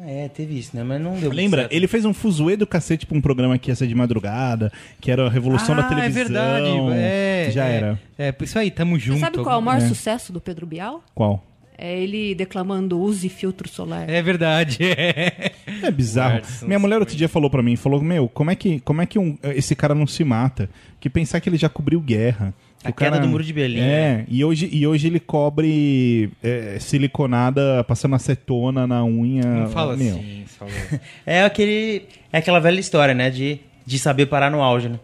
é, 0.06 0.28
teve 0.28 0.58
isso, 0.58 0.76
né? 0.76 0.82
Mas 0.84 1.00
não 1.00 1.12
deu 1.12 1.22
muito 1.22 1.34
Lembra? 1.34 1.60
certo. 1.62 1.72
Ele 1.72 1.86
fez 1.86 2.04
um 2.04 2.14
fuzuê 2.14 2.56
do 2.56 2.66
cacete 2.66 3.04
pra 3.06 3.16
um 3.18 3.20
programa 3.20 3.58
que 3.58 3.70
ia 3.70 3.74
ser 3.74 3.86
de 3.86 3.94
madrugada, 3.94 4.70
que 5.00 5.10
era 5.10 5.26
a 5.26 5.30
revolução 5.30 5.74
da 5.74 5.82
Ah, 5.82 5.88
televisão. 5.88 6.20
é 6.22 6.24
verdade. 6.24 6.68
É, 6.94 7.50
Já 7.52 7.64
é. 7.66 7.76
era. 7.76 8.00
É, 8.18 8.34
isso 8.42 8.58
aí, 8.58 8.70
tamo 8.70 8.98
junto. 8.98 9.18
Você 9.18 9.24
sabe 9.24 9.38
qual 9.42 9.56
é 9.56 9.58
o 9.58 9.62
maior 9.62 9.82
É. 9.82 9.88
sucesso 9.88 10.32
do 10.32 10.40
Pedro 10.40 10.66
Bial? 10.66 11.02
Qual? 11.14 11.44
É 11.78 11.98
ele 12.00 12.34
declamando 12.34 12.98
use 12.98 13.28
filtro 13.28 13.68
solar. 13.68 14.08
É 14.08 14.22
verdade. 14.22 14.78
É. 14.82 15.52
É 15.82 15.90
bizarro. 15.90 16.40
Minha 16.62 16.78
mulher 16.78 17.00
outro 17.00 17.14
dia 17.16 17.28
falou 17.28 17.50
pra 17.50 17.62
mim, 17.62 17.76
falou, 17.76 18.00
meu, 18.00 18.28
como 18.28 18.50
é 18.50 18.54
que, 18.54 18.80
como 18.80 19.02
é 19.02 19.06
que 19.06 19.18
um- 19.18 19.36
esse 19.54 19.74
cara 19.74 19.94
não 19.94 20.06
se 20.06 20.24
mata? 20.24 20.70
Que 20.98 21.10
pensar 21.10 21.38
que 21.40 21.48
ele 21.50 21.58
já 21.58 21.68
cobriu 21.68 22.00
guerra. 22.00 22.54
A 22.86 22.90
O 22.90 22.92
queda 22.92 23.18
do 23.18 23.28
Muro 23.28 23.42
de 23.44 23.52
Berlim, 23.52 23.80
né? 23.80 23.86
É, 23.86 24.24
e 24.28 24.44
hoje, 24.44 24.68
e 24.72 24.86
hoje 24.86 25.06
ele 25.06 25.20
cobre 25.20 26.30
é, 26.42 26.78
siliconada, 26.78 27.84
passando 27.84 28.14
acetona 28.14 28.86
na 28.86 29.04
unha. 29.04 29.44
Não 29.44 29.70
fala 29.70 29.96
meu. 29.96 30.16
assim, 30.16 30.44
Saulo. 30.58 30.72
É 31.26 31.44
aquele. 31.44 32.04
É 32.32 32.38
aquela 32.38 32.60
velha 32.60 32.80
história, 32.80 33.14
né? 33.14 33.30
De, 33.30 33.60
de 33.84 33.98
saber 33.98 34.26
parar 34.26 34.50
no 34.50 34.62
auge, 34.62 34.88
né? 34.88 34.98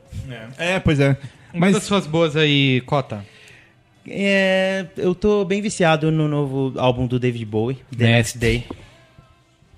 É, 0.58 0.78
pois 0.78 1.00
é. 1.00 1.16
Mas 1.54 1.74
das 1.74 1.84
suas 1.84 2.06
boas 2.06 2.36
aí, 2.36 2.80
Cota. 2.82 3.24
É, 4.08 4.86
eu 4.96 5.14
tô 5.14 5.44
bem 5.44 5.60
viciado 5.60 6.10
no 6.10 6.26
novo 6.26 6.72
álbum 6.76 7.06
do 7.06 7.18
David 7.20 7.44
Bowie, 7.44 7.76
The 7.96 8.04
Next. 8.04 8.38
Next 8.38 8.38
Day. 8.38 8.64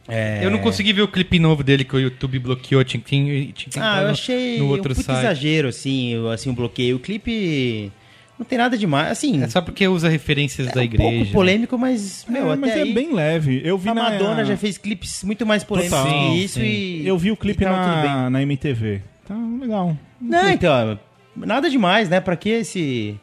É... 0.06 0.44
Eu 0.44 0.50
não 0.50 0.58
consegui 0.58 0.92
ver 0.92 1.02
o 1.02 1.08
clipe 1.08 1.38
novo 1.38 1.62
dele 1.64 1.84
que 1.84 1.96
o 1.96 1.98
YouTube 1.98 2.38
bloqueou. 2.38 2.84
Tinha 2.84 3.02
tinha 3.02 3.52
entrar 3.66 3.98
Ah, 3.98 4.02
eu 4.02 4.08
achei 4.10 4.58
no 4.58 4.66
um 4.66 4.68
outro 4.68 4.94
puto 4.94 5.06
site. 5.06 5.18
exagero, 5.18 5.68
assim, 5.68 6.16
o- 6.18 6.28
assim, 6.28 6.50
o 6.50 6.52
bloqueio. 6.52 6.96
O 6.96 6.98
clipe 6.98 7.90
não 8.38 8.44
tem 8.44 8.58
nada 8.58 8.76
demais, 8.76 9.12
assim... 9.12 9.42
É 9.42 9.48
só 9.48 9.60
porque 9.62 9.86
usa 9.88 10.08
referências 10.08 10.70
da 10.72 10.80
um 10.80 10.84
igreja. 10.84 11.10
pouco 11.18 11.32
polêmico, 11.32 11.78
mas, 11.78 12.26
meu, 12.28 12.48
é, 12.50 12.52
até 12.52 12.56
mas 12.60 12.70
é 12.72 12.82
aí... 12.82 12.92
bem 12.92 13.14
leve. 13.14 13.62
Eu 13.64 13.78
vi 13.78 13.88
A 13.88 13.94
na 13.94 14.02
Madonna 14.10 14.44
já 14.44 14.56
fez 14.56 14.76
clipes 14.76 15.24
muito 15.24 15.46
mais 15.46 15.64
polêmicos 15.64 15.98
Total, 15.98 16.30
que 16.32 16.44
isso 16.44 16.60
sim. 16.60 16.66
e... 16.66 17.06
Eu 17.08 17.16
vi 17.16 17.30
o 17.30 17.36
clipe 17.36 17.64
na, 17.64 18.28
na 18.28 18.42
MTV. 18.42 19.00
Tá 19.26 19.34
legal. 19.60 19.96
Não, 20.20 20.50
então, 20.50 20.98
nada 21.34 21.70
demais, 21.70 22.08
né? 22.10 22.20
Pra 22.20 22.36
que 22.36 22.50
esse... 22.50 23.18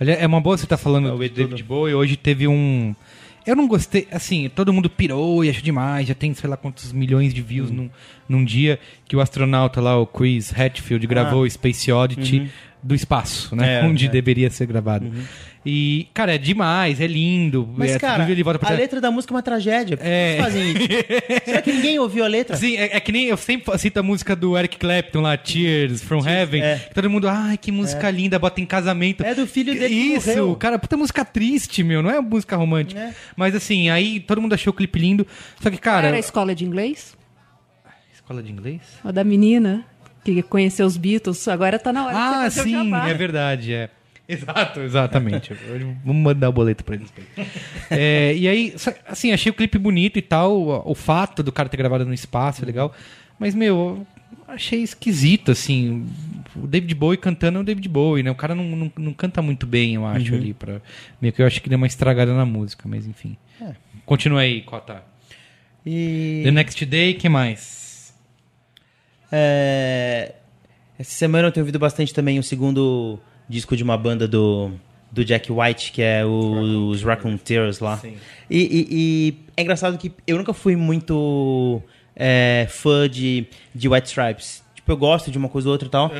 Olha, 0.00 0.12
é 0.12 0.26
uma 0.26 0.40
boa 0.40 0.56
você 0.56 0.64
estar 0.64 0.76
falando 0.78 1.08
É, 1.08 1.10
do 1.28 1.34
David. 1.34 1.62
Bowie. 1.62 1.94
Hoje 1.94 2.16
teve 2.16 2.48
um. 2.48 2.94
Eu 3.46 3.56
não 3.56 3.66
gostei, 3.66 4.06
assim, 4.10 4.48
todo 4.54 4.72
mundo 4.72 4.88
pirou 4.88 5.44
e 5.44 5.50
achou 5.50 5.62
demais. 5.62 6.06
Já 6.06 6.14
tem 6.14 6.32
sei 6.34 6.48
lá 6.48 6.56
quantos 6.56 6.92
milhões 6.92 7.34
de 7.34 7.42
views 7.42 7.70
Hum. 7.70 7.74
num, 7.74 7.90
num 8.38 8.44
dia 8.44 8.78
que 9.06 9.16
o 9.16 9.20
astronauta 9.20 9.80
lá, 9.80 9.98
o 9.98 10.06
Chris 10.06 10.52
Hatfield, 10.58 11.06
gravou 11.06 11.44
Ah. 11.44 11.50
Space 11.50 11.90
Oddity 11.90 12.38
Uhum. 12.40 12.48
do 12.82 12.94
espaço, 12.94 13.54
né? 13.56 13.80
É, 13.80 13.84
Onde 13.86 14.06
é. 14.06 14.08
deveria 14.08 14.50
ser 14.50 14.66
gravado. 14.66 15.10
E, 15.64 16.08
cara, 16.12 16.34
é 16.34 16.38
demais, 16.38 17.00
é 17.00 17.06
lindo. 17.06 17.68
Mas, 17.76 17.92
é, 17.92 17.98
cara, 17.98 18.28
ele 18.28 18.42
volta 18.42 18.58
pra 18.58 18.70
a 18.70 18.72
letra 18.72 19.00
da 19.00 19.12
música 19.12 19.32
é 19.32 19.36
uma 19.36 19.42
tragédia. 19.42 19.96
Por 19.96 20.02
que 20.02 20.08
É. 20.10 20.36
vocês 20.38 20.44
fazem 20.44 20.70
isso? 20.72 21.44
Será 21.44 21.62
que 21.62 21.72
ninguém 21.72 21.98
ouviu 22.00 22.24
a 22.24 22.28
letra? 22.28 22.56
Sim, 22.56 22.76
é, 22.76 22.96
é 22.96 23.00
que 23.00 23.12
nem 23.12 23.26
eu 23.26 23.36
sempre 23.36 23.78
cito 23.78 24.00
a 24.00 24.02
música 24.02 24.34
do 24.34 24.58
Eric 24.58 24.76
Clapton 24.76 25.20
lá, 25.20 25.36
Tears 25.36 26.02
from 26.02 26.26
Heaven. 26.26 26.62
é. 26.62 26.78
que 26.88 26.94
Todo 26.94 27.08
mundo, 27.08 27.28
ai, 27.28 27.56
que 27.56 27.70
música 27.70 28.10
linda, 28.10 28.38
bota 28.40 28.60
em 28.60 28.66
casamento. 28.66 29.24
É 29.24 29.34
do 29.36 29.46
filho 29.46 29.72
dele 29.72 29.88
que 29.88 29.94
Isso, 30.16 30.28
morreu. 30.30 30.56
cara, 30.56 30.78
puta 30.80 30.96
música 30.96 31.24
triste, 31.24 31.84
meu, 31.84 32.02
não 32.02 32.10
é 32.10 32.20
música 32.20 32.56
romântica. 32.56 33.00
É. 33.00 33.14
Mas 33.36 33.54
assim, 33.54 33.88
aí 33.88 34.18
todo 34.18 34.40
mundo 34.42 34.54
achou 34.54 34.72
o 34.72 34.74
clipe 34.74 34.98
lindo. 34.98 35.24
Só 35.60 35.70
que, 35.70 35.76
cara. 35.78 36.08
Era 36.08 36.16
a 36.16 36.20
escola 36.20 36.56
de 36.56 36.64
inglês? 36.64 37.16
Escola 38.12 38.42
de 38.42 38.50
inglês? 38.50 38.80
A 39.04 39.12
da 39.12 39.22
menina 39.22 39.84
que 40.24 40.42
conheceu 40.42 40.86
os 40.86 40.96
Beatles. 40.96 41.46
Agora 41.46 41.78
tá 41.78 41.92
na 41.92 42.06
hora 42.06 42.16
Ah, 42.16 42.48
de 42.48 42.54
você 42.54 42.60
fazer 42.62 42.76
o 42.76 42.82
sim, 42.82 42.94
é 42.94 43.14
verdade, 43.14 43.72
é. 43.74 43.90
Exato, 44.32 44.80
exatamente. 44.80 45.52
Vamos 46.04 46.22
mandar 46.22 46.48
o 46.48 46.52
boleto 46.52 46.84
pra 46.84 46.94
eles. 46.96 47.12
É, 47.90 48.34
e 48.34 48.48
aí, 48.48 48.74
assim, 49.06 49.32
achei 49.32 49.50
o 49.50 49.54
clipe 49.54 49.78
bonito 49.78 50.18
e 50.18 50.22
tal. 50.22 50.56
O, 50.56 50.92
o 50.92 50.94
fato 50.94 51.42
do 51.42 51.52
cara 51.52 51.68
ter 51.68 51.76
gravado 51.76 52.04
no 52.04 52.14
espaço 52.14 52.62
é 52.62 52.66
legal. 52.66 52.94
Mas, 53.38 53.54
meu, 53.54 54.06
achei 54.48 54.82
esquisito, 54.82 55.50
assim. 55.50 56.06
O 56.54 56.66
David 56.66 56.94
Bowie 56.94 57.16
cantando 57.16 57.58
é 57.58 57.60
o 57.62 57.64
David 57.64 57.88
Bowie, 57.88 58.22
né? 58.22 58.30
O 58.30 58.34
cara 58.34 58.54
não, 58.54 58.64
não, 58.64 58.92
não 58.96 59.12
canta 59.12 59.40
muito 59.40 59.66
bem, 59.66 59.94
eu 59.94 60.06
acho, 60.06 60.34
ali. 60.34 60.52
Pra, 60.52 60.80
meio 61.20 61.32
que 61.32 61.40
eu 61.42 61.46
acho 61.46 61.60
que 61.62 61.68
deu 61.68 61.78
uma 61.78 61.86
estragada 61.86 62.34
na 62.34 62.44
música, 62.44 62.88
mas 62.88 63.06
enfim. 63.06 63.36
Continua 64.04 64.40
aí, 64.40 64.62
Cota. 64.62 65.02
E... 65.84 66.42
The 66.44 66.50
Next 66.50 66.86
Day, 66.86 67.14
que 67.14 67.28
mais? 67.28 68.14
É, 69.30 70.34
Essa 70.98 71.12
semana 71.12 71.48
eu 71.48 71.52
tenho 71.52 71.64
ouvido 71.64 71.78
bastante 71.78 72.12
também 72.12 72.38
o 72.38 72.42
segundo 72.42 73.18
disco 73.48 73.76
de 73.76 73.82
uma 73.82 73.96
banda 73.96 74.26
do, 74.28 74.70
do 75.10 75.24
Jack 75.24 75.50
White, 75.52 75.92
que 75.92 76.02
é 76.02 76.24
o- 76.24 76.88
os 76.88 77.02
Raccoon 77.02 77.36
Tears 77.36 77.80
lá. 77.80 77.96
Sim. 77.98 78.16
E, 78.50 78.58
e- 78.60 78.86
e 78.90 79.34
é 79.56 79.62
engraçado 79.62 79.96
que 79.98 80.12
eu 80.26 80.36
nunca 80.38 80.52
fui 80.52 80.76
muito 80.76 81.82
é, 82.16 82.66
fã 82.68 83.08
de, 83.08 83.46
de 83.74 83.88
White 83.88 84.08
Stripes. 84.08 84.62
Tipo, 84.74 84.92
eu 84.92 84.96
gosto 84.96 85.30
de 85.30 85.38
uma 85.38 85.48
coisa 85.48 85.68
ou 85.68 85.72
outra 85.72 85.88
e 85.88 85.90
tal. 85.90 86.10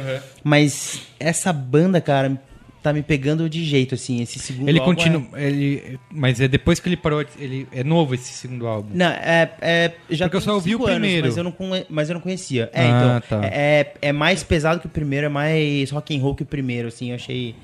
Mas 0.45 1.03
essa 1.21 1.53
banda, 1.53 2.01
cara, 2.01 2.41
tá 2.83 2.93
me 2.93 3.03
pegando 3.03 3.49
de 3.49 3.65
jeito, 3.65 3.95
assim. 3.95 4.21
Esse 4.23 4.39
segundo 4.39 4.69
Ele 4.69 4.79
álbum 4.81 4.95
continua. 4.95 5.27
é- 5.35 5.47
Ele, 5.49 5.99
mas 6.11 6.41
é 6.41 6.49
depois 6.49 6.81
que 6.81 6.89
ele 6.89 6.97
parou. 6.97 7.25
Ele, 7.39 7.67
é 7.73 7.85
novo 7.85 8.15
esse 8.15 8.33
segundo 8.33 8.67
álbum. 8.67 8.91
Não, 8.93 9.07
é, 9.07 9.51
é 9.61 9.93
já 10.11 10.27
Porque 10.27 10.37
eu 10.37 10.41
só 10.41 10.55
ouvi 10.55 10.75
o 10.75 10.79
anos, 10.85 10.91
primeiro. 10.99 11.27
mas 11.27 11.37
eu 11.37 11.45
não 11.45 11.55
mas 11.89 12.11
eu 12.11 12.15
não 12.15 12.21
conhecia. 12.21 12.69
É, 12.73 12.83
Ah, 12.83 13.21
então, 13.23 13.41
tá. 13.41 13.47
é, 13.47 13.95
é 14.03 14.13
mais 14.13 14.43
pesado 14.43 14.81
que 14.81 14.87
o 14.87 14.91
primeiro, 14.91 15.27
é 15.27 15.29
mais 15.29 15.91
rock 15.91 16.17
and 16.17 16.21
roll 16.21 16.35
que 16.35 16.43
o 16.43 16.47
primeiro, 16.47 16.89
assim, 16.89 17.11
eu 17.11 17.15
achei 17.15 17.55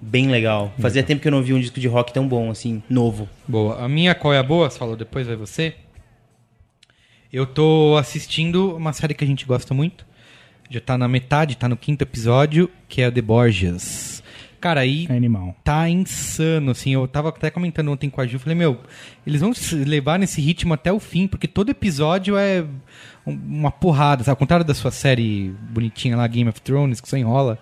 bem 0.00 0.28
legal. 0.28 0.72
Fazia 0.78 1.02
tempo 1.02 1.22
que 1.22 1.28
eu 1.28 1.32
não 1.32 1.42
vi 1.42 1.54
um 1.54 1.58
disco 1.60 1.80
de 1.80 1.88
rock 1.88 2.12
tão 2.12 2.28
bom, 2.28 2.50
assim, 2.50 2.82
novo. 2.88 3.28
Boa. 3.48 3.82
A 3.82 3.88
minha 3.88 4.14
qual 4.14 4.34
é 4.34 4.38
a 4.38 4.42
boa? 4.42 4.68
Você 4.68 4.78
falou 4.78 4.94
depois, 4.96 5.26
vai 5.26 5.36
você. 5.36 5.74
Eu 7.32 7.44
tô 7.46 7.96
assistindo 7.98 8.76
uma 8.76 8.92
série 8.92 9.14
que 9.14 9.24
a 9.24 9.26
gente 9.26 9.44
gosta 9.44 9.74
muito. 9.74 10.06
Já 10.70 10.80
tá 10.80 10.96
na 10.98 11.06
metade, 11.08 11.56
tá 11.56 11.68
no 11.68 11.76
quinto 11.76 12.02
episódio, 12.02 12.70
que 12.88 13.00
é 13.02 13.10
The 13.10 13.20
Borgias. 13.22 14.15
Cara, 14.60 14.80
aí 14.80 15.06
É 15.08 15.16
animal. 15.16 15.54
tá 15.62 15.88
insano, 15.88 16.70
assim. 16.72 16.92
Eu 16.94 17.06
tava 17.06 17.28
até 17.28 17.50
comentando 17.50 17.90
ontem 17.90 18.10
com 18.10 18.20
a 18.20 18.26
Ju, 18.26 18.38
falei, 18.38 18.56
meu, 18.56 18.80
eles 19.26 19.40
vão 19.40 19.52
se 19.54 19.74
levar 19.76 20.18
nesse 20.18 20.40
ritmo 20.40 20.74
até 20.74 20.92
o 20.92 20.98
fim, 20.98 21.26
porque 21.26 21.46
todo 21.46 21.70
episódio 21.70 22.36
é 22.36 22.64
um- 23.26 23.32
uma 23.58 23.70
porrada, 23.70 24.24
sabe? 24.24 24.32
Ao 24.32 24.36
contrário 24.36 24.64
da 24.64 24.74
sua 24.74 24.90
série 24.90 25.54
bonitinha 25.70 26.16
lá, 26.16 26.26
Game 26.26 26.48
of 26.48 26.60
Thrones, 26.62 27.00
que 27.00 27.08
só 27.08 27.16
enrola, 27.16 27.58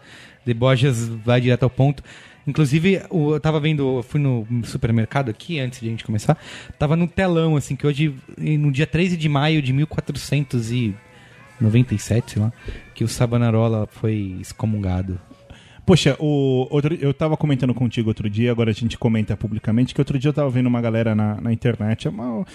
The 0.46 0.54
Borgias 0.54 1.06
vai 1.08 1.40
direto 1.40 1.64
ao 1.64 1.70
ponto. 1.70 2.02
Inclusive, 2.46 3.00
eu 3.10 3.40
tava 3.40 3.58
vendo, 3.58 3.98
eu 3.98 4.02
fui 4.02 4.20
no 4.20 4.46
supermercado 4.64 5.30
aqui, 5.30 5.58
antes 5.58 5.80
de 5.80 5.86
a 5.86 5.90
gente 5.90 6.04
começar, 6.04 6.36
tava 6.78 6.94
no 6.94 7.08
telão, 7.08 7.56
assim, 7.56 7.74
que 7.74 7.86
hoje, 7.86 8.14
no 8.38 8.70
dia 8.70 8.86
13 8.86 9.16
de 9.16 9.28
maio 9.30 9.62
de 9.62 9.72
1497, 9.72 12.32
sei 12.32 12.42
lá, 12.42 12.52
que 12.94 13.02
o 13.02 13.08
Sabanarola 13.08 13.88
foi 13.90 14.36
excomungado. 14.40 15.18
Poxa, 15.86 16.16
o, 16.19 16.66
outro, 16.70 16.94
eu 16.98 17.12
tava 17.12 17.36
comentando 17.36 17.74
contigo 17.74 18.09
outro 18.09 18.28
dia, 18.31 18.51
agora 18.51 18.70
a 18.70 18.74
gente 18.74 18.97
comenta 18.97 19.36
publicamente, 19.36 19.94
que 19.94 20.01
outro 20.01 20.19
dia 20.19 20.31
eu 20.31 20.32
tava 20.32 20.48
vendo 20.48 20.66
uma 20.66 20.81
galera 20.81 21.15
na, 21.15 21.39
na 21.40 21.52
internet 21.52 22.06
é 22.06 22.11
uma- 22.11 22.47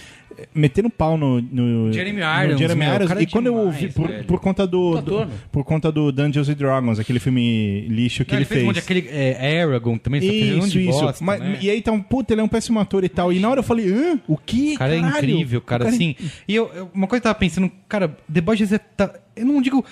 metendo 0.55 0.89
pau 0.89 1.15
no, 1.17 1.39
no 1.41 1.91
Jeremy 1.93 2.19
no 2.21 2.43
Irons, 2.43 2.59
Jeremy 2.59 2.79
meu, 2.85 2.93
Irons. 2.95 3.07
cara 3.07 3.19
é 3.19 3.23
e 3.23 3.27
quando 3.27 3.45
eu 3.47 3.53
demais, 3.53 3.67
ouvi, 3.75 3.89
por, 3.93 4.09
por 4.25 4.39
conta 4.39 4.65
do, 4.65 4.97
ator, 4.97 5.25
do- 5.27 5.31
por 5.51 5.63
conta 5.63 5.91
do 5.91 6.11
Dungeons 6.11 6.49
and 6.49 6.53
Dragons, 6.53 6.97
aquele 6.99 7.19
filme 7.19 7.81
lixo 7.87 8.25
que 8.25 8.31
Não, 8.31 8.39
ele, 8.39 8.45
fez 8.45 8.63
um 8.63 8.65
monte 8.67 8.81
fez. 8.81 8.85
aquele 8.85 9.07
é, 9.15 9.61
Aragon 9.61 9.97
também, 9.97 10.21
só 10.21 10.27
fez 10.27 10.55
um 10.55 10.59
Isso, 10.65 10.79
isso. 10.79 10.99
bosta, 11.01 11.23
Mas- 11.23 11.39
né? 11.39 11.57
E 11.61 11.69
aí, 11.69 11.77
então, 11.77 12.01
puta, 12.01 12.33
ele 12.33 12.41
é 12.41 12.43
um 12.43 12.47
péssimo 12.47 12.79
ator 12.79 13.03
e 13.03 13.09
tal. 13.09 13.31
E 13.33 13.37
na 13.39 13.49
hora 13.49 13.59
eu 13.59 13.63
falei, 13.63 13.91
hã? 13.91 14.19
O 14.27 14.37
que? 14.37 14.73
O 14.73 14.77
cara 14.79 14.95
é 14.95 15.01
Caralho? 15.01 15.29
incrível, 15.29 15.61
cara, 15.61 15.85
é- 15.85 15.89
assim. 15.89 16.15
E 16.47 16.55
eu, 16.55 16.71
eu- 16.73 16.89
uma 16.93 17.05
coisa 17.05 17.21
que 17.21 17.27
eu 17.27 17.31
tava 17.31 17.39
pensando, 17.39 17.69
cara, 17.87 18.15
The 18.31 18.41
Boys 18.41 18.71
é. 18.71 18.77
tá- 18.79 19.13
eu 19.35 19.45
não 19.45 19.61
digo. 19.61 19.85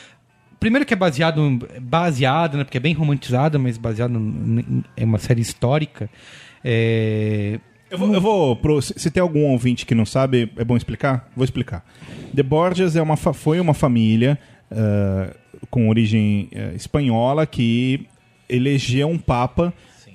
Primeiro 0.60 0.86
que 0.86 0.94
é 0.94 0.98
baseado, 0.98 1.60
baseado, 1.82 2.58
né? 2.58 2.64
Porque 2.64 2.78
é 2.78 2.82
bem 2.82 2.94
romantizado, 2.94 3.60
mas 3.60 3.78
baseado 3.78 4.16
em 4.18 4.84
é 4.96 5.06
uma 5.06 5.18
série 5.20 5.42
histórica. 5.42 6.10
É, 6.64 7.60
Eu 7.90 7.98
vou, 7.98 8.14
eu 8.14 8.22
vou 8.22 8.56
pro- 8.56 8.82
se, 8.82 9.10
tem 9.12 9.22
algum 9.22 9.46
ouvinte 9.52 9.86
que 9.86 9.96
não 9.96 10.06
sabe, 10.06 10.52
é 10.58 10.64
bom 10.64 10.76
explicar? 10.76 11.30
Vou 11.36 11.46
explicar. 11.46 11.86
The 12.36 12.44
Borgias 12.44 12.96
é 12.96 13.02
uma, 13.02 13.16
foi 13.16 13.60
uma 13.60 13.74
família 13.74 14.38
ah, 14.72 15.34
com 15.70 15.88
origem 15.90 16.50
ah, 16.56 16.74
espanhola 16.76 17.46
que 17.46 18.06
elegeu 18.50 19.08
um 19.08 19.18
papa 19.18 19.74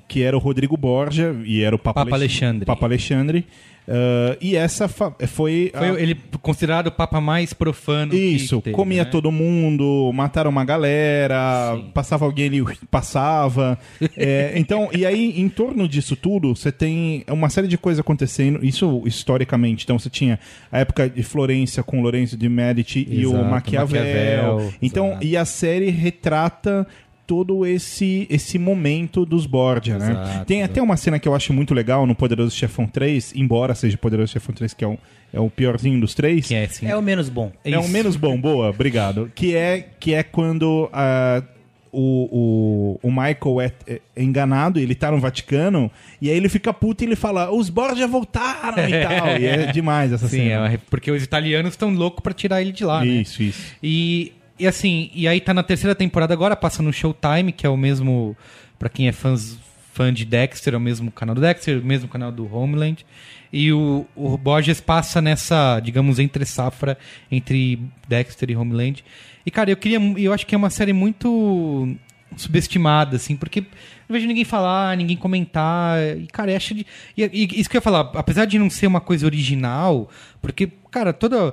que 0.08 0.22
era 0.22 0.36
o 0.36 0.40
Rodrigo 0.40 0.76
Borgia 0.76 1.34
e 1.44 1.62
era 1.62 1.74
o 1.74 1.78
Papa, 1.78 2.04
Papa 2.04 2.16
Alexandre. 2.16 2.66
Papa 2.66 2.84
Alexandre. 2.84 3.46
Ah, 3.88 4.36
e 4.40 4.54
essa 4.56 4.86
foi, 4.88 5.12
foi 5.26 5.72
a- 5.74 6.00
ele 6.00 6.16
considerado 6.40 6.86
o 6.88 6.92
papa 6.92 7.20
mais 7.20 7.52
profano. 7.52 8.10
que 8.12 8.16
isso, 8.16 8.60
teve, 8.60 8.74
comia 8.76 9.04
né? 9.04 9.10
todo 9.10 9.30
mundo, 9.32 10.10
mataram 10.14 10.50
uma 10.50 10.64
galera, 10.64 11.74
Sim. 11.76 11.90
passava 11.92 12.24
alguém 12.24 12.46
ali, 12.46 12.64
passava. 12.90 13.78
É, 14.16 14.52
então, 14.56 14.88
e 14.92 15.04
aí, 15.06 15.40
em 15.40 15.48
torno 15.48 15.88
disso 15.88 16.14
tudo, 16.14 16.54
você 16.54 16.70
tem 16.70 17.24
uma 17.28 17.48
série 17.48 17.66
de 17.66 17.76
coisas 17.78 18.00
acontecendo, 18.00 18.64
isso 18.64 19.02
historicamente. 19.06 19.84
Então, 19.84 19.98
você 19.98 20.10
tinha 20.10 20.38
a 20.70 20.78
época 20.80 21.08
de 21.08 21.22
Florença 21.22 21.82
com 21.82 22.00
Lorenzo 22.02 22.36
de 22.36 22.48
Medici 22.48 23.06
e 23.10 23.26
o 23.26 23.30
Exato, 23.30 23.44
Maquiavel. 23.50 24.00
Maquiavel, 24.04 24.72
então, 24.80 25.08
exato. 25.08 25.24
e 25.24 25.36
a 25.36 25.44
série 25.44 25.90
retrata 25.90 26.86
todo 27.32 27.64
esse 27.64 28.26
esse 28.28 28.58
momento 28.58 29.24
dos 29.24 29.46
Borgia, 29.46 29.96
né? 29.96 30.10
Exato, 30.10 30.44
Tem 30.44 30.62
até 30.62 30.82
uma 30.82 30.98
cena 30.98 31.18
que 31.18 31.26
eu 31.26 31.34
acho 31.34 31.50
muito 31.50 31.72
legal 31.72 32.06
no 32.06 32.14
Poderoso 32.14 32.54
Chefão 32.54 32.86
3, 32.86 33.32
embora 33.34 33.74
seja 33.74 33.96
Poderoso 33.96 34.30
Chefão 34.30 34.54
3 34.54 34.74
que 34.74 34.84
é 34.84 34.86
o, 34.86 34.98
é 35.32 35.40
o 35.40 35.48
piorzinho 35.48 35.98
dos 35.98 36.14
três. 36.14 36.46
Que 36.46 36.54
é, 36.54 36.64
assim, 36.64 36.86
É 36.86 36.94
o 36.94 37.00
menos 37.00 37.30
bom. 37.30 37.50
É 37.64 37.78
o 37.78 37.80
isso. 37.80 37.88
menos 37.88 38.16
bom, 38.16 38.38
boa, 38.38 38.68
obrigado. 38.68 39.32
Que 39.34 39.56
é, 39.56 39.88
que 39.98 40.12
é 40.12 40.22
quando 40.22 40.90
ah, 40.92 41.42
o, 41.90 42.98
o, 43.02 43.08
o 43.08 43.10
Michael 43.10 43.62
é, 43.62 43.72
é 43.86 44.22
enganado, 44.22 44.78
ele 44.78 44.94
tá 44.94 45.10
no 45.10 45.18
Vaticano, 45.18 45.90
e 46.20 46.28
aí 46.28 46.36
ele 46.36 46.50
fica 46.50 46.70
puto 46.70 47.02
e 47.02 47.06
ele 47.06 47.16
fala: 47.16 47.50
os 47.50 47.70
Borgia 47.70 48.06
voltaram 48.06 48.86
e 48.86 48.92
tal. 49.02 49.28
E 49.38 49.46
é 49.46 49.72
demais 49.72 50.12
essa 50.12 50.28
Sim, 50.28 50.48
cena. 50.48 50.70
é, 50.70 50.78
porque 50.90 51.10
os 51.10 51.22
italianos 51.22 51.72
estão 51.72 51.88
loucos 51.94 52.20
pra 52.22 52.34
tirar 52.34 52.60
ele 52.60 52.72
de 52.72 52.84
lá, 52.84 53.00
né? 53.00 53.06
Isso, 53.06 53.42
isso. 53.42 53.72
E, 53.82 54.32
e 54.62 54.66
assim, 54.66 55.10
e 55.12 55.26
aí 55.26 55.40
tá 55.40 55.52
na 55.52 55.64
terceira 55.64 55.92
temporada 55.92 56.32
agora, 56.32 56.54
passa 56.54 56.84
no 56.84 56.92
Showtime, 56.92 57.50
que 57.50 57.66
é 57.66 57.68
o 57.68 57.76
mesmo, 57.76 58.36
pra 58.78 58.88
quem 58.88 59.08
é 59.08 59.12
fãs, 59.12 59.58
fã 59.92 60.14
de 60.14 60.24
Dexter, 60.24 60.74
é 60.74 60.76
o 60.76 60.80
mesmo 60.80 61.10
canal 61.10 61.34
do 61.34 61.40
Dexter, 61.40 61.80
o 61.80 61.84
mesmo 61.84 62.08
canal 62.08 62.30
do 62.30 62.46
Homeland. 62.54 63.04
E 63.52 63.72
o, 63.72 64.06
o 64.14 64.38
Borges 64.38 64.80
passa 64.80 65.20
nessa, 65.20 65.80
digamos, 65.80 66.20
entre 66.20 66.44
safra 66.46 66.96
entre 67.28 67.80
Dexter 68.06 68.50
e 68.50 68.56
Homeland. 68.56 69.04
E, 69.44 69.50
cara, 69.50 69.68
eu 69.68 69.76
queria. 69.76 69.98
Eu 70.16 70.32
acho 70.32 70.46
que 70.46 70.54
é 70.54 70.58
uma 70.58 70.70
série 70.70 70.92
muito 70.92 71.96
subestimada, 72.36 73.16
assim, 73.16 73.34
porque 73.34 73.62
não 74.08 74.14
vejo 74.14 74.28
ninguém 74.28 74.44
falar, 74.44 74.96
ninguém 74.96 75.16
comentar. 75.16 75.98
E, 76.16 76.28
cara, 76.28 76.56
acho 76.56 76.72
de. 76.72 76.86
E, 77.16 77.24
e 77.24 77.60
isso 77.60 77.68
que 77.68 77.76
eu 77.76 77.80
ia 77.80 77.82
falar, 77.82 78.12
apesar 78.14 78.44
de 78.44 78.60
não 78.60 78.70
ser 78.70 78.86
uma 78.86 79.00
coisa 79.00 79.26
original, 79.26 80.08
porque, 80.40 80.70
cara, 80.88 81.12
todo 81.12 81.52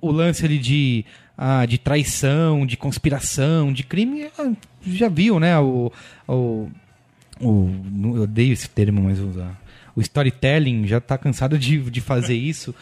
o 0.00 0.10
lance 0.12 0.44
ali 0.44 0.58
de. 0.58 1.04
Ah, 1.36 1.66
de 1.66 1.78
traição, 1.78 2.66
de 2.66 2.76
conspiração, 2.76 3.72
de 3.72 3.82
crime, 3.82 4.28
ah, 4.38 4.52
já 4.86 5.08
viu, 5.08 5.40
né? 5.40 5.58
O, 5.58 5.92
o, 6.28 6.68
o, 7.40 7.70
eu 8.16 8.22
odeio 8.22 8.52
esse 8.52 8.68
termo, 8.68 9.02
mas 9.02 9.18
usar. 9.18 9.60
O 9.96 10.00
storytelling 10.00 10.86
já 10.86 11.00
tá 11.00 11.16
cansado 11.16 11.58
de, 11.58 11.78
de 11.78 12.00
fazer 12.00 12.34
isso. 12.34 12.74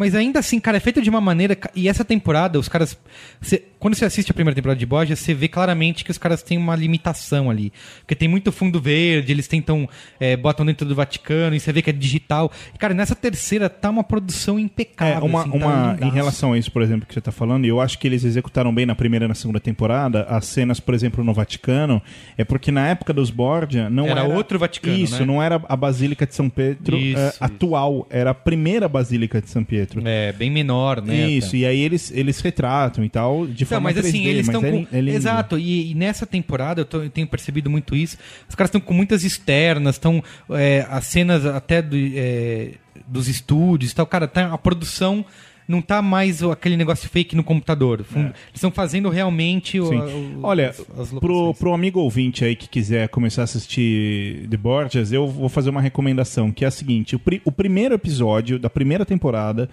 Mas 0.00 0.14
ainda 0.14 0.38
assim, 0.38 0.58
cara, 0.58 0.78
é 0.78 0.80
feito 0.80 1.02
de 1.02 1.10
uma 1.10 1.20
maneira. 1.20 1.54
E 1.74 1.86
essa 1.88 2.02
temporada, 2.04 2.58
os 2.58 2.68
caras. 2.70 2.98
cê- 3.42 3.62
quando 3.78 3.94
você 3.94 4.04
assiste 4.06 4.30
a 4.30 4.34
primeira 4.34 4.54
temporada 4.54 4.78
de 4.78 4.86
Borgia, 4.86 5.14
você 5.14 5.32
vê 5.34 5.46
claramente 5.48 6.04
que 6.04 6.10
os 6.10 6.16
caras 6.18 6.42
têm 6.42 6.56
uma 6.56 6.74
limitação 6.74 7.50
ali. 7.50 7.70
Porque 8.00 8.14
tem 8.14 8.28
muito 8.28 8.50
fundo 8.50 8.80
verde, 8.80 9.30
eles 9.30 9.46
tentam. 9.46 9.86
é, 10.18 10.36
botam 10.36 10.64
dentro 10.64 10.86
do 10.88 10.94
Vaticano, 10.94 11.54
e 11.54 11.60
você 11.60 11.70
vê 11.72 11.82
que 11.82 11.90
é 11.90 11.92
digital. 11.92 12.50
E, 12.74 12.78
cara, 12.78 12.94
nessa 12.94 13.14
terceira 13.14 13.68
tá 13.68 13.90
uma 13.90 14.02
produção 14.02 14.58
É, 14.58 14.62
impecável. 14.62 15.24
uma, 15.24 15.40
assim, 15.42 15.50
tá 15.50 15.56
uma, 15.56 15.98
em 16.00 16.10
relação 16.10 16.52
a 16.54 16.58
isso, 16.58 16.72
por 16.72 16.80
exemplo, 16.82 17.06
que 17.06 17.12
você 17.12 17.20
tá 17.20 17.30
falando, 17.32 17.66
eu 17.66 17.78
acho 17.80 17.98
que 17.98 18.06
eles 18.08 18.24
executaram 18.24 18.74
bem 18.74 18.86
na 18.86 18.94
primeira 18.94 19.26
e 19.26 19.28
na 19.28 19.34
segunda 19.34 19.60
temporada, 19.60 20.22
as 20.24 20.46
cenas, 20.46 20.80
por 20.80 20.94
exemplo, 20.94 21.22
no 21.22 21.34
Vaticano, 21.34 22.00
é 22.38 22.44
porque 22.44 22.70
na 22.70 22.88
época 22.88 23.12
dos 23.12 23.30
Borgia 23.30 23.90
não 23.90 24.06
Era 24.06 24.20
era... 24.20 24.28
outro 24.34 24.58
Vaticano, 24.58 24.96
Isso, 24.96 25.20
né? 25.20 25.26
não 25.26 25.42
era 25.42 25.60
a 25.68 25.76
Basílica 25.76 26.26
de 26.26 26.34
São 26.34 26.48
Pedro 26.48 26.96
Isso, 26.96 27.18
isso. 27.20 27.36
atual, 27.44 28.06
era 28.10 28.30
a 28.30 28.34
primeira 28.34 28.88
Basílica 28.88 29.40
de 29.42 29.50
São 29.50 29.64
Pedro. 29.64 29.89
É, 30.04 30.32
bem 30.32 30.50
menor, 30.50 31.02
né? 31.02 31.28
Isso, 31.28 31.48
até. 31.48 31.56
e 31.58 31.66
aí 31.66 31.80
eles, 31.80 32.10
eles 32.14 32.40
retratam 32.40 33.02
e 33.04 33.08
tal, 33.08 33.46
de 33.46 33.64
Não, 33.64 33.68
forma 33.68 33.90
mas 33.90 33.96
3D, 33.96 34.08
assim, 34.08 34.26
eles 34.26 34.46
estão 34.46 34.64
é 34.64 34.70
com. 34.70 34.86
é. 34.92 34.98
Exato, 35.00 35.58
e, 35.58 35.90
e 35.90 35.94
nessa 35.94 36.26
temporada 36.26 36.80
eu, 36.82 36.84
tô- 36.84 37.02
eu 37.02 37.10
tenho 37.10 37.26
percebido 37.26 37.68
muito 37.70 37.96
isso. 37.96 38.16
Os 38.48 38.54
caras 38.54 38.68
estão 38.68 38.80
com 38.80 38.94
muitas 38.94 39.24
externas, 39.24 39.96
estão. 39.96 40.22
é, 40.50 40.86
as 40.88 41.06
cenas 41.06 41.44
até 41.46 41.80
do, 41.82 41.96
é, 41.96 42.72
dos 43.06 43.28
estúdios 43.28 43.92
e 43.92 43.94
tal. 43.94 44.06
Cara, 44.06 44.28
tá, 44.28 44.52
a 44.52 44.58
produção 44.58 45.24
não 45.70 45.80
tá 45.80 46.02
mais 46.02 46.42
aquele 46.42 46.76
negócio 46.76 47.08
fake 47.08 47.36
no 47.36 47.44
computador. 47.44 48.02
Fun- 48.02 48.20
Eles 48.20 48.34
estão 48.54 48.70
fazendo 48.70 49.08
realmente 49.08 49.78
o, 49.80 49.92
É. 49.92 49.96
O- 49.96 50.40
Olha, 50.42 50.70
as- 50.70 50.80
as 50.98 51.10
pro, 51.10 51.54
pro 51.54 51.72
amigo 51.72 52.00
ouvinte 52.00 52.44
aí 52.44 52.56
que 52.56 52.68
quiser 52.68 53.08
começar 53.08 53.42
a 53.42 53.44
assistir 53.44 54.46
The 54.50 54.56
Borgias, 54.56 55.12
eu 55.12 55.26
vou 55.28 55.48
fazer 55.48 55.70
uma 55.70 55.80
recomendação, 55.80 56.50
que 56.50 56.64
é 56.64 56.68
a 56.68 56.70
seguinte: 56.70 57.14
o, 57.16 57.18
pri- 57.18 57.40
o 57.44 57.52
primeiro 57.52 57.94
episódio 57.94 58.58
da 58.58 58.68
primeira 58.68 59.06
temporada, 59.06 59.68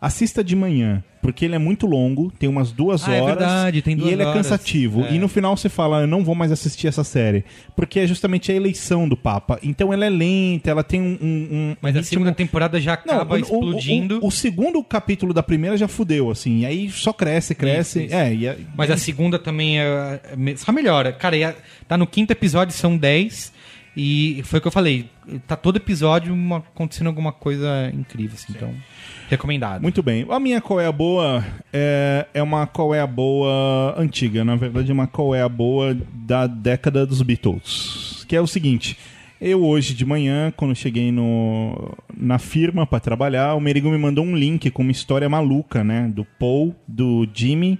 assista 0.00 0.42
de 0.42 0.56
manhã, 0.56 1.04
porque 1.20 1.44
ele 1.44 1.54
é 1.54 1.58
muito 1.58 1.86
longo, 1.86 2.32
tem 2.38 2.48
umas 2.48 2.72
duas 2.72 3.06
Ah, 3.06 3.14
é 3.14 3.20
horas. 3.20 3.36
verdade, 3.36 3.82
tem 3.82 3.94
duas 3.94 4.08
E 4.08 4.12
ele 4.14 4.22
é 4.22 4.24
horas. 4.26 4.38
cansativo. 4.38 5.04
É. 5.04 5.12
E 5.12 5.18
no 5.18 5.28
final 5.28 5.54
você 5.56 5.68
fala, 5.68 6.00
eu 6.00 6.06
não 6.06 6.24
vou 6.24 6.34
mais 6.34 6.50
assistir 6.50 6.86
essa 6.86 7.04
série. 7.04 7.44
Porque 7.76 8.00
é 8.00 8.06
justamente 8.06 8.50
a 8.50 8.54
eleição 8.54 9.06
do 9.06 9.16
Papa. 9.16 9.58
Então 9.62 9.92
ela 9.92 10.06
é 10.06 10.08
lenta, 10.08 10.70
ela 10.70 10.82
tem 10.82 11.00
um. 11.02 11.18
um- 11.22 11.76
Mas 11.82 11.94
a 11.94 11.98
ritmo- 11.98 12.04
segunda 12.10 12.32
temporada 12.32 12.80
já 12.80 12.94
acaba 12.94 13.34
o- 13.34 13.38
o- 13.38 13.40
explodindo. 13.40 14.20
O, 14.22 14.28
o 14.28 14.30
segundo 14.30 14.82
capítulo 14.82 15.34
da 15.34 15.42
primeira 15.42 15.76
já 15.76 15.86
fudeu, 15.86 16.30
assim. 16.30 16.60
E 16.60 16.66
aí 16.66 16.90
só 16.90 17.12
cresce, 17.12 17.54
cresce. 17.54 17.98
Isso, 18.04 18.06
isso. 18.06 18.16
É, 18.16 18.44
é- 18.46 18.58
Mas 18.74 18.90
a 18.90 18.96
segunda 18.96 19.38
também 19.38 19.78
é, 19.80 20.20
é 20.46 20.56
só 20.56 20.72
melhora. 20.72 21.12
Cara, 21.12 21.36
a- 21.50 21.54
tá 21.86 21.98
no 21.98 22.06
quinto 22.06 22.32
episódio, 22.32 22.72
são 22.74 22.96
10. 22.96 23.52
E 24.02 24.42
foi 24.44 24.58
o 24.58 24.62
que 24.62 24.68
eu 24.68 24.72
falei. 24.72 25.10
Tá 25.46 25.56
todo 25.56 25.76
episódio 25.76 26.32
uma- 26.32 26.56
acontecendo 26.58 27.08
alguma 27.08 27.32
coisa 27.32 27.90
incrível, 27.92 28.34
assim, 28.34 28.54
então. 28.56 28.72
Recomendado. 29.28 29.82
Muito 29.82 30.02
bem. 30.02 30.24
A 30.30 30.40
minha 30.40 30.58
qual 30.58 30.80
é 30.80 30.86
a 30.86 30.92
boa 30.92 31.44
é, 31.70 32.26
é 32.32 32.42
uma 32.42 32.66
qual 32.66 32.94
é 32.94 33.00
a 33.00 33.06
boa 33.06 33.94
antiga. 33.98 34.42
Na 34.42 34.56
verdade, 34.56 34.90
é 34.90 34.94
uma 34.94 35.06
qual 35.06 35.34
é 35.34 35.42
a 35.42 35.48
boa 35.50 35.94
da 36.14 36.46
década 36.46 37.04
dos 37.04 37.20
Beatles. 37.20 38.24
Que 38.26 38.34
é 38.34 38.40
o 38.40 38.46
seguinte. 38.46 38.96
Eu 39.38 39.62
hoje 39.64 39.92
de 39.92 40.06
manhã, 40.06 40.50
quando 40.56 40.74
cheguei 40.74 41.12
no, 41.12 41.94
na 42.16 42.38
firma 42.38 42.86
para 42.86 43.00
trabalhar, 43.00 43.54
o 43.54 43.60
Merigo 43.60 43.90
me 43.90 43.98
mandou 43.98 44.24
um 44.24 44.34
link 44.34 44.70
com 44.70 44.80
uma 44.82 44.92
história 44.92 45.28
maluca, 45.28 45.84
né? 45.84 46.10
Do 46.14 46.24
Paul, 46.38 46.74
do 46.88 47.28
Jimmy 47.34 47.78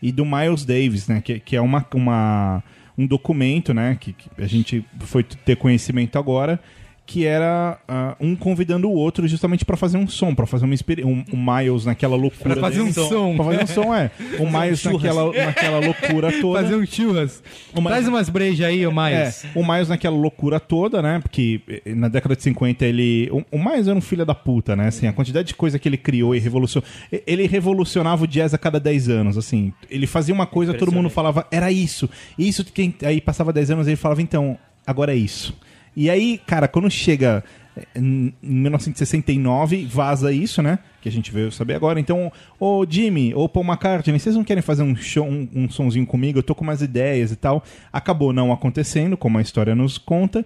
e 0.00 0.12
do 0.12 0.24
Miles 0.24 0.64
Davis, 0.64 1.08
né? 1.08 1.20
Que, 1.20 1.40
que 1.40 1.56
é 1.56 1.60
uma, 1.60 1.84
uma, 1.94 2.62
um 2.96 3.06
documento, 3.06 3.74
né? 3.74 3.96
Que, 4.00 4.12
que 4.12 4.30
a 4.38 4.46
gente 4.46 4.84
foi 5.00 5.22
ter 5.22 5.56
conhecimento 5.56 6.18
agora, 6.18 6.60
que 7.06 7.24
era 7.24 7.78
ah, 7.86 8.16
um 8.20 8.34
convidando 8.34 8.88
o 8.88 8.92
outro 8.92 9.28
justamente 9.28 9.64
para 9.64 9.76
fazer 9.76 9.96
um 9.96 10.08
som, 10.08 10.34
para 10.34 10.44
fazer 10.44 10.64
uma 10.64 10.74
um, 11.04 11.24
um 11.32 11.56
Miles 11.56 11.84
naquela 11.84 12.16
loucura. 12.16 12.54
Pra 12.54 12.60
fazer 12.60 12.80
um 12.80 12.90
dele. 12.90 13.08
som. 13.08 13.36
Pra 13.36 13.44
fazer 13.44 13.62
um 13.62 13.66
som, 13.68 13.94
é. 13.94 14.10
O 14.40 14.44
Miles 14.50 14.82
naquela, 14.84 15.32
naquela 15.32 15.78
loucura 15.78 16.32
toda. 16.42 16.62
Fazer 16.62 16.74
um 16.74 16.84
churras. 16.84 17.42
Uma- 17.72 17.90
Traz 17.90 18.08
umas 18.08 18.28
brejas 18.28 18.66
aí, 18.66 18.84
ô 18.84 18.90
É, 18.90 19.20
Miles. 19.20 19.46
o 19.54 19.64
Miles 19.64 19.88
naquela 19.88 20.16
loucura 20.16 20.58
toda, 20.58 21.00
né? 21.00 21.20
Porque 21.20 21.60
eh, 21.68 21.94
na 21.94 22.08
década 22.08 22.34
de 22.34 22.42
50 22.42 22.84
ele. 22.84 23.30
O, 23.30 23.56
o 23.56 23.64
Miles 23.64 23.86
era 23.86 23.96
um 23.96 24.00
filho 24.00 24.26
da 24.26 24.34
puta, 24.34 24.74
né? 24.74 24.88
Assim, 24.88 25.06
a 25.06 25.12
quantidade 25.12 25.46
de 25.46 25.54
coisa 25.54 25.78
que 25.78 25.88
ele 25.88 25.96
criou 25.96 26.34
e 26.34 26.40
revolucionou. 26.40 26.88
e- 27.12 27.22
Ele 27.24 27.46
revolucionava 27.46 28.24
o 28.24 28.26
jazz 28.26 28.52
a 28.52 28.58
cada 28.58 28.80
10 28.80 29.08
anos, 29.08 29.38
assim. 29.38 29.72
Ele 29.88 30.08
fazia 30.08 30.34
uma 30.34 30.46
coisa, 30.46 30.74
todo 30.74 30.90
mundo 30.90 31.08
falava, 31.08 31.46
era 31.52 31.70
isso. 31.70 32.10
Isso, 32.36 32.64
quem, 32.64 32.92
aí 33.04 33.20
passava 33.20 33.52
10 33.52 33.70
anos 33.70 33.86
ele 33.86 33.94
falava, 33.96 34.20
então, 34.20 34.58
agora 34.84 35.12
é 35.12 35.16
isso. 35.16 35.56
E 35.96 36.10
aí, 36.10 36.38
cara, 36.46 36.68
quando 36.68 36.90
chega 36.90 37.42
eh, 37.76 37.86
em 37.96 38.32
1969, 38.42 39.86
vaza 39.86 40.30
isso, 40.32 40.62
né? 40.62 40.78
Que 41.00 41.08
a 41.08 41.12
gente 41.12 41.32
veio 41.32 41.50
saber 41.50 41.74
agora. 41.74 41.98
Então, 41.98 42.30
ô 42.60 42.84
Jimmy, 42.88 43.34
ô 43.34 43.48
Paul 43.48 43.64
McCartney, 43.64 44.18
vocês 44.18 44.36
não 44.36 44.44
querem 44.44 44.62
fazer 44.62 44.82
um 44.82 44.94
show, 44.94 45.26
um, 45.26 45.48
um 45.54 45.70
sonzinho 45.70 46.06
comigo? 46.06 46.38
Eu 46.38 46.42
tô 46.42 46.54
com 46.54 46.64
umas 46.64 46.82
ideias 46.82 47.32
e 47.32 47.36
tal. 47.36 47.64
Acabou 47.92 48.32
não 48.32 48.52
acontecendo, 48.52 49.16
como 49.16 49.38
a 49.38 49.42
história 49.42 49.74
nos 49.74 49.96
conta. 49.98 50.44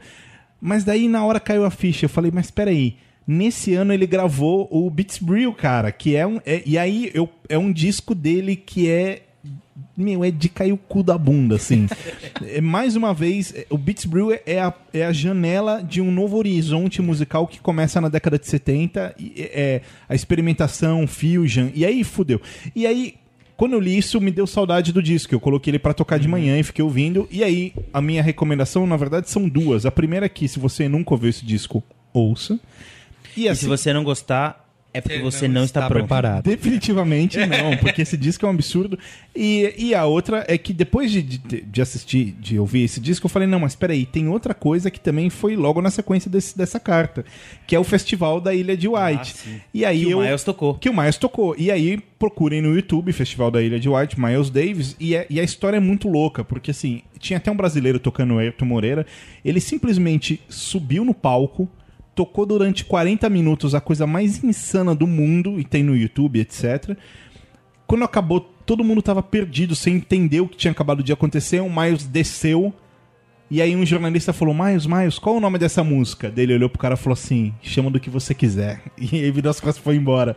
Mas 0.61 0.85
daí, 0.85 1.09
na 1.09 1.25
hora 1.25 1.41
caiu 1.41 1.65
a 1.65 1.71
ficha, 1.71 2.05
eu 2.05 2.09
falei, 2.11 2.31
mas 2.33 2.51
peraí. 2.51 2.97
Nesse 3.27 3.75
ano 3.75 3.93
ele 3.93 4.07
gravou 4.07 4.69
o 4.71 4.91
Beats 4.91 5.19
Brill, 5.19 5.53
cara, 5.53 5.93
que 5.93 6.17
é 6.17 6.27
um. 6.27 6.41
é- 6.45 6.63
e 6.67 6.77
aí 6.77 7.11
eu, 7.15 7.29
é 7.49 7.57
um 7.57 7.73
disco 7.73 8.15
dele 8.15 8.57
que 8.57 8.89
é 8.89 9.23
meu, 9.97 10.25
é 10.25 10.31
de 10.31 10.49
cair 10.49 10.73
o 10.73 10.77
cu 10.77 11.03
da 11.03 11.17
bunda, 11.17 11.57
assim. 11.57 11.87
É, 12.43 12.61
mais 12.61 12.97
uma 12.97 13.13
vez, 13.13 13.53
é, 13.55 13.67
o 13.69 13.77
Beats 13.77 14.07
Brew 14.07 14.33
é 14.47 14.59
a, 14.61 14.73
é 14.95 15.05
a 15.05 15.13
janela 15.13 15.83
de 15.83 16.01
um 16.01 16.11
novo 16.11 16.39
horizonte 16.39 17.03
musical 17.03 17.47
que 17.47 17.61
começa 17.61 18.01
na 18.01 18.09
década 18.09 18.39
de 18.39 18.47
70. 18.47 19.15
E, 19.19 19.35
é, 19.37 19.61
é 19.63 19.83
a 20.09 20.15
experimentação, 20.15 21.07
fusion, 21.07 21.69
e 21.75 21.85
aí 21.85 22.03
fudeu. 22.03 22.41
E 22.75 22.87
aí, 22.87 23.15
quando 23.57 23.75
eu 23.75 23.81
li 23.81 23.99
isso, 23.99 24.21
me 24.21 24.31
deu 24.31 24.47
saudade 24.47 24.91
do 24.91 25.03
disco. 25.03 25.35
Eu 25.35 25.41
coloquei 25.41 25.71
ele 25.71 25.79
pra 25.79 25.93
tocar 25.93 26.19
de 26.19 26.27
manhã 26.27 26.59
e 26.59 26.63
fiquei 26.63 26.83
ouvindo. 26.83 27.29
E 27.31 27.45
aí, 27.45 27.75
a 27.93 28.01
minha 28.01 28.23
recomendação, 28.23 28.87
na 28.87 28.97
verdade, 28.97 29.29
são 29.29 29.47
duas. 29.47 29.85
A 29.85 29.91
primeira 29.91 30.25
é 30.25 30.29
que, 30.31 30.49
se 30.49 30.59
você 30.59 30.89
nunca 30.89 31.13
ouviu 31.13 31.29
esse 31.29 31.45
disco, 31.45 31.83
ouça. 32.13 32.59
E, 33.37 33.43
E 33.43 33.49
assim, 33.49 33.61
se 33.63 33.67
você 33.67 33.93
não 33.93 34.03
gostar, 34.03 34.70
é 34.93 35.01
porque 35.01 35.19
Você 35.19 35.39
você 35.39 35.49
não, 35.49 35.55
não 35.57 35.65
está, 35.65 35.81
está 35.81 35.89
pronto. 35.89 36.03
preparado. 36.03 36.45
Definitivamente 36.45 37.39
não, 37.47 37.77
porque 37.77 38.03
esse 38.03 38.17
disco 38.17 38.45
é 38.45 38.49
um 38.49 38.53
absurdo. 38.53 38.99
E, 39.35 39.73
e 39.79 39.95
a 39.95 40.05
outra 40.05 40.45
é 40.49 40.59
que 40.59 40.73
depois 40.73 41.11
de, 41.13 41.23
de, 41.23 41.61
de 41.63 41.81
assistir, 41.83 42.33
de 42.41 42.59
ouvir 42.59 42.83
esse 42.85 43.01
disco, 43.01 43.27
eu 43.27 43.31
falei, 43.31 43.47
não, 43.47 43.61
mas 43.61 43.75
peraí, 43.77 44.05
tem 44.05 44.29
outra 44.29 44.53
coisa 44.55 44.91
que 44.91 44.99
também 44.99 45.31
foi 45.31 45.55
logo 45.57 45.81
na 45.81 45.91
sequência 45.91 46.31
desse, 46.31 46.57
dessa 46.59 46.81
carta, 46.81 47.25
que 47.67 47.75
é 47.77 47.79
o 47.79 47.85
Festival 47.85 48.41
da 48.41 48.53
Ilha 48.55 48.77
de 48.77 48.89
White. 48.89 49.33
sim. 49.37 49.61
e 49.73 49.85
aí 49.85 50.05
Que 50.05 50.11
eu, 50.11 50.19
o 50.19 50.23
Miles 50.23 50.43
tocou. 50.45 50.75
Que 50.75 50.89
o 50.89 50.95
Miles 50.97 51.17
tocou. 51.17 51.55
E 51.57 51.71
aí 51.71 51.99
procurem 52.19 52.61
no 52.61 52.75
YouTube, 52.75 53.13
Festival 53.13 53.51
da 53.51 53.63
Ilha 53.63 53.79
de 53.81 53.89
White, 53.89 54.21
Miles 54.21 54.51
Davis, 54.51 54.97
e, 55.01 55.15
é- 55.15 55.27
e 55.31 55.41
a 55.41 55.43
história 55.43 55.77
é 55.79 55.81
muito 55.81 56.09
louca, 56.09 56.45
porque 56.45 56.71
assim, 56.71 57.03
tinha 57.19 57.37
até 57.39 57.51
um 57.51 57.57
brasileiro 57.57 57.99
tocando 57.99 58.35
o 58.35 58.39
Ayrton 58.39 58.67
Moreira, 58.67 59.07
ele 59.45 59.61
simplesmente 59.61 60.41
subiu 60.49 61.05
no 61.05 61.15
palco, 61.15 61.69
tocou 62.15 62.45
durante 62.47 62.85
40 62.85 63.29
minutos 63.31 63.75
a 63.75 63.81
coisa 63.81 64.07
mais 64.07 64.43
insana 64.45 64.95
do 64.95 65.07
mundo, 65.07 65.59
e 65.61 65.65
tem 65.65 65.83
no 65.83 65.97
YouTube, 65.97 66.41
etc. 66.41 66.97
Quando 67.87 68.05
acabou, 68.05 68.41
todo 68.41 68.85
mundo 68.85 69.03
tava 69.03 69.23
perdido, 69.23 69.75
sem 69.75 69.97
entender 69.97 70.41
o 70.41 70.49
que 70.49 70.57
tinha 70.57 70.71
acabado 70.71 71.03
de 71.03 71.13
acontecer. 71.13 71.61
O 71.61 71.69
Miles 71.71 72.07
desceu. 72.07 72.73
E 73.51 73.61
aí 73.61 73.75
um 73.75 73.85
jornalista 73.85 74.33
falou, 74.33 74.55
Miles, 74.55 74.87
Miles, 74.87 75.19
qual 75.19 75.37
o 75.37 75.41
nome 75.41 75.59
dessa 75.59 75.83
música? 75.83 76.31
Dele 76.31 76.55
olhou 76.55 76.69
pro 76.71 76.79
cara 76.79 76.95
e 76.95 76.97
falou 76.97 77.15
assim, 77.15 77.53
chama 77.61 77.91
do 77.91 77.99
que 77.99 78.09
você 78.09 78.33
quiser. 78.33 78.81
E 78.97 79.25
aí 79.25 79.31
virou 79.33 79.51
as 79.51 79.59
costas 79.59 79.79
e 79.79 79.83
foi 79.83 79.97
embora. 79.97 80.37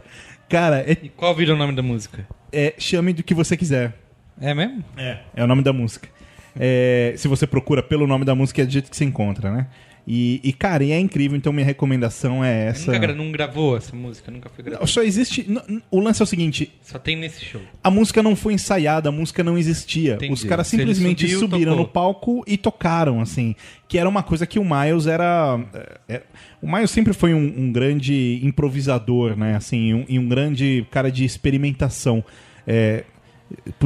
Cara, 0.50 0.80
é, 0.80 0.98
E 1.00 1.10
qual 1.10 1.36
vira 1.36 1.54
o 1.54 1.58
nome 1.58 1.74
da 1.74 1.84
música? 1.84 2.28
é 2.52 2.74
chame 2.78 3.14
do 3.14 3.22
que 3.24 3.34
você 3.36 3.56
quiser. 3.56 4.00
É 4.42 4.54
mesmo? 4.54 4.84
É. 4.98 5.20
É 5.36 5.44
o 5.44 5.48
nome 5.48 5.62
da 5.62 5.72
música. 5.72 6.10
É, 6.56 7.14
se 7.18 7.28
você 7.28 7.46
procura 7.46 7.84
pelo 7.84 8.08
nome 8.08 8.26
da 8.26 8.34
música, 8.34 8.62
é 8.64 8.66
do 8.66 8.72
jeito 8.72 8.90
que 8.90 8.98
você 8.98 9.06
encontra, 9.06 9.52
né? 9.52 9.68
E, 10.06 10.42
e, 10.44 10.52
cara, 10.52 10.84
e 10.84 10.92
é 10.92 11.00
incrível, 11.00 11.38
então 11.38 11.54
minha 11.54 11.66
recomendação 11.66 12.44
é 12.44 12.66
essa. 12.68 12.92
Nunca 12.92 13.00
gra- 13.08 13.16
não 13.16 13.32
gravou 13.32 13.78
essa 13.78 13.96
música, 13.96 14.30
nunca 14.30 14.50
foi 14.50 14.62
gravada. 14.64 14.86
Só 14.86 15.02
existe. 15.02 15.48
O 15.90 16.00
lance 16.02 16.22
é 16.22 16.26
o 16.26 16.28
seguinte: 16.28 16.70
Só 16.82 17.00
tem 17.00 17.16
nesse 17.16 17.46
show. 17.46 17.62
a 17.82 17.90
música 17.90 18.22
não 18.22 18.36
foi 18.36 18.54
ensaiada, 18.54 19.08
a 19.08 19.12
música 19.14 19.42
não 19.46 19.58
existia. 19.58 20.16
Entendi. 20.16 20.34
Os 20.34 20.44
caras 20.44 20.68
simplesmente 20.68 21.22
subiu, 21.30 21.40
subiram 21.40 21.72
tocou. 21.72 21.86
no 21.86 21.90
palco 21.90 22.44
e 22.46 22.58
tocaram, 22.58 23.22
assim. 23.22 23.56
Que 23.88 23.98
era 23.98 24.10
uma 24.10 24.24
coisa 24.24 24.46
que 24.46 24.60
o 24.60 24.64
Miles 24.66 25.08
era. 25.08 25.58
é, 25.74 26.16
é- 26.16 26.22
o 26.62 26.70
Miles 26.70 26.92
sempre 26.92 27.14
foi 27.14 27.34
um, 27.34 27.54
um 27.58 27.72
grande 27.72 28.42
improvisador, 28.44 29.38
né? 29.38 29.56
Assim, 29.56 29.94
um- 29.94 30.06
e 30.10 30.20
um 30.20 30.28
grande 30.28 30.86
cara 30.92 31.10
de 31.10 31.24
experimentação. 31.24 32.24
É, 32.68 33.04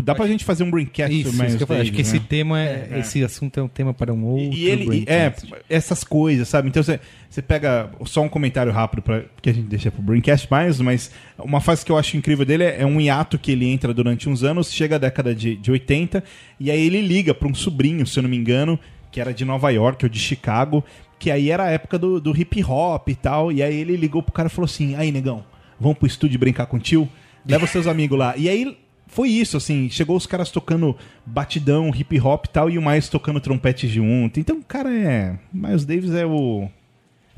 dá 0.03 0.15
pra 0.15 0.27
gente 0.27 0.44
fazer 0.45 0.64
um 0.64 0.72
braincast 0.72 1.14
Isso, 1.14 1.31
Miles 1.34 1.48
isso 1.49 1.57
que 1.57 1.64
eu 1.64 1.68
falei. 1.68 1.81
Acho 1.84 1.91
que 1.91 1.98
Davis, 1.98 2.14
esse 2.14 2.19
né? 2.22 2.26
tema, 2.30 2.61
é, 2.61 2.99
esse 2.99 3.23
assunto 3.23 3.60
é 3.60 3.64
um 3.64 3.68
tema 3.68 3.94
para 3.94 4.14
um 4.14 4.23
outro. 4.26 4.57
E 4.57 4.68
ele, 4.68 4.99
e- 4.99 5.06
é, 5.07 5.34
essas 5.69 6.03
coisas, 6.03 6.48
sabe? 6.48 6.69
Então 6.69 6.81
você, 6.81 6.99
você 7.30 7.41
pega 7.41 7.89
só 8.06 8.22
um 8.22 8.30
comentário 8.30 8.72
rápido 8.72 9.02
para 9.02 9.26
que 9.41 9.49
a 9.49 9.53
gente 9.53 9.68
deixa 9.68 9.91
pro 9.91 10.02
Braincast 10.02 10.48
mais, 10.49 10.80
mas 10.80 11.11
uma 11.38 11.60
fase 11.61 11.85
que 11.85 11.91
eu 11.91 11.98
acho 11.98 12.15
incrível 12.18 12.45
dele 12.45 12.64
é, 12.64 12.81
é 12.81 12.85
um 12.85 12.99
hiato 13.02 13.38
que 13.38 13.52
ele 13.52 13.65
entra 13.68 13.94
durante 13.94 14.30
uns 14.30 14.44
anos, 14.44 14.72
chega 14.72 14.95
a 14.95 14.99
década 14.99 15.34
de, 15.35 15.56
de 15.56 15.72
80, 15.72 16.23
e 16.60 16.72
aí 16.72 16.85
ele 16.85 17.02
liga 17.02 17.34
para 17.34 17.48
um 17.48 17.53
sobrinho, 17.56 18.06
se 18.06 18.18
eu 18.19 18.23
não 18.23 18.30
me 18.30 18.38
engano, 18.38 18.80
que 19.11 19.19
era 19.19 19.34
de 19.34 19.44
Nova 19.45 19.69
York 19.69 20.06
ou 20.06 20.10
de 20.10 20.19
Chicago, 20.19 20.84
que 21.19 21.31
aí 21.31 21.49
era 21.49 21.64
a 21.64 21.69
época 21.72 21.98
do, 21.98 22.22
do 22.22 22.35
hip 22.39 22.64
hop 22.64 23.10
e 23.10 23.15
tal, 23.15 23.52
e 23.52 23.64
aí 23.64 23.76
ele 23.76 23.95
ligou 23.95 24.22
pro 24.22 24.31
cara 24.31 24.48
e 24.48 24.52
falou 24.52 24.65
assim: 24.65 24.95
"Aí, 24.95 25.11
negão, 25.11 25.44
vamos 25.80 25.98
pro 25.98 26.06
estúdio 26.07 26.38
brincar 26.39 26.68
com 26.68 26.77
o 26.77 26.80
tio? 26.80 27.10
Leva 27.44 27.65
os 27.65 27.72
seus 27.72 27.88
amigos 27.88 28.19
lá. 28.19 28.35
E 28.38 28.48
aí 28.49 28.77
foi 29.07 29.29
isso, 29.29 29.57
assim. 29.57 29.89
Chegou 29.89 30.15
os 30.15 30.25
caras 30.25 30.51
tocando 30.51 30.95
batidão, 31.25 31.91
hip 31.95 32.19
hop 32.19 32.45
e 32.45 32.49
tal, 32.49 32.69
e 32.69 32.77
o 32.77 32.81
mais 32.81 33.09
tocando 33.09 33.39
trompete 33.39 33.88
junto. 33.88 34.39
Então, 34.39 34.61
cara 34.61 34.93
é. 34.93 35.38
Miles 35.51 35.85
Davis 35.85 36.13
é 36.13 36.25
o. 36.25 36.69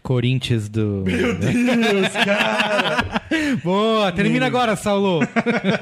Corinthians 0.01 0.69
do. 0.69 1.03
Meu 1.05 1.35
Deus, 1.37 2.13
cara! 2.25 3.21
Boa, 3.63 4.11
termina 4.11 4.39
Meu. 4.39 4.47
agora, 4.47 4.75
Saulo! 4.75 5.19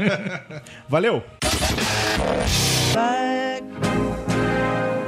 Valeu! 0.90 1.24
Back 2.94 3.64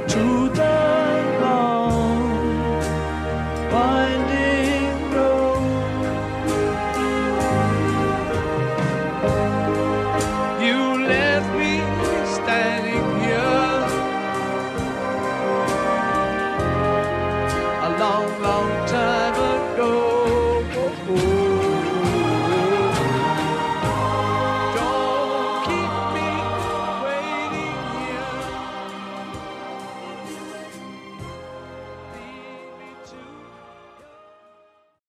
to 0.06 0.48
the 0.54 1.40
long, 1.40 2.80